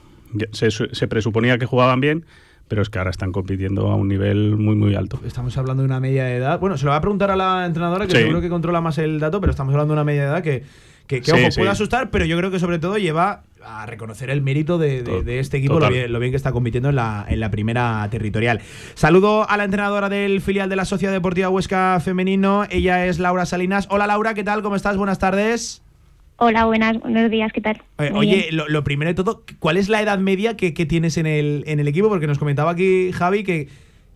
se, 0.53 0.71
se 0.71 1.09
presuponía 1.09 1.57
que 1.57 1.65
jugaban 1.65 2.03
bien, 2.03 2.27
pero 2.69 2.83
es 2.83 2.91
que 2.91 2.99
ahora 2.99 3.11
están 3.11 3.33
compitiendo 3.33 3.89
a 3.91 3.97
un 3.97 4.09
nivel 4.09 4.57
muy, 4.59 4.75
muy 4.77 4.95
alto. 4.95 5.19
Estamos 5.27 5.57
hablando 5.57 5.83
de 5.83 5.87
una 5.87 6.01
media 6.01 6.25
de 6.25 6.37
edad. 6.37 6.61
Bueno, 6.61 6.77
se 6.77 6.85
lo 6.85 6.91
va 6.91 6.99
a 6.99 7.01
preguntar 7.01 7.31
a 7.31 7.37
la 7.37 7.65
entrenadora, 7.65 8.05
que 8.07 8.13
Sí. 8.13 8.19
seguro 8.19 8.43
que 8.43 8.51
controla 8.51 8.83
más 8.83 8.99
el 8.99 9.19
dato, 9.21 9.41
pero 9.41 9.53
estamos 9.53 9.73
hablando 9.73 9.95
de 9.95 10.01
una 10.01 10.05
media 10.05 10.23
de 10.25 10.29
edad 10.29 10.43
que, 10.43 10.63
que, 11.07 11.21
que, 11.21 11.31
Sí, 11.31 11.41
ojo, 11.41 11.51
sí. 11.51 11.61
puede 11.61 11.71
asustar, 11.71 12.11
pero 12.11 12.25
yo 12.25 12.37
creo 12.39 12.51
que 12.51 12.59
sobre 12.59 12.79
todo 12.79 12.97
lleva 12.99 13.43
a 13.65 13.87
reconocer 13.87 14.29
el 14.31 14.43
mérito 14.43 14.77
de, 14.79 15.03
de- 15.03 15.23
de 15.23 15.39
este 15.39 15.59
equipo, 15.59 15.79
lo 15.79 15.89
bien, 15.89 16.13
lo 16.13 16.19
bien 16.19 16.33
que 16.33 16.37
está 16.37 16.51
compitiendo 16.53 16.89
en 16.89 16.97
la, 16.97 17.25
en 17.29 17.39
la 17.41 17.51
primera 17.51 18.09
territorial. 18.11 18.61
Saludo 18.95 19.49
a 19.49 19.57
la 19.57 19.65
entrenadora 19.65 20.09
del 20.09 20.41
filial 20.41 20.69
de 20.69 20.77
la 20.77 20.85
Sociedad 20.85 21.13
Deportiva 21.13 21.49
Huesca 21.49 22.01
Femenino, 22.05 22.65
ella 22.71 23.07
es 23.07 23.19
Laura 23.21 23.47
Salinas. 23.47 23.87
Hola 23.91 24.07
Laura, 24.07 24.35
¿qué 24.35 24.43
tal? 24.45 24.63
¿Cómo 24.63 24.75
estás? 24.77 24.97
Buenas 24.97 25.19
tardes. 25.21 25.83
Hola, 26.39 26.65
buenas, 26.65 26.99
buenos 26.99 27.31
días, 27.31 27.53
¿qué 27.53 27.61
tal? 27.61 27.81
Eh, 27.99 28.11
Oye, 28.15 28.49
lo, 28.51 28.67
lo 28.69 28.83
primero 28.83 29.09
de 29.11 29.15
todo, 29.15 29.45
¿cuál 29.61 29.77
es 29.77 29.89
la 29.89 30.03
edad 30.03 30.19
media 30.19 30.57
que, 30.57 30.75
que 30.75 30.87
tienes 30.87 31.17
en 31.17 31.27
el, 31.27 31.63
en 31.69 31.79
el 31.79 31.87
equipo? 31.87 32.09
Porque 32.09 32.27
nos 32.27 32.39
comentaba 32.41 32.73
aquí 32.73 33.13
Javi 33.13 33.45
que, 33.45 33.69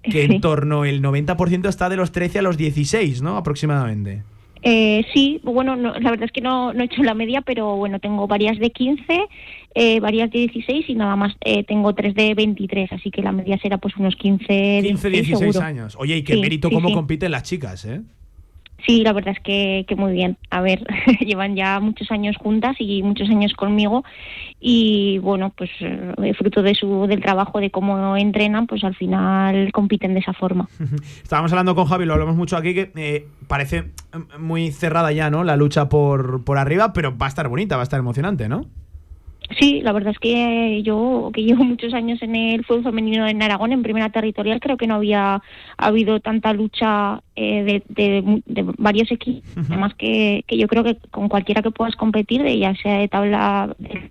que 0.02 0.24
en 0.24 0.40
torno 0.40 0.84
el 0.84 1.02
90% 1.02 1.68
está 1.68 1.88
de 1.88 1.94
los 1.96 2.10
13 2.10 2.40
a 2.40 2.42
los 2.42 2.56
16, 2.56 3.22
¿no? 3.22 3.36
Aproximadamente. 3.36 4.24
Eh, 4.68 5.04
sí, 5.14 5.40
bueno, 5.44 5.76
no- 5.76 5.92
la 5.94 6.10
verdad 6.10 6.24
es 6.24 6.32
que 6.32 6.40
no, 6.40 6.72
no 6.72 6.82
he 6.82 6.86
hecho 6.86 7.04
la 7.04 7.14
media, 7.14 7.40
pero 7.42 7.76
bueno, 7.76 8.00
tengo 8.00 8.26
varias 8.26 8.58
de 8.58 8.70
15, 8.70 9.20
eh, 9.76 10.00
varias 10.00 10.28
de 10.32 10.40
16 10.40 10.88
y 10.88 10.94
nada 10.96 11.14
más 11.14 11.36
eh, 11.44 11.62
tengo 11.62 11.94
tres 11.94 12.16
de 12.16 12.34
23, 12.34 12.90
así 12.92 13.12
que 13.12 13.22
la 13.22 13.30
media 13.30 13.58
será 13.62 13.78
pues 13.78 13.96
unos 13.96 14.16
15, 14.16 14.80
15, 14.82 15.10
16 15.10 15.38
seguro. 15.38 15.60
años. 15.60 15.96
Oye, 16.00 16.16
y 16.16 16.24
qué 16.24 16.34
Sí, 16.34 16.40
mérito 16.40 16.68
sí, 16.68 16.74
cómo 16.74 16.88
sí. 16.88 16.94
compiten 16.94 17.30
las 17.30 17.44
chicas, 17.44 17.84
¿eh? 17.84 18.00
Sí, 18.84 19.02
la 19.02 19.12
verdad 19.12 19.34
es 19.36 19.42
que, 19.42 19.84
que 19.88 19.96
muy 19.96 20.12
bien. 20.12 20.36
A 20.50 20.60
ver, 20.60 20.84
llevan 21.20 21.56
ya 21.56 21.80
muchos 21.80 22.10
años 22.10 22.36
juntas 22.36 22.76
y 22.78 23.02
muchos 23.02 23.28
años 23.28 23.52
conmigo 23.54 24.04
y 24.60 25.18
bueno, 25.18 25.52
pues 25.56 25.70
eh, 25.80 26.34
fruto 26.34 26.62
de 26.62 26.74
su 26.74 27.06
del 27.06 27.20
trabajo, 27.20 27.60
de 27.60 27.70
cómo 27.70 28.16
entrenan, 28.16 28.66
pues 28.66 28.84
al 28.84 28.94
final 28.94 29.72
compiten 29.72 30.14
de 30.14 30.20
esa 30.20 30.32
forma. 30.32 30.68
Estábamos 31.22 31.52
hablando 31.52 31.74
con 31.74 31.86
Javi, 31.86 32.04
lo 32.04 32.14
hablamos 32.14 32.36
mucho 32.36 32.56
aquí, 32.56 32.74
que 32.74 32.92
eh, 32.96 33.28
parece 33.48 33.82
mm, 33.82 34.42
muy 34.42 34.72
cerrada 34.72 35.12
ya, 35.12 35.30
¿no? 35.30 35.44
La 35.44 35.56
lucha 35.56 35.88
por, 35.88 36.44
por 36.44 36.58
arriba, 36.58 36.92
pero 36.92 37.16
va 37.16 37.26
a 37.26 37.28
estar 37.28 37.48
bonita, 37.48 37.76
va 37.76 37.82
a 37.82 37.84
estar 37.84 37.98
emocionante, 37.98 38.48
¿no? 38.48 38.66
Sí, 39.58 39.80
la 39.80 39.92
verdad 39.92 40.12
es 40.12 40.18
que 40.18 40.82
yo, 40.82 41.30
que 41.32 41.42
llevo 41.44 41.62
muchos 41.64 41.94
años 41.94 42.20
en 42.20 42.34
el 42.34 42.64
fútbol 42.64 42.82
femenino 42.82 43.26
en 43.28 43.40
Aragón, 43.42 43.72
en 43.72 43.82
primera 43.82 44.10
territorial, 44.10 44.58
creo 44.60 44.76
que 44.76 44.86
no 44.88 44.96
había 44.96 45.40
habido 45.78 46.18
tanta 46.20 46.52
lucha 46.52 47.22
eh, 47.36 47.62
de, 47.62 47.82
de 47.88 48.22
mu- 48.22 48.40
de 48.44 48.64
varios 48.76 49.10
equipos. 49.12 49.44
Además 49.68 49.94
que, 49.94 50.44
que 50.48 50.58
yo 50.58 50.66
creo 50.66 50.82
que 50.82 50.96
con 51.12 51.28
cualquiera 51.28 51.62
que 51.62 51.70
puedas 51.70 51.94
competir, 51.94 52.42
de 52.42 52.58
ya 52.58 52.74
sea 52.76 52.98
de 52.98 53.08
tabla 53.08 53.74
de 53.78 54.10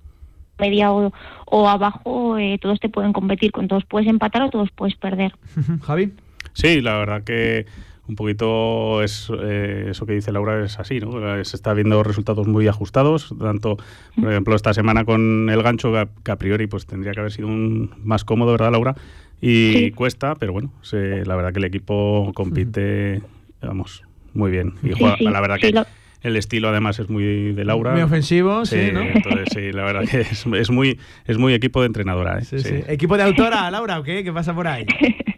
media 0.58 0.94
o, 0.94 1.12
o 1.48 1.68
abajo, 1.68 2.38
eh, 2.38 2.58
todos 2.62 2.80
te 2.80 2.88
pueden 2.88 3.12
competir, 3.12 3.52
con 3.52 3.68
todos 3.68 3.84
puedes 3.86 4.08
empatar 4.08 4.44
o 4.44 4.50
todos 4.50 4.70
puedes 4.72 4.96
perder. 4.96 5.34
Javi. 5.82 6.12
Sí, 6.54 6.80
la 6.80 6.98
verdad 6.98 7.24
que 7.26 7.66
un 8.08 8.16
poquito 8.16 9.02
es 9.02 9.32
eh, 9.42 9.88
eso 9.90 10.06
que 10.06 10.14
dice 10.14 10.32
Laura 10.32 10.64
es 10.64 10.80
así, 10.80 11.00
¿no? 11.00 11.12
Se 11.44 11.56
está 11.56 11.74
viendo 11.74 12.04
resultados 12.04 12.48
muy 12.48 12.68
ajustados, 12.68 13.34
tanto, 13.40 13.78
por 14.20 14.32
ejemplo, 14.32 14.56
esta 14.56 14.74
semana 14.74 15.06
con 15.06 15.50
el 15.50 15.64
gancho 15.64 15.92
que 16.24 16.32
a, 16.32 16.36
priori 16.38 16.68
pues 16.68 16.86
tendría 16.86 17.14
que 17.14 17.20
haber 17.20 17.32
sido 17.32 17.48
un 17.48 17.92
más 18.04 18.24
cómodo, 18.24 18.52
¿verdad, 18.52 18.72
Laura? 18.72 18.96
Y 19.42 19.74
Sí. 19.74 19.92
cuesta, 19.92 20.36
pero 20.36 20.54
bueno, 20.54 20.72
se- 20.82 21.26
la 21.26 21.36
verdad 21.36 21.52
que 21.52 21.60
el 21.60 21.66
equipo 21.66 22.32
compite, 22.36 23.22
vamos, 23.62 24.04
muy 24.34 24.52
bien. 24.52 24.74
Y 24.84 24.88
Sí, 24.88 24.94
juega- 25.00 25.18
sí, 25.18 25.24
la 25.26 25.42
verdad 25.42 25.56
sí, 25.56 25.62
que 25.68 25.74
lo- 25.74 25.86
el 26.22 26.38
estilo 26.38 26.70
además 26.70 26.98
es 27.00 27.10
muy 27.10 27.54
de 27.54 27.66
Laura. 27.66 27.92
Muy 27.92 28.02
ofensivo, 28.02 28.66
sí, 28.66 28.90
¿no? 28.94 29.02
Entonces, 29.02 29.50
sí, 29.52 29.72
la 29.72 29.84
verdad 29.84 30.06
que 30.10 30.22
es, 30.22 30.46
es 30.46 30.70
muy 30.72 31.00
es 31.26 31.38
muy 31.38 31.54
equipo 31.54 31.82
de 31.82 31.88
entrenadora, 31.88 32.40
¿eh? 32.40 32.46
Sí, 32.46 32.60
sí. 32.60 32.76
¿Equipo 32.88 33.18
de 33.18 33.24
autora, 33.24 33.70
Laura, 33.72 34.00
o 34.00 34.04
qué? 34.04 34.24
¿Qué 34.24 34.32
pasa 34.32 34.54
por 34.56 34.68
ahí? 34.68 34.86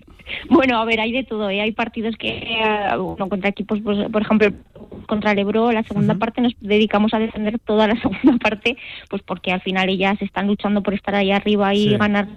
Bueno, 0.58 0.80
a 0.80 0.86
ver, 0.86 1.00
hay 1.00 1.12
de 1.12 1.24
todo. 1.24 1.50
¿eh? 1.52 1.62
Hay 1.62 1.72
partidos 1.72 2.16
que, 2.18 2.30
eh, 2.30 2.98
bueno, 3.00 3.30
contra 3.30 3.50
equipos, 3.50 3.80
pues, 3.84 4.10
por 4.10 4.22
ejemplo, 4.24 4.50
contra 5.06 5.32
el 5.32 5.40
Ebro, 5.40 5.72
la 5.72 5.84
segunda 5.84 6.16
parte 6.16 6.42
nos 6.42 6.54
dedicamos 6.60 7.14
a 7.14 7.20
defender 7.20 7.60
toda 7.60 7.88
la 7.88 7.96
segunda 8.02 8.38
parte, 8.42 8.76
pues 9.10 9.22
porque 9.22 9.52
al 9.52 9.62
final 9.62 9.88
ellas 9.90 10.18
están 10.22 10.48
luchando 10.48 10.82
por 10.82 10.94
estar 10.96 11.14
ahí 11.16 11.32
arriba 11.32 11.74
y 11.76 11.90
Sí. 11.90 11.98
ganar. 11.98 12.28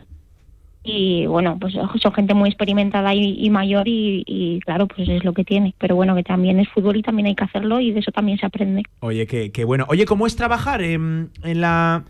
Y 0.83 1.27
bueno, 1.27 1.59
pues 1.61 1.75
son 1.75 2.13
gente 2.13 2.33
muy 2.33 2.49
experimentada 2.49 3.15
y, 3.15 3.37
y 3.39 3.51
mayor 3.51 3.87
y, 3.87 4.23
y 4.27 4.61
claro, 4.61 4.87
pues 4.87 5.09
es 5.09 5.25
lo 5.25 5.33
que 5.35 5.45
tiene. 5.45 5.75
Pero 5.79 5.95
bueno, 5.97 6.15
que 6.15 6.23
también 6.23 6.59
es 6.61 6.69
fútbol 6.71 6.97
y 6.97 7.03
también 7.03 7.27
hay 7.27 7.35
que 7.35 7.45
hacerlo 7.45 7.81
y 7.81 7.91
de 7.93 8.01
eso 8.01 8.13
también 8.13 8.39
se 8.39 8.47
aprende. 8.47 8.83
Oye, 9.01 9.27
qué, 9.27 9.51
qué 9.53 9.65
bueno. 9.65 9.85
Oye, 9.89 10.05
¿cómo 10.07 10.27
es 10.27 10.37
trabajar 10.37 10.83
en, 10.83 11.31
en 11.43 11.61
la 11.61 12.05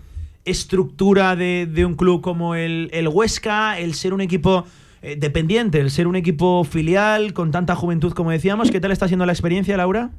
estructura 0.45 1.37
de, 1.37 1.66
de 1.66 1.85
un 1.85 1.95
club 1.97 2.20
como 2.20 2.55
el, 2.55 2.91
el 2.93 3.09
Huesca, 3.09 3.78
el 3.78 3.95
ser 3.95 4.15
un 4.15 4.20
equipo 4.20 4.65
eh, 5.02 5.16
dependiente, 5.16 5.81
el 5.81 5.90
ser 5.90 6.06
un 6.06 6.16
equipo 6.16 6.64
filial 6.64 7.32
con 7.32 7.51
tanta 7.51 7.74
juventud 7.74 8.12
como 8.12 8.31
decíamos? 8.31 8.70
¿Qué 8.70 8.81
tal 8.81 8.93
está 8.93 9.09
siendo 9.09 9.27
la 9.27 9.32
experiencia, 9.32 9.77
Laura? 9.77 10.10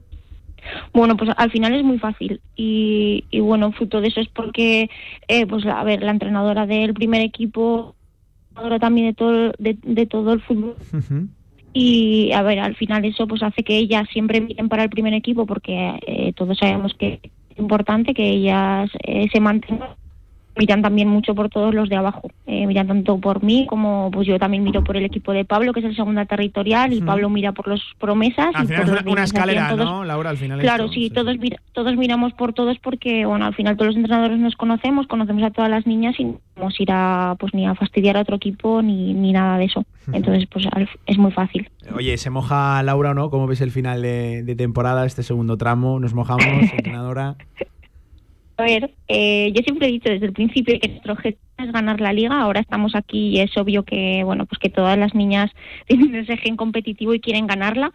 Bueno, 0.93 1.17
pues 1.17 1.31
al 1.37 1.51
final 1.51 1.73
es 1.73 1.83
muy 1.83 1.99
fácil 1.99 2.39
y, 2.55 3.25
y 3.31 3.39
bueno, 3.39 3.71
fruto 3.71 3.99
de 3.99 4.09
eso 4.09 4.21
es 4.21 4.27
porque, 4.27 4.89
eh, 5.27 5.47
pues 5.47 5.65
a 5.65 5.83
ver, 5.83 6.03
la 6.03 6.11
entrenadora 6.11 6.67
del 6.67 6.93
primer 6.93 7.21
equipo, 7.21 7.95
ahora 8.55 8.77
también 8.77 9.07
de 9.07 9.13
todo, 9.13 9.53
de, 9.57 9.77
de 9.81 10.05
todo 10.05 10.33
el 10.33 10.41
fútbol 10.41 10.75
y 11.73 12.31
a 12.33 12.41
ver, 12.41 12.59
al 12.59 12.75
final 12.75 13.05
eso 13.05 13.27
pues 13.27 13.43
hace 13.43 13.63
que 13.63 13.77
ellas 13.77 14.07
siempre 14.11 14.41
miren 14.41 14.67
para 14.67 14.83
el 14.83 14.89
primer 14.89 15.13
equipo 15.13 15.45
porque 15.45 15.99
eh, 16.05 16.33
todos 16.33 16.57
sabemos 16.57 16.93
que 16.95 17.19
es 17.49 17.59
importante 17.59 18.13
que 18.13 18.29
ellas 18.29 18.89
eh, 19.03 19.27
se 19.31 19.39
mantengan 19.39 19.89
miran 20.57 20.81
también 20.81 21.07
mucho 21.07 21.33
por 21.33 21.49
todos 21.49 21.73
los 21.73 21.87
de 21.89 21.95
abajo 21.95 22.29
eh, 22.45 22.67
miran 22.67 22.87
tanto 22.87 23.17
por 23.19 23.41
mí 23.43 23.65
como 23.69 24.09
pues 24.11 24.27
yo 24.27 24.37
también 24.37 24.63
miro 24.63 24.83
por 24.83 24.97
el 24.97 25.05
equipo 25.05 25.31
de 25.31 25.45
Pablo 25.45 25.71
que 25.73 25.79
es 25.79 25.85
el 25.85 25.95
segunda 25.95 26.25
territorial 26.25 26.91
y. 26.93 27.01
Pablo 27.01 27.29
mira 27.29 27.51
por 27.51 27.67
los 27.67 27.81
promesas 27.99 28.53
Al 28.55 28.65
y 28.65 28.67
final 28.67 28.85
por 28.85 28.97
es 28.97 29.05
una, 29.05 29.23
escalera, 29.23 29.69
todos- 29.69 29.85
¿no, 29.85 30.03
Laura? 30.03 30.29
Al 30.29 30.37
final 30.37 30.59
Claro, 30.59 30.83
esto, 30.85 30.93
sí, 30.93 31.09
todos 31.09 31.37
mira- 31.39 31.57
todos 31.73 31.95
miramos 31.97 32.33
por 32.33 32.53
todos 32.53 32.77
porque 32.79 33.25
bueno, 33.25 33.45
al 33.45 33.55
final 33.55 33.75
todos 33.75 33.87
los 33.87 33.95
entrenadores 33.97 34.37
nos 34.39 34.55
conocemos, 34.55 35.07
conocemos 35.07 35.43
a 35.43 35.51
todas 35.51 35.69
las 35.69 35.87
niñas 35.87 36.15
y 36.19 36.25
no 36.25 36.39
vamos 36.55 36.75
a 36.79 36.83
ir 36.83 36.89
a 36.91 37.35
pues 37.39 37.53
ni 37.53 37.65
a 37.65 37.73
fastidiar 37.75 38.17
a 38.17 38.21
otro 38.21 38.35
equipo 38.35 38.81
ni, 38.81 39.13
ni 39.13 39.31
nada 39.31 39.57
de 39.57 39.65
eso. 39.65 39.83
Entonces, 40.13 40.47
pues 40.51 40.65
es 41.05 41.17
muy 41.17 41.31
fácil. 41.31 41.69
Oye, 41.95 42.17
¿se 42.17 42.29
moja 42.29 42.81
Laura 42.83 43.11
o 43.11 43.13
no? 43.13 43.29
¿Cómo 43.29 43.47
ves 43.47 43.61
el 43.61 43.71
final 43.71 44.01
de, 44.01 44.43
de 44.43 44.55
temporada, 44.55 45.05
este 45.05 45.23
segundo 45.23 45.57
tramo? 45.57 45.99
¿Nos 45.99 46.13
mojamos, 46.13 46.43
entrenadora? 46.73 47.35
A 48.61 48.65
ver, 48.65 48.91
eh, 49.07 49.51
yo 49.55 49.63
siempre 49.63 49.87
he 49.87 49.91
dicho 49.91 50.07
desde 50.07 50.27
el 50.27 50.33
principio 50.33 50.79
que 50.79 50.87
nuestro 50.87 51.13
objetivo 51.13 51.41
es 51.57 51.71
ganar 51.71 51.99
la 51.99 52.13
liga. 52.13 52.39
Ahora 52.39 52.59
estamos 52.59 52.93
aquí 52.93 53.29
y 53.29 53.39
es 53.39 53.57
obvio 53.57 53.81
que 53.83 54.23
bueno, 54.23 54.45
pues 54.45 54.59
que 54.59 54.69
todas 54.69 54.99
las 54.99 55.15
niñas 55.15 55.49
tienen 55.87 56.13
ese 56.13 56.37
gen 56.37 56.57
competitivo 56.57 57.15
y 57.15 57.19
quieren 57.19 57.47
ganarla. 57.47 57.91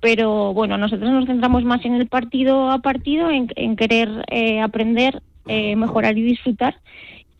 Pero 0.00 0.52
bueno, 0.52 0.78
nosotros 0.78 1.10
nos 1.10 1.26
centramos 1.26 1.62
más 1.64 1.84
en 1.84 1.94
el 1.94 2.08
partido 2.08 2.70
a 2.70 2.80
partido, 2.80 3.30
en, 3.30 3.52
en 3.54 3.76
querer 3.76 4.24
eh, 4.30 4.60
aprender, 4.60 5.22
eh, 5.46 5.76
mejorar 5.76 6.18
y 6.18 6.22
disfrutar. 6.22 6.76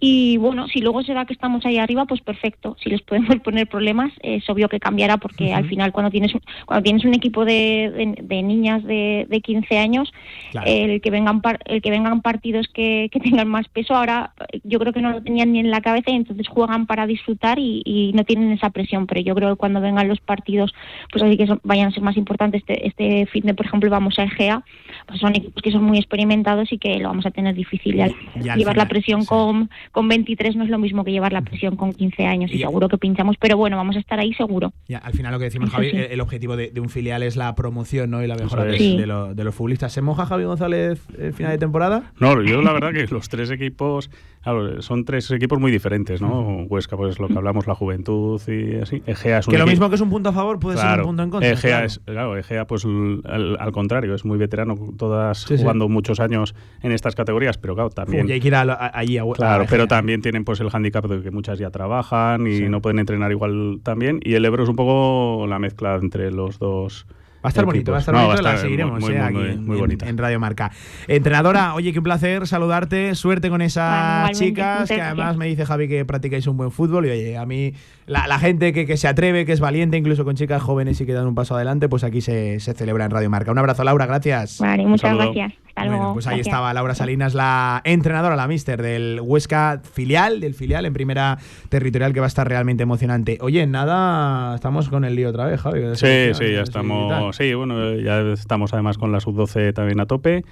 Y 0.02 0.38
bueno, 0.38 0.66
si 0.68 0.80
luego 0.80 1.02
se 1.02 1.12
da 1.12 1.26
que 1.26 1.34
estamos 1.34 1.64
ahí 1.66 1.76
arriba, 1.76 2.06
pues 2.06 2.22
perfecto. 2.22 2.74
Si 2.82 2.88
les 2.88 3.02
podemos 3.02 3.36
poner 3.44 3.68
problemas, 3.68 4.10
es 4.22 4.48
obvio 4.48 4.68
que 4.68 4.80
cambiará, 4.80 5.18
porque 5.18 5.52
al 5.52 5.66
final 5.68 5.92
cuando 5.92 6.10
tienes 6.10 6.34
un- 6.34 6.40
cuando 6.64 6.82
tienes 6.82 7.04
un 7.04 7.12
equipo 7.14 7.44
de, 7.44 7.90
de- 7.94 8.18
de 8.22 8.42
niñas 8.42 8.82
de, 8.84 9.26
de 9.28 9.40
15 9.42 9.78
años, 9.78 10.12
Claro. 10.52 10.66
el 10.68 11.00
que 11.02 11.10
vengan 11.10 11.42
par- 11.42 11.60
el 11.66 11.82
que 11.82 11.90
vengan 11.90 12.22
partidos 12.22 12.66
que, 12.72 13.08
que 13.12 13.20
tengan 13.20 13.46
más 13.48 13.68
peso, 13.68 13.94
ahora 13.94 14.32
yo 14.64 14.78
creo 14.78 14.92
que 14.92 15.02
no 15.02 15.10
lo 15.10 15.22
tenían 15.22 15.52
ni 15.52 15.60
en 15.60 15.70
la 15.70 15.80
cabeza 15.82 16.10
y 16.10 16.14
entonces 16.16 16.48
juegan 16.48 16.86
para 16.86 17.06
disfrutar 17.06 17.58
y, 17.58 17.82
y 17.84 18.12
no 18.14 18.24
tienen 18.24 18.50
esa 18.52 18.70
presión. 18.70 19.06
Pero 19.06 19.20
yo 19.20 19.34
creo 19.34 19.50
que 19.50 19.56
cuando 19.56 19.80
vengan 19.82 20.08
los 20.08 20.20
partidos, 20.20 20.72
pues 21.12 21.22
así 21.22 21.36
que 21.36 21.46
son- 21.46 21.60
vayan 21.62 21.88
a 21.88 21.92
ser 21.92 22.02
más 22.02 22.16
importantes. 22.16 22.62
Este, 22.62 22.86
este 22.88 23.26
fin 23.26 23.42
de, 23.44 23.52
por 23.54 23.66
ejemplo, 23.66 23.90
vamos 23.90 24.18
a 24.18 24.24
Egea, 24.24 24.64
pues 25.06 25.20
son 25.20 25.36
equipos 25.36 25.62
que 25.62 25.70
son 25.72 25.84
muy 25.84 25.98
experimentados 25.98 26.72
y 26.72 26.78
que 26.78 26.98
lo 26.98 27.08
vamos 27.08 27.26
a 27.26 27.30
tener 27.30 27.54
difícil. 27.54 27.96
Y 27.96 28.00
al- 28.00 28.14
Y 28.42 28.48
al 28.48 28.58
llevar 28.58 28.76
la 28.78 28.88
presión 28.88 29.24
con, 29.26 29.68
con 29.92 30.08
23 30.08 30.56
no 30.56 30.64
es 30.64 30.70
lo 30.70 30.78
mismo 30.78 31.04
que 31.04 31.10
llevar 31.12 31.32
la 31.32 31.42
presión 31.42 31.76
con 31.76 31.92
15 31.92 32.24
años 32.26 32.50
y, 32.52 32.56
Y- 32.56 32.58
seguro 32.60 32.88
que 32.88 32.98
pinchamos, 32.98 33.36
pero 33.40 33.56
bueno, 33.56 33.76
vamos 33.76 33.96
a 33.96 33.98
estar 33.98 34.18
ahí 34.20 34.32
seguro. 34.34 34.72
Ya, 34.88 34.98
al 34.98 35.12
final 35.12 35.32
lo 35.32 35.38
que 35.38 35.46
decimos, 35.46 35.68
Eso 35.68 35.76
Javi, 35.76 35.90
sí. 35.90 35.96
el, 35.96 36.04
el 36.12 36.20
objetivo 36.20 36.56
de, 36.56 36.70
de 36.70 36.80
un 36.80 36.88
filial 36.88 37.22
es 37.22 37.36
la 37.36 37.54
promoción 37.54 38.10
¿no? 38.10 38.22
y 38.22 38.26
la 38.26 38.36
mejora 38.36 38.64
de. 38.64 38.78
Sí. 38.78 38.96
de 38.96 39.06
lo- 39.06 39.34
de 39.34 39.44
los 39.44 39.54
futbolistas. 39.54 39.92
¿Se 39.92 40.02
moja 40.02 40.26
Javi 40.26 40.44
González 40.44 41.00
el 41.18 41.32
final 41.32 41.52
de 41.52 41.58
temporada? 41.58 42.12
No, 42.20 42.40
yo 42.42 42.62
la 42.62 42.72
verdad 42.72 42.92
que 42.92 43.06
los 43.12 43.28
tres 43.28 43.50
equipos, 43.50 44.10
claro, 44.42 44.80
son 44.82 45.04
tres 45.04 45.30
equipos 45.30 45.58
muy 45.58 45.70
diferentes, 45.72 46.20
¿no? 46.22 46.62
Huesca, 46.68 46.96
pues 46.96 47.18
lo 47.18 47.28
que 47.28 47.34
hablamos, 47.36 47.66
la 47.66 47.74
juventud 47.74 48.40
y 48.48 48.76
así. 48.76 49.02
Egea 49.06 49.38
es 49.38 49.46
un 49.48 49.52
Que 49.52 49.58
lo 49.58 49.66
mismo 49.66 49.88
que 49.88 49.94
es 49.96 50.00
un 50.00 50.10
punto 50.10 50.28
a 50.28 50.32
favor 50.32 50.58
puede 50.60 50.76
ser 50.78 51.00
un 51.00 51.06
punto 51.06 51.22
en 51.24 51.30
contra. 51.30 51.50
Egea 51.50 51.70
claro. 51.70 51.86
es, 51.86 52.00
claro, 52.04 52.36
Egea, 52.36 52.66
pues 52.66 52.84
al, 52.84 53.56
al 53.58 53.72
contrario, 53.72 54.14
es 54.14 54.24
muy 54.24 54.38
veterano, 54.38 54.76
todas 54.96 55.38
Sí, 55.42 55.56
sí. 55.56 55.62
jugando 55.62 55.88
muchos 55.88 56.20
años 56.20 56.54
en 56.82 56.92
estas 56.92 57.14
categorías, 57.14 57.58
pero 57.58 57.74
claro, 57.74 57.90
también. 57.90 58.24
Uf, 58.24 58.30
y 58.30 58.32
hay 58.34 58.40
que 58.40 58.48
ir 58.48 58.54
a 58.54 58.62
a- 58.62 58.98
allí 58.98 59.18
a, 59.18 59.22
a 59.22 59.32
Claro, 59.32 59.64
pero 59.68 59.79
Egea. 59.84 59.96
también 59.98 60.22
tienen 60.22 60.44
pues 60.44 60.60
el 60.60 60.70
hándicap 60.70 61.06
de 61.06 61.22
que 61.22 61.30
muchas 61.30 61.58
ya 61.58 61.70
trabajan 61.70 62.46
y 62.46 62.56
Sí. 62.58 62.68
no 62.68 62.80
pueden 62.82 62.98
entrenar 62.98 63.30
igual 63.30 63.80
también. 63.82 64.20
Y 64.22 64.34
el 64.34 64.44
Ebro 64.44 64.62
es 64.64 64.68
un 64.68 64.76
poco 64.76 65.46
la 65.46 65.58
mezcla 65.58 65.94
entre 65.96 66.30
los 66.30 66.58
dos. 66.58 67.06
Va 67.42 67.48
a 67.48 67.48
estar 67.48 67.64
bonito, 67.64 67.90
va 67.90 67.96
a 67.96 68.00
estar. 68.00 68.14
No, 68.14 68.26
bonito, 68.26 68.42
va 68.44 68.50
a 68.50 68.52
la 68.52 68.58
seguiremos 68.58 69.00
muy, 69.00 69.14
eh, 69.14 69.18
aquí 69.18 69.32
muy, 69.34 69.44
en, 69.48 69.64
muy 69.64 69.76
en- 69.76 69.80
bonita. 69.80 70.06
en 70.10 70.18
Radio 70.18 70.38
Marca. 70.38 70.70
Entrenadora, 71.08 71.72
oye, 71.74 71.90
qué 71.94 71.98
un 71.98 72.02
placer 72.04 72.46
saludarte, 72.46 73.14
suerte 73.14 73.48
con 73.48 73.62
esas 73.62 74.24
Bueno, 74.28 74.38
chicas, 74.38 74.86
que 74.90 75.00
además 75.00 75.38
me 75.38 75.46
dice 75.46 75.64
Javi 75.64 75.88
que 75.88 76.04
practicáis 76.04 76.46
un 76.46 76.58
buen 76.58 76.70
fútbol 76.70 77.06
y 77.06 77.10
oye, 77.10 77.38
a 77.38 77.46
mí 77.46 77.72
la, 78.04 78.26
la 78.26 78.38
gente 78.38 78.74
que, 78.74 78.84
que 78.84 78.98
se 78.98 79.08
atreve, 79.08 79.46
que 79.46 79.52
es 79.52 79.60
valiente, 79.60 79.96
incluso 79.96 80.22
con 80.26 80.34
chicas 80.36 80.60
jóvenes 80.62 81.00
y 81.00 81.06
que 81.06 81.14
dan 81.14 81.26
un 81.26 81.34
paso 81.34 81.54
adelante, 81.54 81.88
pues 81.88 82.04
aquí 82.04 82.20
se, 82.20 82.60
se 82.60 82.74
celebra 82.74 83.06
en 83.06 83.10
Radio 83.10 83.30
Marca. 83.30 83.50
Un 83.50 83.58
abrazo, 83.58 83.84
Laura, 83.84 84.04
gracias. 84.04 84.58
Vale, 84.60 84.84
muchas 84.86 85.14
gracias. 85.16 85.54
Hasta 85.80 85.84
hasta 85.84 85.84
luego. 85.86 85.98
Bueno, 86.02 86.14
pues 86.14 86.26
ahí 86.26 86.36
Gracias. 86.36 86.46
estaba 86.48 86.74
Laura 86.74 86.94
Salinas, 86.94 87.34
la 87.34 87.80
entrenadora, 87.84 88.36
la 88.36 88.46
mister 88.48 88.80
del 88.82 89.20
Huesca 89.22 89.80
filial, 89.92 90.40
del 90.40 90.54
filial 90.54 90.86
en 90.86 90.92
primera 90.92 91.38
territorial, 91.68 92.12
que 92.12 92.20
va 92.20 92.26
a 92.26 92.28
estar 92.28 92.48
realmente 92.48 92.82
emocionante. 92.82 93.38
Oye, 93.40 93.66
nada, 93.66 94.54
estamos 94.54 94.88
con 94.88 95.04
el 95.04 95.14
lío 95.16 95.30
otra 95.30 95.46
vez, 95.46 95.60
Javi. 95.60 95.80
Sí, 95.94 96.34
sí, 96.34 96.52
ya 96.52 96.62
estamos. 96.62 97.36
Sí, 97.36 97.52
bueno, 97.54 97.94
ya 97.96 98.20
estamos 98.32 98.72
además 98.72 98.98
con 98.98 99.12
la 99.12 99.20
sub-12 99.20 99.72
también 99.74 100.00
a 100.00 100.06
tope. 100.06 100.44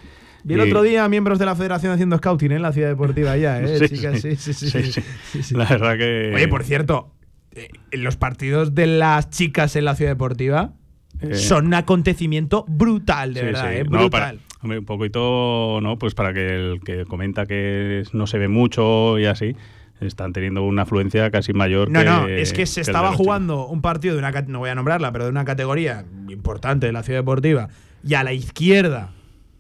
Vi 0.45 0.55
el 0.55 0.61
Y- 0.61 0.63
otro 0.71 0.83
día 0.83 1.09
miembros 1.09 1.39
de 1.39 1.47
la 1.47 1.57
federación 1.57 1.93
haciendo 1.93 2.17
scouting 2.19 2.53
¿eh? 2.53 2.57
en 2.57 2.63
la 2.63 2.73
ciudad 2.73 2.89
deportiva 2.89 3.37
ya, 3.37 3.61
¿eh? 3.61 3.79
Sí, 3.89 3.97
chicas, 3.97 4.21
sí, 4.21 4.37
sí, 4.37 4.53
sí. 4.53 4.71
sí, 4.71 4.83
sí, 4.83 4.93
sí. 4.93 5.01
sí, 5.33 5.43
sí. 5.43 5.55
La 5.55 5.65
verdad 5.65 5.97
que. 5.99 6.33
Oye, 6.35 6.47
por 6.49 6.63
cierto, 6.65 7.13
eh, 7.55 7.69
los 7.93 8.17
partidos 8.17 8.75
de 8.75 8.87
las 8.87 9.31
chicas 9.31 9.75
en 9.77 9.85
la 9.85 9.95
ciudad 9.97 10.13
deportiva 10.13 10.73
Eh, 11.21 11.35
son 11.35 11.67
un 11.67 11.75
acontecimiento 11.75 12.65
brutal, 12.69 13.35
de 13.35 13.41
Sí, 13.41 13.47
verdad, 13.47 13.71
sí. 13.71 13.77
¿eh? 13.79 13.85
No, 13.85 13.99
Brutal. 13.99 14.39
Hombre, 14.63 14.79
un 14.79 14.85
poquito, 14.85 15.81
¿no? 15.83 15.99
Pues 15.99 16.15
para 16.15 16.33
que 16.33 16.47
el 16.55 16.81
que 16.85 17.05
comenta 17.05 17.47
que 17.47 18.03
no 18.13 18.27
se 18.27 18.39
ve 18.39 18.49
mucho 18.49 19.19
y 19.19 19.27
así, 19.27 19.57
están 20.01 20.33
teniendo 20.33 20.63
una 20.63 20.83
afluencia 20.83 21.31
casi 21.31 21.53
mayor 21.53 21.91
No, 21.91 22.01
que 22.01 22.05
no, 22.05 22.29
es 22.29 22.53
que 22.53 22.67
se 22.67 22.81
estaba 22.81 23.13
jugando 23.13 23.67
un 23.67 23.83
partido 23.83 24.15
de 24.15 24.21
una, 24.21 24.31
no 24.43 24.61
voy 24.61 24.71
a 24.71 24.75
nombrarla, 24.75 25.11
pero 25.13 25.25
de 25.25 25.31
una 25.31 25.45
categoría 25.45 26.05
importante 26.29 26.87
de 26.87 26.93
la 26.93 27.03
ciudad 27.03 27.21
deportiva, 27.21 27.69
y 28.05 28.15
a 28.15 28.23
la 28.23 28.33
izquierda 28.33 29.11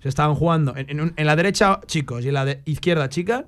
se 0.00 0.08
estaban 0.08 0.36
jugando, 0.36 0.74
en, 0.76 1.12
en 1.16 1.26
la 1.26 1.34
derecha 1.34 1.80
chicos 1.86 2.24
y 2.24 2.28
en 2.28 2.34
la 2.34 2.44
de- 2.44 2.60
izquierda 2.66 3.08
chicas, 3.08 3.44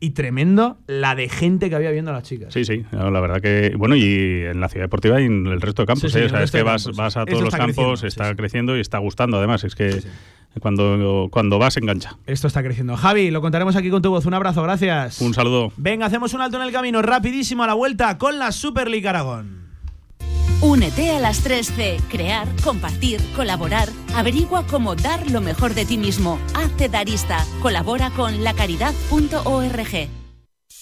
y 0.00 0.10
tremendo 0.10 0.78
la 0.88 1.14
de 1.14 1.28
gente 1.28 1.68
que 1.68 1.76
había 1.76 1.92
viendo 1.92 2.10
a 2.10 2.14
las 2.14 2.24
chicas. 2.24 2.52
Sí, 2.52 2.64
sí, 2.64 2.84
la 2.90 3.20
verdad 3.20 3.40
que. 3.40 3.72
Bueno, 3.76 3.94
y 3.94 4.42
en 4.50 4.58
la 4.58 4.68
ciudad 4.68 4.86
deportiva 4.86 5.20
y 5.20 5.26
en 5.26 5.46
el 5.46 5.60
resto 5.60 5.82
de 5.82 5.86
campos. 5.86 6.10
Sí, 6.10 6.18
sí, 6.18 6.24
¿eh? 6.24 6.26
O 6.26 6.28
sea, 6.28 6.42
es 6.42 6.50
que 6.50 6.64
vas, 6.64 6.82
campos. 6.82 6.96
vas 6.96 7.16
a 7.16 7.24
todos 7.24 7.40
los 7.44 7.54
campos, 7.54 7.74
creciendo, 7.74 7.96
sí, 7.98 8.06
está 8.08 8.34
creciendo 8.34 8.76
y 8.76 8.80
está 8.80 8.98
gustando 8.98 9.36
además. 9.38 9.62
Es 9.62 9.76
que 9.76 10.02
cuando, 10.60 11.28
cuando 11.30 11.58
vas 11.58 11.76
engancha. 11.76 12.16
Esto 12.26 12.46
está 12.46 12.62
creciendo. 12.62 12.96
Javi, 12.96 13.30
lo 13.30 13.40
contaremos 13.40 13.76
aquí 13.76 13.90
con 13.90 14.02
tu 14.02 14.10
voz. 14.10 14.26
Un 14.26 14.34
abrazo, 14.34 14.62
gracias. 14.62 15.20
Un 15.20 15.34
saludo. 15.34 15.72
Venga, 15.76 16.06
hacemos 16.06 16.34
un 16.34 16.42
alto 16.42 16.58
en 16.58 16.64
el 16.64 16.72
camino, 16.72 17.02
rapidísimo 17.02 17.64
a 17.64 17.66
la 17.66 17.74
vuelta 17.74 18.18
con 18.18 18.38
la 18.38 18.52
Super 18.52 18.88
League 18.88 19.08
Aragón. 19.08 19.62
Únete 20.60 21.10
a 21.10 21.18
las 21.18 21.44
3C. 21.44 22.00
Crear, 22.08 22.46
compartir, 22.62 23.20
colaborar. 23.34 23.88
Averigua 24.14 24.64
cómo 24.68 24.94
dar 24.94 25.28
lo 25.30 25.40
mejor 25.40 25.74
de 25.74 25.84
ti 25.84 25.98
mismo. 25.98 26.38
Hazte 26.54 26.88
darista. 26.88 27.44
Colabora 27.60 28.10
con 28.10 28.44
lacaridad.org. 28.44 30.21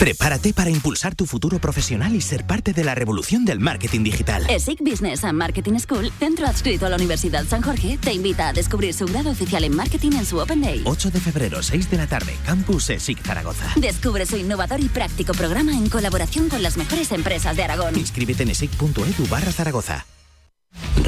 Prepárate 0.01 0.55
para 0.55 0.71
impulsar 0.71 1.15
tu 1.15 1.27
futuro 1.27 1.59
profesional 1.59 2.17
y 2.17 2.23
ser 2.23 2.47
parte 2.47 2.73
de 2.73 2.85
la 2.85 2.95
revolución 2.95 3.45
del 3.45 3.61
marketing 3.61 4.03
digital. 4.03 4.47
ESIC 4.49 4.81
Business 4.81 5.25
and 5.25 5.37
Marketing 5.37 5.79
School, 5.79 6.11
centro 6.19 6.47
adscrito 6.47 6.87
a 6.87 6.89
la 6.89 6.97
Universidad 6.97 7.45
San 7.45 7.61
Jorge, 7.61 7.99
te 7.99 8.15
invita 8.15 8.49
a 8.49 8.55
descubrir 8.55 8.95
su 8.95 9.05
grado 9.05 9.29
oficial 9.29 9.63
en 9.63 9.77
marketing 9.77 10.13
en 10.13 10.25
su 10.25 10.39
Open 10.39 10.63
Day. 10.63 10.81
8 10.87 11.11
de 11.11 11.21
febrero, 11.21 11.63
6 11.63 11.91
de 11.91 11.97
la 11.99 12.07
tarde, 12.07 12.35
Campus 12.47 12.89
ESIC 12.89 13.23
Zaragoza. 13.23 13.75
Descubre 13.77 14.25
su 14.25 14.39
innovador 14.39 14.81
y 14.81 14.89
práctico 14.89 15.35
programa 15.35 15.73
en 15.73 15.91
colaboración 15.91 16.49
con 16.49 16.63
las 16.63 16.79
mejores 16.79 17.13
empresas 17.13 17.55
de 17.55 17.65
Aragón. 17.65 17.99
Inscríbete 17.99 18.45
en 18.45 18.53
esic.edu 18.53 19.29
barra 19.29 19.53
Zaragoza. 19.53 20.07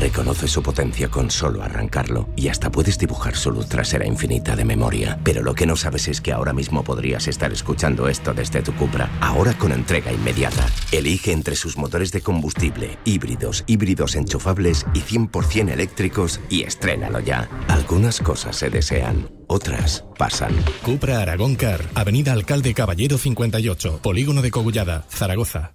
Reconoce 0.02 0.48
su 0.48 0.64
potencia 0.64 1.08
con 1.08 1.30
solo 1.30 1.62
arrancarlo 1.62 2.28
y 2.34 2.48
hasta 2.48 2.72
puedes 2.72 2.98
dibujar 2.98 3.36
su 3.36 3.52
luz 3.52 3.68
trasera 3.68 4.04
infinita 4.04 4.56
de 4.56 4.64
memoria. 4.64 5.20
Pero 5.22 5.42
lo 5.42 5.54
que 5.54 5.64
no 5.64 5.76
sabes 5.76 6.08
es 6.08 6.20
que 6.20 6.32
ahora 6.32 6.52
mismo 6.52 6.82
podrías 6.82 7.28
estar 7.28 7.52
escuchando 7.52 8.08
esto 8.08 8.34
desde 8.34 8.62
tu 8.62 8.74
Cupra, 8.74 9.08
ahora 9.20 9.54
con 9.54 9.70
entrega 9.70 10.12
inmediata. 10.12 10.66
Elige 10.90 11.30
entre 11.30 11.54
sus 11.54 11.76
motores 11.76 12.10
de 12.10 12.20
combustible, 12.20 12.98
híbridos, 13.04 13.62
híbridos 13.68 14.16
enchufables 14.16 14.86
y 14.92 15.02
100% 15.02 15.70
eléctricos 15.70 16.40
y 16.50 16.64
estrénalo 16.64 17.20
ya. 17.20 17.48
Algunas 17.68 18.20
cosas 18.20 18.56
se 18.56 18.70
desean, 18.70 19.30
otras 19.46 20.04
pasan. 20.18 20.52
Cupra 20.82 21.20
Aragón 21.20 21.54
Car, 21.54 21.80
Avenida 21.94 22.32
Alcalde 22.32 22.74
Caballero 22.74 23.18
58, 23.18 24.00
Polígono 24.02 24.42
de 24.42 24.50
Cogullada, 24.50 25.04
Zaragoza. 25.08 25.74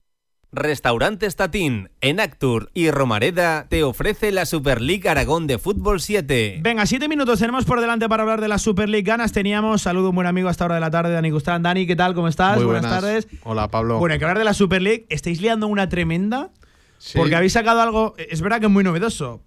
Restaurante 0.54 1.30
Statín, 1.30 1.90
en 2.00 2.22
Actur 2.22 2.72
y 2.74 2.90
Romareda 2.90 3.68
te 3.70 3.84
ofrece 3.84 4.32
la 4.32 4.46
Super 4.46 4.82
League 4.82 5.08
Aragón 5.10 5.46
de 5.46 5.58
Fútbol 5.58 6.00
7. 6.00 6.62
Venga, 6.64 6.86
siete 6.86 7.10
minutos 7.10 7.40
tenemos 7.40 7.66
por 7.66 7.82
delante 7.82 8.08
para 8.08 8.24
hablar 8.24 8.40
de 8.40 8.48
la 8.48 8.58
Super 8.58 8.88
League 8.88 9.04
Ganas. 9.06 9.34
Teníamos, 9.34 9.82
saludo 9.82 10.08
a 10.08 10.10
un 10.12 10.16
buen 10.16 10.26
amigo 10.28 10.48
a 10.48 10.52
esta 10.52 10.64
hora 10.66 10.76
de 10.76 10.82
la 10.82 10.90
tarde, 10.90 11.12
Dani 11.12 11.32
Gustán. 11.32 11.64
Dani, 11.64 11.86
¿qué 11.86 11.98
tal? 11.98 12.14
¿Cómo 12.14 12.30
estás? 12.30 12.56
Muy 12.56 12.66
buenas, 12.66 12.84
buenas. 12.84 13.02
tardes. 13.02 13.28
Hola, 13.44 13.68
Pablo. 13.68 14.00
Bueno, 14.00 14.14
hay 14.14 14.20
que 14.20 14.26
hablar 14.26 14.40
de 14.40 14.46
la 14.46 14.54
Super 14.54 14.82
League. 14.82 15.06
Estáis 15.10 15.42
liando 15.42 15.68
una 15.68 15.90
tremenda 15.90 16.50
porque 17.14 17.36
habéis 17.36 17.54
sacado 17.54 17.82
algo, 17.82 18.16
es 18.18 18.42
verdad 18.42 18.60
que 18.62 18.68
es 18.68 18.72
muy 18.72 18.86
novedoso. 18.86 19.44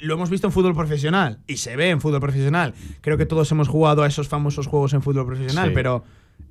Lo 0.00 0.14
hemos 0.14 0.30
visto 0.30 0.46
en 0.46 0.52
fútbol 0.54 0.74
profesional 0.74 1.40
y 1.46 1.58
se 1.58 1.76
ve 1.76 1.90
en 1.90 2.00
fútbol 2.00 2.20
profesional. 2.20 2.72
Creo 3.02 3.18
que 3.18 3.26
todos 3.26 3.52
hemos 3.52 3.68
jugado 3.68 4.02
a 4.02 4.06
esos 4.06 4.28
famosos 4.28 4.66
juegos 4.66 4.94
en 4.94 5.02
fútbol 5.02 5.26
profesional, 5.26 5.68
Sí. 5.68 5.74
pero 5.74 6.04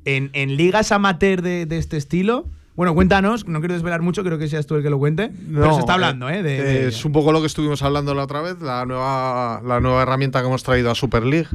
en, 0.06 0.30
en 0.34 0.56
ligas 0.56 0.92
amateur 0.92 1.42
de, 1.42 1.66
de 1.66 1.78
este 1.80 1.98
estilo. 1.98 2.46
Bueno, 2.76 2.94
cuéntanos, 2.96 3.48
no 3.48 3.60
quiero 3.60 3.74
desvelar 3.74 4.02
mucho, 4.02 4.24
creo 4.24 4.38
que 4.38 4.48
seas 4.48 4.66
tú 4.66 4.76
el 4.76 4.84
que 4.84 4.90
lo 4.90 4.98
cuente. 4.98 5.30
pero 5.54 5.66
No, 5.68 5.74
se 5.74 5.82
está 5.82 5.94
hablando, 5.96 6.30
¿eh? 6.30 6.42
de- 6.42 6.64
de- 6.64 6.88
es 6.88 7.04
un 7.06 7.12
poco 7.12 7.32
lo 7.32 7.42
que 7.42 7.48
estuvimos 7.48 7.82
hablando 7.84 8.14
la 8.16 8.24
otra 8.24 8.42
vez, 8.42 8.62
la 8.62 8.86
nueva, 8.86 9.62
la 9.66 9.80
nueva 9.82 10.02
herramienta 10.04 10.40
que 10.42 10.48
hemos 10.48 10.64
traído 10.64 10.90
a 10.90 10.96
Super 10.96 11.24
League, 11.24 11.50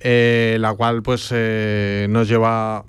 eh, 0.00 0.56
la 0.60 0.74
cual 0.74 1.02
pues 1.02 1.28
eh, 1.32 2.06
nos 2.10 2.28
lleva 2.28 2.84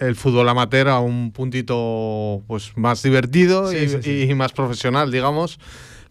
el 0.00 0.16
fútbol 0.16 0.48
amateur 0.48 0.88
a 0.88 0.98
un 0.98 1.30
puntito 1.30 2.42
pues 2.48 2.72
más 2.76 3.02
divertido 3.02 3.68
Sí, 3.70 3.76
y, 3.76 3.88
sí, 3.88 3.98
sí. 4.02 4.22
y 4.28 4.34
más 4.34 4.52
profesional, 4.52 5.12
digamos, 5.12 5.60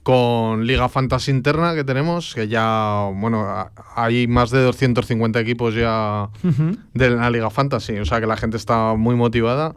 con 0.04 0.66
Liga 0.66 0.88
Fantasy 0.88 1.32
interna 1.32 1.76
que 1.76 1.84
tenemos, 1.84 2.34
que 2.34 2.48
ya, 2.48 3.10
bueno, 3.16 3.70
hay 3.96 4.28
más 4.28 4.50
de 4.50 4.62
250 4.64 5.40
equipos 5.42 5.76
ya 5.76 6.30
Ujú. 6.44 6.78
de 6.94 7.10
la 7.10 7.30
Liga 7.30 7.50
Fantasy, 7.50 7.98
o 7.98 8.06
sea 8.06 8.22
que 8.22 8.28
la 8.28 8.38
gente 8.38 8.56
está 8.56 8.94
muy 8.96 9.16
motivada. 9.16 9.76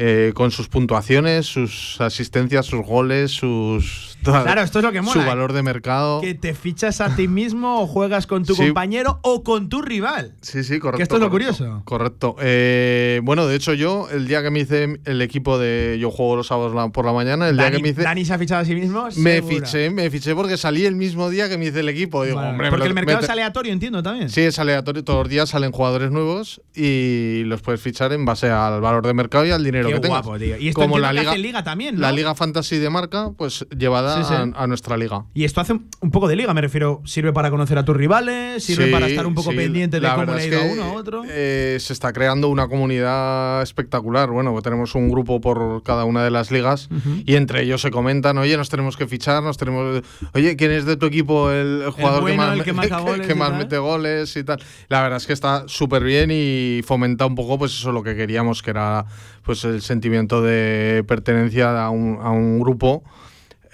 Eh, 0.00 0.30
con 0.32 0.52
sus 0.52 0.68
puntuaciones, 0.68 1.46
sus 1.46 2.00
asistencias, 2.00 2.66
sus 2.66 2.86
goles, 2.86 3.32
sus 3.32 4.16
Claro, 4.22 4.60
esto 4.62 4.78
es 4.80 4.84
lo 4.84 4.92
que 4.92 5.00
mola, 5.00 5.12
su 5.14 5.20
¿eh? 5.20 5.24
valor 5.26 5.52
de 5.52 5.62
mercado. 5.62 6.20
que 6.20 6.34
te 6.34 6.54
fichas 6.54 7.00
a 7.00 7.14
ti 7.16 7.28
mismo 7.28 7.80
o 7.82 7.86
juegas 7.86 8.26
con 8.26 8.44
tu 8.44 8.54
Sí. 8.54 8.64
compañero 8.64 9.20
o 9.22 9.42
con 9.42 9.68
tu 9.68 9.80
rival. 9.82 10.34
Sí, 10.42 10.64
sí, 10.64 10.78
correcto. 10.78 10.96
Que 10.98 11.02
esto 11.04 11.14
es 11.16 11.20
lo 11.20 11.30
curioso. 11.30 11.82
Correcto. 11.84 12.36
Eh, 12.40 13.20
bueno, 13.22 13.46
de 13.46 13.56
hecho, 13.56 13.74
yo, 13.74 14.08
el 14.10 14.26
día 14.26 14.42
que 14.42 14.50
me 14.50 14.60
hice 14.60 15.00
el 15.04 15.22
equipo 15.22 15.58
de. 15.58 15.96
Yo 16.00 16.10
juego 16.10 16.36
los 16.36 16.46
sábados 16.48 16.90
por 16.92 17.04
la 17.06 17.12
mañana, 17.12 17.48
el 17.48 17.56
día 17.56 17.70
que 17.70 17.78
me 17.80 17.88
hice. 17.90 18.02
Dani 18.02 18.24
se 18.24 18.34
ha 18.34 18.38
fichado 18.38 18.60
a 18.60 18.64
sí 18.64 18.74
mismo. 18.74 19.04
me 19.16 19.36
segura. 19.36 19.66
fiché, 19.66 19.90
me 19.90 20.10
fiché 20.10 20.34
porque 20.34 20.56
salí 20.56 20.84
el 20.84 20.94
mismo 20.96 21.30
día 21.30 21.48
que 21.48 21.56
me 21.58 21.66
hice 21.66 21.80
el 21.80 21.88
equipo. 21.88 22.24
Digo, 22.24 22.36
Vale, 22.36 22.50
hombre, 22.50 22.70
porque 22.70 22.86
el 22.86 22.94
mercado 22.94 23.18
me- 23.18 23.24
es 23.24 23.30
aleatorio, 23.30 23.72
entiendo 23.72 24.02
también. 24.02 24.28
Sí, 24.30 24.42
es 24.42 24.58
aleatorio. 24.58 25.04
Todos 25.04 25.20
los 25.20 25.28
días 25.28 25.48
salen 25.48 25.72
jugadores 25.72 26.10
nuevos 26.10 26.60
y 26.74 27.42
los 27.46 27.62
puedes 27.62 27.80
fichar 27.80 28.12
en 28.12 28.24
base 28.24 28.50
al 28.50 28.80
valor 28.80 29.06
de 29.06 29.14
mercado 29.14 29.46
y 29.46 29.50
al 29.50 29.62
dinero 29.64 29.88
Qué 29.88 29.94
que 29.94 30.00
tengas. 30.00 30.22
guapo, 30.22 30.38
tío. 30.38 30.56
Y 30.58 30.68
esto 30.68 30.80
Como 30.80 30.98
la 30.98 31.08
que 31.12 31.18
liga, 31.20 31.30
hace 31.30 31.38
liga 31.40 31.64
también, 31.64 31.94
¿no? 31.94 32.00
La 32.00 32.12
liga 32.12 32.34
fantasy 32.34 32.78
de 32.78 32.90
marca, 32.90 33.30
pues 33.36 33.66
llevada 33.76 34.07
Sí, 34.16 34.24
sí. 34.24 34.34
A, 34.34 34.62
a 34.62 34.66
nuestra 34.66 34.96
liga. 34.96 35.24
Y 35.34 35.44
esto 35.44 35.60
hace 35.60 35.72
un 35.72 36.10
poco 36.10 36.28
de 36.28 36.36
liga, 36.36 36.52
me 36.54 36.60
refiero. 36.60 37.00
Sirve 37.04 37.32
para 37.32 37.50
conocer 37.50 37.78
a 37.78 37.84
tus 37.84 37.96
rivales, 37.96 38.62
sirve 38.64 38.86
Sí, 38.86 38.92
para 38.92 39.06
estar 39.06 39.26
un 39.26 39.34
poco 39.34 39.50
pendiente 39.50 40.00
de 40.00 40.08
cómo 40.08 40.24
le 40.24 40.32
ha 40.42 40.46
ido 40.46 40.58
a 40.58 40.62
que, 40.62 40.68
uno 40.72 40.82
a 40.84 40.92
otro. 40.92 41.22
eh, 41.28 41.76
se 41.80 41.92
está 41.92 42.12
creando 42.12 42.48
una 42.48 42.68
comunidad 42.68 43.62
espectacular. 43.62 44.30
Bueno, 44.30 44.60
tenemos 44.62 44.94
un 44.94 45.08
grupo 45.08 45.40
por 45.40 45.82
cada 45.82 46.04
una 46.04 46.24
de 46.24 46.30
las 46.30 46.50
ligas 46.50 46.88
Ujú. 46.90 47.22
y 47.24 47.34
entre 47.36 47.62
ellos 47.62 47.80
se 47.80 47.90
comentan, 47.90 48.38
oye, 48.38 48.56
nos 48.56 48.68
tenemos 48.68 48.96
que 48.96 49.06
fichar, 49.06 49.42
nos 49.42 49.56
tenemos, 49.56 50.02
oye, 50.34 50.56
¿quién 50.56 50.70
es 50.72 50.84
de 50.84 50.96
tu 50.96 51.06
equipo 51.06 51.50
el, 51.50 51.82
el 51.82 51.90
jugador 51.90 52.22
bueno, 52.22 52.36
que 52.42 52.46
más, 52.48 52.58
el 52.58 52.64
que 52.64 52.72
marca 52.72 52.98
goles 53.00 53.26
que 53.26 53.32
y 53.32 53.36
más 53.36 53.52
mete 53.52 53.78
goles 53.78 54.36
y 54.36 54.44
tal? 54.44 54.60
La 54.88 55.02
verdad 55.02 55.18
es 55.18 55.26
que 55.26 55.32
está 55.32 55.64
súper 55.66 56.02
bien 56.04 56.30
y 56.32 56.80
fomenta 56.84 57.26
un 57.26 57.34
poco, 57.34 57.58
pues 57.58 57.72
eso 57.72 57.92
lo 57.92 58.02
que 58.02 58.16
queríamos, 58.16 58.62
que 58.62 58.70
era 58.70 59.04
pues 59.42 59.64
el 59.64 59.80
sentimiento 59.82 60.42
de 60.42 61.04
pertenencia 61.06 61.84
a 61.84 61.90
un, 61.90 62.18
a 62.20 62.30
un 62.30 62.58
grupo. 62.60 63.02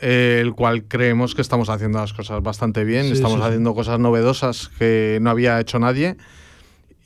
Eh, 0.07 0.39
el 0.43 0.53
cual 0.55 0.85
creemos 0.85 1.35
que 1.35 1.41
estamos 1.41 1.71
haciendo 1.71 1.99
las 1.99 2.13
cosas 2.13 2.43
bastante 2.43 2.85
bien, 2.85 3.07
Sí, 3.07 3.13
estamos 3.13 3.37
sí, 3.39 3.43
sí. 3.43 3.47
haciendo 3.49 3.75
cosas 3.75 3.99
novedosas 3.99 4.71
que 4.79 5.19
no 5.23 5.31
había 5.31 5.59
hecho 5.61 5.79
nadie 5.79 6.17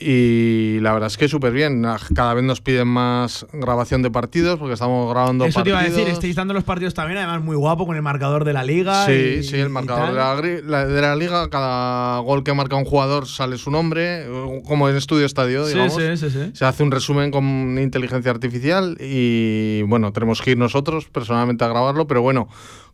y 0.00 0.78
la 0.80 0.92
verdad 0.92 1.08
es 1.08 1.16
que 1.18 1.26
súper 1.26 1.52
bien. 1.52 1.84
Ah, 1.84 1.98
Cada 2.14 2.32
vez 2.34 2.44
nos 2.44 2.60
piden 2.60 2.86
más 2.86 3.44
grabación 3.52 4.00
de 4.02 4.12
partidos 4.12 4.56
porque 4.58 4.74
estamos 4.74 5.10
grabando 5.12 5.44
Eso 5.44 5.64
te 5.64 5.70
partidos. 5.72 5.80
iba 5.80 5.80
a 5.80 5.90
decir, 5.90 6.12
estáis 6.14 6.36
dando 6.36 6.54
los 6.54 6.62
partidos 6.62 6.94
también, 6.94 7.18
además 7.18 7.42
muy 7.42 7.56
guapo 7.56 7.84
con 7.84 7.96
el 7.96 8.02
marcador 8.02 8.44
de 8.44 8.52
la 8.52 8.62
liga. 8.62 9.06
Sí, 9.06 9.38
y- 9.40 9.42
sí, 9.42 9.56
el 9.56 9.70
marcador 9.70 10.42
de 10.42 10.62
la, 10.62 10.86
de 10.86 11.00
la 11.02 11.16
liga, 11.16 11.50
cada 11.50 12.20
gol 12.20 12.44
que 12.44 12.54
marca 12.54 12.76
un 12.76 12.84
jugador 12.84 13.26
sale 13.26 13.58
su 13.58 13.72
nombre, 13.72 14.24
como 14.68 14.88
en 14.88 14.94
Estudio 14.94 15.26
Estadio, 15.26 15.66
digamos. 15.66 15.94
sí, 15.96 16.16
sí, 16.16 16.30
sí. 16.30 16.50
Se 16.54 16.64
hace 16.64 16.84
un 16.84 16.92
resumen 16.92 17.32
con 17.32 17.76
inteligencia 17.80 18.30
artificial 18.30 18.96
y 19.00 19.82
bueno, 19.82 20.12
tenemos 20.12 20.42
que 20.42 20.52
ir 20.52 20.58
nosotros 20.58 21.06
personalmente 21.06 21.64
a 21.64 21.68
grabarlo, 21.68 22.06
pero 22.06 22.22
bueno, 22.22 22.46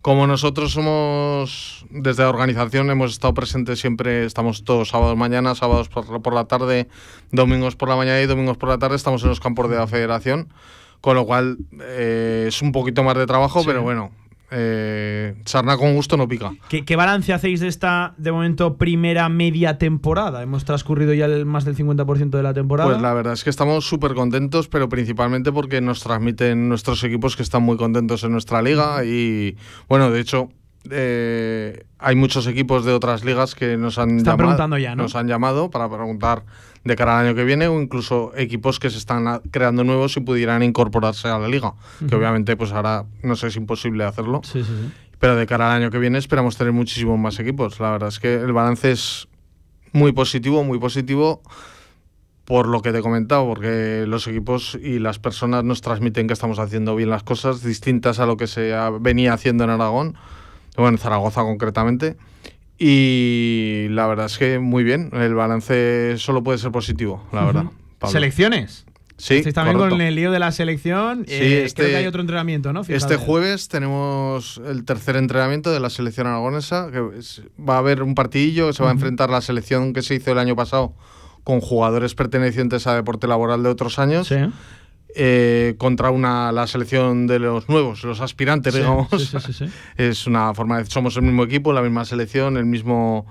como 0.04 0.26
nosotros 0.26 0.70
somos, 0.72 1.86
desde 1.88 2.24
la 2.24 2.28
organización 2.28 2.90
hemos 2.90 3.12
estado 3.12 3.32
presentes 3.32 3.80
siempre, 3.80 4.26
estamos 4.26 4.62
todos 4.62 4.90
sábados 4.90 5.16
mañana, 5.16 5.54
sábados 5.54 5.88
por, 5.88 6.20
por 6.20 6.34
la 6.34 6.44
tarde, 6.44 6.88
domingos 7.32 7.74
por 7.74 7.88
la 7.88 7.96
mañana 7.96 8.20
y 8.20 8.26
domingos 8.26 8.58
por 8.58 8.68
la 8.68 8.76
tarde, 8.76 8.96
estamos 8.96 9.22
en 9.22 9.30
los 9.30 9.40
campos 9.40 9.70
de 9.70 9.76
la 9.76 9.86
federación, 9.86 10.52
con 11.00 11.16
lo 11.16 11.24
cual 11.24 11.56
eh, 11.80 12.44
es 12.48 12.60
un 12.60 12.70
poquito 12.72 13.02
más 13.02 13.16
de 13.16 13.24
trabajo, 13.26 13.60
Sí. 13.60 13.66
pero 13.66 13.80
bueno, 13.80 14.10
eh, 14.56 15.34
sarna 15.44 15.76
con 15.76 15.94
gusto 15.94 16.16
no 16.16 16.28
pica. 16.28 16.52
¿Qué, 16.68 16.84
qué 16.84 16.94
balance 16.96 17.32
hacéis 17.32 17.58
de 17.60 17.66
esta, 17.68 18.14
de 18.18 18.30
momento, 18.30 18.76
primera 18.76 19.28
media 19.28 19.78
temporada? 19.78 20.42
Hemos 20.42 20.64
transcurrido 20.64 21.12
ya 21.12 21.24
el- 21.26 21.44
más 21.44 21.64
del 21.64 21.74
50% 21.76 22.30
de 22.36 22.42
la 22.42 22.54
temporada. 22.54 22.88
Pues 22.88 23.02
la 23.02 23.12
verdad 23.14 23.32
es 23.32 23.42
que 23.42 23.50
estamos 23.50 23.84
súper 23.84 24.14
contentos, 24.14 24.68
pero 24.68 24.88
principalmente 24.88 25.50
porque 25.52 25.80
nos 25.80 26.02
transmiten 26.02 26.68
nuestros 26.68 27.02
equipos 27.04 27.36
que 27.36 27.42
están 27.42 27.62
muy 27.64 27.76
contentos 27.76 28.22
en 28.24 28.32
nuestra 28.32 28.62
liga 28.62 29.04
y 29.04 29.56
bueno, 29.88 30.10
de 30.10 30.20
hecho 30.20 30.48
eh, 30.90 31.84
hay 31.98 32.14
muchos 32.14 32.46
equipos 32.46 32.84
de 32.84 32.92
otras 32.92 33.24
ligas 33.24 33.54
que 33.54 33.76
nos 33.76 33.98
han 33.98 34.10
Están 34.18 34.24
llamado, 34.32 34.36
preguntando 34.38 34.78
ya, 34.78 34.94
¿no? 34.94 35.04
nos 35.04 35.14
han 35.16 35.26
llamado 35.26 35.70
para 35.70 35.88
preguntar 35.88 36.44
de 36.84 36.96
cara 36.96 37.18
al 37.18 37.26
año 37.26 37.34
que 37.34 37.44
viene 37.44 37.66
o 37.68 37.80
incluso 37.80 38.32
equipos 38.36 38.78
que 38.78 38.90
se 38.90 38.98
están 38.98 39.40
creando 39.50 39.84
nuevos 39.84 40.16
y 40.16 40.20
pudieran 40.20 40.62
incorporarse 40.62 41.28
a 41.28 41.38
la 41.38 41.48
liga, 41.48 41.74
que 42.08 42.14
obviamente 42.14 42.56
pues 42.56 42.72
ahora 42.72 43.04
no 43.22 43.36
sé, 43.36 43.48
es 43.48 43.56
imposible 43.56 44.04
hacerlo. 44.04 44.42
Sí, 44.44 44.62
sí, 44.62 44.70
sí. 44.70 44.92
Pero 45.18 45.36
de 45.36 45.46
cara 45.46 45.74
al 45.74 45.82
año 45.82 45.90
que 45.90 45.98
viene 45.98 46.18
esperamos 46.18 46.56
tener 46.56 46.72
muchísimos 46.72 47.18
más 47.18 47.38
equipos. 47.38 47.80
La 47.80 47.90
verdad 47.90 48.10
es 48.10 48.20
que 48.20 48.34
el 48.34 48.52
balance 48.52 48.90
es 48.90 49.28
muy 49.92 50.12
positivo, 50.12 50.64
muy 50.64 50.78
positivo 50.78 51.40
por 52.44 52.68
lo 52.68 52.82
que 52.82 52.92
te 52.92 52.98
he 52.98 53.02
comentado, 53.02 53.46
porque 53.46 54.04
los 54.06 54.26
equipos 54.26 54.78
y 54.80 54.98
las 54.98 55.18
personas 55.18 55.64
nos 55.64 55.80
transmiten 55.80 56.26
que 56.26 56.34
estamos 56.34 56.58
haciendo 56.58 56.94
bien 56.94 57.08
las 57.08 57.22
cosas, 57.22 57.62
distintas 57.62 58.18
a 58.18 58.26
lo 58.26 58.36
que 58.36 58.46
se 58.46 58.74
venía 59.00 59.32
haciendo 59.32 59.64
en 59.64 59.70
Aragón, 59.70 60.14
bueno, 60.76 60.90
en 60.90 60.98
Zaragoza 60.98 61.40
concretamente. 61.42 62.16
Y 62.78 63.86
la 63.90 64.06
verdad 64.06 64.26
es 64.26 64.36
que 64.38 64.58
muy 64.58 64.84
bien, 64.84 65.10
el 65.12 65.34
balance 65.34 66.16
solo 66.18 66.42
puede 66.42 66.58
ser 66.58 66.72
positivo, 66.72 67.24
la 67.32 67.44
verdad. 67.44 67.64
Pablo. 67.98 68.12
¿Selecciones? 68.12 68.84
Sí, 69.16 69.36
Estáis 69.36 69.54
también 69.54 69.76
correcto. 69.76 69.94
con 69.96 70.00
el 70.04 70.16
lío 70.16 70.32
de 70.32 70.40
la 70.40 70.50
selección. 70.50 71.24
Sí, 71.28 71.34
Eh, 71.34 71.64
este- 71.64 71.82
creo 71.82 71.92
que 71.92 71.96
hay 71.98 72.06
otro 72.06 72.20
entrenamiento, 72.20 72.72
¿no? 72.72 72.82
Este 72.88 73.16
jueves 73.16 73.68
tenemos 73.68 74.60
el 74.66 74.84
tercer 74.84 75.14
entrenamiento 75.16 75.70
de 75.72 75.78
la 75.78 75.88
selección 75.88 76.26
aragonesa. 76.26 76.90
Que 76.90 77.18
es- 77.20 77.42
va 77.56 77.76
a 77.76 77.78
haber 77.78 78.02
un 78.02 78.16
partidillo 78.16 78.72
se 78.72 78.82
va 78.82 78.88
a 78.88 78.92
enfrentar 78.92 79.30
la 79.30 79.40
selección 79.40 79.92
que 79.92 80.02
se 80.02 80.16
hizo 80.16 80.32
el 80.32 80.38
año 80.38 80.56
pasado 80.56 80.94
con 81.44 81.60
jugadores 81.60 82.14
pertenecientes 82.16 82.88
a 82.88 82.94
deporte 82.96 83.28
laboral 83.28 83.62
de 83.62 83.68
otros 83.68 84.00
años. 84.00 84.28
Eh, 85.14 85.74
contra 85.78 86.10
una 86.10 86.50
la 86.52 86.66
selección 86.66 87.26
de 87.26 87.38
los 87.38 87.68
nuevos, 87.68 88.02
los 88.04 88.20
aspirantes, 88.20 88.74
Sí, 88.74 88.80
digamos. 88.80 89.08
sí, 89.10 89.18
sí, 89.26 89.38
sí, 89.40 89.52
sí. 89.52 89.64
Es 89.96 90.26
una 90.26 90.52
forma 90.54 90.78
de 90.78 90.86
somos 90.86 91.16
el 91.16 91.22
mismo 91.22 91.44
equipo, 91.44 91.72
la 91.72 91.82
misma 91.82 92.04
selección, 92.04 92.56
el 92.56 92.66
mismo 92.66 93.26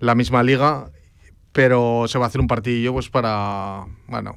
la 0.00 0.14
misma 0.14 0.42
liga, 0.42 0.90
pero 1.52 2.04
se 2.06 2.18
va 2.18 2.26
a 2.26 2.28
hacer 2.28 2.40
un 2.40 2.46
partidillo 2.46 2.92
pues 2.92 3.08
para 3.08 3.84
bueno, 4.06 4.36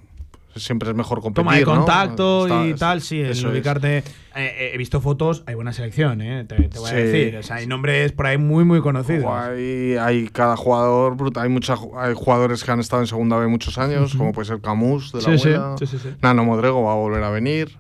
siempre 0.56 0.90
es 0.90 0.96
mejor 0.96 1.22
competir, 1.22 1.44
Toma 1.46 1.56
de 1.58 1.64
contacto 1.66 2.66
y 2.68 2.74
tal, 2.74 3.02
sí, 3.02 3.20
el 3.22 3.32
eso 3.32 3.50
ubicarte. 3.50 3.98
Eh, 4.00 4.04
eh, 4.36 4.72
he 4.74 4.78
visto 4.78 5.02
fotos, 5.02 5.44
hay 5.46 5.56
buena 5.56 5.74
selección, 5.74 6.22
¿eh? 6.22 6.46
Te, 6.46 6.56
te 6.70 6.80
voy 6.80 6.88
a 6.90 6.94
Sí. 6.94 6.96
decir. 6.96 7.38
O 7.38 7.44
sea, 7.44 7.58
hay 7.58 7.68
nombres 7.68 8.12
por 8.14 8.28
ahí 8.28 8.38
muy, 8.38 8.64
muy 8.64 8.80
conocidos. 8.82 9.26
Hay, 9.30 9.96
hay 10.00 10.28
cada 10.30 10.56
jugador 10.56 11.16
brutal. 11.18 11.44
Hay, 11.44 11.50
mucha, 11.50 11.76
hay 11.98 12.14
jugadores 12.16 12.64
que 12.64 12.72
han 12.72 12.80
estado 12.80 13.02
en 13.02 13.08
segunda 13.08 13.38
B 13.38 13.48
muchos 13.48 13.78
años, 13.78 14.16
como 14.16 14.32
puede 14.32 14.48
ser 14.48 14.62
Camus 14.62 15.12
de 15.12 15.22
la 15.22 15.26
Sí, 15.26 15.38
sí, 15.38 15.54
abuela. 15.54 15.76
sí, 15.80 15.88
sí, 15.88 15.98
sí. 15.98 16.10
Nano 16.22 16.46
Modrego 16.46 16.84
va 16.84 16.94
a 16.94 16.96
volver 16.96 17.24
a 17.24 17.30
venir. 17.30 17.78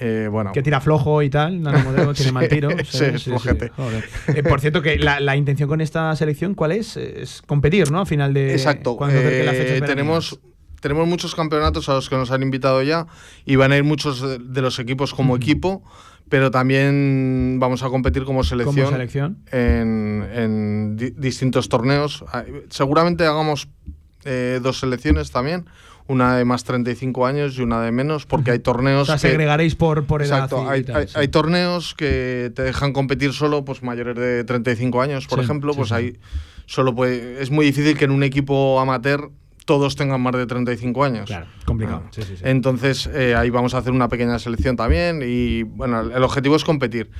Eh, 0.00 0.28
bueno. 0.30 0.52
Que 0.52 0.62
tira 0.62 0.80
flojo 0.80 1.22
y 1.22 1.28
tal, 1.30 1.60
Nano 1.60 1.80
Modelo 1.80 2.14
tiene 2.14 2.28
Sí, 2.28 2.32
mal 2.32 2.48
tiro. 2.48 2.68
sí. 2.84 3.04
Eh, 3.04 4.42
por 4.48 4.60
cierto, 4.60 4.80
que 4.80 4.96
la, 4.98 5.18
la 5.20 5.36
intención 5.36 5.68
con 5.68 5.80
esta 5.80 6.14
selección, 6.16 6.54
¿cuál 6.54 6.72
es? 6.72 6.96
Es 6.96 7.42
competir, 7.42 7.90
¿no? 7.90 8.00
A 8.00 8.06
final 8.06 8.32
de. 8.32 8.52
Exacto. 8.52 8.96
cuando 8.96 9.18
Eh, 9.18 9.22
fechas 9.22 9.80
veraniegas. 9.80 10.38
Tenemos, 10.80 11.06
muchos 11.08 11.34
campeonatos 11.34 11.88
a 11.88 11.94
los 11.94 12.08
que 12.08 12.16
nos 12.16 12.30
han 12.30 12.42
invitado 12.42 12.82
ya 12.82 13.06
y 13.44 13.56
van 13.56 13.72
a 13.72 13.76
ir 13.76 13.84
muchos 13.84 14.20
de, 14.22 14.60
los 14.62 14.78
equipos 14.78 15.14
como 15.14 15.36
equipo, 15.36 15.82
pero 16.28 16.50
también 16.50 17.56
vamos 17.60 17.82
a 17.82 17.88
competir 17.88 18.24
como 18.24 18.44
selección, 18.44 18.76
Como 18.86 18.90
selección. 18.96 19.38
en, 19.50 20.26
en 20.34 20.96
di- 20.96 21.10
distintos 21.16 21.68
torneos. 21.68 22.24
Ah, 22.32 22.44
Seguramente 22.70 23.24
hagamos 23.24 23.68
eh, 24.24 24.60
dos 24.62 24.78
selecciones 24.80 25.30
también. 25.30 25.66
Una 26.06 26.36
de 26.38 26.46
más 26.46 26.64
35 26.64 27.26
años 27.26 27.58
y 27.58 27.60
una 27.62 27.82
de 27.82 27.92
menos, 27.92 28.24
porque 28.24 28.50
hay 28.50 28.60
torneos. 28.60 29.02
O 29.02 29.04
sea, 29.04 29.16
que- 29.16 29.28
segregaréis 29.28 29.74
por, 29.74 30.04
por 30.06 30.22
edad. 30.22 30.44
Exacto, 30.44 30.68
hay, 30.68 30.82
tal, 30.82 30.96
hay- 30.96 31.06
sí. 31.08 31.12
hay 31.16 31.28
torneos 31.28 31.94
que 31.94 32.50
te 32.54 32.62
dejan 32.62 32.94
competir 32.94 33.34
solo 33.34 33.62
pues 33.64 33.82
mayores 33.82 34.16
de 34.16 34.42
35 34.44 35.02
años, 35.02 35.26
por 35.26 35.38
Sí, 35.40 35.44
ejemplo, 35.44 35.72
sí, 35.74 35.78
pues 35.78 35.92
ahí 35.92 36.16
solo 36.64 36.94
puede 36.94 37.42
es 37.42 37.50
muy 37.50 37.66
difícil 37.66 37.96
que 37.98 38.06
en 38.06 38.10
un 38.10 38.22
equipo 38.22 38.80
amateur 38.80 39.30
todos 39.68 39.96
tengan 39.96 40.22
más 40.22 40.32
de 40.32 40.46
35 40.46 41.04
años. 41.04 41.26
Claro, 41.26 41.44
complicado. 41.66 42.04
Ah. 42.06 42.10
Sí, 42.10 42.22
sí, 42.22 42.36
sí. 42.38 42.42
Entonces 42.42 43.06
eh, 43.12 43.34
ahí 43.34 43.50
vamos 43.50 43.74
a 43.74 43.78
hacer 43.78 43.92
una 43.92 44.08
pequeña 44.08 44.38
selección 44.38 44.76
también 44.76 45.20
y 45.22 45.62
bueno, 45.64 46.00
el 46.00 46.22
objetivo 46.22 46.56
es 46.56 46.64
competir. 46.64 47.10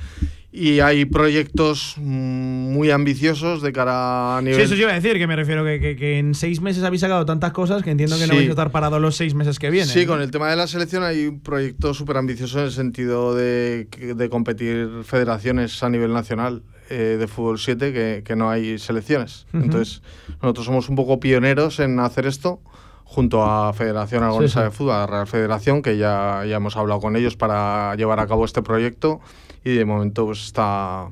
Y 0.51 0.79
hay 0.79 1.05
proyectos 1.05 1.93
mm, 1.97 2.73
muy 2.73 2.89
ambiciosos 2.89 3.61
de 3.61 3.71
cara 3.71 4.37
a 4.37 4.41
nivel 4.41 4.55
Sí, 4.57 4.61
eso 4.63 4.73
sí 4.73 4.81
iba 4.81 4.89
a 4.89 4.95
decir, 4.95 5.15
que 5.19 5.27
me 5.27 5.35
refiero 5.35 5.63
que, 5.63 5.79
que- 5.79 5.95
que 5.95 6.17
en 6.17 6.33
seis 6.33 6.59
meses 6.59 6.83
habéis 6.83 7.01
sacado 7.01 7.23
tantas 7.23 7.51
cosas 7.53 7.83
que 7.83 7.91
entiendo 7.91 8.17
que 8.17 8.25
no 8.25 8.33
vais 8.33 8.47
a 8.47 8.49
estar 8.49 8.71
parados 8.71 8.99
los 8.99 9.15
seis 9.15 9.35
meses 9.35 9.59
que 9.59 9.69
vienen. 9.69 9.89
Sí, 9.93 10.07
con 10.07 10.19
el 10.19 10.31
tema 10.31 10.49
de 10.49 10.55
la 10.55 10.65
selección 10.65 11.03
hay 11.03 11.27
un 11.27 11.41
proyecto 11.41 11.93
súper 11.93 12.17
ambicioso 12.17 12.57
en 12.61 12.65
el 12.65 12.71
sentido 12.71 13.35
de, 13.35 13.87
de 14.15 14.29
competir 14.29 14.89
federaciones 15.03 15.83
a 15.83 15.89
nivel 15.89 16.13
nacional 16.13 16.63
eh, 16.89 17.17
de 17.19 17.27
fútbol 17.27 17.59
7 17.59 17.93
que, 17.93 18.23
que 18.25 18.35
no 18.35 18.49
hay 18.49 18.77
selecciones. 18.79 19.45
Entonces, 19.53 20.01
nosotros 20.41 20.65
somos 20.65 20.89
un 20.89 20.95
poco 20.95 21.19
pioneros 21.19 21.79
en 21.79 21.99
hacer 21.99 22.25
esto 22.25 22.61
junto 23.03 23.43
a 23.43 23.73
Federación 23.73 24.23
Aragonesa 24.23 24.59
Sí, 24.59 24.59
sí. 24.59 24.63
de 24.65 24.71
Fútbol, 24.71 24.93
a 24.93 25.07
Real 25.07 25.27
Federación, 25.27 25.81
que 25.81 25.97
ya, 25.97 26.43
ya 26.47 26.57
hemos 26.57 26.77
hablado 26.77 26.99
con 26.99 27.15
ellos 27.15 27.35
para 27.35 27.95
llevar 27.95 28.19
a 28.19 28.27
cabo 28.27 28.45
este 28.45 28.61
proyecto 28.61 29.19
y 29.63 29.75
de 29.75 29.85
momento 29.85 30.25
pues 30.25 30.45
está 30.45 31.09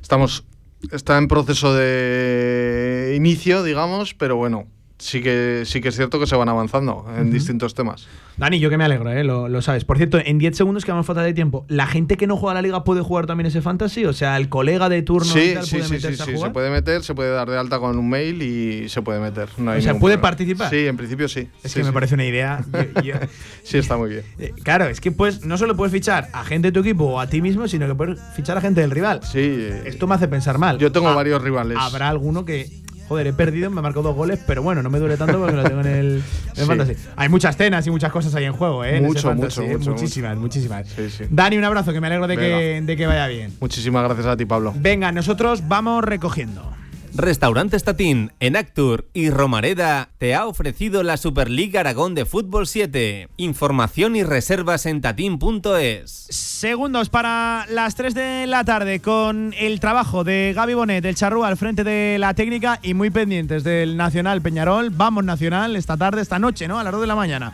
estamos 0.00 0.44
está 0.92 1.18
en 1.18 1.28
proceso 1.28 1.74
de 1.74 3.12
inicio, 3.16 3.62
digamos, 3.62 4.14
pero 4.14 4.36
bueno, 4.36 4.66
sí 5.00 5.20
que 5.22 5.62
sí 5.66 5.80
que 5.80 5.88
es 5.88 5.96
cierto 5.96 6.20
que 6.20 6.26
se 6.26 6.36
van 6.36 6.48
avanzando 6.48 7.04
en 7.16 7.30
distintos 7.30 7.74
temas. 7.74 8.06
Dani, 8.36 8.58
yo 8.58 8.70
que 8.70 8.78
me 8.78 8.84
alegro, 8.84 9.10
¿eh? 9.10 9.22
lo, 9.22 9.48
lo 9.48 9.60
sabes. 9.60 9.84
Por 9.84 9.98
cierto, 9.98 10.18
en 10.18 10.38
10 10.38 10.56
segundos 10.56 10.84
que 10.86 10.92
vamos 10.92 11.04
falta 11.04 11.22
de 11.22 11.34
tiempo, 11.34 11.66
¿la 11.68 11.86
gente 11.86 12.16
que 12.16 12.26
no 12.26 12.36
juega 12.38 12.52
a 12.52 12.54
la 12.54 12.62
liga 12.62 12.84
puede 12.84 13.02
jugar 13.02 13.26
también 13.26 13.46
ese 13.46 13.60
fantasy? 13.60 14.06
O 14.06 14.14
sea, 14.14 14.36
el 14.38 14.48
colega 14.48 14.88
de 14.88 15.02
turno 15.02 15.26
y 15.36 15.40
Sí, 15.48 15.54
tal 15.54 15.64
sí, 15.66 15.70
puede 15.72 15.82
sí, 15.82 15.88
sí, 15.88 15.94
meterse 15.94 16.16
sí, 16.16 16.22
a 16.22 16.24
se 16.26 16.34
jugar. 16.36 16.52
puede 16.52 16.70
meter, 16.70 17.02
se 17.02 17.14
puede 17.14 17.30
dar 17.32 17.50
de 17.50 17.58
alta 17.58 17.78
con 17.78 17.98
un 17.98 18.08
mail 18.08 18.40
y 18.40 18.88
se 18.88 19.02
puede 19.02 19.20
meter. 19.20 19.48
no 19.58 19.72
hay 19.72 19.80
O 19.80 19.82
sea, 19.82 19.92
¿puede 19.92 20.16
problema. 20.16 20.22
participar? 20.22 20.70
Sí, 20.70 20.86
en 20.86 20.96
principio 20.96 21.28
sí. 21.28 21.48
Es 21.62 21.74
que 21.74 21.84
me 21.84 21.92
parece 21.92 22.14
una 22.14 22.24
idea. 22.24 22.64
yo- 22.94 23.02
yo- 23.02 23.14
Sí, 23.62 23.76
está 23.78 23.98
muy 23.98 24.08
bien. 24.10 24.22
Eh, 24.38 24.52
Claro, 24.62 24.86
es 24.86 25.00
que 25.02 25.12
pues 25.12 25.44
no 25.44 25.58
solo 25.58 25.76
puedes 25.76 25.92
fichar 25.92 26.28
a 26.32 26.44
gente 26.44 26.68
de 26.68 26.72
tu 26.72 26.80
equipo 26.80 27.04
o 27.04 27.20
a 27.20 27.26
ti 27.26 27.42
mismo, 27.42 27.68
sino 27.68 27.86
que 27.86 27.94
puedes 27.94 28.18
fichar 28.34 28.56
a 28.56 28.60
gente 28.62 28.80
del 28.80 28.90
rival. 28.90 29.20
Sí. 29.22 29.68
Esto 29.84 30.06
me 30.06 30.14
hace 30.14 30.28
pensar 30.28 30.56
mal. 30.58 30.78
Yo 30.78 30.90
tengo 30.92 31.08
Ah, 31.08 31.14
varios 31.14 31.42
rivales. 31.42 31.76
Habrá 31.78 32.08
alguno 32.08 32.44
que, 32.46 32.70
joder, 33.10 33.26
he 33.26 33.32
perdido, 33.32 33.70
me 33.70 33.80
ha 33.80 33.82
marcado 33.82 34.04
dos 34.04 34.14
goles, 34.14 34.38
pero 34.46 34.62
bueno, 34.62 34.84
no 34.84 34.88
me 34.88 35.00
duele 35.00 35.16
tanto 35.16 35.36
porque 35.40 35.56
lo 35.56 35.64
tengo 35.64 35.80
en 35.80 35.86
el, 35.88 36.22
en 36.54 36.66
fantasy. 36.68 36.92
Hay 37.16 37.28
muchas 37.28 37.56
cenas 37.56 37.84
y 37.84 37.90
muchas 37.90 38.12
cosas 38.12 38.32
ahí 38.36 38.44
en 38.44 38.52
juego, 38.52 38.84
¿eh? 38.84 38.98
en 38.98 39.04
Mucho, 39.04 39.22
fantasy, 39.22 39.62
mucho, 39.62 39.72
¿eh? 39.72 39.78
mucho, 39.78 39.90
Muchísimas, 39.90 40.38
muchísimas. 40.38 40.86
Dani, 41.28 41.58
un 41.58 41.64
abrazo, 41.64 41.92
que 41.92 42.00
me 42.00 42.06
alegro 42.06 42.28
de 42.28 42.36
que, 42.36 42.82
de 42.86 42.96
que 42.96 43.06
vaya 43.08 43.26
bien. 43.26 43.52
Muchísimas 43.58 44.04
gracias 44.04 44.26
a 44.28 44.36
ti, 44.36 44.44
Pablo. 44.44 44.72
Venga, 44.76 45.10
nosotros 45.10 45.66
vamos 45.66 46.04
recogiendo. 46.04 46.70
Restaurante 47.14 47.78
Statín, 47.78 48.32
en 48.40 48.56
Actur 48.56 49.08
y 49.12 49.30
Romareda 49.30 50.10
te 50.18 50.34
ha 50.34 50.46
ofrecido 50.46 51.02
la 51.02 51.16
Superliga 51.16 51.80
Aragón 51.80 52.14
de 52.14 52.24
Fútbol 52.24 52.66
7. 52.66 53.28
Información 53.36 54.16
y 54.16 54.22
reservas 54.22 54.86
en 54.86 55.00
tatín.es. 55.00 56.26
Segundos 56.30 57.08
para 57.08 57.66
las 57.68 57.94
3 57.96 58.14
de 58.14 58.46
la 58.46 58.64
tarde 58.64 59.00
con 59.00 59.54
el 59.58 59.80
trabajo 59.80 60.24
de 60.24 60.52
Gaby 60.54 60.74
Bonet, 60.74 61.02
del 61.02 61.14
Charrúa 61.16 61.48
al 61.48 61.56
frente 61.56 61.84
de 61.84 62.16
la 62.18 62.34
técnica 62.34 62.78
y 62.82 62.94
muy 62.94 63.10
pendientes 63.10 63.64
del 63.64 63.96
Nacional 63.96 64.40
Peñarol. 64.40 64.90
Vamos 64.90 65.24
Nacional 65.24 65.76
esta 65.76 65.96
tarde, 65.96 66.22
esta 66.22 66.38
noche, 66.38 66.68
¿no? 66.68 66.78
A 66.78 66.84
las 66.84 66.92
2 66.92 67.00
de 67.00 67.06
la 67.06 67.16
mañana. 67.16 67.52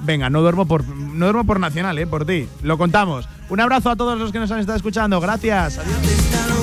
Venga, 0.00 0.28
no 0.28 0.42
duermo 0.42 0.66
por 0.66 0.86
no 0.86 1.26
duermo 1.26 1.44
por 1.44 1.60
Nacional, 1.60 1.98
eh, 1.98 2.06
por 2.06 2.26
ti. 2.26 2.48
Lo 2.62 2.76
contamos. 2.76 3.28
Un 3.48 3.60
abrazo 3.60 3.90
a 3.90 3.96
todos 3.96 4.18
los 4.18 4.32
que 4.32 4.38
nos 4.38 4.50
han 4.50 4.58
estado 4.58 4.76
escuchando. 4.76 5.20
Gracias. 5.20 5.78
Adiós. 5.78 6.55